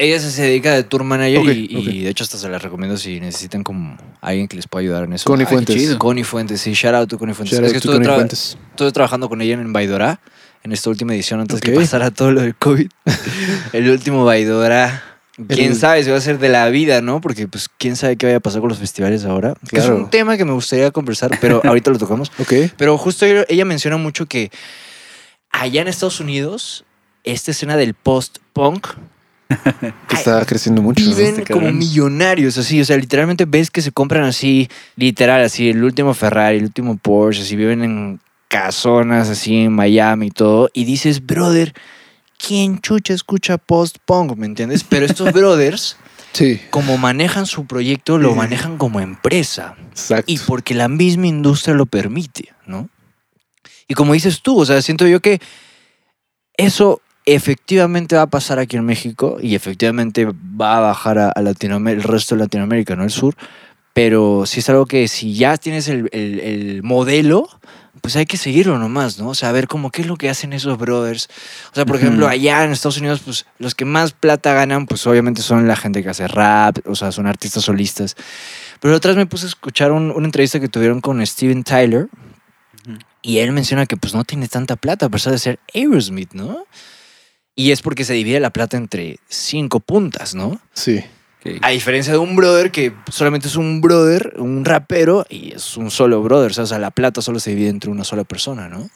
Ella 0.03 0.19
se 0.19 0.43
dedica 0.43 0.75
de 0.75 0.83
tour 0.83 1.05
manager 1.05 1.43
y, 1.55 2.03
de 2.03 2.09
hecho 2.09 2.25
hasta 2.25 2.39
se 2.39 2.49
las 2.49 2.63
recomiendo 2.63 2.97
si 2.97 3.21
necesitan 3.21 3.63
como 3.63 3.99
alguien 4.23 4.49
que 4.49 4.57
les 4.57 4.67
pueda 4.67 4.81
ayudar 4.83 5.05
en 5.05 5.13
eso. 5.13 5.25
Connie 5.27 5.45
Ay, 5.47 5.53
Fuentes. 5.53 5.97
Connie 5.99 6.25
Fuentes, 6.25 6.61
sí, 6.63 6.73
shout 6.73 6.95
out 6.95 7.09
to 7.11 7.19
Connie 7.19 7.35
Fuentes. 7.35 7.59
Shout 7.59 7.67
es 7.67 7.73
que 7.73 7.79
estuve, 7.79 7.99
tra- 7.99 8.15
Fuentes. 8.15 8.57
estuve 8.71 8.93
trabajando 8.93 9.29
con 9.29 9.43
ella 9.43 9.53
en 9.55 9.73
Baidora, 9.75 10.21
en 10.63 10.73
esta 10.73 10.89
última 10.89 11.15
edición 11.15 11.41
antes 11.41 11.61
que 11.61 11.73
pasara 11.73 12.11
todo 12.11 12.33
lo 12.33 12.41
del 12.41 12.55
COVID. 12.57 12.89
El 13.75 13.91
último 13.91 14.25
Baidora. 14.25 15.05
Quién 15.49 15.73
El- 15.73 15.77
sabe 15.77 16.03
si 16.03 16.11
va 16.11 16.17
a 16.17 16.21
ser 16.23 16.39
de 16.39 16.49
la 16.49 16.69
vida, 16.71 17.01
¿no? 17.03 17.21
Porque 17.21 17.47
pues 17.47 17.69
quién 17.79 17.97
sabe 17.97 18.17
qué 18.17 18.27
vaya 18.27 18.39
a 18.39 18.41
pasar 18.41 18.61
con 18.61 18.69
los 18.71 18.79
festivales 18.79 19.25
ahora. 19.25 19.55
Que 19.71 19.79
es 19.81 19.87
un 19.87 20.09
tema 20.11 20.37
que 20.37 20.45
me 20.45 20.53
gustaría 20.53 20.91
conversar, 20.91 21.39
pero 21.41 21.61
ahorita 21.65 21.91
lo 21.91 21.99
tocamos. 21.99 22.31
Ok. 22.39 22.53
Pero 22.77 22.97
justo 22.99 23.25
ella 23.27 23.45
ella 23.49 23.65
menciona 23.65 23.97
mucho 23.97 24.27
que 24.27 24.51
allá 25.51 25.83
en 25.83 25.89
Estados 25.89 26.21
Unidos, 26.21 26.85
esta 27.25 27.51
escena 27.51 27.77
del 27.77 27.95
post-punk 27.95 28.87
Que 30.09 30.17
está 30.17 30.45
creciendo 30.45 30.83
mucho. 30.83 31.05
viven 31.05 31.41
Este 31.41 31.53
como 31.53 31.71
millonarios, 31.73 32.57
así, 32.59 32.81
o 32.81 32.85
sea, 32.85 32.97
literalmente 32.97 33.45
ves 33.45 33.71
que 33.71 33.83
se 33.83 33.93
compran 33.93 34.25
así, 34.25 34.69
literal, 34.97 35.43
así, 35.43 35.69
el 35.69 35.83
último 35.83 36.15
Ferrari, 36.15 36.59
el 36.59 36.65
último 36.65 36.97
Porsche, 36.97 37.43
así, 37.43 37.57
viven 37.57 37.83
en 37.83 38.21
casonas, 38.49 39.29
así, 39.29 39.57
en 39.57 39.73
Miami 39.73 40.29
y 40.29 40.31
todo, 40.31 40.71
y 40.73 40.85
dices, 40.85 41.25
brother, 41.25 41.75
¿quién 42.39 42.81
chucha 42.81 43.15
escucha 43.15 43.59
post-punk, 43.59 44.37
me 44.37 44.47
entiendes? 44.47 44.85
Pero 44.85 45.07
estos 45.07 45.33
brothers, 45.33 45.97
Sí, 46.33 46.61
como 46.71 46.97
manejan 46.97 47.45
su 47.47 47.67
proyecto, 47.67 48.17
lo 48.17 48.37
manejan 48.37 48.79
como 48.79 49.01
empresa, 49.01 49.75
exacto. 49.91 50.31
y 50.31 50.39
porque 50.39 50.75
la 50.75 50.87
misma 50.87 51.27
industria 51.27 51.75
lo 51.75 51.87
permite, 51.87 52.55
¿no? 52.67 52.89
Y 53.89 53.95
como 53.95 54.13
dices 54.13 54.41
tú, 54.41 54.61
o 54.61 54.65
sea, 54.65 54.81
siento 54.81 55.09
yo 55.09 55.19
que 55.19 55.41
eso 56.57 57.03
efectivamente 57.35 58.17
va 58.17 58.23
a 58.23 58.27
pasar 58.31 58.59
aquí 58.59 58.77
en 58.77 58.85
México 58.85 59.39
y 59.41 59.55
efectivamente 59.55 60.27
va 60.27 60.77
a 60.79 60.81
bajar 60.81 61.19
a, 61.19 61.29
a 61.31 61.43
Latinoamérica, 61.43 62.03
el 62.07 62.13
resto 62.13 62.35
de 62.35 62.41
Latinoamérica, 62.43 62.97
no 62.97 63.05
el 63.05 63.11
sur. 63.11 63.35
Pero 63.93 64.45
sí 64.47 64.61
es 64.61 64.69
algo 64.69 64.87
que 64.87 65.09
si 65.09 65.35
ya 65.35 65.57
tienes 65.57 65.89
el, 65.89 66.09
el- 66.13 66.41
el 66.41 66.83
modelo, 66.85 67.49
pues 68.01 68.15
hay 68.17 68.25
que 68.25 68.37
seguirlo 68.37 68.79
nomás, 68.79 69.19
¿no? 69.19 69.29
O 69.31 69.35
sea, 69.35 69.49
a 69.49 69.53
ver 69.53 69.67
cómo 69.67 69.91
qué 69.91 70.03
es 70.03 70.07
lo 70.07 70.17
que 70.17 70.31
hacen 70.31 70.53
esos 70.53 70.79
brothers. 70.79 71.29
O 71.73 71.75
sea, 71.75 71.85
por 71.85 71.97
ejemplo, 71.97 72.29
allá 72.29 72.65
en 72.65 72.71
Estados 72.71 72.99
Unidos, 72.99 73.21
pues 73.25 73.47
los 73.59 73.75
que 73.75 73.85
más 73.85 74.13
plata 74.13 74.55
ganan, 74.55 74.87
pues 74.87 75.05
obviamente 75.09 75.43
son 75.43 75.67
la 75.67 75.75
gente 75.77 76.03
que 76.05 76.09
hace 76.09 76.29
rap, 76.29 76.79
o 76.87 76.95
sea, 76.95 77.11
son 77.11 77.27
artistas 77.27 77.65
solistas. 77.65 78.15
Pero 78.81 78.95
otra 78.95 79.11
vez 79.11 79.19
me 79.19 79.27
puse 79.27 79.47
a 79.47 79.49
escuchar 79.49 79.91
un- 79.93 80.13
una 80.13 80.27
entrevista 80.27 80.61
que 80.61 80.69
tuvieron 80.69 81.01
con 81.01 81.25
Steven 81.27 81.65
Tyler 81.65 82.07
y 83.23 83.39
él 83.39 83.53
menciona 83.53 83.87
que 83.87 83.97
pues 83.97 84.15
no 84.15 84.25
tiene 84.25 84.49
tanta 84.49 84.77
plata 84.77 85.07
a 85.07 85.09
pesar 85.11 85.33
de 85.33 85.39
ser 85.41 85.59
Aerosmith, 85.75 86.33
¿no? 86.33 86.65
Y 87.61 87.73
es 87.73 87.83
porque 87.83 88.05
se 88.05 88.15
divide 88.15 88.41
la 88.41 88.51
plata 88.51 88.77
entre 88.79 89.19
cinco 89.29 89.81
puntas, 89.81 90.35
¿no? 90.35 90.59
Sí. 90.73 91.03
A 91.63 91.71
diferencia 91.71 92.11
de 92.13 92.19
un 92.19 92.35
brother 92.37 92.71
que 92.71 92.93
solamente 93.11 93.49
es 93.49 93.57
un 93.57 93.81
brother, 93.83 94.35
un 94.39 94.65
rapero, 94.65 95.27
y 95.29 95.53
es 95.55 95.77
un 95.77 95.91
solo 95.91 96.23
brother, 96.23 96.59
o 96.59 96.67
sea, 96.67 96.79
la 96.79 96.91
plata 96.91 97.21
solo 97.21 97.39
se 97.39 97.51
divide 97.51 97.69
entre 97.69 97.91
una 97.91 98.05
sola 98.05 98.25
persona, 98.25 98.69
¿no? 98.69 98.89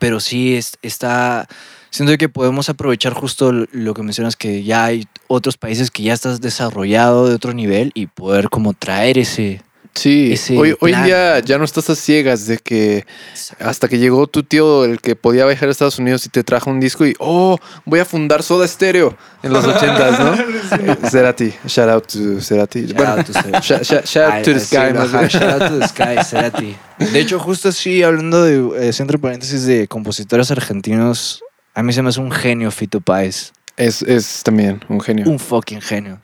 Pero 0.00 0.18
sí 0.18 0.56
es- 0.56 0.76
está. 0.82 1.46
Siento 1.90 2.16
que 2.18 2.28
podemos 2.28 2.68
aprovechar 2.68 3.12
justo 3.12 3.52
lo 3.52 3.94
que 3.94 4.02
mencionas, 4.02 4.34
que 4.34 4.64
ya 4.64 4.84
hay 4.86 5.06
otros 5.28 5.56
países 5.56 5.90
que 5.90 6.02
ya 6.02 6.14
estás 6.14 6.40
desarrollado 6.40 7.28
de 7.28 7.34
otro 7.34 7.52
nivel 7.54 7.92
y 7.94 8.06
poder 8.06 8.48
como 8.48 8.72
traer 8.72 9.18
ese. 9.18 9.62
Sí, 9.94 10.32
Ese 10.32 10.56
hoy, 10.56 10.74
hoy 10.80 10.94
en 10.94 11.04
día 11.04 11.38
ya 11.40 11.58
no 11.58 11.64
estás 11.64 11.90
a 11.90 11.94
ciegas 11.94 12.46
de 12.46 12.56
que 12.56 13.04
hasta 13.58 13.88
que 13.88 13.98
llegó 13.98 14.26
tu 14.26 14.42
tío, 14.42 14.84
el 14.86 15.00
que 15.00 15.16
podía 15.16 15.44
viajar 15.44 15.68
a 15.68 15.72
Estados 15.72 15.98
Unidos 15.98 16.24
y 16.24 16.30
te 16.30 16.42
trajo 16.42 16.70
un 16.70 16.80
disco 16.80 17.06
y, 17.06 17.14
oh, 17.18 17.58
voy 17.84 18.00
a 18.00 18.06
fundar 18.06 18.42
Soda 18.42 18.66
Stereo 18.66 19.14
en 19.42 19.52
los 19.52 19.64
ochentas, 19.66 20.18
¿no? 20.18 20.32
Eh, 20.72 20.96
Cerati, 21.10 21.52
shout 21.66 21.88
out 21.90 22.06
to 22.06 22.40
Cerati. 22.40 22.86
Shout 22.86 22.96
bueno, 22.96 23.12
out 23.12 23.26
to 23.26 23.32
Cerati. 23.34 23.60
shout, 23.66 23.82
shout- 23.84 24.04
shout 24.06 24.42
to 24.42 24.54
the 24.54 24.60
sí, 24.60 24.66
sky. 24.66 24.92
bien. 24.92 25.28
shout 25.28 25.42
out 25.60 25.68
to 25.68 25.78
the 25.78 25.88
sky, 25.88 26.24
Cerati. 26.24 26.76
De 26.98 27.20
hecho, 27.20 27.38
justo 27.38 27.68
así, 27.68 28.02
hablando 28.02 28.42
de, 28.42 28.88
eh, 28.88 28.92
entre 28.98 29.18
paréntesis, 29.18 29.66
de 29.66 29.86
compositores 29.88 30.50
argentinos, 30.50 31.42
a 31.74 31.82
mí 31.82 31.92
se 31.92 32.02
me 32.02 32.08
hace 32.08 32.20
un 32.20 32.30
genio 32.30 32.70
Fito 32.70 33.00
Páez. 33.02 33.52
Es, 33.76 34.00
es 34.02 34.42
también 34.42 34.80
un 34.88 35.00
genio. 35.02 35.28
Un 35.28 35.38
fucking 35.38 35.82
genio. 35.82 36.20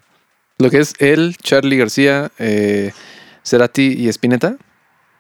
Lo 0.58 0.70
que 0.70 0.78
es 0.80 0.94
él, 0.98 1.36
Charlie 1.42 1.76
García, 1.76 2.30
eh, 2.38 2.92
Cerati 3.48 3.94
y 3.98 4.08
Spinetta 4.08 4.56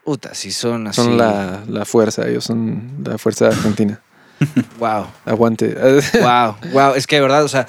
Puta, 0.04 0.34
si 0.34 0.52
son 0.52 0.86
así. 0.86 1.02
son 1.02 1.18
la, 1.18 1.62
la 1.68 1.84
fuerza, 1.84 2.26
ellos 2.28 2.44
son 2.44 3.02
la 3.04 3.18
fuerza 3.18 3.48
argentina. 3.48 4.00
Wow. 4.78 5.06
Aguante. 5.24 5.74
Wow, 6.22 6.56
wow, 6.72 6.94
es 6.94 7.06
que 7.06 7.16
de 7.16 7.22
verdad, 7.22 7.42
o 7.44 7.48
sea, 7.48 7.66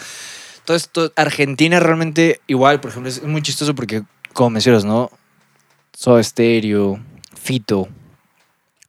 todo 0.66 0.78
esto, 0.78 1.12
Argentina 1.16 1.80
realmente 1.80 2.40
igual, 2.48 2.80
por 2.80 2.92
ejemplo, 2.92 3.10
es 3.10 3.24
muy 3.24 3.42
chistoso 3.42 3.74
porque, 3.74 4.04
como 4.34 4.52
mencionas, 4.52 4.86
¿no? 4.86 5.10
Soda 5.94 6.22
Stereo, 6.24 7.00
Fito, 7.36 7.88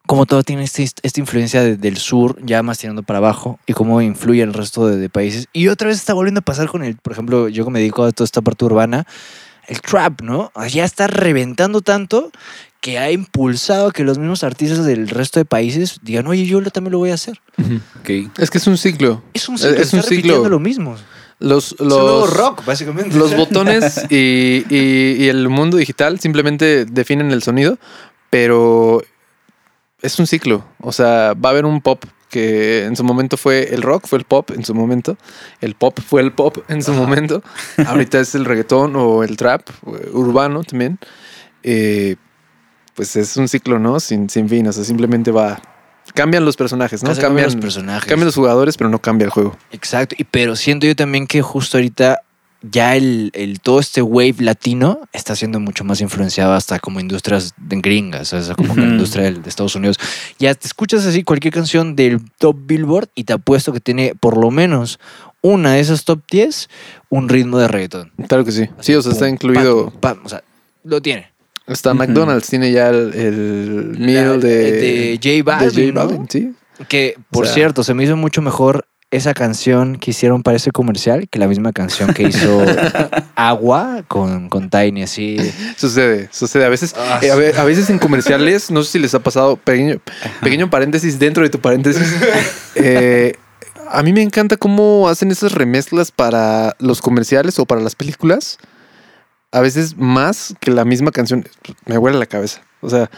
como 0.05 0.25
todo 0.25 0.43
tiene 0.43 0.63
este- 0.63 0.83
esta 1.01 1.19
influencia 1.19 1.61
de- 1.63 1.75
del 1.77 1.97
sur, 1.97 2.37
ya 2.45 2.61
más 2.63 2.77
tirando 2.77 3.01
para 3.03 3.17
abajo, 3.17 3.59
y 3.65 3.73
cómo 3.73 4.01
influye 4.01 4.43
el 4.43 4.53
resto 4.53 4.87
de, 4.87 4.97
de 4.97 5.09
países. 5.09 5.47
Y 5.51 5.67
otra 5.69 5.87
vez 5.87 5.97
está 5.97 6.13
volviendo 6.13 6.39
a 6.39 6.43
pasar 6.43 6.67
con 6.67 6.83
el, 6.83 6.95
por 6.97 7.13
ejemplo, 7.13 7.49
yo 7.49 7.65
que 7.65 7.71
me 7.71 7.79
dedico 7.79 8.03
a 8.03 8.11
toda 8.11 8.25
esta 8.25 8.41
parte 8.41 8.63
urbana, 8.65 9.05
el 9.71 9.81
trap, 9.81 10.21
¿no? 10.21 10.51
Ya 10.69 10.83
está 10.85 11.07
reventando 11.07 11.81
tanto 11.81 12.31
que 12.81 12.97
ha 12.97 13.11
impulsado 13.11 13.91
que 13.91 14.03
los 14.03 14.17
mismos 14.17 14.43
artistas 14.43 14.85
del 14.85 15.07
resto 15.07 15.39
de 15.39 15.45
países 15.45 15.99
digan, 16.01 16.27
oye, 16.27 16.45
yo 16.45 16.61
lo- 16.61 16.71
también 16.71 16.91
lo 16.93 16.97
voy 16.97 17.11
a 17.11 17.13
hacer. 17.13 17.39
Es 18.37 18.49
que 18.49 18.57
es 18.57 18.67
un 18.67 18.77
ciclo. 18.77 19.21
Es 19.33 19.47
un 19.49 19.57
ciclo, 19.57 19.75
Es 19.75 19.81
está 19.81 19.97
un 19.97 20.03
ciclo. 20.03 20.15
repitiendo 20.15 20.49
lo 20.49 20.59
mismo. 20.59 20.95
Los, 21.39 21.73
Es 21.73 21.79
un 21.79 21.87
nuevo 21.89 22.19
los, 22.21 22.33
rock, 22.33 22.65
básicamente. 22.65 23.15
los 23.17 23.35
botones 23.35 24.01
y, 24.09 24.65
y- 24.69 25.15
y 25.19 25.27
el 25.29 25.47
mundo 25.49 25.77
digital 25.77 26.19
simplemente 26.19 26.85
definen 26.85 27.31
el 27.31 27.41
sonido, 27.43 27.77
pero 28.29 29.01
es 30.01 30.17
un 30.19 30.27
ciclo. 30.27 30.65
O 30.79 30.91
sea, 30.91 31.33
va 31.33 31.49
a 31.49 31.51
haber 31.51 31.65
un 31.65 31.81
pop 31.81 32.03
que 32.31 32.85
en 32.85 32.95
su 32.95 33.03
momento 33.03 33.37
fue 33.37 33.73
el 33.73 33.83
rock, 33.83 34.07
fue 34.07 34.17
el 34.17 34.25
pop 34.25 34.49
en 34.51 34.65
su 34.65 34.73
momento. 34.73 35.17
El 35.59 35.75
pop 35.75 35.99
fue 35.99 36.21
el 36.21 36.31
pop 36.31 36.57
en 36.69 36.81
su 36.81 36.91
Ajá. 36.91 36.99
momento. 37.01 37.43
Ahorita 37.85 38.19
es 38.19 38.33
el 38.33 38.45
reggaetón 38.45 38.95
o 38.95 39.23
el 39.23 39.37
trap 39.37 39.69
eh, 39.69 40.09
urbano 40.13 40.63
también. 40.63 40.97
Eh, 41.61 42.15
pues 42.95 43.15
es 43.15 43.37
un 43.37 43.47
ciclo, 43.47 43.77
¿no? 43.77 43.99
Sin, 43.99 44.29
sin 44.29 44.49
fin. 44.49 44.65
O 44.67 44.71
sea, 44.71 44.83
simplemente 44.83 45.29
va. 45.31 45.61
Cambian 46.15 46.43
los 46.43 46.57
personajes, 46.57 47.03
¿no? 47.03 47.09
Cambian 47.09 47.27
Cambian, 47.27 47.45
los 47.45 47.55
personajes. 47.57 48.09
cambian 48.09 48.25
los 48.25 48.35
jugadores, 48.35 48.75
pero 48.77 48.89
no 48.89 48.99
cambia 48.99 49.25
el 49.25 49.31
juego. 49.31 49.55
Exacto. 49.71 50.15
Y, 50.17 50.23
pero 50.23 50.55
siento 50.55 50.87
yo 50.87 50.95
también 50.95 51.27
que 51.27 51.41
justo 51.41 51.77
ahorita 51.77 52.23
ya 52.61 52.95
el, 52.95 53.31
el- 53.33 53.59
todo 53.59 53.79
este 53.79 54.01
wave 54.01 54.35
latino 54.39 54.99
está 55.13 55.35
siendo 55.35 55.59
mucho 55.59 55.83
más 55.83 55.99
influenciado 56.01 56.53
hasta 56.53 56.79
como 56.79 56.99
industrias 56.99 57.53
de 57.57 57.79
gringas, 57.81 58.33
o 58.33 58.41
sea, 58.41 58.55
como 58.55 58.75
la 58.75 58.83
industria 58.83 59.23
del- 59.25 59.41
de 59.41 59.49
Estados 59.49 59.75
Unidos. 59.75 59.97
Ya 60.39 60.53
te 60.53 60.67
escuchas 60.67 61.05
así 61.05 61.23
cualquier 61.23 61.53
canción 61.53 61.95
del 61.95 62.21
top 62.37 62.55
Billboard 62.65 63.09
y 63.15 63.23
te 63.23 63.33
apuesto 63.33 63.73
que 63.73 63.79
tiene 63.79 64.13
por 64.19 64.37
lo 64.37 64.51
menos 64.51 64.99
una 65.41 65.73
de 65.73 65.79
esas 65.79 66.05
top 66.05 66.21
10 66.29 66.69
un 67.09 67.27
ritmo 67.29 67.57
de 67.57 67.67
reggaetón. 67.67 68.11
Claro 68.27 68.45
que 68.45 68.51
sí. 68.51 68.69
Sí, 68.79 68.93
o 68.93 69.01
sea, 69.01 69.11
está 69.13 69.27
incluido. 69.27 69.89
pam, 69.99 70.17
pam, 70.17 70.25
o 70.25 70.29
sea, 70.29 70.43
lo 70.83 71.01
tiene. 71.01 71.31
Hasta. 71.65 71.93
McDonald's 71.93 72.47
tiene 72.47 72.71
ya 72.71 72.89
el, 72.89 73.13
el 73.15 73.91
La- 73.93 73.99
meal 73.99 74.39
de, 74.41 74.71
de 74.71 75.19
J 75.23 75.43
Balvin, 75.43 75.75
de 75.75 75.87
J 75.87 75.93
¿no? 75.93 76.07
Balvin, 76.07 76.27
sí. 76.29 76.53
Que, 76.87 77.15
por 77.31 77.43
O 77.43 77.45
sea- 77.45 77.53
cierto, 77.55 77.83
se 77.83 77.93
me 77.93 78.03
hizo 78.03 78.15
mucho 78.17 78.41
mejor 78.41 78.85
esa 79.11 79.33
canción 79.33 79.97
que 79.97 80.11
hicieron 80.11 80.41
para 80.41 80.57
ese 80.57 80.71
comercial 80.71 81.27
que 81.29 81.37
la 81.37 81.47
misma 81.47 81.73
canción 81.73 82.13
que 82.13 82.23
hizo 82.23 82.63
Agua 83.35 84.03
con, 84.07 84.49
con 84.49 84.69
Tiny, 84.69 85.03
así. 85.03 85.37
Sucede, 85.77 86.29
sucede. 86.31 86.65
A 86.65 86.69
veces, 86.69 86.95
Ah, 86.97 87.19
eh, 87.21 87.29
a, 87.31 87.35
ve- 87.35 87.53
a 87.57 87.63
veces 87.63 87.89
en 87.89 87.99
comerciales, 87.99 88.71
no 88.71 88.83
sé 88.83 88.93
si 88.93 88.99
les 88.99 89.13
ha 89.13 89.19
pasado, 89.19 89.57
pequeño, 89.57 89.99
pequeño 90.41 90.69
paréntesis 90.69 91.19
dentro 91.19 91.43
de 91.43 91.49
tu 91.49 91.59
paréntesis. 91.59 92.01
eh, 92.75 93.35
a 93.89 94.01
mí 94.03 94.13
me 94.13 94.21
encanta 94.21 94.55
cómo 94.57 95.09
hacen 95.09 95.29
esas 95.31 95.51
remezclas 95.51 96.11
para 96.11 96.75
los 96.79 97.01
comerciales 97.01 97.59
o 97.59 97.65
para 97.65 97.81
las 97.81 97.95
películas. 97.95 98.57
A 99.51 99.59
veces 99.59 99.97
más 99.97 100.53
que 100.61 100.71
la 100.71 100.85
misma 100.85 101.11
canción. 101.11 101.45
Me 101.85 101.97
huele 101.97 102.17
la 102.17 102.25
cabeza. 102.25 102.61
O 102.79 102.89
sea, 102.89 103.09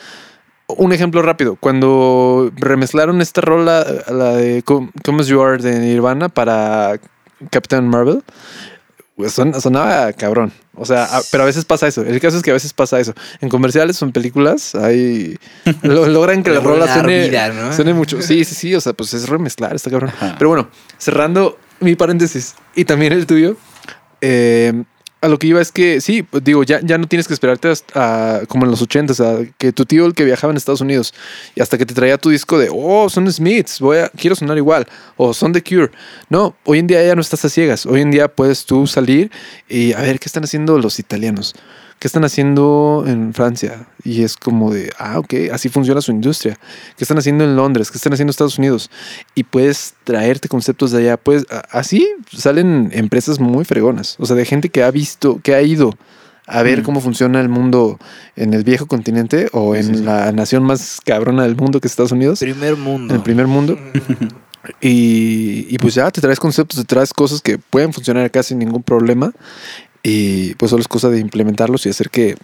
un 0.67 0.93
ejemplo 0.93 1.21
rápido. 1.21 1.55
Cuando 1.59 2.51
remezclaron 2.55 3.21
esta 3.21 3.41
rola, 3.41 3.85
la 4.09 4.35
de 4.35 4.63
Com- 4.63 4.91
Come 5.03 5.21
As 5.21 5.27
You 5.27 5.41
Are 5.41 5.57
de 5.61 5.79
Nirvana 5.79 6.29
para 6.29 6.99
Captain 7.51 7.87
Marvel, 7.87 8.23
pues 9.15 9.33
son- 9.33 9.59
sonaba 9.61 10.11
cabrón. 10.13 10.51
O 10.75 10.85
sea, 10.85 11.03
a- 11.05 11.21
pero 11.31 11.43
a 11.43 11.45
veces 11.45 11.65
pasa 11.65 11.87
eso. 11.87 12.01
El 12.01 12.19
caso 12.19 12.37
es 12.37 12.43
que 12.43 12.49
a 12.49 12.53
veces 12.53 12.73
pasa 12.73 12.99
eso. 12.99 13.13
En 13.41 13.49
comerciales 13.49 14.01
o 14.01 14.05
en 14.05 14.11
películas, 14.11 14.73
ahí 14.73 15.37
lo- 15.83 16.07
logran 16.07 16.41
que 16.43 16.49
la 16.51 16.61
rola 16.61 16.91
suene, 16.91 17.27
vida, 17.29 17.49
¿no? 17.49 17.73
suene 17.73 17.93
mucho. 17.93 18.21
Sí, 18.21 18.43
sí, 18.43 18.55
sí. 18.55 18.73
O 18.75 18.81
sea, 18.81 18.93
pues 18.93 19.13
es 19.13 19.29
remezclar, 19.29 19.75
está 19.75 19.91
cabrón. 19.91 20.09
Ajá. 20.09 20.35
Pero 20.39 20.49
bueno, 20.49 20.69
cerrando 20.97 21.59
mi 21.79 21.95
paréntesis 21.95 22.55
y 22.75 22.85
también 22.85 23.13
el 23.13 23.27
tuyo. 23.27 23.55
eh, 24.21 24.83
a 25.23 25.29
lo 25.29 25.39
que 25.39 25.47
iba 25.47 25.61
es 25.61 25.71
que 25.71 26.01
sí, 26.01 26.21
pues, 26.23 26.43
digo, 26.43 26.63
ya, 26.63 26.79
ya 26.83 26.97
no 26.97 27.07
tienes 27.07 27.27
que 27.27 27.33
esperarte 27.33 27.69
hasta 27.69 28.37
a- 28.39 28.45
como 28.45 28.65
en 28.65 28.71
los 28.71 28.81
80 28.81 29.13
a 29.23 29.45
que 29.57 29.71
tu 29.71 29.85
tío 29.85 30.05
el 30.05 30.13
que 30.13 30.25
viajaba 30.25 30.51
en 30.51 30.57
Estados 30.57 30.81
Unidos 30.81 31.13
y 31.55 31.61
hasta 31.61 31.77
que 31.77 31.85
te 31.85 31.93
traía 31.93 32.17
tu 32.17 32.29
disco 32.29 32.59
de, 32.59 32.69
oh, 32.71 33.09
son 33.09 33.31
Smiths, 33.31 33.79
voy 33.79 33.97
a, 33.99 34.09
quiero 34.09 34.35
sonar 34.35 34.57
igual, 34.57 34.85
o 35.17 35.33
son 35.33 35.53
The 35.53 35.63
Cure. 35.63 35.91
No, 36.29 36.55
hoy 36.65 36.79
en 36.79 36.87
día 36.87 37.03
ya 37.03 37.15
no 37.15 37.21
estás 37.21 37.43
a 37.45 37.49
ciegas. 37.49 37.85
Hoy 37.85 38.01
en 38.01 38.11
día 38.11 38.27
puedes 38.27 38.65
tú 38.65 38.85
salir 38.85 39.31
y 39.69 39.93
a 39.93 40.01
ver 40.01 40.19
qué 40.19 40.25
están 40.27 40.43
haciendo 40.43 40.77
los 40.77 40.99
italianos, 40.99 41.55
qué 42.03 42.07
están 42.09 42.25
haciendo 42.25 43.05
en 43.07 43.33
Francia. 43.33 43.87
Y 44.03 44.23
es 44.23 44.35
como 44.35 44.73
de, 44.73 44.91
ah, 44.99 45.19
ok, 45.19 45.35
así 45.53 45.69
funciona 45.69 46.01
su 46.01 46.11
industria. 46.11 46.59
¿Qué 46.97 47.05
están 47.05 47.17
haciendo 47.17 47.45
en 47.45 47.55
Londres? 47.55 47.89
¿Qué 47.89 47.97
están 47.97 48.11
haciendo 48.11 48.31
en 48.31 48.31
Estados 48.31 48.57
Unidos? 48.57 48.91
Y 49.35 49.45
puedes 49.45 49.93
traerte 50.03 50.49
conceptos 50.49 50.91
de 50.91 50.97
allá. 50.97 51.15
Pues 51.15 51.45
así 51.71 52.05
salen 52.35 52.89
empresas 52.93 53.39
muy 53.39 53.63
fregonas. 53.63 54.17
O 54.19 54.25
sea, 54.25 54.35
de 54.35 54.43
gente 54.43 54.67
que 54.67 54.83
ha 54.83 54.91
visto, 54.91 55.39
que 55.41 55.55
ha 55.55 55.61
ido 55.61 55.93
a 56.45 56.61
ver 56.61 56.81
Mm. 56.81 56.83
cómo 56.83 56.99
funciona 56.99 57.39
el 57.39 57.47
mundo 57.47 57.97
en 58.35 58.53
el 58.53 58.65
viejo 58.65 58.85
continente 58.85 59.47
o 59.53 59.73
en 59.73 59.83
Sí, 59.85 59.95
sí. 59.95 60.03
la 60.03 60.33
nación 60.33 60.63
más 60.63 60.99
cabrona 61.05 61.43
del 61.43 61.55
mundo 61.55 61.79
que 61.79 61.87
es 61.87 61.93
Estados 61.93 62.11
Unidos, 62.11 62.39
Primer 62.39 62.75
mundo. 62.75 63.13
en 63.13 63.19
el 63.21 63.23
primer 63.23 63.47
mundo. 63.47 63.77
Y, 64.79 65.67
y 65.69 65.77
pues 65.77 65.93
ya 65.95 66.09
te 66.09 66.21
traes 66.21 66.39
conceptos, 66.39 66.79
te 66.79 66.85
traes 66.85 67.13
cosas 67.13 67.41
que 67.41 67.57
pueden 67.57 67.91
funcionar 67.91 68.23
acá 68.25 68.43
sin 68.43 68.59
ningún 68.59 68.81
problema. 68.81 69.33
Y 70.03 70.55
pues 70.55 70.69
solo 70.71 70.81
es 70.81 70.87
cosa 70.87 71.09
de 71.09 71.19
implementarlos 71.19 71.85
y 71.85 71.89
hacer 71.89 72.09
que 72.09 72.35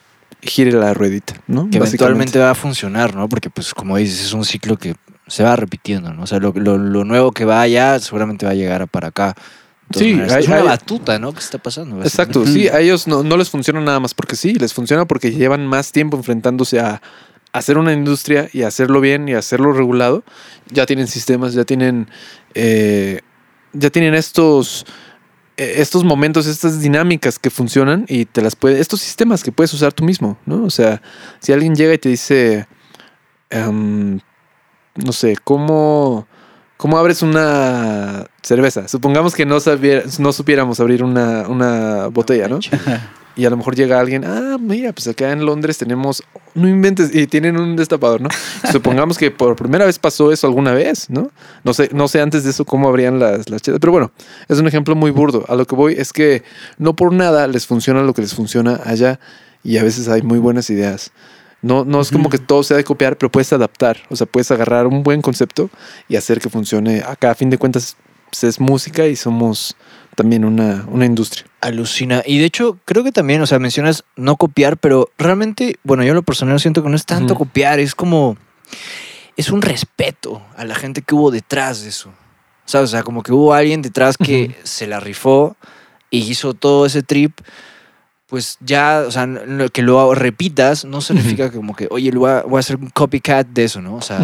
gire 0.41 0.71
la 0.71 0.93
ruedita, 0.93 1.33
¿no? 1.47 1.63
que 1.69 1.79
Básicamente. 1.79 1.95
eventualmente 2.05 2.39
va 2.39 2.51
a 2.51 2.55
funcionar, 2.55 3.13
¿no? 3.15 3.27
Porque, 3.27 3.49
pues, 3.49 3.73
como 3.73 3.97
dices, 3.97 4.21
es 4.23 4.31
un 4.33 4.45
ciclo 4.45 4.77
que 4.77 4.95
se 5.27 5.43
va 5.43 5.55
repitiendo, 5.57 6.13
¿no? 6.13 6.23
O 6.23 6.27
sea, 6.27 6.39
lo, 6.39 6.53
lo- 6.55 6.77
lo 6.77 7.03
nuevo 7.03 7.31
que 7.33 7.43
va 7.43 7.59
allá 7.61 7.99
seguramente 7.99 8.45
va 8.45 8.53
a 8.53 8.55
llegar 8.55 8.81
a 8.81 8.87
para 8.87 9.09
acá. 9.09 9.35
Sí, 9.93 10.13
hay- 10.29 10.41
es 10.43 10.47
una 10.47 10.57
hay- 10.57 10.63
batuta, 10.67 11.19
¿no? 11.19 11.33
¿Qué 11.33 11.39
está 11.39 11.57
pasando? 11.57 12.01
Exacto, 12.01 12.45
sí, 12.45 12.69
a 12.69 12.79
ellos 12.79 13.07
no, 13.07 13.23
no 13.23 13.35
les 13.35 13.49
funciona 13.49 13.81
nada 13.81 13.99
más 13.99 14.13
porque 14.13 14.35
sí, 14.37 14.53
les 14.53 14.73
funciona 14.73 15.05
porque 15.05 15.31
llevan 15.31 15.67
más 15.67 15.91
tiempo 15.91 16.15
enfrentándose 16.15 16.79
a 16.79 17.01
hacer 17.51 17.77
una 17.77 17.91
industria 17.91 18.47
y 18.53 18.61
hacerlo 18.61 19.01
bien 19.01 19.27
y 19.27 19.33
hacerlo 19.33 19.73
regulado. 19.73 20.23
Ya 20.71 20.85
tienen 20.85 21.07
sistemas, 21.07 21.53
ya 21.53 21.65
tienen, 21.65 22.07
eh, 22.53 23.19
ya 23.73 23.89
tienen 23.89 24.13
estos, 24.13 24.85
estos 25.59 26.03
momentos, 26.03 26.47
estas 26.47 26.81
dinámicas 26.81 27.37
que 27.39 27.49
funcionan 27.49 28.05
y 28.07 28.25
te 28.25 28.41
las 28.41 28.55
puede, 28.55 28.79
estos 28.79 29.01
sistemas 29.01 29.43
que 29.43 29.51
puedes 29.51 29.73
usar 29.73 29.91
tú 29.93 30.03
mismo, 30.03 30.37
¿no? 30.45 30.63
O 30.63 30.69
sea, 30.69 31.01
si 31.39 31.51
alguien 31.53 31.75
llega 31.75 31.93
y 31.93 31.97
te 31.97 32.09
dice, 32.09 32.67
em, 33.49 34.19
no 34.95 35.11
sé, 35.11 35.35
¿cómo, 35.43 36.27
¿cómo 36.77 36.97
abres 36.97 37.21
una 37.21 38.25
cerveza? 38.41 38.87
Supongamos 38.87 39.35
que 39.35 39.45
no, 39.45 39.59
sabiera- 39.59 40.03
no 40.19 40.31
supiéramos 40.33 40.79
abrir 40.79 41.03
una, 41.03 41.47
una 41.47 42.07
botella, 42.07 42.47
¿no? 42.47 42.59
Y 43.35 43.45
a 43.45 43.49
lo 43.49 43.57
mejor 43.57 43.75
llega 43.75 43.99
alguien, 43.99 44.25
ah, 44.25 44.57
mira, 44.59 44.91
pues 44.91 45.07
acá 45.07 45.31
en 45.31 45.45
Londres 45.45 45.77
tenemos, 45.77 46.23
no 46.55 46.67
inventes, 46.67 47.13
y 47.15 47.27
tienen 47.27 47.57
un 47.57 47.75
destapador, 47.75 48.21
¿no? 48.21 48.29
Supongamos 48.71 49.17
que 49.17 49.31
por 49.31 49.55
primera 49.55 49.85
vez 49.85 49.97
pasó 49.97 50.31
eso 50.31 50.47
alguna 50.47 50.73
vez, 50.73 51.09
¿no? 51.09 51.31
No 51.63 51.73
sé, 51.73 51.89
no 51.93 52.07
sé 52.07 52.21
antes 52.21 52.43
de 52.43 52.49
eso 52.49 52.65
cómo 52.65 52.89
abrían 52.89 53.19
las, 53.19 53.49
las 53.49 53.61
chelas, 53.61 53.79
pero 53.79 53.91
bueno, 53.91 54.11
es 54.47 54.59
un 54.59 54.67
ejemplo 54.67 54.95
muy 54.95 55.11
burdo. 55.11 55.45
A 55.47 55.55
lo 55.55 55.65
que 55.65 55.75
voy 55.75 55.95
es 55.97 56.11
que 56.11 56.43
no 56.77 56.95
por 56.95 57.13
nada 57.13 57.47
les 57.47 57.65
funciona 57.65 58.01
lo 58.01 58.13
que 58.13 58.21
les 58.21 58.33
funciona 58.33 58.81
allá 58.83 59.19
y 59.63 59.77
a 59.77 59.83
veces 59.83 60.07
hay 60.09 60.21
muy 60.21 60.39
buenas 60.39 60.69
ideas. 60.69 61.11
No, 61.61 61.83
no 61.83 61.99
es 61.99 62.11
como 62.11 62.29
que 62.29 62.37
todo 62.37 62.63
sea 62.63 62.77
de 62.77 62.83
copiar, 62.83 63.17
pero 63.17 63.31
puedes 63.31 63.51
adaptar. 63.51 63.97
O 64.09 64.15
sea, 64.15 64.25
puedes 64.25 64.49
agarrar 64.51 64.87
un 64.87 65.03
buen 65.03 65.21
concepto 65.21 65.69
y 66.07 66.15
hacer 66.15 66.39
que 66.39 66.49
funcione 66.49 67.01
acá. 67.01 67.31
A 67.31 67.35
fin 67.35 67.49
de 67.49 67.57
cuentas, 67.57 67.97
pues, 68.29 68.43
es 68.45 68.59
música 68.59 69.07
y 69.07 69.15
somos 69.15 69.75
también 70.19 70.43
una, 70.43 70.83
una 70.89 71.05
industria. 71.05 71.45
Alucina. 71.61 72.21
Y 72.25 72.39
de 72.39 72.45
hecho, 72.45 72.77
creo 72.83 73.05
que 73.05 73.13
también, 73.13 73.39
o 73.41 73.47
sea, 73.47 73.57
mencionas 73.57 74.03
no 74.17 74.35
copiar, 74.35 74.75
pero 74.75 75.09
realmente, 75.17 75.79
bueno, 75.85 76.03
yo 76.03 76.09
en 76.09 76.15
lo 76.15 76.23
personal 76.23 76.59
siento 76.59 76.83
que 76.83 76.89
no 76.89 76.97
es 76.97 77.05
tanto 77.05 77.35
copiar, 77.35 77.79
es 77.79 77.95
como. 77.95 78.35
Es 79.37 79.49
un 79.49 79.61
respeto 79.61 80.41
a 80.57 80.65
la 80.65 80.75
gente 80.75 81.01
que 81.03 81.15
hubo 81.15 81.31
detrás 81.31 81.83
de 81.83 81.89
eso. 81.89 82.11
¿Sabes? 82.65 82.89
O 82.89 82.91
sea, 82.91 83.03
como 83.03 83.23
que 83.23 83.31
hubo 83.31 83.53
alguien 83.53 83.81
detrás 83.81 84.17
que 84.17 84.47
Ujú. 84.49 84.53
se 84.63 84.87
la 84.87 84.99
rifó 84.99 85.55
y 86.09 86.17
hizo 86.19 86.53
todo 86.53 86.85
ese 86.85 87.01
trip. 87.01 87.39
Pues 88.27 88.57
ya, 88.59 89.05
o 89.07 89.11
sea, 89.11 89.25
que 89.71 89.81
lo 89.81 90.13
repitas 90.13 90.83
no 90.83 90.99
significa 90.99 91.49
como 91.49 91.73
que, 91.77 91.87
oye, 91.89 92.11
voy 92.11 92.29
a, 92.29 92.41
voy 92.41 92.57
a 92.57 92.59
hacer 92.59 92.75
un 92.75 92.89
copycat 92.89 93.47
de 93.47 93.63
eso, 93.63 93.81
¿no? 93.81 93.95
O 93.95 94.01
sea, 94.01 94.19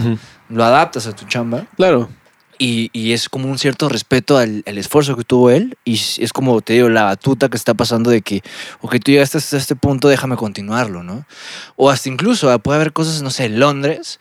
lo 0.49 0.63
adaptas 0.65 1.07
a 1.07 1.15
tu 1.15 1.25
chamba. 1.25 1.65
Claro. 1.77 2.09
Y, 2.57 2.89
y 2.93 3.11
es 3.13 3.27
como 3.29 3.49
un 3.49 3.57
cierto 3.57 3.89
respeto 3.89 4.37
al, 4.37 4.63
al 4.65 4.77
esfuerzo 4.77 5.15
que 5.17 5.23
tuvo 5.23 5.49
él. 5.49 5.77
Y 5.83 5.95
es 5.95 6.31
como, 6.33 6.61
te 6.61 6.73
digo, 6.73 6.89
la 6.89 7.03
batuta 7.03 7.49
que 7.49 7.57
está 7.57 7.73
pasando 7.73 8.09
de 8.09 8.21
que, 8.21 8.41
ok, 8.81 8.95
tú 9.03 9.11
llegaste 9.11 9.37
hasta 9.37 9.57
este 9.57 9.75
punto, 9.75 10.07
déjame 10.07 10.35
continuarlo, 10.37 11.03
¿no? 11.03 11.25
O 11.75 11.89
hasta 11.89 12.09
incluso 12.09 12.49
ah, 12.51 12.57
puede 12.59 12.77
haber 12.77 12.93
cosas, 12.93 13.21
no 13.21 13.29
sé, 13.29 13.45
en 13.45 13.59
Londres, 13.59 14.19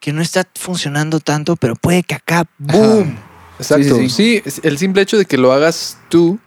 que 0.00 0.12
no 0.12 0.22
está 0.22 0.46
funcionando 0.54 1.20
tanto, 1.20 1.56
pero 1.56 1.74
puede 1.76 2.02
que 2.02 2.14
acá, 2.14 2.44
¡boom! 2.58 3.16
Exacto. 3.58 3.96
Sí, 3.96 4.08
Sí, 4.08 4.10
sí, 4.10 4.42
es- 4.44 4.60
el 4.64 4.78
simple 4.78 5.02
hecho 5.02 5.18
de 5.18 5.24
que 5.26 5.36
lo 5.38 5.52
hagas 5.52 5.98
tú 6.08 6.38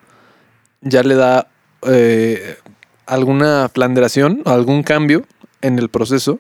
ya 0.82 1.04
le 1.04 1.16
da 1.16 1.48
eh, 1.84 2.58
alguna 3.06 3.70
flanderación 3.74 4.42
o 4.46 4.50
algún 4.52 4.84
cambio 4.84 5.26
en 5.62 5.78
el 5.80 5.90
proceso 5.90 6.40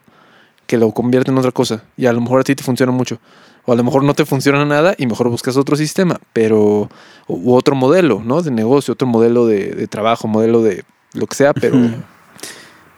que 0.68 0.78
lo 0.78 0.92
convierte 0.92 1.32
en 1.32 1.38
otra 1.38 1.52
cosa. 1.52 1.84
Y 1.98 2.06
a 2.06 2.14
lo 2.14 2.22
mejor 2.22 2.42
a 2.42 2.44
ti 2.44 2.56
te 2.56 2.64
funciona 2.64 2.92
mucho. 2.92 3.20
O 3.66 3.74
a 3.74 3.76
lo 3.76 3.84
mejor 3.84 4.04
no 4.04 4.14
te 4.14 4.26
funciona 4.26 4.66
nada 4.66 4.96
y 4.98 5.06
mejor 5.06 5.30
buscas 5.30 5.58
otro 5.58 5.76
sistema, 5.76 6.20
pero. 6.34 6.90
u 7.28 7.54
otro 7.54 7.76
modelo, 7.76 8.22
¿no? 8.24 8.42
De 8.42 8.52
negocio, 8.52 8.94
otro 8.94 9.08
modelo 9.08 9.46
de, 9.46 9.88
trabajo, 9.88 10.28
modelo 10.28 10.62
de 10.62 10.84
lo 11.14 11.28
que 11.28 11.36
sea, 11.36 11.54
pero. 11.54 11.78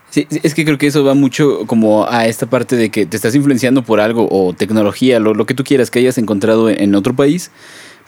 Sí, 0.09 0.27
es 0.43 0.53
que 0.53 0.65
creo 0.65 0.77
que 0.77 0.87
eso 0.87 1.05
va 1.05 1.13
mucho 1.13 1.65
como 1.67 2.05
a 2.05 2.25
esta 2.25 2.45
parte 2.45 2.75
de 2.75 2.89
que 2.89 3.05
te 3.05 3.15
estás 3.15 3.33
influenciando 3.33 3.81
por 3.81 4.01
algo 4.01 4.27
o 4.29 4.51
tecnología, 4.51 5.21
lo, 5.21 5.33
lo 5.33 5.45
que 5.45 5.53
tú 5.53 5.63
quieras 5.63 5.89
que 5.89 5.99
hayas 5.99 6.17
encontrado 6.17 6.69
en, 6.69 6.81
en 6.81 6.95
otro 6.95 7.15
país, 7.15 7.49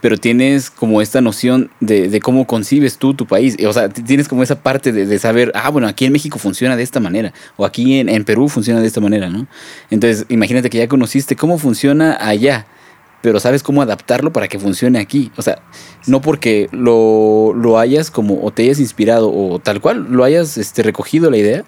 pero 0.04 0.18
tienes 0.18 0.70
como 0.70 1.02
esta 1.02 1.22
noción 1.22 1.72
de, 1.80 2.10
de 2.10 2.20
cómo 2.20 2.46
concibes 2.46 2.98
tú 2.98 3.14
tu 3.14 3.26
país. 3.26 3.56
O 3.66 3.72
sea, 3.72 3.88
tienes 3.88 4.28
como 4.28 4.44
esa 4.44 4.62
parte 4.62 4.92
de, 4.92 5.18
saber, 5.18 5.54
ah, 5.56 5.70
bueno, 5.70 5.88
aquí 5.88 6.04
en 6.04 6.12
México 6.12 6.38
funciona 6.40 6.76
de 6.76 6.84
esta 6.84 7.00
manera, 7.00 7.32
o 7.56 7.64
aquí 7.66 8.00
en, 8.00 8.10
en 8.10 8.26
Perú 8.26 8.50
funciona 8.50 8.82
de 8.82 8.88
esta 8.88 9.00
manera, 9.00 9.30
¿no? 9.30 9.48
Entonces, 9.90 10.26
imagínate 10.28 10.70
que 10.70 10.78
ya 10.80 10.90
conociste 10.90 11.38
cómo 11.38 11.58
funciona 11.58 12.18
allá, 12.20 12.66
pero 13.22 13.40
sabes 13.40 13.64
cómo 13.64 13.82
adaptarlo 13.82 14.34
para 14.34 14.50
que 14.50 14.60
funcione 14.60 15.00
aquí. 15.00 15.32
O 15.38 15.42
sea, 15.42 15.62
no 16.06 16.20
porque 16.20 16.68
lo, 16.74 17.54
lo 17.56 17.80
hayas 17.80 18.12
como, 18.12 18.44
o 18.44 18.52
te 18.52 18.64
hayas 18.64 18.82
inspirado, 18.82 19.32
o 19.34 19.60
tal 19.60 19.80
cual, 19.80 20.08
lo 20.10 20.26
hayas 20.26 20.58
este, 20.58 20.84
recogido 20.84 21.32
la 21.32 21.38
idea. 21.38 21.64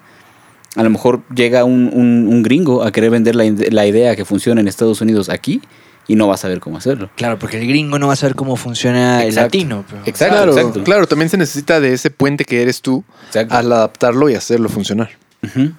A 0.74 0.82
lo 0.82 0.90
mejor 0.90 1.22
llega 1.34 1.64
un, 1.64 1.90
un- 1.90 2.28
un 2.28 2.42
gringo 2.42 2.82
a 2.84 2.92
querer 2.92 3.08
vender 3.12 3.34
la, 3.34 3.44
la 3.70 3.86
idea 3.86 4.14
que 4.14 4.26
funciona 4.26 4.60
en 4.60 4.68
Estados 4.68 5.00
Unidos 5.00 5.30
aquí 5.30 5.62
y 6.08 6.14
no 6.16 6.28
va 6.28 6.34
a 6.34 6.38
saber 6.38 6.60
cómo 6.60 6.76
hacerlo. 6.78 7.10
Claro, 7.16 7.38
porque 7.38 7.58
el 7.60 7.66
gringo 7.66 7.98
no 7.98 8.06
va 8.06 8.12
a 8.12 8.16
saber 8.16 8.34
cómo 8.36 8.56
funciona 8.56 9.22
el 9.22 9.28
Exacto. 9.30 9.46
latino. 9.58 9.84
pero- 9.88 10.02
Exacto, 10.06 10.34
claro, 10.36 10.52
exacto. 10.56 10.84
claro, 10.84 11.06
también 11.06 11.28
se 11.28 11.36
necesita 11.36 11.80
de 11.80 11.92
ese 11.92 12.10
puente 12.10 12.44
que 12.44 12.62
eres 12.62 12.80
tú 12.80 13.04
Exacto. 13.28 13.54
al 13.54 13.72
adaptarlo 13.72 14.28
y 14.30 14.34
hacerlo 14.34 14.68
funcionar. 14.68 15.10
Ujú. 15.42 15.72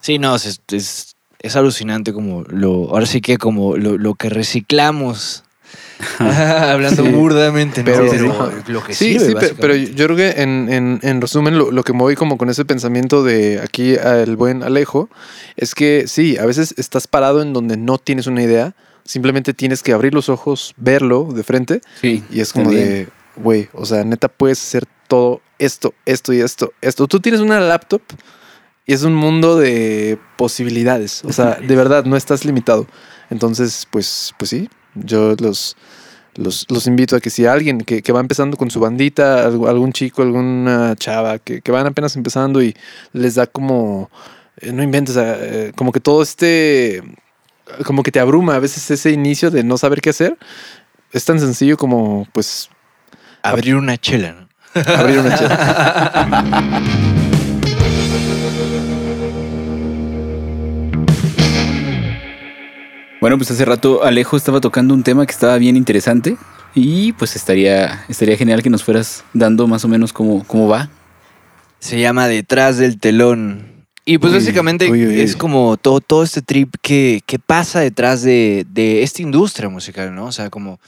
Sí, 0.00 0.18
no, 0.18 0.34
es, 0.34 0.60
es, 0.72 1.14
es 1.38 1.56
alucinante 1.56 2.12
como 2.12 2.42
lo, 2.48 2.90
ahora 2.90 3.06
sí 3.06 3.20
que 3.20 3.38
como 3.38 3.76
lo, 3.76 3.96
lo 3.98 4.14
que 4.14 4.28
reciclamos. 4.30 5.44
Hablando 6.18 7.04
Sí. 7.04 7.08
burdamente, 7.10 7.82
¿no? 7.84 7.92
Pero- 7.92 8.10
Pero 8.10 8.54
lo 8.66 8.84
que 8.84 8.94
Sí, 8.94 9.12
sirve, 9.18 9.26
sí, 9.26 9.34
pe- 9.34 9.54
pero, 9.58 9.74
básicamente. 9.74 9.94
yo 9.94 10.04
creo 10.06 10.16
que 10.16 10.42
en, 10.42 10.68
en- 10.72 10.98
en 11.02 11.20
resumen 11.20 11.56
lo, 11.56 11.70
lo 11.70 11.84
que 11.84 11.92
me 11.92 12.00
voy 12.00 12.16
como 12.16 12.36
con 12.36 12.50
ese 12.50 12.64
pensamiento 12.64 13.22
de 13.22 13.60
aquí 13.62 13.96
al 13.96 14.36
buen 14.36 14.62
Alejo 14.62 15.08
es 15.56 15.74
que 15.74 16.04
sí, 16.08 16.36
a 16.38 16.46
veces 16.46 16.74
estás 16.76 17.06
parado 17.06 17.40
en 17.42 17.52
donde 17.52 17.76
no 17.76 17.98
tienes 17.98 18.26
una 18.26 18.42
idea, 18.42 18.74
simplemente 19.04 19.54
tienes 19.54 19.82
que 19.82 19.92
abrir 19.92 20.14
los 20.14 20.28
ojos, 20.28 20.74
verlo 20.76 21.28
de 21.32 21.42
frente 21.42 21.80
Sí. 22.00 22.24
y 22.30 22.40
es 22.40 22.52
como 22.52 22.66
también. 22.66 22.88
de, 22.88 23.08
güey, 23.36 23.68
o 23.72 23.84
sea, 23.86 24.04
neta 24.04 24.28
puedes 24.28 24.62
hacer 24.62 24.84
todo 25.08 25.40
esto, 25.58 25.94
esto 26.06 26.32
y 26.32 26.40
esto, 26.40 26.72
esto. 26.80 27.06
Tú 27.06 27.20
tienes 27.20 27.40
una 27.40 27.60
laptop 27.60 28.02
y 28.86 28.92
es 28.92 29.02
un 29.02 29.14
mundo 29.14 29.56
de 29.58 30.18
posibilidades, 30.36 31.22
o 31.24 31.32
sea, 31.32 31.54
de 31.56 31.76
verdad 31.76 32.04
no 32.04 32.16
estás 32.16 32.44
limitado. 32.44 32.86
Entonces, 33.30 33.86
pues, 33.90 34.34
pues 34.38 34.50
sí, 34.50 34.68
yo 34.94 35.34
los 35.38 35.76
los, 36.34 36.66
los 36.70 36.86
invito 36.86 37.16
a 37.16 37.20
que 37.20 37.30
si 37.30 37.46
alguien 37.46 37.82
que, 37.82 38.02
que 38.02 38.12
va 38.12 38.20
empezando 38.20 38.56
con 38.56 38.70
su 38.70 38.80
bandita, 38.80 39.44
algún 39.44 39.92
chico, 39.92 40.22
alguna 40.22 40.94
chava 40.96 41.38
que, 41.38 41.60
que 41.60 41.72
van 41.72 41.86
apenas 41.86 42.16
empezando 42.16 42.62
y 42.62 42.74
les 43.12 43.34
da 43.34 43.46
como, 43.46 44.10
eh, 44.58 44.72
no 44.72 44.82
inventes, 44.82 45.16
eh, 45.18 45.72
como 45.76 45.92
que 45.92 46.00
todo 46.00 46.22
este, 46.22 47.02
como 47.84 48.02
que 48.02 48.12
te 48.12 48.20
abruma 48.20 48.56
a 48.56 48.58
veces 48.58 48.90
ese 48.90 49.10
inicio 49.10 49.50
de 49.50 49.64
no 49.64 49.78
saber 49.78 50.00
qué 50.00 50.10
hacer. 50.10 50.36
Es 51.12 51.24
tan 51.24 51.40
sencillo 51.40 51.76
como, 51.76 52.26
pues, 52.32 52.70
Abrir 53.42 53.74
una 53.74 53.98
chela, 53.98 54.32
¿no? 54.32 54.48
abrir 54.94 55.18
una 55.18 55.36
chela. 55.36 56.82
Bueno, 63.20 63.36
pues 63.36 63.50
hace 63.52 63.64
rato 63.64 64.02
Alejo 64.02 64.36
estaba 64.36 64.60
tocando 64.60 64.94
un 64.94 65.04
tema 65.04 65.24
que 65.26 65.32
estaba 65.32 65.56
bien 65.58 65.76
interesante 65.76 66.36
y 66.74 67.12
pues 67.12 67.36
estaría, 67.36 68.04
estaría 68.08 68.36
genial 68.36 68.64
que 68.64 68.70
nos 68.70 68.82
fueras 68.82 69.22
dando 69.32 69.68
más 69.68 69.84
o 69.84 69.88
menos 69.88 70.12
cómo, 70.12 70.44
cómo 70.44 70.66
va. 70.66 70.88
Se 71.78 72.00
llama 72.00 72.26
Detrás 72.26 72.78
del 72.78 72.98
telón. 72.98 73.71
Y 74.04 74.18
pues 74.18 74.32
Uy, 74.32 74.40
básicamente 74.40 74.90
uy, 74.90 75.06
uy, 75.06 75.20
es 75.20 75.36
como 75.36 75.76
todo, 75.76 76.00
todo 76.00 76.24
este 76.24 76.42
trip 76.42 76.74
que, 76.82 77.20
que 77.24 77.38
pasa 77.38 77.80
detrás 77.80 78.22
de, 78.22 78.66
de 78.68 79.02
esta 79.02 79.22
industria 79.22 79.68
musical, 79.68 80.12
¿no? 80.12 80.26
O 80.26 80.32
sea, 80.32 80.50
como, 80.50 80.80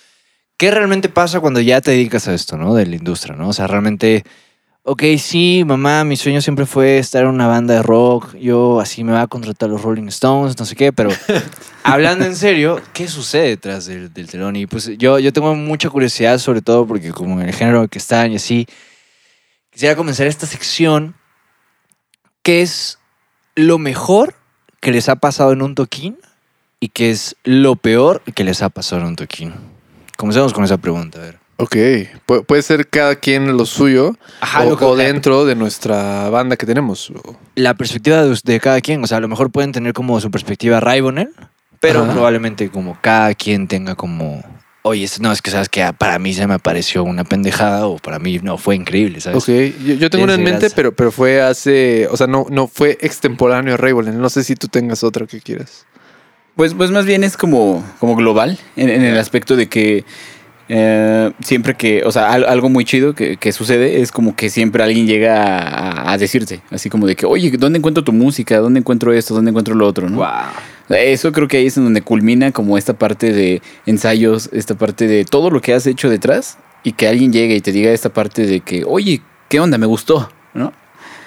¿qué 0.56 0.72
realmente 0.72 1.08
pasa 1.08 1.38
cuando 1.38 1.60
ya 1.60 1.80
te 1.80 1.92
dedicas 1.92 2.26
a 2.26 2.34
esto, 2.34 2.56
¿no? 2.56 2.74
De 2.74 2.86
la 2.86 2.96
industria, 2.96 3.36
¿no? 3.36 3.50
O 3.50 3.52
sea, 3.52 3.68
realmente, 3.68 4.24
ok, 4.82 5.04
sí, 5.18 5.62
mamá, 5.64 6.02
mi 6.02 6.16
sueño 6.16 6.40
siempre 6.40 6.66
fue 6.66 6.98
estar 6.98 7.22
en 7.22 7.30
una 7.30 7.46
banda 7.46 7.74
de 7.74 7.82
rock, 7.82 8.34
yo 8.36 8.80
así 8.80 9.04
me 9.04 9.12
va 9.12 9.22
a 9.22 9.26
contratar 9.28 9.70
los 9.70 9.82
Rolling 9.82 10.08
Stones, 10.08 10.58
no 10.58 10.64
sé 10.64 10.74
qué, 10.74 10.92
pero 10.92 11.10
hablando 11.84 12.24
en 12.24 12.34
serio, 12.34 12.80
¿qué 12.92 13.06
sucede 13.06 13.50
detrás 13.50 13.86
del, 13.86 14.12
del 14.12 14.26
telón? 14.26 14.56
Y 14.56 14.66
pues 14.66 14.90
yo, 14.98 15.20
yo 15.20 15.32
tengo 15.32 15.54
mucha 15.54 15.88
curiosidad, 15.88 16.38
sobre 16.38 16.62
todo 16.62 16.84
porque 16.84 17.12
como 17.12 17.40
en 17.40 17.48
el 17.48 17.54
género 17.54 17.86
que 17.86 17.98
están 17.98 18.32
y 18.32 18.36
así, 18.36 18.66
quisiera 19.70 19.94
comenzar 19.94 20.26
esta 20.26 20.46
sección, 20.46 21.14
¿qué 22.42 22.62
es 22.62 22.98
lo 23.56 23.78
mejor 23.78 24.34
que 24.80 24.90
les 24.92 25.08
ha 25.08 25.16
pasado 25.16 25.52
en 25.52 25.62
un 25.62 25.74
toquín 25.74 26.16
y 26.80 26.88
qué 26.88 27.10
es 27.10 27.36
lo 27.44 27.76
peor 27.76 28.22
que 28.34 28.44
les 28.44 28.62
ha 28.62 28.68
pasado 28.68 29.02
en 29.02 29.08
un 29.08 29.16
toquín? 29.16 29.54
Comencemos 30.16 30.52
con 30.52 30.64
esa 30.64 30.76
pregunta, 30.78 31.18
a 31.18 31.22
ver. 31.22 31.38
Ok, 31.56 31.76
Pu- 32.26 32.44
puede 32.44 32.62
ser 32.62 32.88
cada 32.88 33.14
quien 33.14 33.56
lo 33.56 33.64
suyo 33.64 34.16
Ajá, 34.40 34.62
o, 34.64 34.70
lo 34.70 34.76
que- 34.76 34.84
o 34.84 34.96
dentro 34.96 35.44
de 35.44 35.54
nuestra 35.54 36.28
banda 36.28 36.56
que 36.56 36.66
tenemos. 36.66 37.12
La 37.54 37.74
perspectiva 37.74 38.24
de, 38.24 38.36
de 38.42 38.60
cada 38.60 38.80
quien, 38.80 39.02
o 39.04 39.06
sea, 39.06 39.18
a 39.18 39.20
lo 39.20 39.28
mejor 39.28 39.50
pueden 39.50 39.70
tener 39.70 39.92
como 39.92 40.20
su 40.20 40.30
perspectiva 40.32 40.80
Raibonel, 40.80 41.30
pero 41.78 42.02
Ajá. 42.02 42.12
probablemente 42.12 42.70
como 42.70 42.98
cada 43.00 43.34
quien 43.34 43.68
tenga 43.68 43.94
como, 43.94 44.42
oye, 44.86 45.02
esto 45.04 45.22
no, 45.22 45.32
es 45.32 45.40
que 45.40 45.50
sabes 45.50 45.68
que 45.70 45.82
para 45.96 46.18
mí 46.18 46.34
se 46.34 46.46
me 46.46 46.58
pareció 46.58 47.04
una 47.04 47.24
pendejada 47.24 47.86
o 47.86 47.96
para 47.96 48.18
mí 48.18 48.38
no, 48.42 48.58
fue 48.58 48.76
increíble, 48.76 49.20
¿sabes? 49.20 49.42
Ok, 49.42 49.48
yo, 49.84 49.94
yo 49.94 50.10
tengo 50.10 50.24
una 50.24 50.34
en 50.34 50.42
mente, 50.44 50.68
pero, 50.76 50.94
pero 50.94 51.10
fue 51.10 51.40
hace, 51.40 52.06
o 52.10 52.16
sea, 52.18 52.26
no, 52.26 52.46
no 52.50 52.68
fue 52.68 52.98
extemporáneo 53.00 53.74
a 53.74 53.76
Raven. 53.78 54.20
No 54.20 54.28
sé 54.28 54.44
si 54.44 54.54
tú 54.56 54.68
tengas 54.68 55.02
otra 55.02 55.26
que 55.26 55.40
quieras. 55.40 55.86
Pues, 56.54 56.74
pues 56.74 56.90
más 56.90 57.06
bien 57.06 57.24
es 57.24 57.36
como, 57.36 57.82
como 57.98 58.14
global 58.14 58.58
en, 58.76 58.90
en 58.90 59.02
el 59.02 59.18
aspecto 59.18 59.56
de 59.56 59.68
que 59.68 60.04
eh, 60.68 61.32
siempre 61.42 61.74
que, 61.74 62.02
o 62.04 62.12
sea, 62.12 62.32
al- 62.32 62.44
algo 62.44 62.68
muy 62.68 62.84
chido 62.84 63.14
que, 63.14 63.36
que 63.38 63.52
sucede 63.52 64.02
es 64.02 64.12
como 64.12 64.36
que 64.36 64.50
siempre 64.50 64.82
alguien 64.82 65.06
llega 65.06 65.58
a, 65.58 66.12
a 66.12 66.18
decirte, 66.18 66.60
así 66.70 66.90
como 66.90 67.06
de 67.06 67.16
que, 67.16 67.26
oye, 67.26 67.50
¿dónde 67.58 67.78
encuentro 67.78 68.04
tu 68.04 68.12
música? 68.12 68.58
¿Dónde 68.58 68.80
encuentro 68.80 69.12
esto? 69.12 69.34
¿Dónde 69.34 69.48
encuentro 69.50 69.74
lo 69.74 69.86
otro? 69.86 70.08
¿no? 70.08 70.18
Wow. 70.18 70.26
Eso 70.88 71.32
creo 71.32 71.48
que 71.48 71.56
ahí 71.58 71.66
es 71.66 71.76
en 71.76 71.84
donde 71.84 72.02
culmina 72.02 72.52
como 72.52 72.76
esta 72.76 72.94
parte 72.94 73.32
de 73.32 73.62
ensayos, 73.86 74.50
esta 74.52 74.74
parte 74.74 75.06
de 75.06 75.24
todo 75.24 75.50
lo 75.50 75.60
que 75.60 75.72
has 75.74 75.86
hecho 75.86 76.10
detrás 76.10 76.58
y 76.82 76.92
que 76.92 77.08
alguien 77.08 77.32
llegue 77.32 77.56
y 77.56 77.60
te 77.60 77.72
diga 77.72 77.90
esta 77.90 78.10
parte 78.10 78.46
de 78.46 78.60
que, 78.60 78.84
oye, 78.86 79.22
¿qué 79.48 79.60
onda? 79.60 79.78
Me 79.78 79.86
gustó, 79.86 80.28
¿no? 80.52 80.72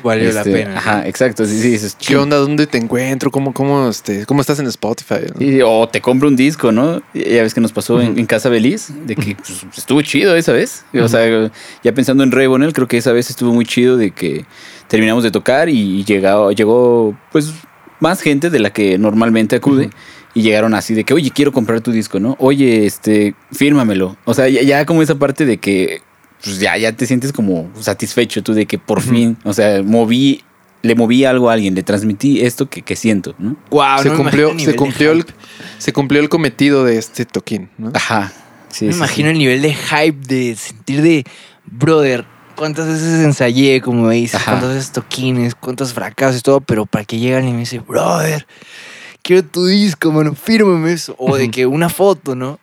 Valió 0.03 0.29
Este, 0.29 0.35
la 0.35 0.43
pena. 0.43 0.77
Ajá, 0.77 1.07
exacto. 1.07 1.43
Sí, 1.45 1.59
sí, 1.59 1.69
dices, 1.71 1.97
¿Qué 1.99 2.15
onda? 2.15 2.37
¿Dónde 2.37 2.67
te 2.67 2.77
encuentro? 2.77 3.31
¿Cómo, 3.31 3.51
cómo, 3.51 3.89
este, 3.89 4.27
cómo 4.27 4.41
estás 4.41 4.59
en 4.59 4.67
Spotify? 4.67 5.21
no? 5.33 5.39
Sí, 5.39 5.59
o 5.65 5.89
te 5.89 6.01
compro 6.01 6.27
un 6.27 6.35
disco, 6.35 6.71
¿no? 6.71 7.01
Ya 7.15 7.41
ves 7.41 7.55
que 7.55 7.61
nos 7.61 7.71
pasó 7.71 7.99
en, 7.99 8.19
en 8.19 8.27
Casa 8.27 8.49
Beliz, 8.49 8.89
de 9.07 9.15
que 9.15 9.35
pues, 9.35 9.65
estuvo 9.75 9.99
chido 10.03 10.35
esa 10.35 10.53
vez. 10.53 10.85
O 11.01 11.07
sea, 11.07 11.49
ya 11.83 11.91
pensando 11.93 12.23
en 12.23 12.31
Rebonel, 12.31 12.73
creo 12.73 12.87
que 12.87 12.97
esa 12.97 13.11
vez 13.11 13.31
estuvo 13.31 13.51
muy 13.51 13.65
chido 13.65 13.97
de 13.97 14.11
que 14.11 14.45
terminamos 14.87 15.23
de 15.23 15.31
tocar 15.31 15.67
y 15.67 16.03
llegó, 16.05 16.51
llegó 16.51 17.17
pues 17.31 17.51
más 17.99 18.21
gente 18.21 18.49
de 18.49 18.59
la 18.59 18.71
que 18.71 18.97
normalmente 18.97 19.55
acude. 19.55 19.89
Y 20.33 20.43
llegaron 20.43 20.75
así 20.75 20.93
de 20.93 21.03
que, 21.03 21.15
oye, 21.15 21.31
quiero 21.31 21.51
comprar 21.51 21.81
tu 21.81 21.91
disco, 21.91 22.19
¿no? 22.19 22.35
Oye, 22.39 22.85
este, 22.85 23.33
fírmamelo. 23.51 24.17
O 24.25 24.35
sea, 24.35 24.47
ya, 24.47 24.61
ya 24.61 24.85
como 24.85 25.01
esa 25.01 25.15
parte 25.15 25.45
de 25.45 25.57
que, 25.57 26.01
pues 26.43 26.59
ya, 26.59 26.77
ya 26.77 26.91
te 26.91 27.07
sientes 27.07 27.33
como 27.33 27.71
satisfecho 27.79 28.43
tú 28.43 28.53
de 28.53 28.67
que 28.67 28.77
por 28.77 29.01
fin, 29.01 29.37
o 29.43 29.53
sea, 29.53 29.81
moví, 29.81 30.43
le 30.83 30.93
moví 30.93 31.25
algo 31.25 31.49
a 31.49 31.53
alguien, 31.53 31.73
le 31.73 31.81
transmití 31.81 32.41
esto 32.41 32.69
que, 32.69 32.83
que 32.83 32.95
siento, 32.95 33.33
¿no? 33.39 33.55
Wow, 33.71 34.03
se, 34.03 34.11
cumplió, 34.11 34.59
se, 34.59 34.75
cumplió 34.75 35.11
el, 35.11 35.25
se 35.79 35.91
cumplió 35.91 36.21
el 36.21 36.29
cometido 36.29 36.85
de 36.85 36.99
este 36.99 37.25
toquín, 37.25 37.69
¿no? 37.79 37.91
Ajá. 37.95 38.31
Sí, 38.69 38.85
me 38.85 38.91
sí, 38.91 38.97
imagino 38.97 39.29
sí. 39.29 39.31
el 39.31 39.37
nivel 39.39 39.61
de 39.63 39.73
hype, 39.73 40.27
de 40.27 40.55
sentir 40.55 41.01
de, 41.01 41.23
brother, 41.65 42.25
cuántas 42.57 42.87
veces 42.87 43.23
ensayé, 43.23 43.79
como 43.79 44.07
me 44.07 44.15
dices, 44.15 44.35
Ajá. 44.41 44.51
cuántas 44.51 44.73
veces 44.73 44.91
toquines, 44.91 45.55
cuántos 45.55 45.93
fracasos 45.93 46.39
y 46.39 46.41
todo, 46.41 46.59
pero 46.59 46.85
para 46.85 47.05
que 47.05 47.19
llegan 47.19 47.47
y 47.47 47.53
me 47.53 47.59
dicen, 47.59 47.85
brother, 47.87 48.45
quiero 49.21 49.43
tu 49.45 49.65
disco, 49.67 50.11
mano, 50.11 50.33
fírmame 50.35 50.91
eso. 50.91 51.15
O 51.17 51.37
de 51.37 51.49
que 51.49 51.65
una 51.65 51.87
foto, 51.87 52.35
¿no? 52.35 52.59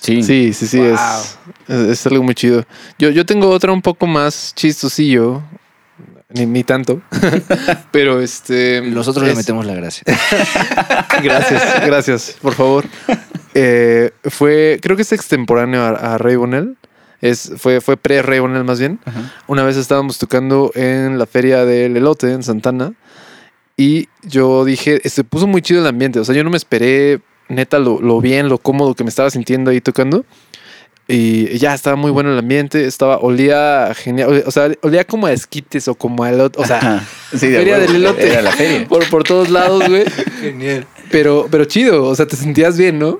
Sí. 0.00 0.22
Sí, 0.22 0.52
sí, 0.52 0.66
sí, 0.66 0.78
Wow. 0.78 0.94
es, 0.94 1.38
es, 1.68 1.80
es 1.90 2.06
algo 2.06 2.22
muy 2.22 2.34
chido. 2.34 2.64
Yo, 2.98 3.10
yo 3.10 3.24
tengo 3.26 3.48
otra 3.48 3.72
un 3.72 3.82
poco 3.82 4.06
más 4.06 4.52
chistosillo, 4.54 5.42
ni, 6.28 6.46
ni 6.46 6.64
tanto, 6.64 7.00
pero 7.90 8.20
este... 8.20 8.82
Nosotros 8.82 9.26
le 9.26 9.34
metemos 9.34 9.64
la 9.66 9.74
gracia. 9.74 10.02
Gracias, 11.22 11.86
gracias, 11.86 12.36
por 12.40 12.54
favor. 12.54 12.84
Eh, 13.54 14.10
fue, 14.24 14.78
creo 14.82 14.96
que 14.96 15.02
es 15.02 15.12
extemporáneo 15.12 15.82
a, 15.82 16.14
a 16.14 16.18
Raybonel. 16.18 16.76
Es, 17.22 17.52
fue, 17.56 17.80
fue 17.80 17.96
pre-Raybonel 17.96 18.64
más 18.64 18.78
bien. 18.78 19.00
Ajá. 19.06 19.32
Una 19.46 19.64
vez 19.64 19.78
estábamos 19.78 20.18
tocando 20.18 20.70
en 20.74 21.18
la 21.18 21.24
feria 21.24 21.64
del 21.64 21.96
elote 21.96 22.30
en 22.30 22.42
Santana 22.42 22.92
y 23.76 24.08
yo 24.22 24.64
dije, 24.64 25.00
se 25.08 25.24
puso 25.24 25.46
muy 25.46 25.62
chido 25.62 25.80
el 25.80 25.86
ambiente. 25.86 26.20
O 26.20 26.24
sea, 26.24 26.34
yo 26.34 26.44
no 26.44 26.50
me 26.50 26.56
esperé 26.56 27.20
neta 27.48 27.78
lo, 27.78 28.00
lo 28.00 28.20
bien, 28.20 28.48
lo 28.48 28.58
cómodo 28.58 28.94
que 28.94 29.04
me 29.04 29.10
estaba 29.10 29.30
sintiendo 29.30 29.70
ahí 29.70 29.80
tocando. 29.80 30.24
Y 31.08 31.58
ya 31.58 31.74
estaba 31.74 31.96
muy 31.96 32.10
bueno 32.10 32.32
el 32.32 32.38
ambiente, 32.38 32.86
estaba, 32.86 33.18
olía 33.18 33.92
genial, 33.94 34.44
o 34.46 34.50
sea, 34.52 34.70
olía 34.82 35.04
como 35.04 35.26
a 35.26 35.32
esquites 35.32 35.88
o 35.88 35.96
como 35.96 36.22
a 36.22 36.30
elote, 36.30 36.60
o 36.60 36.64
sea, 36.64 36.78
Ajá. 36.78 37.04
Sí, 37.36 37.48
de 37.48 37.58
feria 37.58 37.78
del 37.78 37.96
elote. 37.96 38.28
Era 38.30 38.40
la 38.40 38.52
feria. 38.52 38.86
por, 38.88 39.08
por 39.10 39.24
todos 39.24 39.50
lados, 39.50 39.88
güey. 39.88 40.04
Genial. 40.40 40.86
Pero, 41.10 41.48
pero 41.50 41.64
chido, 41.64 42.04
o 42.04 42.14
sea, 42.14 42.26
te 42.26 42.36
sentías 42.36 42.78
bien, 42.78 42.98
¿no? 42.98 43.18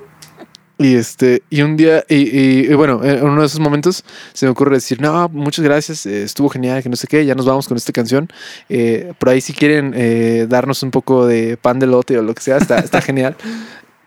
Y 0.83 0.97
este, 0.97 1.43
y 1.49 1.63
un 1.63 1.77
día, 1.77 2.05
y, 2.09 2.73
bueno, 2.75 3.05
en 3.05 3.23
uno 3.23 3.41
de 3.41 3.47
esos 3.47 3.61
momentos 3.61 4.05
se 4.33 4.47
me 4.47 4.51
ocurre 4.51 4.75
decir, 4.77 5.01
no, 5.01 5.29
muchas 5.29 5.65
gracias, 5.65 6.07
eh, 6.07 6.25
estuvo 6.25 6.49
genial, 6.49 6.83
que 6.83 6.89
no 6.89 6.97
sé 6.97 7.07
qué, 7.07 7.25
ya 7.25 7.37
nos 7.37 7.47
vamos 7.47 7.69
con 7.69 7.77
esta 7.77 7.93
canción. 7.93 8.29
Eh, 8.69 9.13
por 9.19 9.29
ahí 9.29 9.41
si 9.41 9.53
quieren 9.53 9.93
eh, 9.97 10.47
darnos 10.49 10.83
un 10.83 10.91
poco 10.91 11.27
de 11.27 11.57
pan 11.57 11.79
de 11.79 11.87
lote 11.87 12.19
o 12.19 12.23
lo 12.23 12.35
que 12.35 12.43
sea, 12.43 12.57
está, 12.57 12.79
está 12.79 13.01
genial. 13.03 13.37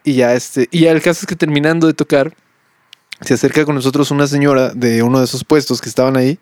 Y 0.03 0.15
ya 0.15 0.33
este, 0.33 0.67
y 0.69 0.81
ya 0.81 0.91
el 0.91 1.01
caso 1.01 1.21
es 1.21 1.27
que 1.27 1.35
terminando 1.35 1.87
de 1.87 1.93
tocar, 1.93 2.33
se 3.21 3.33
acerca 3.33 3.65
con 3.65 3.75
nosotros 3.75 4.11
una 4.11 4.27
señora 4.27 4.69
de 4.73 5.01
uno 5.03 5.19
de 5.19 5.25
esos 5.25 5.43
puestos 5.43 5.81
que 5.81 5.89
estaban 5.89 6.17
ahí 6.17 6.37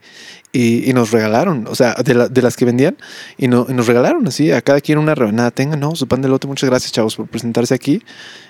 y, 0.52 0.90
y 0.90 0.94
nos 0.94 1.12
regalaron, 1.12 1.68
o 1.68 1.76
sea, 1.76 1.94
de, 2.04 2.14
la- 2.14 2.28
de 2.30 2.42
las 2.42 2.56
que 2.56 2.66
vendían, 2.66 2.98
y, 3.38 3.48
no, 3.48 3.66
y 3.70 3.74
nos 3.74 3.88
regalaron 3.88 4.28
así, 4.28 4.52
a 4.52 4.62
cada 4.62 4.82
quien 4.82 4.98
una 4.98 5.16
rebanada. 5.16 5.52
Tengan, 5.52 5.80
no, 5.80 5.96
su 5.96 6.08
pan 6.08 6.22
de 6.22 6.28
lote, 6.30 6.48
muchas 6.48 6.70
gracias, 6.70 6.92
chavos, 6.92 7.16
por 7.16 7.28
presentarse 7.28 7.74
aquí. 7.74 8.04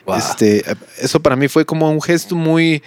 Wow. 0.06 0.18
Este, 0.18 0.64
eso 1.02 1.20
para 1.22 1.36
mí 1.36 1.48
fue 1.48 1.66
como 1.66 1.90
un 1.92 2.02
gesto 2.02 2.36
muy, 2.36 2.82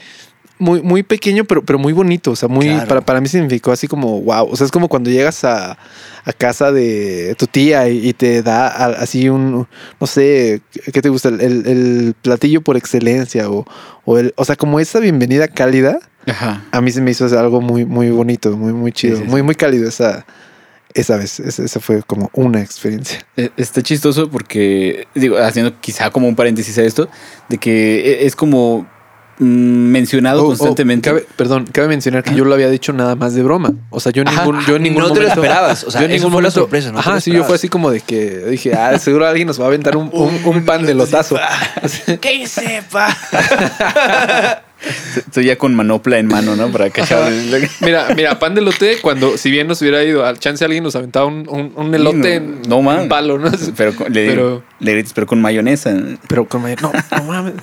muy, 0.58 0.82
muy 0.82 1.02
pequeño, 1.02 1.44
pero, 1.44 1.62
pero 1.64 1.78
muy 1.78 1.92
bonito. 1.92 2.30
O 2.30 2.36
sea, 2.36 2.48
muy, 2.48 2.66
Claro. 2.66 2.88
para, 2.88 3.00
para 3.02 3.20
mí 3.20 3.28
significó 3.28 3.72
así 3.72 3.86
como 3.88 4.20
wow. 4.22 4.48
O 4.50 4.56
sea, 4.56 4.64
es 4.64 4.70
como 4.72 4.88
cuando 4.88 5.10
llegas 5.10 5.44
a, 5.44 5.78
a 6.24 6.32
casa 6.32 6.72
de 6.72 7.34
tu 7.38 7.46
tía 7.46 7.88
y, 7.88 8.08
y 8.08 8.12
te 8.12 8.42
da 8.42 8.68
a- 8.68 8.86
así 9.02 9.28
un, 9.28 9.66
no 10.00 10.06
sé, 10.06 10.60
¿qué 10.92 11.02
te 11.02 11.08
gusta? 11.08 11.28
El, 11.28 11.40
el- 11.40 11.66
el 11.66 12.14
platillo 12.20 12.60
por 12.62 12.76
excelencia 12.76 13.50
o, 13.50 13.66
o, 14.04 14.18
el, 14.18 14.32
o 14.36 14.44
sea, 14.44 14.56
como 14.56 14.80
esa 14.80 14.98
bienvenida 15.00 15.48
cálida. 15.48 15.98
Ajá. 16.26 16.64
A 16.72 16.80
mí 16.80 16.90
se 16.90 17.00
me 17.00 17.10
hizo 17.12 17.24
algo 17.38 17.60
muy, 17.60 17.84
muy 17.84 18.10
bonito, 18.10 18.56
muy, 18.56 18.72
muy 18.72 18.92
chido, 18.92 19.16
Sí, 19.18 19.22
sí, 19.24 19.28
muy, 19.30 19.40
sí. 19.40 19.44
muy 19.44 19.54
cálido 19.54 19.88
esa, 19.88 20.26
esa 20.94 21.16
vez. 21.16 21.38
Esa, 21.38 21.78
fue 21.80 22.02
como 22.02 22.30
una 22.32 22.60
experiencia. 22.60 23.20
Eh, 23.36 23.50
Está 23.56 23.80
chistoso 23.82 24.28
porque, 24.30 25.06
digo, 25.14 25.36
haciendo 25.38 25.78
quizá 25.80 26.10
como 26.10 26.26
un 26.26 26.34
paréntesis 26.34 26.76
a 26.78 26.82
esto, 26.82 27.08
de 27.48 27.58
que 27.58 28.00
e- 28.22 28.26
es 28.26 28.34
como 28.34 28.88
mencionado 29.38 30.40
Oh, 30.42 30.44
oh, 30.44 30.48
constantemente. 30.48 31.10
cabe- 31.10 31.26
perdón, 31.36 31.66
cabe 31.72 31.88
mencionar 31.88 32.22
que 32.22 32.34
yo 32.34 32.44
lo 32.44 32.54
había 32.54 32.70
dicho 32.70 32.92
nada 32.92 33.14
más 33.16 33.34
de 33.34 33.42
broma. 33.42 33.72
O 33.90 34.00
sea, 34.00 34.12
yo 34.12 34.22
en 34.22 34.28
Ajá. 34.28 34.44
ningún, 34.44 34.64
yo 34.66 34.76
en 34.76 34.82
ningún 34.82 35.02
No 35.02 35.12
te 35.12 35.20
lo 35.20 35.28
esperabas, 35.28 35.84
o 35.84 35.90
sea, 35.90 36.00
yo 36.00 36.06
en 36.06 36.12
ningún 36.12 36.32
fue 36.32 36.42
la 36.42 36.48
momento- 36.48 36.60
sorpresa, 36.60 36.92
no 36.92 36.98
Ajá, 36.98 37.20
sí, 37.20 37.32
yo 37.32 37.44
fue 37.44 37.56
así 37.56 37.68
como 37.68 37.90
de 37.90 38.00
que 38.00 38.38
dije, 38.50 38.74
ah, 38.74 38.98
seguro 38.98 39.26
alguien 39.26 39.46
nos 39.46 39.60
va 39.60 39.64
a 39.64 39.68
aventar 39.68 39.96
un, 39.96 40.08
un, 40.12 40.40
un 40.44 40.64
pan 40.64 40.84
de 40.86 40.94
lotazo. 40.94 41.38
¡Que 42.20 42.46
sepa! 42.46 43.14
Estoy 45.16 45.46
ya 45.46 45.56
con 45.56 45.74
manopla 45.74 46.18
en 46.18 46.26
mano, 46.26 46.54
¿no? 46.54 46.68
Para 46.70 46.90
cachar. 46.90 47.32
Mira, 47.80 48.08
mira, 48.14 48.38
pan 48.38 48.54
de 48.54 48.60
elote, 48.60 48.98
cuando 49.00 49.38
si 49.38 49.50
bien 49.50 49.66
nos 49.66 49.80
hubiera 49.80 50.02
ido 50.04 50.24
al 50.24 50.38
chance 50.38 50.64
alguien 50.64 50.84
nos 50.84 50.94
aventaba 50.96 51.26
un, 51.26 51.48
un, 51.48 51.72
un 51.76 51.94
elote 51.94 52.40
no, 52.40 52.46
en 52.56 52.62
no, 52.68 52.82
man. 52.82 53.00
en 53.02 53.08
palo, 53.08 53.38
¿no? 53.38 53.50
Pero 53.76 53.94
con- 53.96 54.12
le, 54.12 54.26
Pero- 54.26 54.62
le 54.80 55.04
pero 55.14 55.26
con 55.26 55.40
mayonesa. 55.40 55.94
Pero 56.28 56.46
con 56.46 56.62
mayo- 56.62 56.76
no, 56.82 56.92
no 57.16 57.24
mames. 57.24 57.54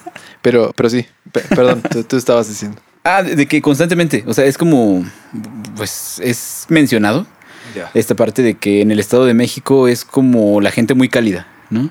Pero, 0.41 0.73
pero 0.75 0.89
sí, 0.89 1.05
pe- 1.31 1.41
perdón, 1.49 1.81
tú, 1.89 2.03
tú 2.03 2.17
estabas 2.17 2.47
diciendo. 2.49 2.81
Ah, 3.03 3.21
de, 3.21 3.35
de 3.35 3.47
que 3.47 3.61
constantemente, 3.61 4.23
o 4.27 4.33
sea, 4.33 4.45
es 4.45 4.57
como, 4.57 5.05
pues, 5.75 6.19
es 6.23 6.65
mencionado 6.69 7.27
esta 7.93 8.15
parte 8.15 8.41
de 8.43 8.55
que 8.55 8.81
en 8.81 8.91
el 8.91 8.99
Estado 8.99 9.25
de 9.25 9.33
México 9.33 9.87
es 9.87 10.03
como 10.05 10.61
la 10.61 10.71
gente 10.71 10.93
muy 10.93 11.09
cálida, 11.09 11.47
¿no? 11.69 11.89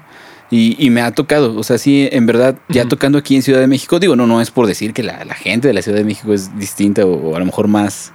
Y, 0.52 0.76
y 0.78 0.90
me 0.90 1.00
ha 1.00 1.12
tocado, 1.12 1.56
o 1.56 1.62
sea, 1.62 1.78
sí, 1.78 2.08
en 2.12 2.26
verdad, 2.26 2.58
ya 2.68 2.84
tocando 2.86 3.16
aquí 3.16 3.34
en 3.34 3.42
Ciudad 3.42 3.58
de 3.58 3.66
México, 3.66 3.98
digo, 3.98 4.16
no, 4.16 4.26
no 4.26 4.40
es 4.40 4.50
por 4.50 4.66
decir 4.66 4.92
que 4.92 5.02
la, 5.02 5.24
la 5.24 5.34
gente 5.34 5.66
de 5.66 5.74
la 5.74 5.80
Ciudad 5.80 5.96
de 5.96 6.04
México 6.04 6.34
es 6.34 6.56
distinta 6.58 7.06
o, 7.06 7.30
o 7.30 7.36
a 7.36 7.38
lo 7.38 7.46
mejor 7.46 7.68
más, 7.68 8.12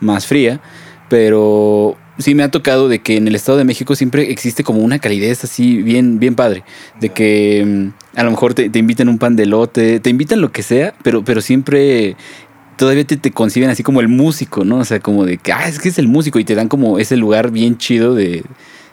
más 0.00 0.26
fría, 0.26 0.62
pero 1.10 1.96
sí 2.18 2.34
me 2.34 2.42
ha 2.42 2.50
tocado 2.50 2.88
de 2.88 3.00
que 3.00 3.16
en 3.16 3.28
el 3.28 3.34
Estado 3.34 3.58
de 3.58 3.64
México 3.64 3.94
siempre 3.96 4.30
existe 4.30 4.64
como 4.64 4.80
una 4.80 4.98
calidez 4.98 5.44
así 5.44 5.82
bien, 5.82 6.18
bien 6.18 6.34
padre. 6.34 6.64
De 7.00 7.10
que 7.10 7.64
mm, 7.66 8.18
a 8.18 8.24
lo 8.24 8.30
mejor 8.30 8.54
te, 8.54 8.70
te 8.70 8.78
invitan 8.78 9.08
un 9.08 9.18
pan 9.18 9.36
de 9.36 9.46
lote, 9.46 10.00
te 10.00 10.10
invitan 10.10 10.40
lo 10.40 10.52
que 10.52 10.62
sea, 10.62 10.94
pero, 11.02 11.24
pero 11.24 11.40
siempre 11.40 12.16
todavía 12.76 13.04
te, 13.04 13.16
te 13.16 13.30
conciben 13.30 13.70
así 13.70 13.82
como 13.82 14.00
el 14.00 14.08
músico, 14.08 14.64
¿no? 14.64 14.78
O 14.78 14.84
sea, 14.84 15.00
como 15.00 15.24
de 15.24 15.38
que, 15.38 15.52
ah, 15.52 15.68
es 15.68 15.78
que 15.78 15.88
es 15.88 15.98
el 15.98 16.08
músico 16.08 16.38
y 16.38 16.44
te 16.44 16.54
dan 16.54 16.68
como 16.68 16.98
ese 16.98 17.16
lugar 17.16 17.50
bien 17.50 17.78
chido 17.78 18.14
de, 18.14 18.44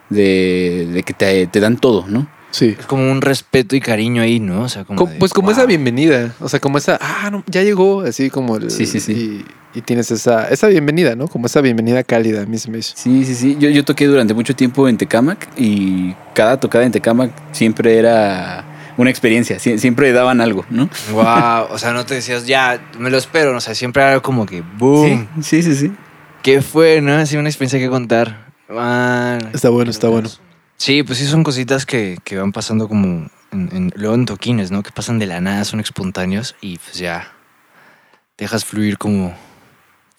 de, 0.09 0.89
de 0.91 1.03
que 1.03 1.13
te, 1.13 1.47
te 1.47 1.59
dan 1.59 1.77
todo, 1.77 2.05
¿no? 2.07 2.27
Sí. 2.51 2.75
Es 2.79 2.85
como 2.85 3.09
un 3.11 3.21
respeto 3.21 3.75
y 3.75 3.79
cariño 3.81 4.21
ahí, 4.21 4.39
¿no? 4.39 4.61
O 4.63 4.69
sea, 4.69 4.83
como. 4.83 4.99
Co- 4.99 5.07
de, 5.11 5.17
pues 5.17 5.33
como 5.33 5.47
wow. 5.47 5.53
esa 5.57 5.65
bienvenida, 5.65 6.33
o 6.39 6.49
sea, 6.49 6.59
como 6.59 6.77
esa, 6.77 6.97
ah, 7.01 7.29
no, 7.31 7.43
ya 7.47 7.63
llegó, 7.63 8.01
así 8.01 8.29
como 8.29 8.57
el, 8.57 8.69
Sí, 8.69 8.85
sí, 8.85 8.99
sí. 8.99 9.43
Y, 9.73 9.79
y 9.79 9.81
tienes 9.81 10.11
esa, 10.11 10.49
esa 10.49 10.67
bienvenida, 10.67 11.15
¿no? 11.15 11.27
Como 11.29 11.45
esa 11.45 11.61
bienvenida 11.61 12.03
cálida, 12.03 12.41
a 12.43 12.45
mí 12.45 12.57
se 12.57 12.69
me 12.69 12.79
hizo. 12.79 12.93
Sí, 12.97 13.23
sí, 13.25 13.35
sí. 13.35 13.57
Yo, 13.59 13.69
yo 13.69 13.85
toqué 13.85 14.05
durante 14.05 14.33
mucho 14.33 14.53
tiempo 14.55 14.87
en 14.89 14.97
Tecamac 14.97 15.47
y 15.57 16.13
cada 16.33 16.59
tocada 16.59 16.83
en 16.85 16.91
Tecamac 16.91 17.31
siempre 17.53 17.97
era 17.97 18.65
una 18.97 19.09
experiencia, 19.09 19.55
sie- 19.57 19.77
siempre 19.77 20.11
daban 20.11 20.41
algo, 20.41 20.65
¿no? 20.69 20.89
Wow. 21.13 21.67
O 21.71 21.77
sea, 21.77 21.93
no 21.93 22.05
te 22.05 22.15
decías, 22.15 22.45
ya, 22.45 22.81
me 22.99 23.09
lo 23.09 23.17
espero. 23.17 23.55
O 23.55 23.61
sea, 23.61 23.73
siempre 23.75 24.03
era 24.03 24.19
como 24.19 24.45
que, 24.45 24.61
boom. 24.77 25.29
Sí, 25.41 25.61
sí, 25.61 25.73
sí, 25.73 25.75
sí. 25.87 25.91
¿Qué 26.43 26.61
fue, 26.61 26.99
no? 27.01 27.13
Así 27.13 27.37
una 27.37 27.47
experiencia 27.47 27.79
que 27.79 27.87
contar. 27.87 28.51
Man. 28.67 29.39
Está 29.53 29.69
bueno, 29.69 29.89
está 29.89 30.09
bueno. 30.09 30.29
Sí, 30.81 31.03
pues 31.03 31.19
sí 31.19 31.27
son 31.27 31.43
cositas 31.43 31.85
que, 31.85 32.17
que 32.23 32.37
van 32.37 32.51
pasando 32.51 32.87
como 32.87 33.29
en, 33.51 33.69
en- 33.71 33.91
luego 33.95 34.15
en 34.15 34.25
toquines, 34.25 34.71
¿no? 34.71 34.81
Que 34.81 34.91
pasan 34.91 35.19
de 35.19 35.27
la 35.27 35.39
nada, 35.39 35.63
son 35.63 35.79
espontáneos 35.79 36.55
y 36.59 36.79
pues 36.79 36.95
ya 36.97 37.31
dejas 38.35 38.65
fluir 38.65 38.97
como 38.97 39.37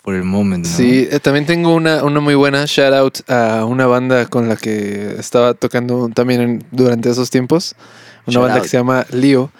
por 0.02 0.14
el 0.14 0.22
momento, 0.22 0.68
¿no? 0.68 0.76
Sí, 0.76 1.08
eh, 1.10 1.18
también 1.18 1.46
tengo 1.46 1.74
una, 1.74 2.04
una 2.04 2.20
muy 2.20 2.36
buena 2.36 2.64
shout 2.66 2.92
out 2.94 3.28
a 3.30 3.64
una 3.64 3.86
banda 3.86 4.26
con 4.26 4.48
la 4.48 4.54
que 4.54 5.16
estaba 5.18 5.54
tocando 5.54 6.08
también 6.14 6.40
en- 6.40 6.64
durante 6.70 7.10
esos 7.10 7.28
tiempos. 7.30 7.74
Una 8.26 8.34
Shout 8.34 8.42
banda 8.42 8.54
out. 8.58 8.62
que 8.62 8.68
se 8.68 8.76
llama 8.76 9.04
Lío. 9.10 9.50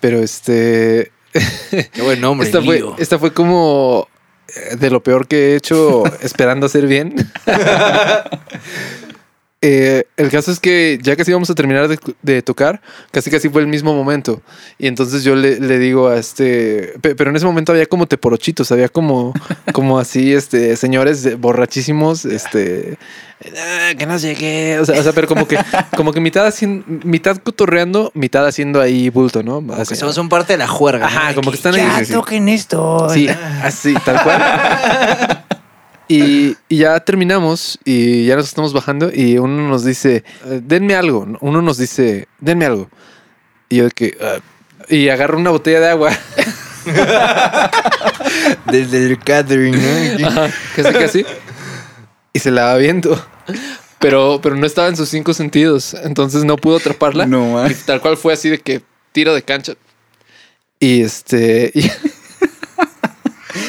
Pero 0.00 0.18
este. 0.18 1.12
Qué 1.92 2.02
buen 2.02 2.20
nombre, 2.20 2.48
esta, 2.48 2.60
fue, 2.62 2.82
esta 2.98 3.16
fue 3.20 3.32
como 3.32 4.08
eh, 4.48 4.74
de 4.76 4.90
lo 4.90 5.02
peor 5.04 5.28
que 5.28 5.52
he 5.52 5.56
hecho 5.56 6.02
esperando 6.20 6.66
hacer 6.66 6.88
bien. 6.88 7.14
Eh, 9.60 10.04
el 10.16 10.30
caso 10.30 10.52
es 10.52 10.60
que 10.60 11.00
ya 11.02 11.16
casi 11.16 11.32
íbamos 11.32 11.50
a 11.50 11.54
terminar 11.56 11.88
de, 11.88 11.98
de 12.22 12.42
tocar, 12.42 12.80
casi 13.10 13.28
casi 13.28 13.48
fue 13.48 13.60
el 13.60 13.66
mismo 13.66 13.92
momento. 13.92 14.40
Y 14.78 14.86
entonces 14.86 15.24
yo 15.24 15.34
le, 15.34 15.58
le 15.58 15.80
digo 15.80 16.06
a 16.08 16.16
este, 16.16 16.94
pe- 17.00 17.16
pero 17.16 17.30
en 17.30 17.36
ese 17.36 17.44
momento 17.46 17.72
había 17.72 17.86
como 17.86 18.06
teporochitos, 18.06 18.70
había 18.70 18.88
como, 18.88 19.32
como 19.72 19.98
así, 19.98 20.32
este, 20.32 20.76
señores 20.76 21.40
borrachísimos, 21.40 22.24
este, 22.24 22.98
"Ah, 23.56 23.94
que 23.98 24.06
no 24.06 24.16
llegué, 24.16 24.78
o 24.78 24.84
sea, 24.84 25.00
o 25.00 25.02
sea, 25.02 25.12
pero 25.12 25.26
como 25.26 25.48
que, 25.48 25.58
como 25.96 26.12
que 26.12 26.20
mitad 26.20 26.46
haciendo, 26.46 26.84
mitad 27.02 27.36
cotorreando, 27.38 28.12
mitad 28.14 28.46
haciendo 28.46 28.80
ahí 28.80 29.10
bulto, 29.10 29.42
¿no? 29.42 29.54
Como 29.56 29.72
Así. 29.74 29.88
que 29.88 29.96
son, 29.96 30.12
son 30.14 30.28
parte 30.28 30.52
de 30.52 30.58
la 30.58 30.68
juerga. 30.68 31.06
Ajá, 31.06 31.30
¿no? 31.30 31.34
Como 31.34 31.50
que 31.50 31.56
están 31.56 31.74
ahí, 31.74 31.80
Ya 31.80 32.04
sí. 32.04 32.12
toquen 32.12 32.48
esto. 32.48 33.08
Sí, 33.12 33.28
así, 33.64 33.94
tal 34.04 34.22
cual. 34.22 34.40
Y, 36.08 36.56
y 36.68 36.78
ya 36.78 36.98
terminamos 37.00 37.78
y 37.84 38.24
ya 38.26 38.36
nos 38.36 38.46
estamos 38.48 38.72
bajando 38.72 39.10
y 39.14 39.36
uno 39.38 39.68
nos 39.68 39.84
dice, 39.84 40.24
"Eh, 40.46 40.60
denme 40.62 40.94
algo. 40.94 41.26
¿no? 41.26 41.38
Uno 41.42 41.60
nos 41.62 41.76
dice, 41.78 42.28
denme 42.40 42.64
algo. 42.64 42.88
Y 43.68 43.76
yo 43.76 43.84
de 43.84 43.90
que... 43.90 44.16
"Ah", 44.20 44.38
y 44.88 45.08
agarro 45.10 45.36
una 45.38 45.50
botella 45.50 45.80
de 45.80 45.88
agua. 45.90 46.10
Desde 48.70 49.06
el 49.06 49.18
catering, 49.18 49.76
¿no? 50.20 50.26
Ajá, 50.28 50.50
casi 50.76 50.92
casi. 50.94 51.26
Y 52.32 52.38
se 52.38 52.50
la 52.50 52.64
va 52.64 52.76
viendo. 52.76 53.22
Pero, 53.98 54.40
pero 54.42 54.54
no 54.56 54.66
estaba 54.66 54.88
en 54.88 54.96
sus 54.96 55.08
cinco 55.08 55.34
sentidos. 55.34 55.94
Entonces 56.04 56.44
no 56.44 56.56
pudo 56.56 56.76
atraparla. 56.76 57.26
No, 57.26 57.52
man. 57.52 57.70
Y 57.70 57.74
tal 57.74 58.00
cual 58.00 58.16
fue 58.16 58.32
así 58.32 58.48
de 58.48 58.58
que 58.60 58.80
tiro 59.12 59.34
de 59.34 59.42
cancha. 59.42 59.74
Y 60.80 61.02
este... 61.02 61.70
y- 61.74 61.90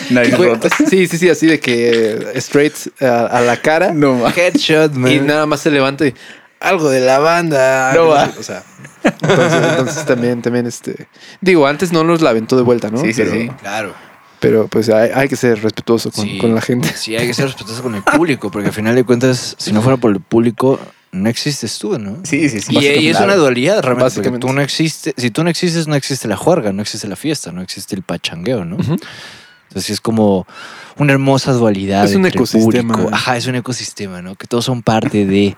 Nariz 0.10 0.36
fue- 0.36 0.47
rota. 0.47 0.70
sí, 0.89 1.07
sí, 1.07 1.18
sí, 1.18 1.30
así 1.30 1.47
de 1.47 1.60
que 1.60 2.32
straight 2.36 2.74
a, 3.01 3.26
a 3.28 3.41
la 3.41 3.57
cara. 3.57 3.93
No. 3.93 4.28
Headshot, 4.30 4.93
man. 4.93 5.12
Y 5.12 5.20
nada 5.20 5.45
más 5.45 5.62
se 5.62 5.72
levanta 5.72 6.05
y 6.07 6.14
algo 6.60 6.89
de 6.89 6.99
la 7.01 7.20
banda. 7.20 7.93
No 7.93 8.07
va. 8.07 8.30
O 8.39 8.43
sea, 8.43 8.64
entonces, 9.03 9.62
entonces 9.70 10.05
también, 10.05 10.41
también 10.41 10.66
este. 10.68 11.07
Digo, 11.41 11.68
antes 11.68 11.91
no 11.91 12.03
nos 12.03 12.22
la 12.22 12.32
aventó 12.32 12.55
de 12.57 12.64
vuelta, 12.64 12.89
¿no? 12.89 12.99
Sí, 13.01 13.14
sí, 13.14 13.22
pero, 13.24 13.32
sí. 13.32 13.49
Claro. 13.62 13.93
Pero 14.39 14.68
pues 14.68 14.89
hay, 14.89 15.12
hay 15.14 15.28
que 15.28 15.36
ser 15.36 15.62
respetuoso 15.62 16.12
con, 16.12 16.26
Sí. 16.26 16.38
con 16.38 16.55
la 16.55 16.62
gente. 16.62 16.89
Sí, 16.95 17.16
hay 17.16 17.28
que 17.28 17.34
ser 17.34 17.45
respetuoso 17.45 17.84
con 17.84 17.95
el 17.95 18.03
público, 18.03 18.49
porque 18.49 18.68
al 18.70 18.74
final 18.74 18.95
de 18.95 19.03
cuentas, 19.03 19.55
si 19.57 19.72
no 19.74 19.82
fuera 19.82 19.97
por 19.97 20.12
el 20.12 20.22
público, 20.22 20.80
no 21.12 21.28
existes 21.30 21.78
tú, 21.80 21.97
¿no? 21.99 22.20
Sí, 22.24 22.47
sí, 22.49 22.62
sí. 22.62 22.78
Y, 22.78 22.86
y 22.88 23.07
es 23.10 23.20
una 23.20 23.36
dualidad 23.36 23.82
realmente. 23.82 24.03
Básicamente. 24.05 24.47
Tú 24.47 24.53
no 24.53 24.62
existes, 24.62 25.14
si 25.18 25.30
tú 25.32 25.43
no 25.43 25.49
existes, 25.49 25.88
no 25.88 25.95
existe 25.95 26.28
la 26.30 26.38
juerga, 26.38 26.72
no 26.72 26.82
existe 26.82 27.07
la 27.10 27.16
fiesta, 27.18 27.51
no 27.51 27.62
existe 27.62 27.95
el 27.95 28.03
pachangueo, 28.03 28.64
¿no? 28.64 28.78
Ujú. 28.78 28.95
Entonces 29.70 29.91
es 29.91 30.01
como 30.01 30.45
una 30.97 31.13
hermosa 31.13 31.53
dualidad. 31.53 32.05
Es 32.05 32.15
un 32.15 32.26
entre 32.26 32.38
ecosistema. 32.38 32.93
público. 32.95 33.15
Ajá, 33.15 33.38
es 33.38 33.47
un 33.47 33.55
ecosistema, 33.55 34.22
¿no? 34.22 34.36
Que 34.36 34.47
todos 34.47 34.65
son 34.65 34.82
parte 34.82 35.26
de. 35.26 35.55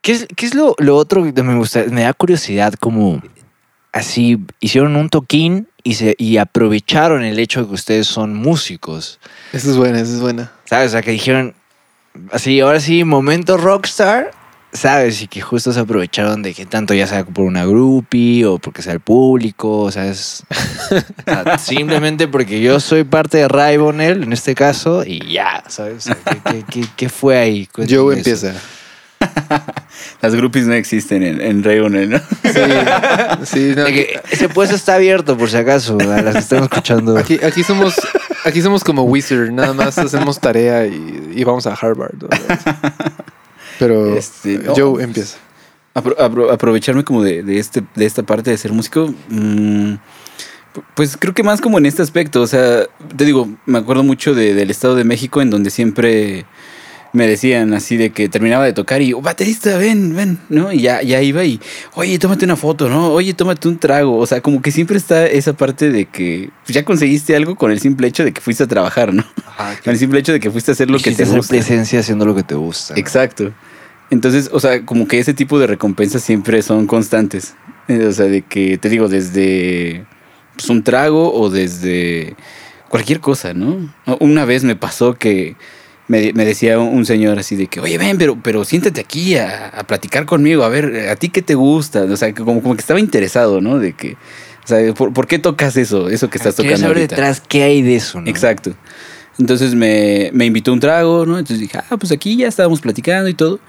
¿Qué 0.00 0.12
es, 0.12 0.28
qué 0.36 0.46
es 0.46 0.54
lo, 0.54 0.76
lo 0.78 0.96
otro 0.96 1.24
que 1.32 1.42
me 1.42 1.56
gusta? 1.56 1.84
Me 1.90 2.02
da 2.02 2.12
curiosidad 2.12 2.74
como 2.74 3.20
así 3.96 4.38
hicieron 4.60 4.94
un 4.94 5.08
toquín 5.08 5.68
y 5.82 5.94
se 5.94 6.14
y 6.18 6.36
aprovecharon 6.36 7.24
el 7.24 7.38
hecho 7.38 7.62
de 7.62 7.68
que 7.68 7.74
ustedes 7.74 8.06
son 8.06 8.34
músicos. 8.34 9.18
Esa 9.52 9.70
es 9.70 9.76
buena, 9.76 10.00
esa 10.00 10.12
es 10.12 10.20
buena. 10.20 10.52
¿Sabes? 10.64 10.88
O 10.88 10.90
sea, 10.92 11.02
que 11.02 11.12
dijeron, 11.12 11.54
así, 12.30 12.60
ahora 12.60 12.80
sí, 12.80 13.04
momento 13.04 13.56
rockstar, 13.56 14.32
¿sabes? 14.76 15.20
Y 15.22 15.26
que 15.28 15.40
justo 15.40 15.72
se 15.72 15.80
aprovecharon 15.80 16.42
de 16.42 16.54
que 16.54 16.66
tanto 16.66 16.94
ya 16.94 17.06
sea 17.06 17.24
por 17.24 17.44
una 17.44 17.64
groupie 17.64 18.44
o 18.44 18.58
porque 18.58 18.82
sea 18.82 18.92
el 18.92 19.00
público, 19.00 19.80
o 19.80 19.90
sea, 19.90 20.06
es 20.06 20.44
o 20.90 20.94
sea, 21.24 21.58
simplemente 21.58 22.28
porque 22.28 22.60
yo 22.60 22.78
soy 22.80 23.04
parte 23.04 23.38
de 23.38 23.48
Raibonel 23.48 24.22
en 24.22 24.32
este 24.32 24.54
caso 24.54 25.02
y 25.04 25.32
ya, 25.32 25.64
¿sabes? 25.68 25.96
O 25.96 26.00
sea, 26.00 26.16
¿qué, 26.16 26.40
qué- 26.50 26.64
qué- 26.70 26.88
qué 26.96 27.08
fue 27.08 27.36
ahí? 27.38 27.66
Cuéntame 27.66 27.98
eso. 28.00 28.12
empieza. 28.12 28.52
Las 30.20 30.34
groupies 30.34 30.66
no 30.66 30.74
existen 30.74 31.22
en, 31.22 31.40
en 31.40 31.64
Reunel, 31.64 32.10
¿no? 32.10 32.18
Sí, 32.18 32.60
sí, 33.44 33.72
no, 33.74 33.84
De 33.84 33.92
que 33.94 34.20
ese 34.30 34.48
puesto 34.50 34.76
está 34.76 34.94
abierto 34.96 35.36
por 35.38 35.48
si 35.50 35.56
acaso, 35.56 35.96
a 35.98 36.20
las 36.22 36.34
que 36.34 36.40
están 36.40 36.62
escuchando. 36.64 37.16
aquí, 37.16 37.38
aquí 37.42 37.62
somos, 37.62 37.94
aquí 38.44 38.60
somos 38.60 38.84
como 38.84 39.04
Wizard, 39.04 39.50
nada 39.52 39.72
más 39.72 39.96
hacemos 39.96 40.38
tarea 40.38 40.86
y, 40.86 41.32
y 41.34 41.44
vamos 41.44 41.66
a 41.66 41.72
Harvard. 41.74 42.14
¿no? 42.20 42.28
Pero 43.78 44.16
Este, 44.16 44.58
no. 44.58 44.74
Joe 44.74 45.02
empieza. 45.02 45.38
Apro- 45.94 46.16
apro- 46.18 46.50
aprovecharme 46.52 47.04
como 47.04 47.22
de, 47.22 47.42
de 47.42 47.58
este, 47.58 47.82
de 47.94 48.04
esta 48.06 48.22
parte 48.22 48.50
de 48.50 48.58
ser 48.58 48.72
músico. 48.72 49.14
mm, 49.28 49.92
pu- 50.74 50.84
pues 50.94 51.16
creo 51.16 51.32
que 51.34 51.42
más 51.42 51.60
como 51.60 51.78
en 51.78 51.86
este 51.86 52.02
aspecto. 52.02 52.42
O 52.42 52.46
sea, 52.46 52.86
te 53.16 53.24
digo, 53.24 53.48
me 53.66 53.78
acuerdo 53.78 54.02
mucho 54.02 54.34
de- 54.34 54.54
del 54.54 54.70
Estado 54.70 54.94
de 54.94 55.04
México 55.04 55.40
en 55.40 55.50
donde 55.50 55.70
siempre 55.70 56.44
me 57.12 57.26
decían 57.26 57.72
así 57.74 57.96
de 57.96 58.10
que 58.10 58.28
terminaba 58.28 58.64
de 58.64 58.72
tocar 58.72 59.00
y, 59.00 59.12
"Oh, 59.14 59.20
baterista, 59.22 59.76
ven, 59.78 60.14
ven, 60.14 60.38
¿no? 60.48 60.72
Y 60.72 60.80
ya, 60.82 61.02
ya 61.02 61.22
iba 61.22 61.44
y, 61.44 61.60
oye, 61.94 62.18
tómate 62.18 62.44
una 62.44 62.56
foto, 62.56 62.88
¿no? 62.88 63.08
Oye, 63.12 63.32
tómate 63.34 63.68
un 63.68 63.78
trago. 63.78 64.18
O 64.18 64.26
sea, 64.26 64.40
como 64.40 64.60
que 64.60 64.70
siempre 64.70 64.96
está 64.96 65.26
esa 65.26 65.52
parte 65.54 65.90
de 65.90 66.06
que 66.06 66.50
ya 66.66 66.84
conseguiste 66.84 67.34
algo 67.34 67.56
con 67.56 67.70
el 67.70 67.80
simple 67.80 68.06
hecho 68.08 68.24
de 68.24 68.32
que 68.32 68.40
fuiste 68.40 68.64
a 68.64 68.66
trabajar, 68.66 69.14
¿no? 69.14 69.24
Con 69.84 69.92
el 69.94 69.98
simple 69.98 70.18
hecho 70.20 70.32
de 70.32 70.40
que 70.40 70.50
fuiste 70.50 70.70
a 70.70 70.74
hacer 70.74 70.90
lo 70.90 70.98
que 70.98 71.12
te 71.12 71.24
gusta. 71.24 71.48
presencia 71.54 72.00
haciendo 72.00 72.26
lo 72.26 72.34
que 72.34 72.42
te 72.42 72.54
gusta. 72.54 72.92
¿no? 72.94 73.00
Exacto. 73.00 73.52
Entonces, 74.10 74.50
o 74.52 74.60
sea, 74.60 74.84
como 74.84 75.08
que 75.08 75.18
ese 75.18 75.32
tipo 75.32 75.58
de 75.58 75.66
recompensas 75.66 76.22
siempre 76.22 76.60
son 76.62 76.86
constantes. 76.86 77.54
Eh, 77.88 78.04
O 78.06 78.12
sea, 78.12 78.26
de 78.26 78.42
que, 78.42 78.76
te 78.78 78.88
digo, 78.90 79.08
desde 79.08 80.04
pues, 80.56 80.68
un 80.68 80.82
trago 80.82 81.32
o 81.32 81.48
desde 81.50 82.36
cualquier 82.88 83.20
cosa, 83.20 83.54
¿no? 83.54 83.92
Una 84.20 84.44
vez 84.44 84.62
me 84.64 84.76
pasó 84.76 85.14
que 85.14 85.56
me, 86.08 86.32
me 86.32 86.44
decía 86.44 86.78
un 86.78 87.04
señor 87.04 87.38
así 87.38 87.56
de 87.56 87.66
que, 87.66 87.80
oye, 87.80 87.98
ven, 87.98 88.18
pero, 88.18 88.38
pero 88.40 88.64
siéntate 88.64 89.00
aquí 89.00 89.36
a, 89.36 89.68
a 89.68 89.84
platicar 89.84 90.24
conmigo, 90.24 90.64
a 90.64 90.68
ver, 90.68 91.08
¿a 91.08 91.16
ti 91.16 91.28
qué 91.28 91.42
te 91.42 91.54
gusta? 91.54 92.04
O 92.04 92.16
sea, 92.16 92.32
como, 92.34 92.62
como 92.62 92.74
que 92.74 92.80
estaba 92.80 93.00
interesado, 93.00 93.60
¿no? 93.60 93.78
De 93.78 93.92
que, 93.92 94.12
o 94.12 94.66
sea, 94.66 94.94
¿por, 94.94 95.12
por 95.12 95.26
qué 95.26 95.38
tocas 95.38 95.76
eso? 95.76 96.08
Eso 96.08 96.30
que 96.30 96.38
estás 96.38 96.54
tocando 96.54 96.78
saber 96.78 96.96
ahorita? 96.98 97.16
detrás 97.16 97.40
qué 97.40 97.64
hay 97.64 97.82
de 97.82 97.96
eso, 97.96 98.20
¿no? 98.20 98.28
Exacto. 98.28 98.74
Entonces 99.38 99.74
me, 99.74 100.30
me 100.32 100.46
invitó 100.46 100.72
un 100.72 100.80
trago, 100.80 101.26
¿no? 101.26 101.38
Entonces 101.38 101.60
dije, 101.60 101.78
ah, 101.78 101.96
pues 101.96 102.10
aquí 102.12 102.36
ya 102.36 102.48
estábamos 102.48 102.80
platicando 102.80 103.28
y 103.28 103.34
todo. 103.34 103.60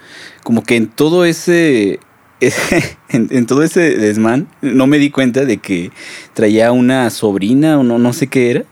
Como 0.43 0.64
que 0.64 0.76
en 0.76 0.88
todo 0.88 1.26
ese. 1.26 1.99
en, 3.09 3.30
en 3.31 3.45
todo 3.47 3.64
ese 3.64 3.97
desmán, 3.97 4.47
no 4.61 4.85
me 4.85 4.99
di 4.99 5.09
cuenta 5.09 5.43
de 5.43 5.57
que 5.57 5.91
traía 6.35 6.72
una 6.72 7.09
sobrina 7.09 7.80
o 7.80 7.84
no, 7.84 7.97
no 7.97 8.14
sé 8.14 8.27
qué 8.27 8.51
era. 8.51 8.64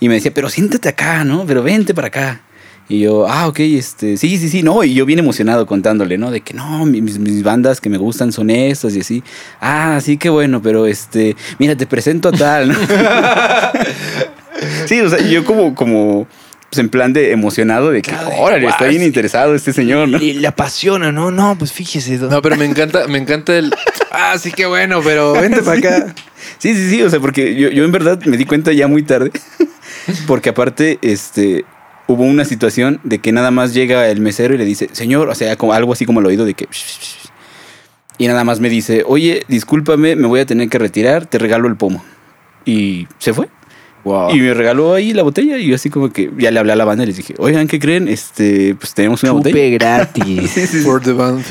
Y 0.00 0.08
me 0.08 0.14
decía, 0.14 0.34
pero 0.34 0.50
siéntate 0.50 0.88
acá, 0.88 1.24
¿no? 1.24 1.46
Pero 1.46 1.62
vente 1.62 1.94
para 1.94 2.08
acá. 2.08 2.42
Y 2.88 3.00
yo, 3.00 3.26
ah, 3.26 3.46
ok, 3.48 3.60
este, 3.60 4.16
sí, 4.18 4.36
sí, 4.36 4.48
sí, 4.48 4.62
no. 4.62 4.84
Y 4.84 4.92
yo 4.94 5.06
bien 5.06 5.18
emocionado 5.18 5.66
contándole, 5.66 6.18
¿no? 6.18 6.30
De 6.30 6.42
que 6.42 6.52
no, 6.52 6.84
mis, 6.84 7.18
mis 7.18 7.42
bandas 7.42 7.80
que 7.80 7.88
me 7.88 7.96
gustan 7.96 8.30
son 8.30 8.50
estas 8.50 8.94
y 8.94 9.00
así. 9.00 9.22
Ah, 9.60 10.00
sí, 10.02 10.18
qué 10.18 10.28
bueno, 10.28 10.60
pero 10.60 10.86
este, 10.86 11.34
mira, 11.58 11.74
te 11.76 11.86
presento 11.86 12.28
a 12.28 12.32
tal, 12.32 12.68
¿no? 12.68 12.74
Sí, 14.86 15.00
o 15.00 15.08
sea, 15.10 15.18
yo 15.20 15.44
como, 15.44 15.74
como 15.74 16.26
pues 16.70 16.78
en 16.78 16.88
plan 16.88 17.12
de 17.12 17.32
emocionado 17.32 17.90
de 17.90 18.02
que, 18.02 18.12
órale, 18.38 18.66
está 18.66 18.78
"Guau, 18.80 18.90
bien 18.90 19.02
sí". 19.02 19.06
interesado 19.06 19.54
este 19.54 19.72
señor, 19.72 20.08
¿no? 20.08 20.18
Y 20.18 20.34
le 20.34 20.46
apasiona, 20.48 21.12
¿no? 21.12 21.30
No, 21.30 21.56
pues 21.58 21.72
fíjese. 21.72 22.18
No, 22.18 22.40
pero 22.40 22.56
me 22.56 22.64
encanta, 22.64 23.06
me 23.06 23.18
encanta 23.18 23.56
el. 23.56 23.74
Ah, 24.10 24.36
sí, 24.38 24.52
qué 24.52 24.66
bueno, 24.66 25.00
pero 25.02 25.32
vente 25.32 25.62
para 25.62 25.78
acá. 25.78 26.14
Sí, 26.58 26.74
sí, 26.74 26.88
sí, 26.90 27.02
o 27.02 27.08
sea, 27.10 27.20
porque 27.20 27.54
yo, 27.54 27.70
yo 27.70 27.84
en 27.84 27.92
verdad 27.92 28.20
me 28.26 28.36
di 28.36 28.44
cuenta 28.44 28.72
ya 28.72 28.86
muy 28.86 29.02
tarde, 29.02 29.30
porque 30.26 30.50
aparte, 30.50 30.98
este, 31.02 31.64
hubo 32.06 32.22
una 32.24 32.44
situación 32.44 33.00
de 33.04 33.18
que 33.18 33.32
nada 33.32 33.50
más 33.50 33.72
llega 33.74 34.08
el 34.08 34.20
mesero 34.20 34.54
y 34.54 34.58
le 34.58 34.64
dice, 34.64 34.88
señor, 34.92 35.28
o 35.28 35.34
sea, 35.34 35.56
como 35.56 35.72
algo 35.72 35.92
así 35.92 36.04
como 36.06 36.20
al 36.20 36.26
oído 36.26 36.44
de 36.44 36.54
que... 36.54 36.68
Y 38.18 38.28
nada 38.28 38.44
más 38.44 38.60
me 38.60 38.68
dice, 38.68 39.02
oye, 39.06 39.42
discúlpame, 39.48 40.14
me 40.14 40.26
voy 40.28 40.40
a 40.40 40.46
tener 40.46 40.68
que 40.68 40.78
retirar, 40.78 41.26
te 41.26 41.38
regalo 41.38 41.66
el 41.66 41.76
pomo. 41.76 42.04
Y 42.64 43.08
se 43.18 43.34
fue. 43.34 43.48
Wow. 44.04 44.30
Y 44.34 44.40
me 44.40 44.52
regaló 44.54 44.94
ahí 44.94 45.12
la 45.14 45.22
botella 45.22 45.56
y 45.58 45.66
yo 45.66 45.74
así 45.74 45.88
como 45.90 46.10
que 46.10 46.30
ya 46.38 46.50
le 46.50 46.60
hablé 46.60 46.72
a 46.72 46.76
la 46.76 46.84
banda 46.84 47.04
y 47.04 47.06
les 47.08 47.16
dije, 47.16 47.34
oigan, 47.38 47.66
¿qué 47.66 47.78
creen? 47.80 48.06
Este, 48.06 48.74
pues 48.76 48.94
tenemos 48.94 49.22
una 49.22 49.32
botella. 49.32 49.54
Chupe 49.56 49.70
gratis. 49.70 50.50
Sí, 50.54 50.66
sí, 50.66 50.78
sí. 50.78 50.80
For 50.84 51.00
the 51.02 51.12
band. 51.12 51.42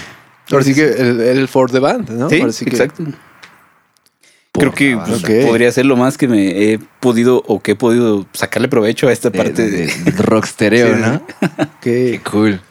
Ahora 0.51 0.63
sí 0.63 0.73
que 0.75 0.85
el, 0.85 1.19
el 1.21 1.47
for 1.47 1.71
the 1.71 1.79
band, 1.79 2.09
¿no? 2.11 2.29
Sí, 2.29 2.39
Ahora 2.39 2.51
sí 2.53 2.63
que- 2.65 2.71
exacto. 2.71 3.03
Creo 4.53 4.71
que 4.71 4.95
pues, 4.95 5.45
podría 5.45 5.71
ser 5.71 5.85
lo 5.85 5.97
más 5.97 6.17
que 6.17 6.27
me 6.27 6.71
he 6.73 6.79
podido 6.99 7.43
o 7.47 7.59
que 7.59 7.71
he 7.71 7.75
podido 7.75 8.27
sacarle 8.33 8.67
provecho 8.67 9.07
a 9.07 9.11
esta 9.11 9.31
parte 9.31 9.67
de... 9.69 9.87
de, 9.87 10.11
rockstereo, 10.17 10.95
Sí, 10.95 11.01
¿no? 11.01 11.25
Qué 11.81 12.21
cool. 12.29 12.61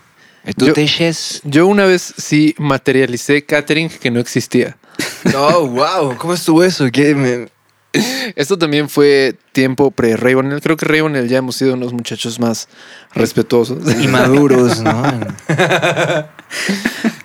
¿Y 0.46 0.52
tú 0.52 0.66
Yo- 0.66 0.72
te 0.74 0.82
eches? 0.82 1.40
Yo 1.44 1.66
una 1.66 1.84
vez 1.84 2.14
sí 2.16 2.54
materialicé 2.58 3.44
catering 3.44 3.88
que 3.88 4.10
no 4.10 4.20
existía. 4.20 4.76
No, 5.32 5.66
wow. 5.68 6.16
¿Cómo 6.18 6.34
estuvo 6.34 6.62
eso? 6.64 6.88
¿Qué 6.92 7.14
me... 7.14 7.48
Esto 8.36 8.56
también 8.58 8.88
fue 8.88 9.34
tiempo 9.52 9.90
pre-Raybonel. 9.90 10.60
Creo 10.60 10.76
que 10.76 10.86
Raybonel 10.86 11.28
ya 11.28 11.38
hemos 11.38 11.56
sido 11.56 11.74
unos 11.74 11.92
muchachos 11.92 12.40
más 12.40 12.68
respetuosos. 13.14 13.78
Inmaduros, 14.02 14.80
¿no? 14.80 15.02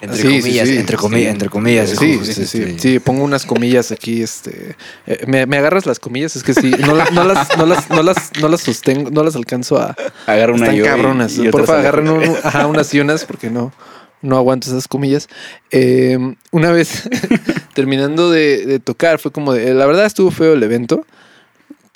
entre 0.01 0.17
Sí, 0.17 0.27
sí, 0.27 0.39
comillas, 0.41 0.67
sí, 0.67 0.77
entre 0.77 0.97
comillas, 0.97 1.31
entre 1.33 1.49
comillas. 1.49 1.89
Sí, 1.91 2.17
justo, 2.17 2.33
sí, 2.33 2.45
sí, 2.45 2.75
sí, 2.79 2.99
pongo 2.99 3.23
unas 3.23 3.45
comillas 3.45 3.91
aquí, 3.91 4.21
este, 4.21 4.75
eh, 5.05 5.23
me, 5.27 5.45
me 5.45 5.57
agarras 5.57 5.85
las 5.85 5.99
comillas, 5.99 6.35
es 6.35 6.43
que 6.43 6.53
sí, 6.53 6.71
no, 6.85 6.93
la- 6.93 7.09
no 7.11 7.23
las, 7.23 7.57
no 7.57 7.65
las, 7.65 7.89
no 7.89 8.03
las, 8.03 8.31
no 8.39 8.47
las 8.47 8.61
sostengo, 8.61 9.09
no 9.09 9.23
las 9.23 9.35
alcanzo 9.35 9.77
a, 9.79 9.95
Agarra 10.25 10.53
una 10.53 10.65
están 10.65 10.75
yo 10.77 10.85
y- 10.85 10.87
cabronas. 10.87 11.37
y 11.37 11.49
Por 11.49 11.65
favor, 11.65 11.81
agarren 11.81 12.09
un- 12.09 12.35
ajá, 12.43 12.67
unas 12.67 12.93
y 12.93 12.99
unas 12.99 13.25
porque 13.25 13.49
no, 13.49 13.73
no 14.21 14.37
aguanto 14.37 14.67
esas 14.67 14.87
comillas. 14.87 15.27
Eh, 15.71 16.17
una 16.51 16.71
vez 16.71 17.09
terminando 17.73 18.31
de, 18.31 18.79
tocar, 18.79 19.19
fue 19.19 19.31
como 19.31 19.53
de, 19.53 19.73
la 19.73 19.85
verdad 19.85 20.05
estuvo 20.05 20.31
feo 20.31 20.53
el 20.53 20.63
evento, 20.63 21.05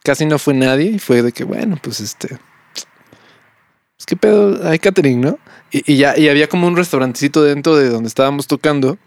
casi 0.04 0.26
no 0.26 0.40
fue 0.40 0.54
nadie 0.54 0.92
y 0.92 1.00
fue 1.00 1.22
de 1.22 1.32
que, 1.32 1.44
bueno, 1.44 1.78
pues 1.82 2.00
este, 2.00 2.38
es 3.98 4.06
que 4.06 4.16
pedo, 4.16 4.68
hay 4.68 4.80
catering, 4.80 5.22
¿no? 5.22 5.40
Y, 5.72 5.94
y 5.94 5.98
ya, 5.98 6.18
y 6.18 6.28
había 6.30 6.48
como 6.48 6.68
un 6.68 6.76
restaurantecito 6.76 7.44
dentro 7.44 7.76
de 7.76 7.90
donde 7.90 8.08
estábamos 8.08 8.48
tocando. 8.48 8.98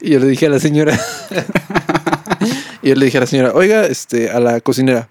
Y 0.00 0.10
yo 0.10 0.18
le 0.18 0.26
dije 0.26 0.46
a 0.46 0.50
la 0.50 0.58
señora, 0.58 0.98
y 2.82 2.88
yo 2.88 2.94
le 2.94 3.04
dije 3.04 3.18
a 3.18 3.20
la 3.20 3.26
señora, 3.26 3.52
oiga, 3.52 3.84
este, 3.84 4.30
a 4.30 4.40
la 4.40 4.60
cocinera, 4.60 5.10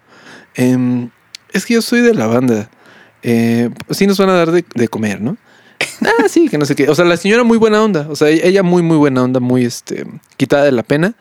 em, 0.55 1.11
es 1.51 1.65
que 1.65 1.75
yo 1.75 1.81
soy 1.81 2.01
de 2.01 2.15
la 2.15 2.25
banda. 2.25 2.69
Eh, 3.21 3.69
sí 3.91 4.07
nos 4.07 4.17
van 4.17 4.29
a 4.29 4.33
dar 4.33 4.51
de, 4.51 4.65
de 4.73 4.87
comer, 4.87 5.21
¿no? 5.21 5.37
Ah, 6.01 6.27
sí, 6.30 6.47
que 6.49 6.57
no 6.57 6.65
sé 6.65 6.76
qué. 6.76 6.89
O 6.89 6.95
sea, 6.95 7.05
la 7.05 7.17
señora 7.17 7.43
muy 7.43 7.57
buena 7.57 7.84
onda. 7.84 8.07
O 8.09 8.15
sea, 8.15 8.30
ella 8.30 8.63
muy, 8.63 8.81
muy 8.81 8.97
buena 8.97 9.23
onda, 9.23 9.39
muy 9.39 9.65
este, 9.65 10.05
quitada 10.38 10.63
de 10.65 10.71
la 10.71 10.84
pena. 10.84 11.13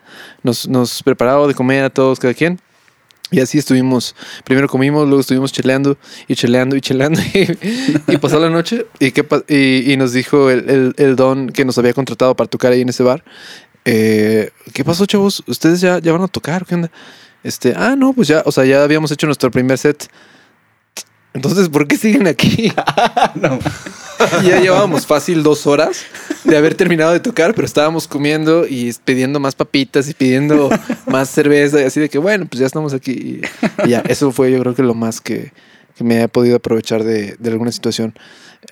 Nos, 0.42 0.68
nos 0.68 1.02
preparaba 1.02 1.46
de 1.46 1.54
comer 1.54 1.84
a 1.84 1.90
todos, 1.90 2.18
cada 2.20 2.34
quien. 2.34 2.60
Y 3.30 3.40
así 3.40 3.58
estuvimos. 3.58 4.14
Primero 4.44 4.68
comimos, 4.68 5.06
luego 5.06 5.20
estuvimos 5.20 5.52
cheleando 5.52 5.98
y 6.28 6.34
cheleando 6.34 6.76
y 6.76 6.80
cheleando. 6.80 7.20
Y, 8.08 8.16
pasó 8.18 8.38
la 8.40 8.48
noche. 8.50 8.86
Y, 9.00 9.10
pa- 9.10 9.42
y, 9.48 9.92
y 9.92 9.96
nos 9.96 10.12
dijo 10.12 10.48
el, 10.50 10.70
el- 10.70 10.94
el 10.96 11.16
don 11.16 11.48
que 11.50 11.64
nos 11.64 11.76
había 11.78 11.92
contratado 11.92 12.34
para 12.34 12.48
tocar 12.48 12.72
ahí 12.72 12.80
en 12.80 12.88
ese 12.88 13.02
bar. 13.02 13.22
eh, 13.84 14.50
¿Qué 14.72 14.84
pasó, 14.84 15.04
chavos? 15.06 15.42
¿Ustedes 15.46 15.80
ya, 15.80 15.98
ya 15.98 16.12
van 16.12 16.22
a 16.22 16.28
tocar? 16.28 16.64
¿Qué 16.64 16.74
onda? 16.76 16.90
Este, 17.42 17.74
ah, 17.76 17.94
no, 17.96 18.12
pues 18.12 18.28
ya, 18.28 18.42
o 18.46 18.52
sea, 18.52 18.64
ya 18.64 18.82
habíamos 18.82 19.10
hecho 19.12 19.26
nuestro 19.26 19.50
primer 19.50 19.76
set. 19.78 20.08
Entonces, 21.38 21.68
¿por 21.68 21.86
qué 21.86 21.96
siguen 21.96 22.26
aquí? 22.26 22.72
No. 23.34 23.58
ya 24.42 24.60
llevábamos 24.60 25.06
fácil 25.06 25.44
dos 25.44 25.66
horas 25.68 26.02
de 26.42 26.56
haber 26.56 26.74
terminado 26.74 27.12
de 27.12 27.20
tocar, 27.20 27.54
pero 27.54 27.64
estábamos 27.66 28.08
comiendo 28.08 28.66
y 28.66 28.92
pidiendo 29.04 29.38
más 29.38 29.54
papitas 29.54 30.08
y 30.08 30.14
pidiendo 30.14 30.68
más 31.06 31.28
cerveza 31.30 31.80
y 31.80 31.84
así 31.84 32.00
de 32.00 32.08
que, 32.08 32.18
bueno, 32.18 32.46
pues 32.50 32.58
ya 32.58 32.66
estamos 32.66 32.94
aquí. 32.94 33.40
Y, 33.84 33.88
ya, 33.88 34.00
eso 34.08 34.32
fue 34.32 34.50
yo 34.50 34.58
creo 34.60 34.74
que 34.74 34.82
lo 34.82 34.94
más 34.94 35.20
que, 35.20 35.52
que 35.96 36.02
me 36.02 36.20
he 36.22 36.28
podido 36.28 36.56
aprovechar 36.56 37.04
de, 37.04 37.36
de 37.38 37.50
alguna 37.50 37.70
situación. 37.70 38.14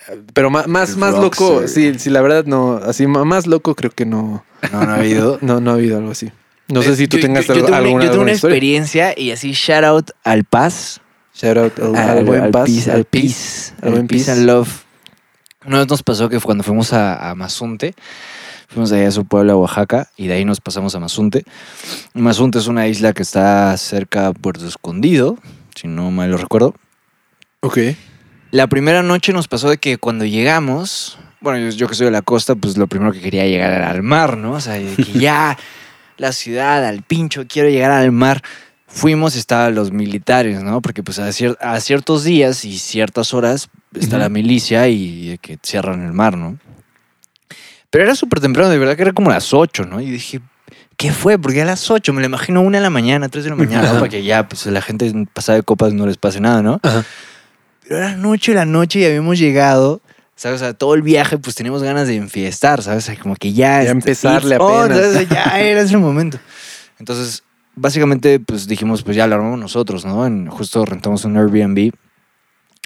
Eh, 0.09 0.21
Pero 0.35 0.51
más, 0.51 0.67
más, 0.67 0.97
más 0.97 1.15
loco, 1.15 1.69
sí, 1.69 1.93
sí, 1.99 2.11
la 2.11 2.23
verdad 2.23 2.45
no, 2.47 2.79
así 2.79 3.07
más 3.07 3.47
loco 3.47 3.77
creo 3.77 3.93
que 3.93 4.05
no, 4.05 4.45
No, 4.73 4.83
no 4.85 4.91
ha 4.91 4.97
habido. 4.97 5.39
no, 5.43 5.61
no 5.61 5.71
ha 5.71 5.75
habido 5.75 5.99
algo 5.99 6.11
así. 6.11 6.33
No 6.67 6.83
sé 6.83 6.97
si 6.97 7.07
tú 7.07 7.19
Yo- 7.19 7.23
tengas 7.23 7.47
yo, 7.47 7.55
yo 7.55 7.61
algo- 7.61 7.67
tengo 7.67 7.69
una- 7.69 7.87
alguna, 7.87 8.05
Yo 8.05 8.11
tengo 8.11 8.13
alguna 8.15 8.23
una 8.25 8.33
historia. 8.33 8.55
experiencia 8.57 9.15
y 9.17 9.31
así 9.31 9.53
shout 9.53 9.85
out 9.85 10.11
al 10.25 10.43
Paz. 10.43 11.01
Shout 11.37 11.59
out 11.59 11.79
al, 11.79 11.97
al 11.97 12.25
buen 12.25 12.51
paz, 12.51 12.65
peace, 12.65 12.91
al 12.91 12.99
al 12.99 13.05
peace, 13.05 13.75
al 13.83 13.89
al 13.89 13.93
buen 13.93 14.07
peace 14.07 14.33
and 14.33 14.47
love. 14.47 14.85
Una 15.67 15.79
vez 15.81 15.89
nos 15.89 16.03
pasó 16.03 16.31
que 16.31 16.41
cuando 16.41 16.65
fuimos 16.65 16.95
a, 16.95 17.29
a 17.29 17.35
Mazunte, 17.35 17.95
fuimos 18.69 18.91
allá 18.93 19.09
a 19.09 19.11
su 19.11 19.27
pueblo, 19.27 19.53
a 19.53 19.57
Oaxaca, 19.57 20.09
y 20.17 20.29
de 20.29 20.35
ahí 20.35 20.47
nos 20.47 20.63
pasamos 20.63 20.95
a 20.95 21.01
Mazunte. 21.01 21.45
Mazunte 22.15 22.59
es 22.59 22.69
una 22.69 22.89
isla 22.89 23.13
que 23.13 23.23
está 23.23 23.77
cerca 23.77 24.29
de 24.29 24.35
Puerto 24.35 24.67
Escondido, 24.67 25.37
si 25.75 25.89
no 25.89 26.11
mal 26.11 26.31
lo 26.31 26.39
recuerdo. 26.39 26.75
Ok. 27.61 27.79
La 28.51 28.69
primera 28.69 29.03
noche 29.03 29.35
nos 29.35 29.47
pasó 29.47 29.69
de 29.69 29.77
que 29.77 29.99
cuando 29.99 30.25
llegamos, 30.25 31.19
bueno, 31.43 31.59
yo, 31.59 31.77
yo 31.77 31.87
que 31.87 31.95
soy 31.95 32.07
de 32.07 32.13
la 32.13 32.23
costa, 32.23 32.55
pues 32.55 32.79
lo 32.79 32.87
primero 32.87 33.13
que 33.13 33.21
quería 33.21 33.45
llegar 33.45 33.73
era 33.73 33.91
al 33.91 34.03
mar, 34.03 34.39
¿no? 34.39 34.53
O 34.53 34.61
sea, 34.61 34.75
de 34.75 34.95
que 34.97 35.13
ya 35.19 35.59
la 36.17 36.33
ciudad, 36.33 36.83
al 36.85 37.03
pincho, 37.03 37.45
quiero 37.47 37.69
llegar 37.69 37.91
al 37.91 38.13
mar. 38.13 38.43
Fuimos 38.97 39.37
estaban 39.37 39.75
los 39.75 39.93
militares, 39.93 40.63
¿no? 40.63 40.81
Porque 40.81 41.03
pues 41.03 41.19
a, 41.19 41.29
cier- 41.29 41.59
a 41.61 41.79
ciertos 41.81 42.25
días 42.25 42.65
y 42.65 42.79
ciertas 42.79 43.35
horas 43.35 43.69
está 43.95 44.17
Ujú. 44.17 44.23
la 44.23 44.29
milicia 44.31 44.89
y 44.89 45.39
que 45.43 45.59
cierran 45.63 46.03
el 46.05 46.13
mar, 46.15 46.37
¿no? 46.39 46.59
Pero 47.91 48.05
era 48.05 48.15
súper 48.15 48.41
temprano, 48.41 48.71
de 48.71 48.79
verdad 48.79 48.97
que 48.97 49.03
era 49.03 49.13
como 49.13 49.31
las 49.31 49.53
8, 49.55 49.85
¿no? 49.85 50.01
Y 50.01 50.11
dije, 50.11 50.41
¿qué 50.97 51.13
fue? 51.13 51.39
Porque 51.39 51.63
a 51.63 51.65
las 51.65 51.91
8, 51.91 52.13
me 52.13 52.21
lo 52.21 52.27
imagino 52.27 52.63
una 52.63 52.79
de 52.79 52.83
la 52.83 52.91
mañana, 52.91 53.29
3 53.29 53.45
de 53.45 53.51
la 53.51 53.57
mañana, 53.57 53.93
¿no? 53.93 53.99
Para 53.99 54.09
que 54.09 54.25
ya 54.25 54.49
pues 54.49 54.65
la 54.67 54.81
gente 54.83 55.13
pasada 55.33 55.57
de 55.59 55.63
copas 55.63 55.93
no 55.93 56.07
les 56.07 56.17
pase 56.17 56.41
nada, 56.41 56.63
¿no? 56.63 56.81
Ajá. 56.83 57.05
Pero 57.83 57.99
era 57.99 58.17
noche 58.17 58.55
la 58.55 58.65
noche 58.65 59.01
y 59.01 59.05
habíamos 59.05 59.39
llegado, 59.39 60.01
¿sabes? 60.35 60.61
O 60.61 60.65
sea, 60.65 60.73
todo 60.75 60.95
el 60.95 61.03
viaje 61.03 61.39
pues 61.39 61.55
teníamos 61.55 61.83
ganas 61.83 62.09
de 62.09 62.17
enfiestar, 62.17 62.83
¿sabes? 62.83 63.05
O 63.05 63.07
sea, 63.07 63.17
como 63.19 63.37
que 63.37 63.53
ya... 63.53 63.83
Ya 63.83 63.83
es- 63.83 63.91
empezarle 63.91 64.57
apenas. 64.57 65.13
¿sabes? 65.13 65.29
Ya 65.29 65.61
era 65.61 65.83
ese 65.83 65.97
momento. 65.99 66.39
Entonces, 66.99 67.45
básicamente 67.77 68.41
pues 68.41 68.67
dijimos, 68.67 69.03
pues 69.03 69.17
ya 69.17 69.27
lo 69.27 69.37
armamos 69.37 69.61
nosotros, 69.61 70.05
¿no? 70.05 70.27
En, 70.27 70.49
justo 70.49 70.85
rentamos 70.85 71.25
un 71.25 71.37
Airbnb. 71.37 71.93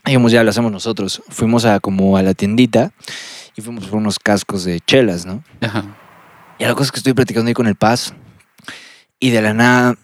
Dijimos, 0.04 0.32
ya 0.32 0.42
lo 0.44 0.50
hacemos 0.50 0.72
nosotros. 0.72 1.22
Fuimos 1.28 1.64
a 1.64 1.80
como 1.80 2.16
a 2.16 2.22
la 2.22 2.34
tiendita 2.34 2.92
y 3.56 3.62
fuimos 3.62 3.86
por 3.86 3.98
unos 3.98 4.18
cascos 4.18 4.64
de 4.64 4.80
chelas, 4.80 5.24
¿no? 5.24 5.42
Ajá. 5.60 5.84
Y 6.58 6.64
la 6.64 6.74
cosa 6.74 6.84
es 6.84 6.92
que 6.92 6.98
estoy 6.98 7.14
platicando 7.14 7.48
ahí 7.48 7.54
con 7.54 7.66
el 7.66 7.76
Paz 7.76 8.12
y 9.18 9.30
de 9.30 9.40
la 9.40 9.54
nada 9.54 9.96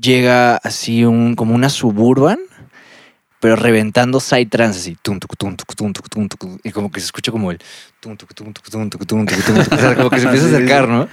llega 0.00 0.56
así 0.56 1.04
un, 1.04 1.34
como 1.34 1.54
una 1.54 1.68
suburban, 1.68 2.38
pero 3.40 3.56
reventando 3.56 4.20
psytrance 4.20 4.78
así. 4.78 4.96
Tum, 5.00 5.18
tuc, 5.18 5.36
tum, 5.36 5.56
tuc, 5.56 5.74
tum, 5.74 5.92
tuc, 5.92 6.08
tum, 6.08 6.28
tuc, 6.28 6.60
y 6.64 6.70
como 6.70 6.90
que 6.90 7.00
se 7.00 7.06
escucha 7.06 7.32
como 7.32 7.50
el 7.50 7.58
tum, 8.00 8.16
tuc, 8.16 8.34
tum, 8.34 8.52
tuc, 8.52 8.68
tum, 8.70 8.90
tuc, 8.90 9.06
tum, 9.06 9.26
tuc, 9.26 9.44
tum, 9.44 9.56
tuc. 9.64 9.72
O 9.72 9.76
sea, 9.76 9.94
como 9.96 10.10
que 10.10 10.18
se 10.18 10.26
empieza 10.26 10.46
a 10.46 10.48
acercar, 10.56 10.88
¿no? 10.88 11.08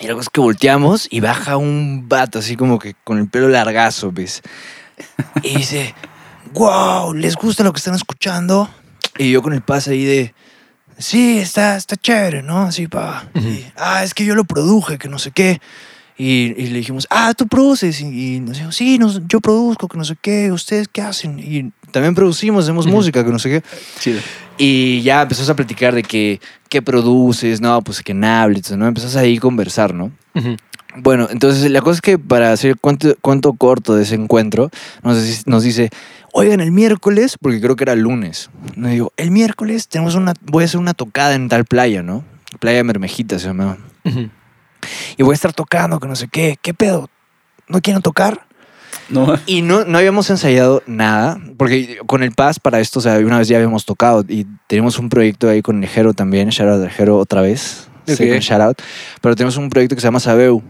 Y 0.00 0.06
cosa 0.08 0.20
es 0.20 0.28
que 0.30 0.40
volteamos 0.40 1.06
y 1.10 1.20
baja 1.20 1.56
un 1.56 2.08
vato 2.08 2.38
así 2.38 2.56
como 2.56 2.78
que 2.78 2.94
con 3.04 3.18
el 3.18 3.28
pelo 3.28 3.48
largazo, 3.48 4.10
¿ves? 4.10 4.42
Y 5.42 5.56
dice, 5.58 5.94
wow, 6.54 7.12
¿les 7.14 7.36
gusta 7.36 7.62
lo 7.62 7.72
que 7.72 7.78
están 7.78 7.94
escuchando? 7.94 8.68
Y 9.18 9.30
yo 9.30 9.42
con 9.42 9.52
el 9.52 9.60
Paz 9.62 9.88
ahí 9.88 10.04
de, 10.04 10.34
sí, 10.98 11.38
está, 11.38 11.76
está 11.76 11.96
chévere, 11.96 12.42
¿no? 12.42 12.62
Así, 12.62 12.88
pa. 12.88 13.28
Y, 13.34 13.64
ah, 13.76 14.02
es 14.02 14.14
que 14.14 14.24
yo 14.24 14.34
lo 14.34 14.44
produje, 14.44 14.98
que 14.98 15.08
no 15.08 15.18
sé 15.18 15.30
qué. 15.30 15.60
Y, 16.16 16.54
y 16.56 16.66
le 16.68 16.78
dijimos, 16.78 17.06
ah, 17.10 17.34
tú 17.34 17.46
produces. 17.46 18.00
Y, 18.00 18.36
y 18.36 18.40
nos 18.40 18.58
dijo, 18.58 18.72
sí, 18.72 18.98
nos- 18.98 19.20
yo 19.28 19.40
produzco, 19.40 19.88
que 19.88 19.98
no 19.98 20.04
sé 20.04 20.16
qué. 20.20 20.50
¿Ustedes 20.52 20.88
qué 20.88 21.02
hacen? 21.02 21.38
Y 21.38 21.72
también 21.92 22.14
producimos, 22.14 22.64
hacemos 22.64 22.86
música, 22.86 23.24
que 23.24 23.30
no 23.30 23.38
sé 23.38 23.48
qué. 23.50 23.62
Chido. 24.00 24.20
Y 24.58 25.02
ya 25.02 25.22
empezamos 25.22 25.48
a 25.50 25.56
platicar 25.56 25.94
de 25.94 26.02
que, 26.02 26.40
qué 26.68 26.82
produces, 26.82 27.60
no, 27.60 27.80
pues 27.82 28.02
que 28.02 28.12
en 28.12 28.24
Ableton, 28.24 28.78
¿no? 28.78 28.86
Empezamos 28.86 29.16
ahí 29.16 29.36
a 29.36 29.40
conversar, 29.40 29.94
¿no? 29.94 30.10
Bueno, 30.96 31.28
entonces 31.30 31.70
la 31.70 31.80
cosa 31.80 31.94
es 31.94 32.00
que 32.02 32.18
para 32.18 32.52
hacer 32.52 32.76
cuento 32.78 33.52
corto 33.54 33.94
de 33.94 34.02
ese 34.02 34.14
encuentro, 34.14 34.70
nos, 35.02 35.22
dice- 35.22 35.42
nos 35.46 35.62
dice, 35.62 35.88
oigan, 36.34 36.60
el 36.60 36.70
miércoles, 36.70 37.36
porque 37.40 37.60
creo 37.62 37.76
que 37.76 37.84
era 37.84 37.94
lunes, 37.94 38.50
nos 38.76 38.90
digo, 38.90 39.12
el 39.16 39.30
miércoles 39.30 39.88
tenemos 39.88 40.14
una, 40.16 40.34
voy 40.42 40.64
a 40.64 40.66
hacer 40.66 40.78
una 40.80 40.92
tocada 40.92 41.34
en 41.34 41.48
tal 41.48 41.64
playa, 41.64 42.02
¿no? 42.02 42.24
Playa 42.60 42.84
Mermejita 42.84 43.38
se 43.38 43.46
llamaba. 43.46 43.78
Y 45.16 45.22
voy 45.22 45.32
a 45.32 45.34
estar 45.34 45.52
tocando, 45.54 45.98
que 45.98 46.08
no 46.08 46.16
sé 46.16 46.28
qué, 46.28 46.58
¿qué 46.60 46.74
pedo? 46.74 47.08
¿No 47.68 47.80
quieren 47.80 48.02
tocar? 48.02 48.46
No, 49.08 49.34
Y 49.46 49.62
no, 49.62 49.84
no 49.84 49.98
habíamos 49.98 50.30
ensayado 50.30 50.82
nada, 50.86 51.40
porque 51.56 51.98
con 52.06 52.22
el 52.22 52.32
Paz 52.32 52.58
para 52.58 52.80
esto, 52.80 52.98
o 52.98 53.02
sea, 53.02 53.18
una 53.18 53.38
vez 53.38 53.48
ya 53.48 53.56
habíamos 53.56 53.84
tocado 53.84 54.24
y 54.28 54.46
tenemos 54.68 54.98
un 54.98 55.08
proyecto 55.08 55.48
ahí 55.48 55.62
con 55.62 55.82
el 55.82 55.88
Jero 55.88 56.14
también, 56.14 56.48
shout 56.48 56.70
out 56.70 56.82
al 56.82 56.90
Jero 56.90 57.18
otra 57.18 57.42
vez, 57.42 57.88
second 58.06 58.40
shout 58.40 58.60
out, 58.60 58.82
pero 59.20 59.36
tenemos 59.36 59.56
un 59.56 59.68
proyecto 59.68 59.94
que 59.94 60.00
se 60.00 60.06
llama 60.06 60.20
Sabeu. 60.20 60.62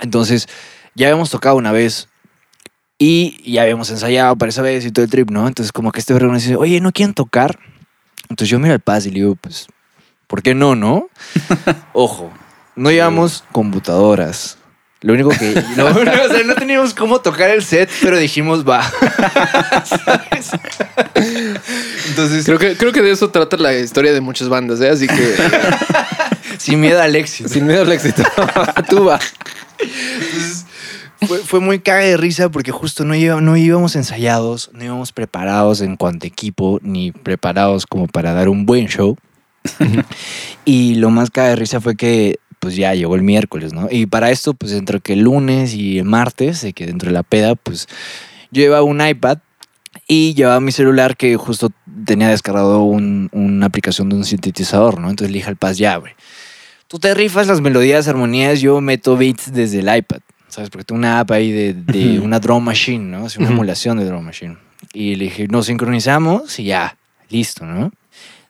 Entonces, 0.00 0.48
ya 0.94 1.08
habíamos 1.08 1.30
tocado 1.30 1.56
una 1.56 1.72
vez 1.72 2.08
y 2.98 3.50
ya 3.50 3.62
habíamos 3.62 3.90
ensayado 3.90 4.36
para 4.36 4.50
esa 4.50 4.62
vez 4.62 4.84
y 4.84 4.90
todo 4.90 5.04
el 5.04 5.10
trip, 5.10 5.30
¿no? 5.30 5.46
Entonces, 5.46 5.72
como 5.72 5.92
que 5.92 6.00
este 6.00 6.12
verano 6.12 6.34
dice, 6.34 6.56
oye, 6.56 6.80
¿no 6.80 6.92
quieren 6.92 7.14
tocar? 7.14 7.58
Entonces 8.28 8.48
yo 8.48 8.58
miro 8.58 8.74
al 8.74 8.80
Paz 8.80 9.06
y 9.06 9.10
le 9.10 9.20
digo, 9.20 9.36
pues, 9.36 9.66
¿por 10.26 10.42
qué 10.42 10.54
no, 10.54 10.74
no? 10.74 11.08
Ojo, 11.92 12.30
no 12.74 12.90
llevamos 12.90 13.44
computadoras. 13.52 14.58
Lo 15.02 15.12
único 15.12 15.28
que. 15.30 15.62
No, 15.76 15.90
no, 15.92 16.00
o 16.00 16.28
sea, 16.28 16.42
no 16.44 16.54
teníamos 16.54 16.94
cómo 16.94 17.20
tocar 17.20 17.50
el 17.50 17.62
set, 17.62 17.90
pero 18.02 18.16
dijimos, 18.18 18.64
va. 18.68 18.82
¿Sabes? 19.84 20.50
Entonces, 22.08 22.44
Creo 22.44 22.58
que, 22.58 22.76
creo 22.76 22.92
que 22.92 23.02
de 23.02 23.10
eso 23.10 23.30
trata 23.30 23.56
la 23.56 23.74
historia 23.74 24.12
de 24.12 24.20
muchas 24.20 24.48
bandas, 24.48 24.80
¿eh? 24.80 24.88
Así 24.90 25.06
que 25.06 25.34
sin 26.58 26.80
miedo 26.80 27.00
al 27.00 27.14
éxito. 27.16 27.48
sin 27.48 27.66
miedo 27.66 27.82
al 27.82 27.92
éxito. 27.92 28.22
Tú 28.88 29.04
va. 29.04 29.18
Entonces, 29.78 30.66
fue, 31.26 31.38
fue 31.38 31.60
muy 31.60 31.78
caga 31.80 32.00
de 32.04 32.16
risa 32.16 32.48
porque 32.50 32.72
justo 32.72 33.04
no, 33.04 33.14
iba- 33.14 33.40
no 33.40 33.56
íbamos 33.56 33.96
ensayados, 33.96 34.70
no 34.72 34.84
íbamos 34.84 35.12
preparados 35.12 35.80
en 35.80 35.96
cuanto 35.96 36.24
a 36.26 36.28
equipo, 36.28 36.78
ni 36.82 37.12
preparados 37.12 37.86
como 37.86 38.06
para 38.06 38.32
dar 38.32 38.48
un 38.48 38.64
buen 38.66 38.86
show. 38.86 39.16
y 40.64 40.94
lo 40.96 41.10
más 41.10 41.30
caga 41.30 41.48
de 41.50 41.56
risa 41.56 41.80
fue 41.80 41.96
que 41.96 42.38
pues 42.66 42.74
ya 42.76 42.94
llegó 42.94 43.14
el 43.14 43.22
miércoles, 43.22 43.72
¿no? 43.72 43.86
Y 43.90 44.06
para 44.06 44.32
esto, 44.32 44.54
pues 44.54 44.72
entre 44.72 44.98
que 45.00 45.12
el 45.12 45.20
lunes 45.20 45.72
y 45.74 45.98
el 46.00 46.04
martes, 46.04 46.62
de 46.62 46.72
que 46.72 46.84
dentro 46.84 47.08
de 47.08 47.12
la 47.14 47.22
peda, 47.22 47.54
pues 47.54 47.86
yo 48.50 48.60
llevaba 48.62 48.82
un 48.82 49.00
iPad 49.06 49.38
y 50.08 50.34
llevaba 50.34 50.58
mi 50.60 50.72
celular 50.72 51.16
que 51.16 51.36
justo 51.36 51.70
tenía 52.04 52.28
descargado 52.28 52.82
un- 52.82 53.28
una 53.32 53.66
aplicación 53.66 54.08
de 54.08 54.16
un 54.16 54.24
sintetizador, 54.24 55.00
¿no? 55.00 55.10
Entonces 55.10 55.30
le 55.30 55.38
dije 55.38 55.48
al 55.48 55.56
Paz, 55.56 55.78
ya, 55.78 55.96
güey. 55.96 56.12
Tú 56.88 56.98
te 56.98 57.14
rifas 57.14 57.46
las 57.46 57.60
melodías, 57.60 58.08
armonías, 58.08 58.60
yo 58.60 58.80
meto 58.80 59.16
beats 59.16 59.52
desde 59.52 59.78
el 59.80 59.96
iPad, 59.96 60.18
¿sabes? 60.48 60.70
Porque 60.70 60.84
tengo 60.84 60.98
una 60.98 61.20
app 61.20 61.30
ahí 61.30 61.52
de, 61.52 61.72
de 61.74 62.18
una 62.20 62.40
drum 62.40 62.64
machine, 62.64 63.04
¿no? 63.04 63.26
Es 63.26 63.36
una 63.36 63.48
emulación 63.48 63.96
de 63.98 64.04
drum 64.06 64.24
machine. 64.24 64.56
Y 64.92 65.14
le 65.14 65.24
dije, 65.26 65.46
nos 65.48 65.66
sincronizamos 65.66 66.58
y 66.58 66.64
ya, 66.64 66.96
listo, 67.30 67.64
¿no? 67.64 67.92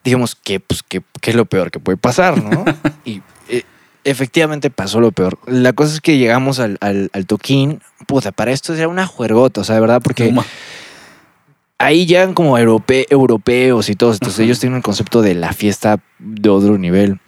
Dijimos, 0.03 0.35
¿qué, 0.41 0.59
pues, 0.59 0.83
qué, 0.83 1.01
qué 1.19 1.31
es 1.31 1.35
lo 1.35 1.45
peor 1.45 1.69
que 1.71 1.79
puede 1.79 1.97
pasar, 1.97 2.41
no? 2.41 2.63
y 3.05 3.21
efectivamente 4.07 4.69
pasó 4.69 4.99
lo 4.99 5.11
peor. 5.11 5.37
La 5.45 5.73
cosa 5.73 5.93
es 5.93 6.01
que 6.01 6.17
llegamos 6.17 6.59
al, 6.59 6.77
al, 6.81 7.09
al 7.13 7.25
toquín, 7.25 7.81
puta, 8.07 8.31
para 8.31 8.51
esto 8.51 8.73
era 8.73 8.87
una 8.87 9.05
juergota, 9.05 9.61
o 9.61 9.63
sea, 9.63 9.75
de 9.75 9.81
verdad, 9.81 10.01
porque 10.01 10.33
ahí 11.77 12.05
llegan 12.05 12.33
como 12.33 12.57
europe- 12.57 13.05
europeos 13.09 13.89
y 13.89 13.95
todos. 13.95 14.15
Entonces 14.15 14.39
ellos 14.39 14.59
tienen 14.59 14.77
el 14.77 14.83
concepto 14.83 15.21
de 15.21 15.35
la 15.35 15.53
fiesta 15.53 15.99
de 16.19 16.49
otro 16.49 16.77
nivel. 16.77 17.19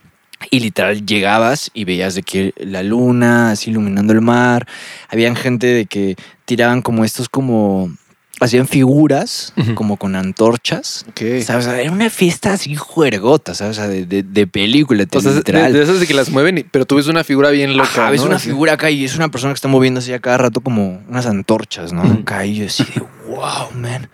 Y 0.52 0.62
literal 0.62 1.06
llegabas 1.06 1.70
y 1.74 1.84
veías 1.84 2.16
de 2.16 2.24
que 2.24 2.54
la 2.56 2.82
luna 2.82 3.52
así 3.52 3.72
iluminando 3.72 4.14
el 4.14 4.22
mar. 4.22 4.66
Habían 5.10 5.36
gente 5.36 5.68
de 5.68 5.86
que 5.86 6.16
tiraban 6.46 6.82
como 6.82 7.04
estos 7.04 7.28
como 7.28 7.92
hacían 8.40 8.68
figuras 8.68 9.54
Ujú. 9.58 9.76
como 9.76 9.98
con 9.98 10.16
antorchas. 10.16 11.06
Ok. 11.10 11.20
¿Sabes? 11.44 11.66
O 11.68 11.70
sea, 11.72 11.82
era 11.82 11.92
una 11.92 12.10
fiesta 12.10 12.54
así 12.54 12.76
juergota, 12.76 13.54
¿sabes? 13.54 13.78
O 13.78 13.82
sea, 13.82 13.90
de, 13.90 14.06
de- 14.06 14.24
de 14.24 14.48
película, 14.48 15.06
O 15.12 15.20
sea, 15.22 15.32
de, 15.32 15.38
literal. 15.38 15.74
de 15.74 15.82
esas 15.84 16.00
de 16.00 16.08
que 16.08 16.14
las 16.14 16.30
mueven, 16.30 16.58
y- 16.60 16.64
pero 16.64 16.86
tú 16.86 16.96
ves 16.96 17.08
una 17.08 17.24
figura 17.24 17.50
bien 17.52 17.76
loca. 17.78 17.90
Ajá, 17.90 18.10
ves 18.12 18.22
¿no? 18.22 18.28
una 18.28 18.36
Así. 18.38 18.48
figura 18.50 18.74
acá 18.74 18.90
y 18.90 19.04
es 19.06 19.16
una 19.16 19.30
persona 19.30 19.54
que 19.54 19.56
está 19.58 19.68
moviendo 19.68 20.00
así 20.00 20.14
a 20.14 20.20
cada 20.20 20.38
rato 20.38 20.62
como 20.62 21.02
unas 21.10 21.26
antorchas, 21.26 21.92
¿no? 21.94 22.04
Ujú. 22.04 22.20
Acá 22.22 22.46
y 22.46 22.56
yo 22.56 22.66
así 22.66 22.84
de, 22.84 23.02
wow, 23.28 23.72
man. 23.76 24.10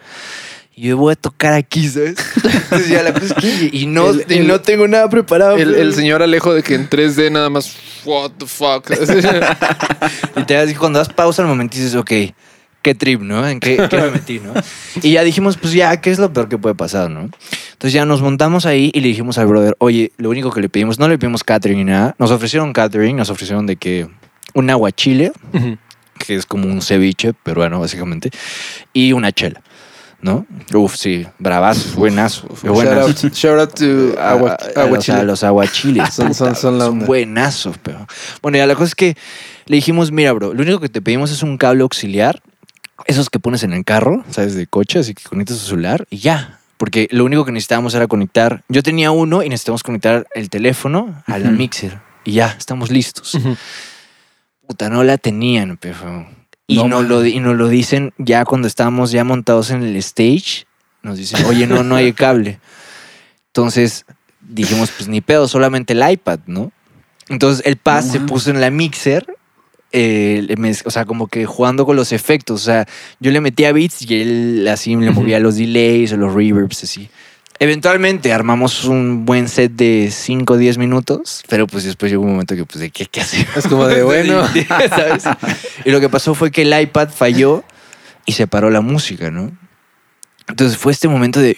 Yo 0.78 0.98
voy 0.98 1.14
a 1.14 1.16
tocar 1.16 1.54
aquí, 1.54 1.88
¿sabes? 1.88 2.16
Entonces 2.44 2.90
ya 2.90 3.02
la 3.02 3.14
cosa 3.14 3.28
es 3.28 3.34
que 3.36 3.70
y 3.72 3.86
no, 3.86 4.10
El- 4.10 4.26
y 4.28 4.34
el- 4.40 4.48
no 4.48 4.60
tengo 4.60 4.88
nada 4.90 5.10
preparado. 5.10 5.56
El, 5.56 5.74
el 5.74 5.94
señor 5.94 6.22
Alejo 6.22 6.54
de 6.54 6.64
que 6.64 6.76
en 6.76 6.90
3D 6.90 7.32
nada 7.32 7.50
más, 7.50 7.74
what 8.04 8.32
the 8.38 8.46
fuck. 8.46 8.90
Y 10.36 10.44
te 10.44 10.54
das 10.54 10.74
cuando 10.78 11.00
das 11.00 11.10
pausa 11.10 11.42
al 11.42 11.48
momento 11.48 11.78
dices, 11.78 11.96
ok, 11.96 12.12
qué 12.86 12.94
trip, 12.94 13.22
¿no? 13.22 13.48
¿En 13.48 13.60
qué, 13.60 13.88
qué 13.90 13.98
me 13.98 14.12
metí, 14.12 14.40
no? 14.40 14.54
Y 15.02 15.12
ya 15.14 15.24
dijimos, 15.24 15.58
pues 15.58 15.74
ya, 15.74 16.00
¿qué 16.02 16.12
es 16.12 16.20
lo 16.20 16.32
peor 16.32 16.48
que 16.50 16.60
puede 16.60 16.76
pasar, 16.76 17.10
no? 17.10 17.22
Entonces 17.74 17.94
ya 17.94 18.06
nos 18.06 18.22
montamos 18.22 18.68
ahí 18.68 18.92
y 18.94 19.00
le 19.02 19.08
dijimos 19.08 19.40
al 19.40 19.48
brother, 19.48 19.76
oye, 19.80 20.12
lo 20.18 20.30
único 20.30 20.52
que 20.52 20.62
le 20.62 20.70
pedimos, 20.70 21.00
no 21.00 21.08
le 21.08 21.18
pedimos 21.18 21.44
catering 21.44 21.80
ni 21.80 21.84
nada, 21.86 22.16
nos 22.20 22.30
ofrecieron 22.30 22.74
catering, 22.74 23.18
nos 23.18 23.32
ofrecieron 23.32 23.66
de 23.66 23.76
que 23.78 24.08
un 24.54 24.70
aguachile, 24.70 25.32
Ujú. 25.52 25.78
que 26.20 26.36
es 26.36 26.46
como 26.46 26.68
un 26.68 26.82
ceviche 26.84 27.34
peruano, 27.34 27.80
básicamente, 27.80 28.30
y 28.94 29.12
una 29.14 29.32
chela, 29.32 29.62
¿no? 30.22 30.46
Uf, 30.74 30.96
sí, 30.96 31.26
bravazo, 31.40 31.98
buenazo, 32.00 32.48
Shout 32.62 32.74
buenas. 32.76 33.24
out, 33.24 33.34
shout 33.34 33.60
out 33.60 33.74
to 33.74 34.16
agua, 34.22 34.58
a, 34.76 34.80
a- 34.80 35.20
a 35.20 35.24
los, 35.24 35.44
aguachiles. 35.44 36.10
Son- 36.14 36.34
son- 36.34 36.56
son 36.56 36.80
onda. 36.82 37.06
buenazos, 37.06 37.78
pero. 37.82 38.06
Bueno, 38.42 38.58
ya 38.60 38.68
la 38.68 38.76
cosa 38.76 38.86
es 38.86 38.96
que 38.96 39.18
le 39.66 39.76
dijimos, 39.78 40.12
mira, 40.12 40.32
bro, 40.34 40.54
lo 40.54 40.62
único 40.62 40.80
que 40.80 40.88
te 40.90 41.02
pedimos 41.02 41.32
es 41.32 41.44
un 41.44 41.58
cable 41.58 41.82
auxiliar, 41.82 42.42
esos 43.06 43.30
que 43.30 43.40
pones 43.40 43.64
en 43.64 43.74
el 43.74 43.84
carro, 43.84 44.24
¿sabes? 44.30 44.56
De 44.56 44.68
coche, 44.68 45.00
así 45.00 45.14
que 45.14 45.24
conectas 45.24 45.60
tu 45.60 45.66
celular 45.66 46.06
y 46.10 46.18
ya. 46.20 46.60
Porque 46.78 47.08
lo 47.12 47.24
único 47.26 47.46
que 47.46 47.52
necesitábamos 47.52 47.94
era 47.94 48.08
conectar. 48.08 48.64
Yo 48.68 48.84
tenía 48.84 49.12
uno 49.12 49.44
y 49.44 49.50
necesitamos 49.50 49.82
conectar 49.84 50.28
el 50.36 50.50
teléfono 50.50 51.24
a 51.26 51.38
la 51.40 51.50
mixer. 51.50 52.02
Y 52.26 52.34
ya, 52.34 52.56
estamos 52.58 52.90
listos. 52.92 53.38
Puta, 54.68 54.90
no 54.90 55.04
la 55.04 55.18
tenían, 55.18 55.78
pero. 55.78 56.28
Y, 56.68 56.84
No 56.84 57.04
lo, 57.04 57.24
y 57.26 57.40
nos 57.40 57.56
lo 57.56 57.68
dicen 57.70 58.12
ya 58.18 58.44
cuando 58.44 58.68
estábamos 58.68 59.12
ya 59.12 59.24
montados 59.24 59.70
en 59.70 59.84
el 59.84 59.96
stage. 59.98 60.66
Nos 61.04 61.18
dicen, 61.18 61.46
oye, 61.46 61.68
no, 61.68 61.84
no 61.84 61.96
hay 61.96 62.12
cable. 62.14 62.60
Entonces 63.48 64.06
dijimos, 64.42 64.92
pues 64.98 65.08
ni 65.08 65.22
pedo, 65.22 65.48
solamente 65.48 65.94
el 65.94 66.10
iPad, 66.12 66.40
¿no? 66.48 66.72
Entonces 67.30 67.66
el 67.66 67.78
Paz 67.78 68.08
No 68.08 68.12
se 68.14 68.20
mames. 68.20 68.32
puso 68.32 68.50
en 68.50 68.60
la 68.62 68.70
mixer, 68.72 69.26
eh, 69.92 70.48
o 70.86 70.92
sea, 70.92 71.06
como 71.06 71.28
que 71.28 71.46
jugando 71.46 71.86
con 71.86 71.96
los 71.96 72.12
efectos. 72.12 72.62
O 72.62 72.66
sea, 72.66 72.86
yo 73.20 73.32
le 73.32 73.42
metía 73.42 73.72
beats 73.72 74.02
y 74.10 74.22
él 74.22 74.68
así 74.72 74.96
le 74.96 75.12
movía 75.12 75.40
los 75.40 75.56
delays 75.56 76.14
o 76.14 76.18
los 76.18 76.34
reverbs, 76.34 76.84
así. 76.84 77.10
Eventualmente 77.58 78.34
armamos 78.34 78.84
un 78.84 79.26
buen 79.26 79.48
set 79.48 79.72
de 79.72 80.10
5 80.12 80.54
o 80.54 80.58
10 80.58 80.78
minutos, 80.78 81.42
pero 81.48 81.68
pues 81.68 81.86
después 81.86 82.12
llegó 82.12 82.24
un 82.24 82.32
momento 82.32 82.54
que, 82.56 82.66
pues, 82.66 82.80
¿de 82.80 82.90
qué, 82.90 83.06
qué 83.06 83.22
hacemos? 83.22 83.56
Es 83.56 83.68
como 83.68 83.88
de, 83.88 84.04
bueno. 84.04 84.46
¿sabes? 84.90 85.24
Y 85.86 85.92
lo 85.92 86.02
que 86.02 86.10
pasó 86.10 86.36
fue 86.36 86.52
que 86.52 86.64
el 86.64 86.78
iPad 86.78 87.10
falló 87.10 87.64
y 88.26 88.34
se 88.34 88.46
paró 88.48 88.70
la 88.70 88.82
música, 88.82 89.32
¿no? 89.32 89.58
Entonces 90.48 90.78
fue 90.78 90.92
este 90.92 91.08
momento 91.08 91.40
de... 91.40 91.58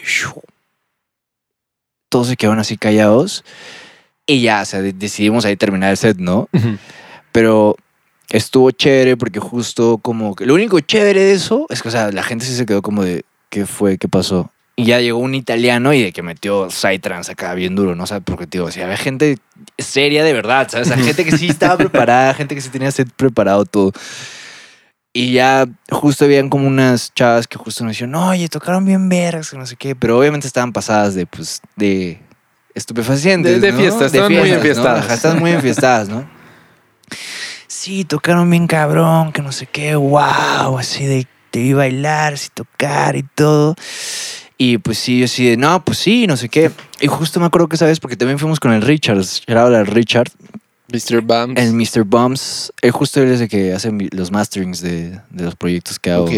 Todos 2.10 2.28
se 2.28 2.38
quedaron 2.38 2.60
así 2.60 2.78
callados 2.78 3.44
y 4.26 4.42
ya, 4.42 4.62
o 4.62 4.66
sea, 4.66 4.82
de- 4.82 4.94
decidimos 4.94 5.46
ahí 5.46 5.58
terminar 5.58 5.90
el 5.92 5.98
set, 5.98 6.18
¿no? 6.18 6.48
Pero 7.32 7.76
estuvo 8.30 8.72
chévere 8.72 9.16
porque 9.18 9.40
justo 9.40 9.98
como 10.00 10.36
que 10.36 10.46
lo 10.46 10.54
único 10.54 10.80
chévere 10.80 11.22
de 11.24 11.34
eso 11.34 11.66
es 11.70 11.82
que, 11.82 11.88
o 11.90 11.92
sea, 11.92 12.12
la 12.12 12.24
gente 12.24 12.46
sí 12.46 12.56
se 12.56 12.66
quedó 12.66 12.82
como 12.82 13.04
de, 13.04 13.24
¿qué 13.50 13.66
fue? 13.66 13.98
¿Qué 13.98 14.08
pasó? 14.08 14.52
Y 14.76 14.86
ya 14.86 15.00
llegó 15.00 15.18
un 15.18 15.34
italiano 15.34 15.92
y 15.94 16.04
de 16.04 16.12
que 16.12 16.22
metió 16.22 16.70
Psytrance 16.70 17.32
acá 17.32 17.56
bien 17.56 17.74
duro, 17.76 17.96
¿no? 17.96 18.04
O 18.04 18.08
sea, 18.08 18.20
porque, 18.20 18.46
tío, 18.46 18.66
o 18.66 18.72
sea, 18.72 18.84
había 18.86 18.98
gente 18.98 19.40
seria 19.80 20.24
de 20.24 20.34
verdad, 20.34 20.68
¿sabes? 20.70 20.88
O 20.90 20.94
sea, 20.94 21.04
gente 21.04 21.26
que 21.26 21.36
sí 21.36 21.48
estaba 21.48 21.78
preparada, 21.78 22.34
gente 22.36 22.54
que 22.54 22.62
sí 22.62 22.70
tenía 22.70 22.92
set 22.92 23.10
preparado 23.16 23.66
todo. 23.66 23.92
Y 25.14 25.32
ya 25.32 25.66
justo 25.90 26.26
habían 26.26 26.50
como 26.50 26.68
unas 26.68 27.12
chavas 27.16 27.48
que 27.48 27.58
justo 27.58 27.84
nos 27.84 27.94
decían, 27.94 28.14
oye, 28.14 28.50
tocaron 28.50 28.86
bien 28.86 29.10
vergas, 29.10 29.50
que 29.50 29.58
no 29.58 29.66
sé 29.66 29.76
qué, 29.78 29.96
pero 29.96 30.20
obviamente 30.20 30.46
estaban 30.46 30.72
pasadas 30.74 31.16
de, 31.16 31.26
pues, 31.26 31.60
de 31.76 32.20
estupefacientes. 32.76 33.54
De- 33.54 33.60
de 33.60 33.72
¿no? 33.72 33.80
fiesta, 33.80 34.06
estaban 34.06 34.32
muy 34.32 34.50
¿no? 34.50 34.56
enfiestadas. 34.58 35.06
Ajá, 35.06 35.14
estaban 35.16 35.40
muy 35.40 35.52
enfiestadas, 35.54 36.08
¿no? 36.08 36.30
Sí, 37.88 38.04
tocaron 38.04 38.50
bien 38.50 38.68
cabrón, 38.68 39.32
que 39.32 39.42
no 39.42 39.54
sé 39.54 39.66
qué, 39.66 39.96
wow, 39.96 40.78
así 40.78 41.06
de 41.06 41.26
te 41.52 41.62
vi 41.62 41.72
bailar, 41.72 42.34
así 42.34 42.50
tocar 42.54 43.16
y 43.16 43.24
todo. 43.24 43.76
Y 44.58 44.78
pues 44.80 44.98
sí, 44.98 45.20
yo 45.20 45.24
así 45.24 45.46
de, 45.46 45.56
no, 45.56 45.86
pues 45.86 45.98
sí, 45.98 46.28
no 46.28 46.36
sé 46.36 46.50
qué. 46.50 46.70
Y 47.00 47.08
justo 47.08 47.40
me 47.40 47.46
acuerdo 47.46 47.70
que 47.70 47.78
esa 47.78 47.86
vez, 47.86 48.02
porque 48.02 48.18
también 48.18 48.40
fuimos 48.40 48.60
con 48.60 48.74
el 48.74 48.82
Richard, 48.82 49.24
era 49.46 49.68
el 49.68 49.88
Richard, 49.88 50.28
Mr. 50.92 51.22
Bams. 51.22 51.58
el 51.58 51.72
Mr. 51.72 52.04
Bumps. 52.04 52.74
Él 52.82 52.92
justo 52.92 53.22
él 53.22 53.32
es 53.32 53.40
el 53.40 53.48
que 53.48 53.72
hace 53.72 53.90
los 54.12 54.32
masterings 54.34 54.82
de, 54.82 55.22
de 55.30 55.44
los 55.46 55.56
proyectos 55.56 55.98
que 55.98 56.12
hago. 56.12 56.26
Ok, 56.26 56.34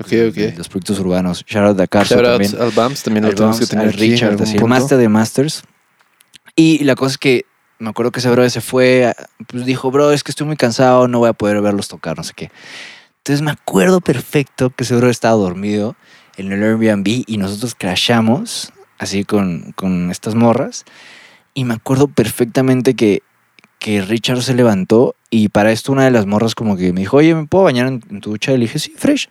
ok, 0.00 0.12
ok. 0.30 0.58
Los 0.58 0.68
proyectos 0.68 0.98
urbanos. 0.98 1.44
Shout 1.46 1.64
out 1.64 1.80
a 1.80 1.86
Carso 1.86 2.16
Shout 2.16 2.26
out 2.26 2.60
al 2.60 2.72
Bams, 2.72 3.04
también 3.04 3.22
lo 3.22 3.28
Al 3.28 3.36
tenemos 3.36 3.60
que 3.60 3.66
Bumps, 3.66 3.70
tener 3.70 3.86
al 3.86 3.92
Richard, 3.92 4.42
así, 4.42 4.56
el 4.56 4.64
master 4.64 4.98
de 4.98 5.08
masters. 5.08 5.62
Y 6.56 6.82
la 6.82 6.96
cosa 6.96 7.12
es 7.12 7.18
que 7.18 7.46
me 7.78 7.90
acuerdo 7.90 8.12
que 8.12 8.20
ese 8.20 8.30
brother 8.30 8.50
se 8.50 8.60
fue, 8.60 9.14
pues 9.46 9.64
dijo, 9.64 9.90
bro, 9.90 10.12
es 10.12 10.22
que 10.22 10.30
estoy 10.30 10.46
muy 10.46 10.56
cansado, 10.56 11.08
no 11.08 11.18
voy 11.18 11.28
a 11.28 11.32
poder 11.32 11.60
verlos 11.60 11.88
tocar, 11.88 12.16
no 12.16 12.24
sé 12.24 12.32
qué. 12.34 12.50
Entonces 13.18 13.42
me 13.42 13.50
acuerdo 13.50 14.00
perfecto 14.00 14.70
que 14.70 14.84
ese 14.84 14.94
brother 14.94 15.10
estaba 15.10 15.34
dormido 15.34 15.96
en 16.36 16.52
el 16.52 16.62
Airbnb 16.62 17.24
y 17.26 17.38
nosotros 17.38 17.74
crashamos 17.74 18.72
así 18.98 19.24
con, 19.24 19.72
con 19.72 20.10
estas 20.10 20.34
morras. 20.34 20.84
Y 21.54 21.64
me 21.64 21.74
acuerdo 21.74 22.08
perfectamente 22.08 22.94
que 22.94 23.22
que 23.78 24.02
Richard 24.02 24.42
se 24.42 24.54
levantó 24.54 25.14
y 25.30 25.48
para 25.48 25.72
esto 25.72 25.92
una 25.92 26.04
de 26.04 26.10
las 26.10 26.26
morras 26.26 26.54
como 26.54 26.76
que 26.76 26.92
me 26.92 27.00
dijo, 27.00 27.18
oye, 27.18 27.34
¿me 27.34 27.46
puedo 27.46 27.64
bañar 27.64 27.86
en, 27.86 28.02
en 28.10 28.20
tu 28.20 28.30
ducha? 28.30 28.52
Y 28.52 28.56
le 28.56 28.62
dije, 28.62 28.78
sí, 28.78 28.92
fresh. 28.96 29.28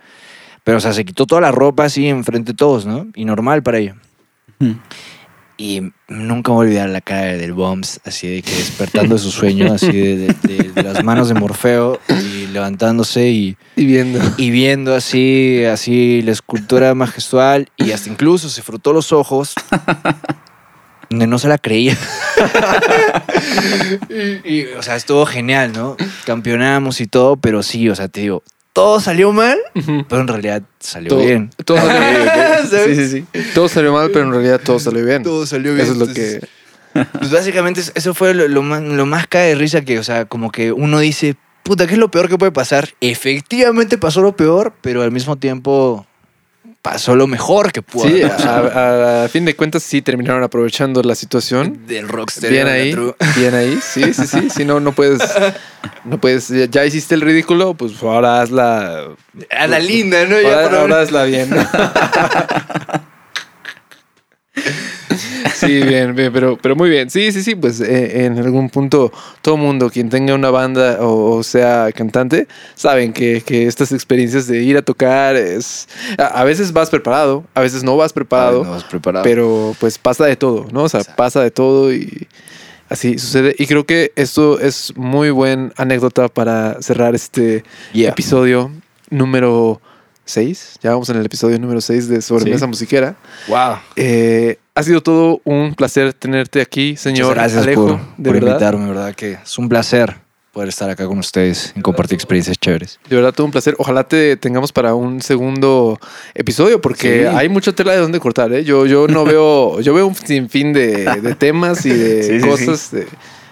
Pero, 0.64 0.78
o 0.78 0.82
sea, 0.82 0.94
se 0.94 1.06
quitó 1.06 1.26
toda 1.26 1.42
la 1.42 1.52
ropa 1.52 1.86
así 1.86 2.08
enfrente 2.08 2.54
de 2.54 2.56
todos, 2.56 2.86
¿no? 2.86 3.08
Y 3.16 3.26
normal 3.26 3.64
para 3.64 3.78
ella. 3.80 3.96
Ujú. 4.60 4.76
Y 5.58 5.82
nunca 6.10 6.52
voy 6.52 6.66
a 6.66 6.68
olvidar 6.68 6.90
la 6.90 7.00
cara 7.00 7.22
del 7.38 7.54
Bombs, 7.54 8.02
así 8.04 8.28
de 8.28 8.42
que 8.42 8.52
despertando 8.52 9.16
de 9.16 9.22
su 9.22 9.32
sueño, 9.32 9.72
así 9.72 9.88
de, 9.92 10.18
de- 10.18 10.36
de- 10.44 10.72
de 10.74 10.84
las 10.84 11.02
manos 11.04 11.30
de 11.30 11.34
Morfeo 11.36 12.00
y 12.10 12.48
levantándose 12.48 13.30
y, 13.30 13.58
Y 13.78 13.86
viendo. 13.86 14.20
y 14.38 14.50
viendo 14.52 14.94
así, 14.94 15.64
así 15.64 16.22
la 16.24 16.32
escultura 16.34 16.94
majestual 16.94 17.70
y 17.78 17.92
hasta 17.92 18.10
incluso 18.10 18.50
se 18.50 18.62
frotó 18.64 18.92
los 18.92 19.14
ojos 19.14 19.54
donde 21.10 21.26
no 21.28 21.40
se 21.40 21.48
la 21.48 21.58
creía. 21.58 21.98
y, 24.44 24.54
y, 24.54 24.66
o 24.78 24.84
sea, 24.84 24.96
estuvo 24.96 25.26
genial, 25.26 25.72
¿no? 25.74 25.96
Campeonamos 26.26 27.02
y 27.02 27.08
todo, 27.08 27.38
pero 27.38 27.64
sí, 27.64 27.90
o 27.90 27.96
sea, 27.96 28.08
te 28.08 28.22
digo, 28.22 28.44
todo 28.76 29.00
salió 29.00 29.32
mal, 29.32 29.58
pero 30.10 30.20
en 30.22 30.28
realidad 30.28 30.62
salió 30.80 31.08
Todo, 31.08 31.20
bien. 31.20 31.50
todo 31.64 31.78
salió, 31.78 32.32
¿Sabes? 32.70 32.70
sí, 32.98 33.08
sí, 33.10 33.26
sí. 33.34 33.42
Todo 33.54 33.70
salió 33.70 33.94
mal, 33.94 34.10
pero 34.12 34.26
en 34.26 34.32
realidad 34.34 34.60
todo 34.62 34.80
salió 34.80 35.06
bien. 35.06 35.24
Todo 35.24 35.46
salió 35.46 35.74
Eso 35.78 35.94
es 35.94 35.98
lo 35.98 36.08
que. 36.14 36.42
Pues 36.94 37.32
básicamente 37.32 37.80
es- 37.80 37.94
eso 37.96 38.14
fue 38.14 38.34
lo, 38.34 38.50
lo 38.50 38.62
más, 38.64 38.82
lo 38.82 39.06
más 39.06 39.28
cae 39.28 39.48
de 39.50 39.56
risa 39.56 39.82
que, 39.82 39.98
o 39.98 40.04
sea, 40.04 40.26
como 40.26 40.52
que 40.52 40.74
uno 40.74 41.00
dice, 41.00 41.38
puta, 41.64 41.88
¿qué 41.88 41.94
es 41.94 42.00
lo 42.00 42.12
peor 42.12 42.28
que 42.28 42.38
puede 42.38 42.52
pasar? 42.52 42.90
Efectivamente 43.00 43.98
pasó 43.98 44.22
lo 44.22 44.36
peor, 44.36 44.74
pero 44.82 45.04
al 45.04 45.12
mismo 45.12 45.38
tiempo 45.38 46.06
pasó 46.86 47.16
lo 47.16 47.26
mejor 47.26 47.72
que 47.72 47.82
pudo 47.82 48.08
Sí, 48.08 48.22
a, 48.22 49.24
a 49.24 49.28
fin 49.28 49.44
de 49.44 49.56
cuentas 49.56 49.82
sí 49.82 50.04
terminaron 50.04 50.44
aprovechando 50.44 51.02
la 51.02 51.16
situación. 51.16 51.88
del 51.88 52.08
rockstar. 52.08 52.52
Bien 52.52 52.68
ahí, 52.68 52.96
bien 53.36 53.56
ahí, 53.56 53.80
sí, 53.82 54.14
sí, 54.14 54.28
sí. 54.28 54.50
Si 54.52 54.66
no, 54.66 54.80
no 54.80 54.92
puedes, 54.92 55.20
no 56.04 56.20
puedes, 56.22 56.48
ya- 56.70 56.86
hiciste 56.86 57.16
el 57.16 57.22
ridículo, 57.22 57.74
pues 57.74 57.94
ahora 58.04 58.40
hazla. 58.42 59.08
A 59.50 59.66
la 59.68 59.80
linda, 59.80 60.26
¿no? 60.26 60.36
Ahora, 60.36 60.80
ahora 60.82 61.02
hazla 61.02 61.24
bien. 61.24 61.50
Sí, 65.56 65.82
bien, 65.82 66.16
bien, 66.16 66.32
pero, 66.34 66.58
pero 66.62 66.76
muy 66.76 66.90
bien. 66.90 67.10
Sí, 67.10 67.32
sí, 67.32 67.42
sí, 67.44 67.56
pues 67.56 67.80
eh, 67.82 68.26
en 68.26 68.38
algún 68.40 68.70
punto 68.70 69.12
todo 69.42 69.58
mundo, 69.58 69.90
quien 69.90 70.10
tenga 70.10 70.34
una 70.36 70.50
banda 70.50 70.98
o, 71.02 71.38
o 71.38 71.44
sea 71.44 71.92
cantante, 71.94 72.48
saben 72.76 73.14
que, 73.14 73.42
que 73.46 73.68
estas 73.68 73.92
experiencias 73.92 74.48
de 74.48 74.62
ir 74.64 74.78
a 74.78 74.82
tocar 74.82 75.36
es... 75.36 75.88
A, 76.18 76.26
a 76.42 76.44
veces 76.44 76.74
vas 76.74 76.90
preparado, 76.90 77.44
a 77.54 77.62
veces 77.62 77.84
no 77.84 77.96
vas 77.98 78.12
preparado, 78.14 78.64
no 78.64 78.72
vas 78.72 78.84
preparado. 78.84 79.24
pero 79.24 79.76
pues 79.80 79.98
pasa 79.98 80.26
de 80.26 80.36
todo, 80.36 80.68
¿no? 80.72 80.84
O 80.84 80.90
sea, 80.90 81.02
Exacto. 81.02 81.18
pasa 81.18 81.42
de 81.42 81.52
todo 81.52 81.94
y 81.94 82.28
así 82.90 83.18
sucede. 83.18 83.56
Y 83.58 83.66
creo 83.68 83.86
que 83.86 84.12
esto 84.16 84.60
es 84.60 84.94
muy 84.96 85.30
buen 85.30 85.74
anécdota 85.78 86.28
para 86.28 86.82
cerrar 86.82 87.16
este 87.16 87.64
Yeah. 87.94 88.10
episodio 88.12 88.72
número 89.10 89.80
6. 90.26 90.80
Ya 90.82 90.92
vamos 90.92 91.10
en 91.10 91.18
el 91.18 91.26
episodio 91.26 91.58
número 91.60 91.82
6 91.82 92.08
de 92.10 92.22
Sobremesa 92.22 92.66
Sí. 92.66 92.68
Musiquera. 92.68 93.16
Wow. 93.48 93.76
Eh, 93.96 94.58
ha 94.74 94.84
sido 94.84 95.02
todo 95.02 95.40
un 95.46 95.74
placer 95.76 96.14
tenerte 96.14 96.62
aquí, 96.62 96.98
señor 96.98 97.28
Muchas 97.30 97.36
gracias 97.54 97.64
Alejo. 97.64 97.88
por, 97.88 98.00
de 98.18 98.24
por 98.24 98.34
verdad. 98.34 98.48
invitarme, 98.52 98.88
¿verdad? 98.88 99.16
Que 99.16 99.34
es 99.44 99.58
un 99.58 99.70
placer 99.70 100.18
poder 100.52 100.70
estar 100.70 100.90
acá 100.90 101.06
con 101.06 101.20
ustedes 101.20 101.74
y 101.76 101.82
compartir 101.82 102.16
experiencias 102.16 102.58
chéveres. 102.58 102.98
De 103.10 103.16
verdad, 103.18 103.34
todo 103.34 103.46
un 103.46 103.52
placer. 103.52 103.76
Ojalá 103.78 104.06
te 104.08 104.38
tengamos 104.38 104.72
para 104.72 104.94
un 104.96 105.22
segundo 105.22 106.00
episodio, 106.34 106.80
porque 106.80 107.28
Sí. 107.30 107.36
hay 107.36 107.50
mucha 107.50 107.74
tela 107.74 107.92
de 107.92 108.00
dónde 108.00 108.22
cortar. 108.22 108.54
¿eh? 108.54 108.64
Yo, 108.64 108.86
yo 108.86 109.08
no 109.10 109.26
veo, 109.26 109.82
yo 109.82 109.94
veo 109.94 110.08
un 110.08 110.16
sinfín 110.16 110.72
de, 110.72 111.04
de 111.22 111.36
temas 111.36 111.86
y 111.86 111.90
de 111.90 112.24
Sí, 112.24 112.40
sí, 112.42 112.48
cosas 112.48 112.92
de- 112.92 113.08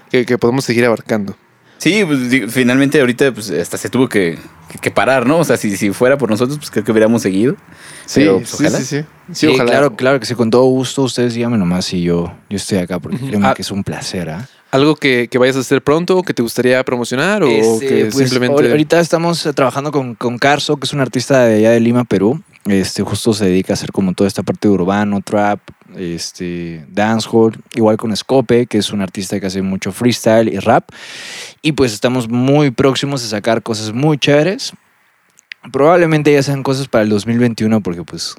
que, 0.09 0.25
que 0.25 0.37
podemos 0.37 0.63
seguir 0.63 0.85
abarcando. 0.85 1.35
Sí, 1.83 2.03
pues 2.05 2.29
digo, 2.29 2.47
finalmente 2.49 2.99
ahorita 3.01 3.33
pues 3.33 3.49
hasta 3.51 3.77
se 3.77 3.89
tuvo 3.89 4.07
que, 4.07 4.37
que- 4.71 4.77
que 4.79 4.89
parar, 4.91 5.25
¿no? 5.27 5.39
O 5.39 5.43
sea, 5.43 5.57
si, 5.57 5.75
si 5.75 5.91
fuera 5.91 6.17
por 6.17 6.29
nosotros, 6.29 6.57
pues 6.57 6.71
creo 6.71 6.85
que 6.85 6.91
hubiéramos 6.93 7.21
seguido. 7.21 7.55
Sí, 8.05 8.21
Pero, 8.21 8.37
pues, 8.37 8.49
sí, 8.49 8.55
ojalá. 8.63 8.77
sí, 8.77 8.83
sí. 8.85 9.01
Sí, 9.01 9.33
Sí, 9.33 9.47
ojalá. 9.47 9.69
claro, 9.71 9.95
claro 9.97 10.19
que 10.19 10.25
sí, 10.25 10.33
con 10.35 10.49
todo 10.49 10.63
gusto. 10.65 11.01
Ustedes 11.03 11.33
díganme 11.33 11.57
nomás 11.57 11.83
si 11.85 12.01
yo, 12.01 12.31
yo 12.49 12.55
estoy 12.55 12.77
acá, 12.77 12.99
porque 12.99 13.17
Ujú. 13.17 13.27
créeme 13.27 13.47
Ah. 13.47 13.53
que 13.53 13.63
es 13.63 13.71
un 13.71 13.83
placer, 13.83 14.29
¿ah? 14.29 14.47
¿Algo 14.71 14.95
que, 14.95 15.27
que 15.29 15.37
vayas 15.37 15.55
a 15.57 15.59
hacer 15.59 15.81
pronto, 15.83 16.23
que 16.23 16.33
te 16.33 16.41
gustaría 16.41 16.81
promocionar 16.85 17.43
o 17.43 17.47
Este, 17.47 17.87
que 17.87 18.05
pues, 18.05 18.15
simplemente... 18.29 18.63
ahor- 18.63 18.71
Ahorita 18.71 18.99
estamos 19.01 19.45
eh, 19.45 19.51
trabajando 19.53 19.91
con, 19.91 20.15
con 20.15 20.39
Carso, 20.39 20.77
que 20.77 20.85
es 20.85 20.93
un 20.93 21.01
artista 21.01 21.43
de 21.45 21.57
allá 21.57 21.71
de 21.71 21.79
Lima, 21.81 22.05
Perú. 22.05 22.41
Este, 22.65 23.03
justo 23.03 23.33
se 23.33 23.45
dedica 23.45 23.73
a 23.73 23.75
hacer 23.75 23.91
como 23.91 24.13
toda 24.13 24.27
esta 24.27 24.41
parte 24.41 24.67
de 24.67 24.73
urbano, 24.73 25.19
trap, 25.21 25.59
este, 25.97 26.85
dancehall. 26.89 27.57
Igual 27.75 27.97
con 27.97 28.15
Scope, 28.15 28.67
que 28.67 28.77
es 28.77 28.91
un 28.91 29.01
artista 29.01 29.39
que 29.39 29.47
hace 29.47 29.61
mucho 29.61 29.91
freestyle 29.91 30.51
y 30.51 30.59
rap. 30.59 30.89
Y 31.61 31.73
pues 31.73 31.93
estamos 31.93 32.29
muy 32.29 32.71
próximos 32.71 33.23
a 33.25 33.27
sacar 33.27 33.63
cosas 33.63 33.93
muy 33.93 34.17
chéveres. 34.17 34.73
Probablemente 35.71 36.31
ya 36.31 36.43
sean 36.43 36.63
cosas 36.63 36.87
para 36.87 37.03
el 37.03 37.09
2021, 37.09 37.81
porque 37.81 38.03
pues 38.03 38.35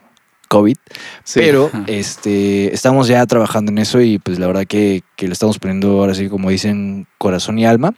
COVID. 0.49 0.77
Sí. 1.25 1.41
Pero 1.41 1.71
este, 1.87 2.73
estamos 2.73 3.09
ya 3.09 3.25
trabajando 3.27 3.73
en 3.73 3.79
eso 3.79 4.01
y 4.01 4.19
pues 4.19 4.39
la 4.39 4.47
verdad 4.47 4.67
que, 4.67 5.03
que 5.17 5.27
le 5.27 5.33
estamos 5.33 5.59
poniendo 5.59 6.01
ahora 6.01 6.15
sí, 6.15 6.29
como 6.29 6.51
dicen, 6.51 7.07
corazón 7.19 7.59
y 7.59 7.67
alma. 7.67 7.95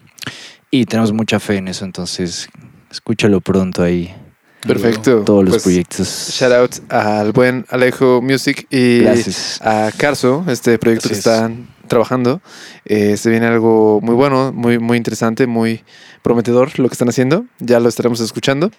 Y 0.70 0.86
tenemos 0.86 1.12
mucha 1.12 1.39
fe 1.39 1.57
en 1.57 1.69
eso, 1.69 1.85
entonces 1.85 2.48
escúchalo 2.90 3.40
pronto 3.40 3.82
ahí. 3.82 4.15
Perfecto. 4.66 5.22
Todos 5.24 5.44
los 5.44 5.52
Pues, 5.55 5.62
proyectos. 5.64 6.09
Shout 6.32 6.52
out 6.52 6.93
al 6.93 7.32
buen 7.32 7.64
Alejo 7.68 8.20
Music 8.22 8.66
y 8.70 9.01
Gracias. 9.01 9.60
a 9.62 9.90
Carso, 9.97 10.44
este 10.48 10.78
proyecto 10.78 11.09
que 11.09 11.14
están 11.14 11.68
trabajando. 11.88 12.40
Eh, 12.84 13.16
se 13.16 13.30
viene 13.30 13.47
algo 13.47 14.01
muy 14.02 14.14
bueno, 14.14 14.52
muy, 14.52 14.78
muy 14.78 14.97
interesante, 14.97 15.47
muy 15.47 15.84
prometedor 16.22 16.76
lo 16.80 16.88
que 16.88 16.94
están 16.94 17.09
haciendo. 17.09 17.44
Ya 17.60 17.78
lo 17.78 17.88
estaremos 17.88 18.18
escuchando 18.20 18.72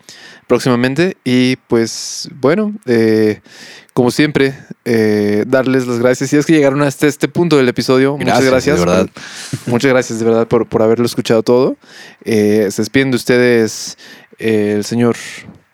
próximamente. 0.47 1.15
Y 1.23 1.55
pues 1.67 2.29
bueno, 2.35 2.73
eh, 2.85 3.39
como 3.93 4.11
siempre, 4.11 4.53
eh, 4.83 5.45
darles 5.47 5.87
las 5.87 5.99
gracias. 5.99 6.29
Si 6.29 6.35
es 6.37 6.45
que 6.45 6.53
llegaron 6.53 6.81
hasta 6.81 7.07
este 7.07 7.29
punto 7.29 7.55
del 7.55 7.69
episodio, 7.69 8.17
muchas 8.17 8.43
Gracias, 8.43 8.51
gracias. 8.51 8.79
de 8.79 8.85
verdad. 8.85 9.09
por- 9.13 9.67
muchas 9.73 9.89
gracias 9.91 10.19
de 10.19 10.25
verdad 10.25 10.47
por, 10.47 10.67
por 10.67 10.81
haberlo 10.81 11.05
escuchado 11.05 11.43
todo. 11.43 11.77
Eh, 12.25 12.67
se 12.71 12.81
despiden 12.81 13.11
de 13.11 13.15
ustedes 13.15 13.97
eh, 14.37 14.73
el 14.75 14.83
señor 14.83 15.15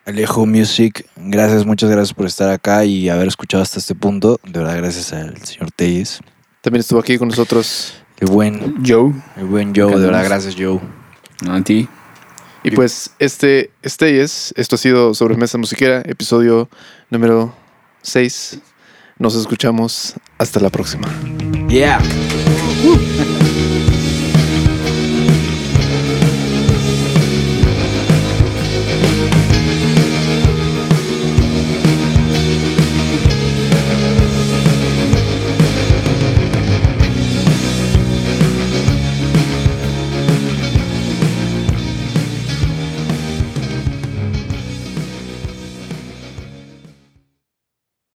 Alejo 0.06 0.46
Music, 0.46 1.06
gracias, 1.16 1.66
muchas 1.66 1.90
gracias 1.90 2.14
por 2.14 2.26
estar 2.26 2.50
acá 2.50 2.84
y 2.84 3.08
haber 3.08 3.30
escuchado 3.30 3.64
hasta 3.64 3.80
este 3.80 3.96
punto. 3.96 4.38
De 4.44 4.60
verdad, 4.60 4.76
gracias 4.78 5.14
al 5.14 5.38
señor 5.46 5.72
Teyes. 5.72 6.20
También 6.62 6.82
estuvo 6.82 7.00
aquí 7.00 7.18
con 7.18 7.30
nosotros. 7.30 7.94
El 8.20 8.28
buen, 8.28 8.86
Joe, 8.86 9.14
el 9.38 9.46
buen 9.46 9.74
Joe, 9.74 9.96
de 9.96 10.06
verdad, 10.06 10.24
gracias 10.26 10.56
Joe. 10.58 10.80
no, 11.42 11.54
a 11.54 11.64
ti. 11.64 11.88
Y 12.64 12.72
pues 12.72 13.12
este, 13.20 13.72
este 13.82 14.22
es, 14.22 14.54
esto 14.58 14.76
ha 14.76 14.80
sido 14.80 15.14
Sobremesa 15.14 15.58
Musiquera, 15.58 16.02
episodio 16.06 16.70
número 17.10 17.54
6. 18.02 18.60
Nos 19.20 19.36
escuchamos 19.36 20.16
hasta 20.38 20.60
la 20.60 20.70
próxima. 20.70 21.08
Yeah. 21.70 22.02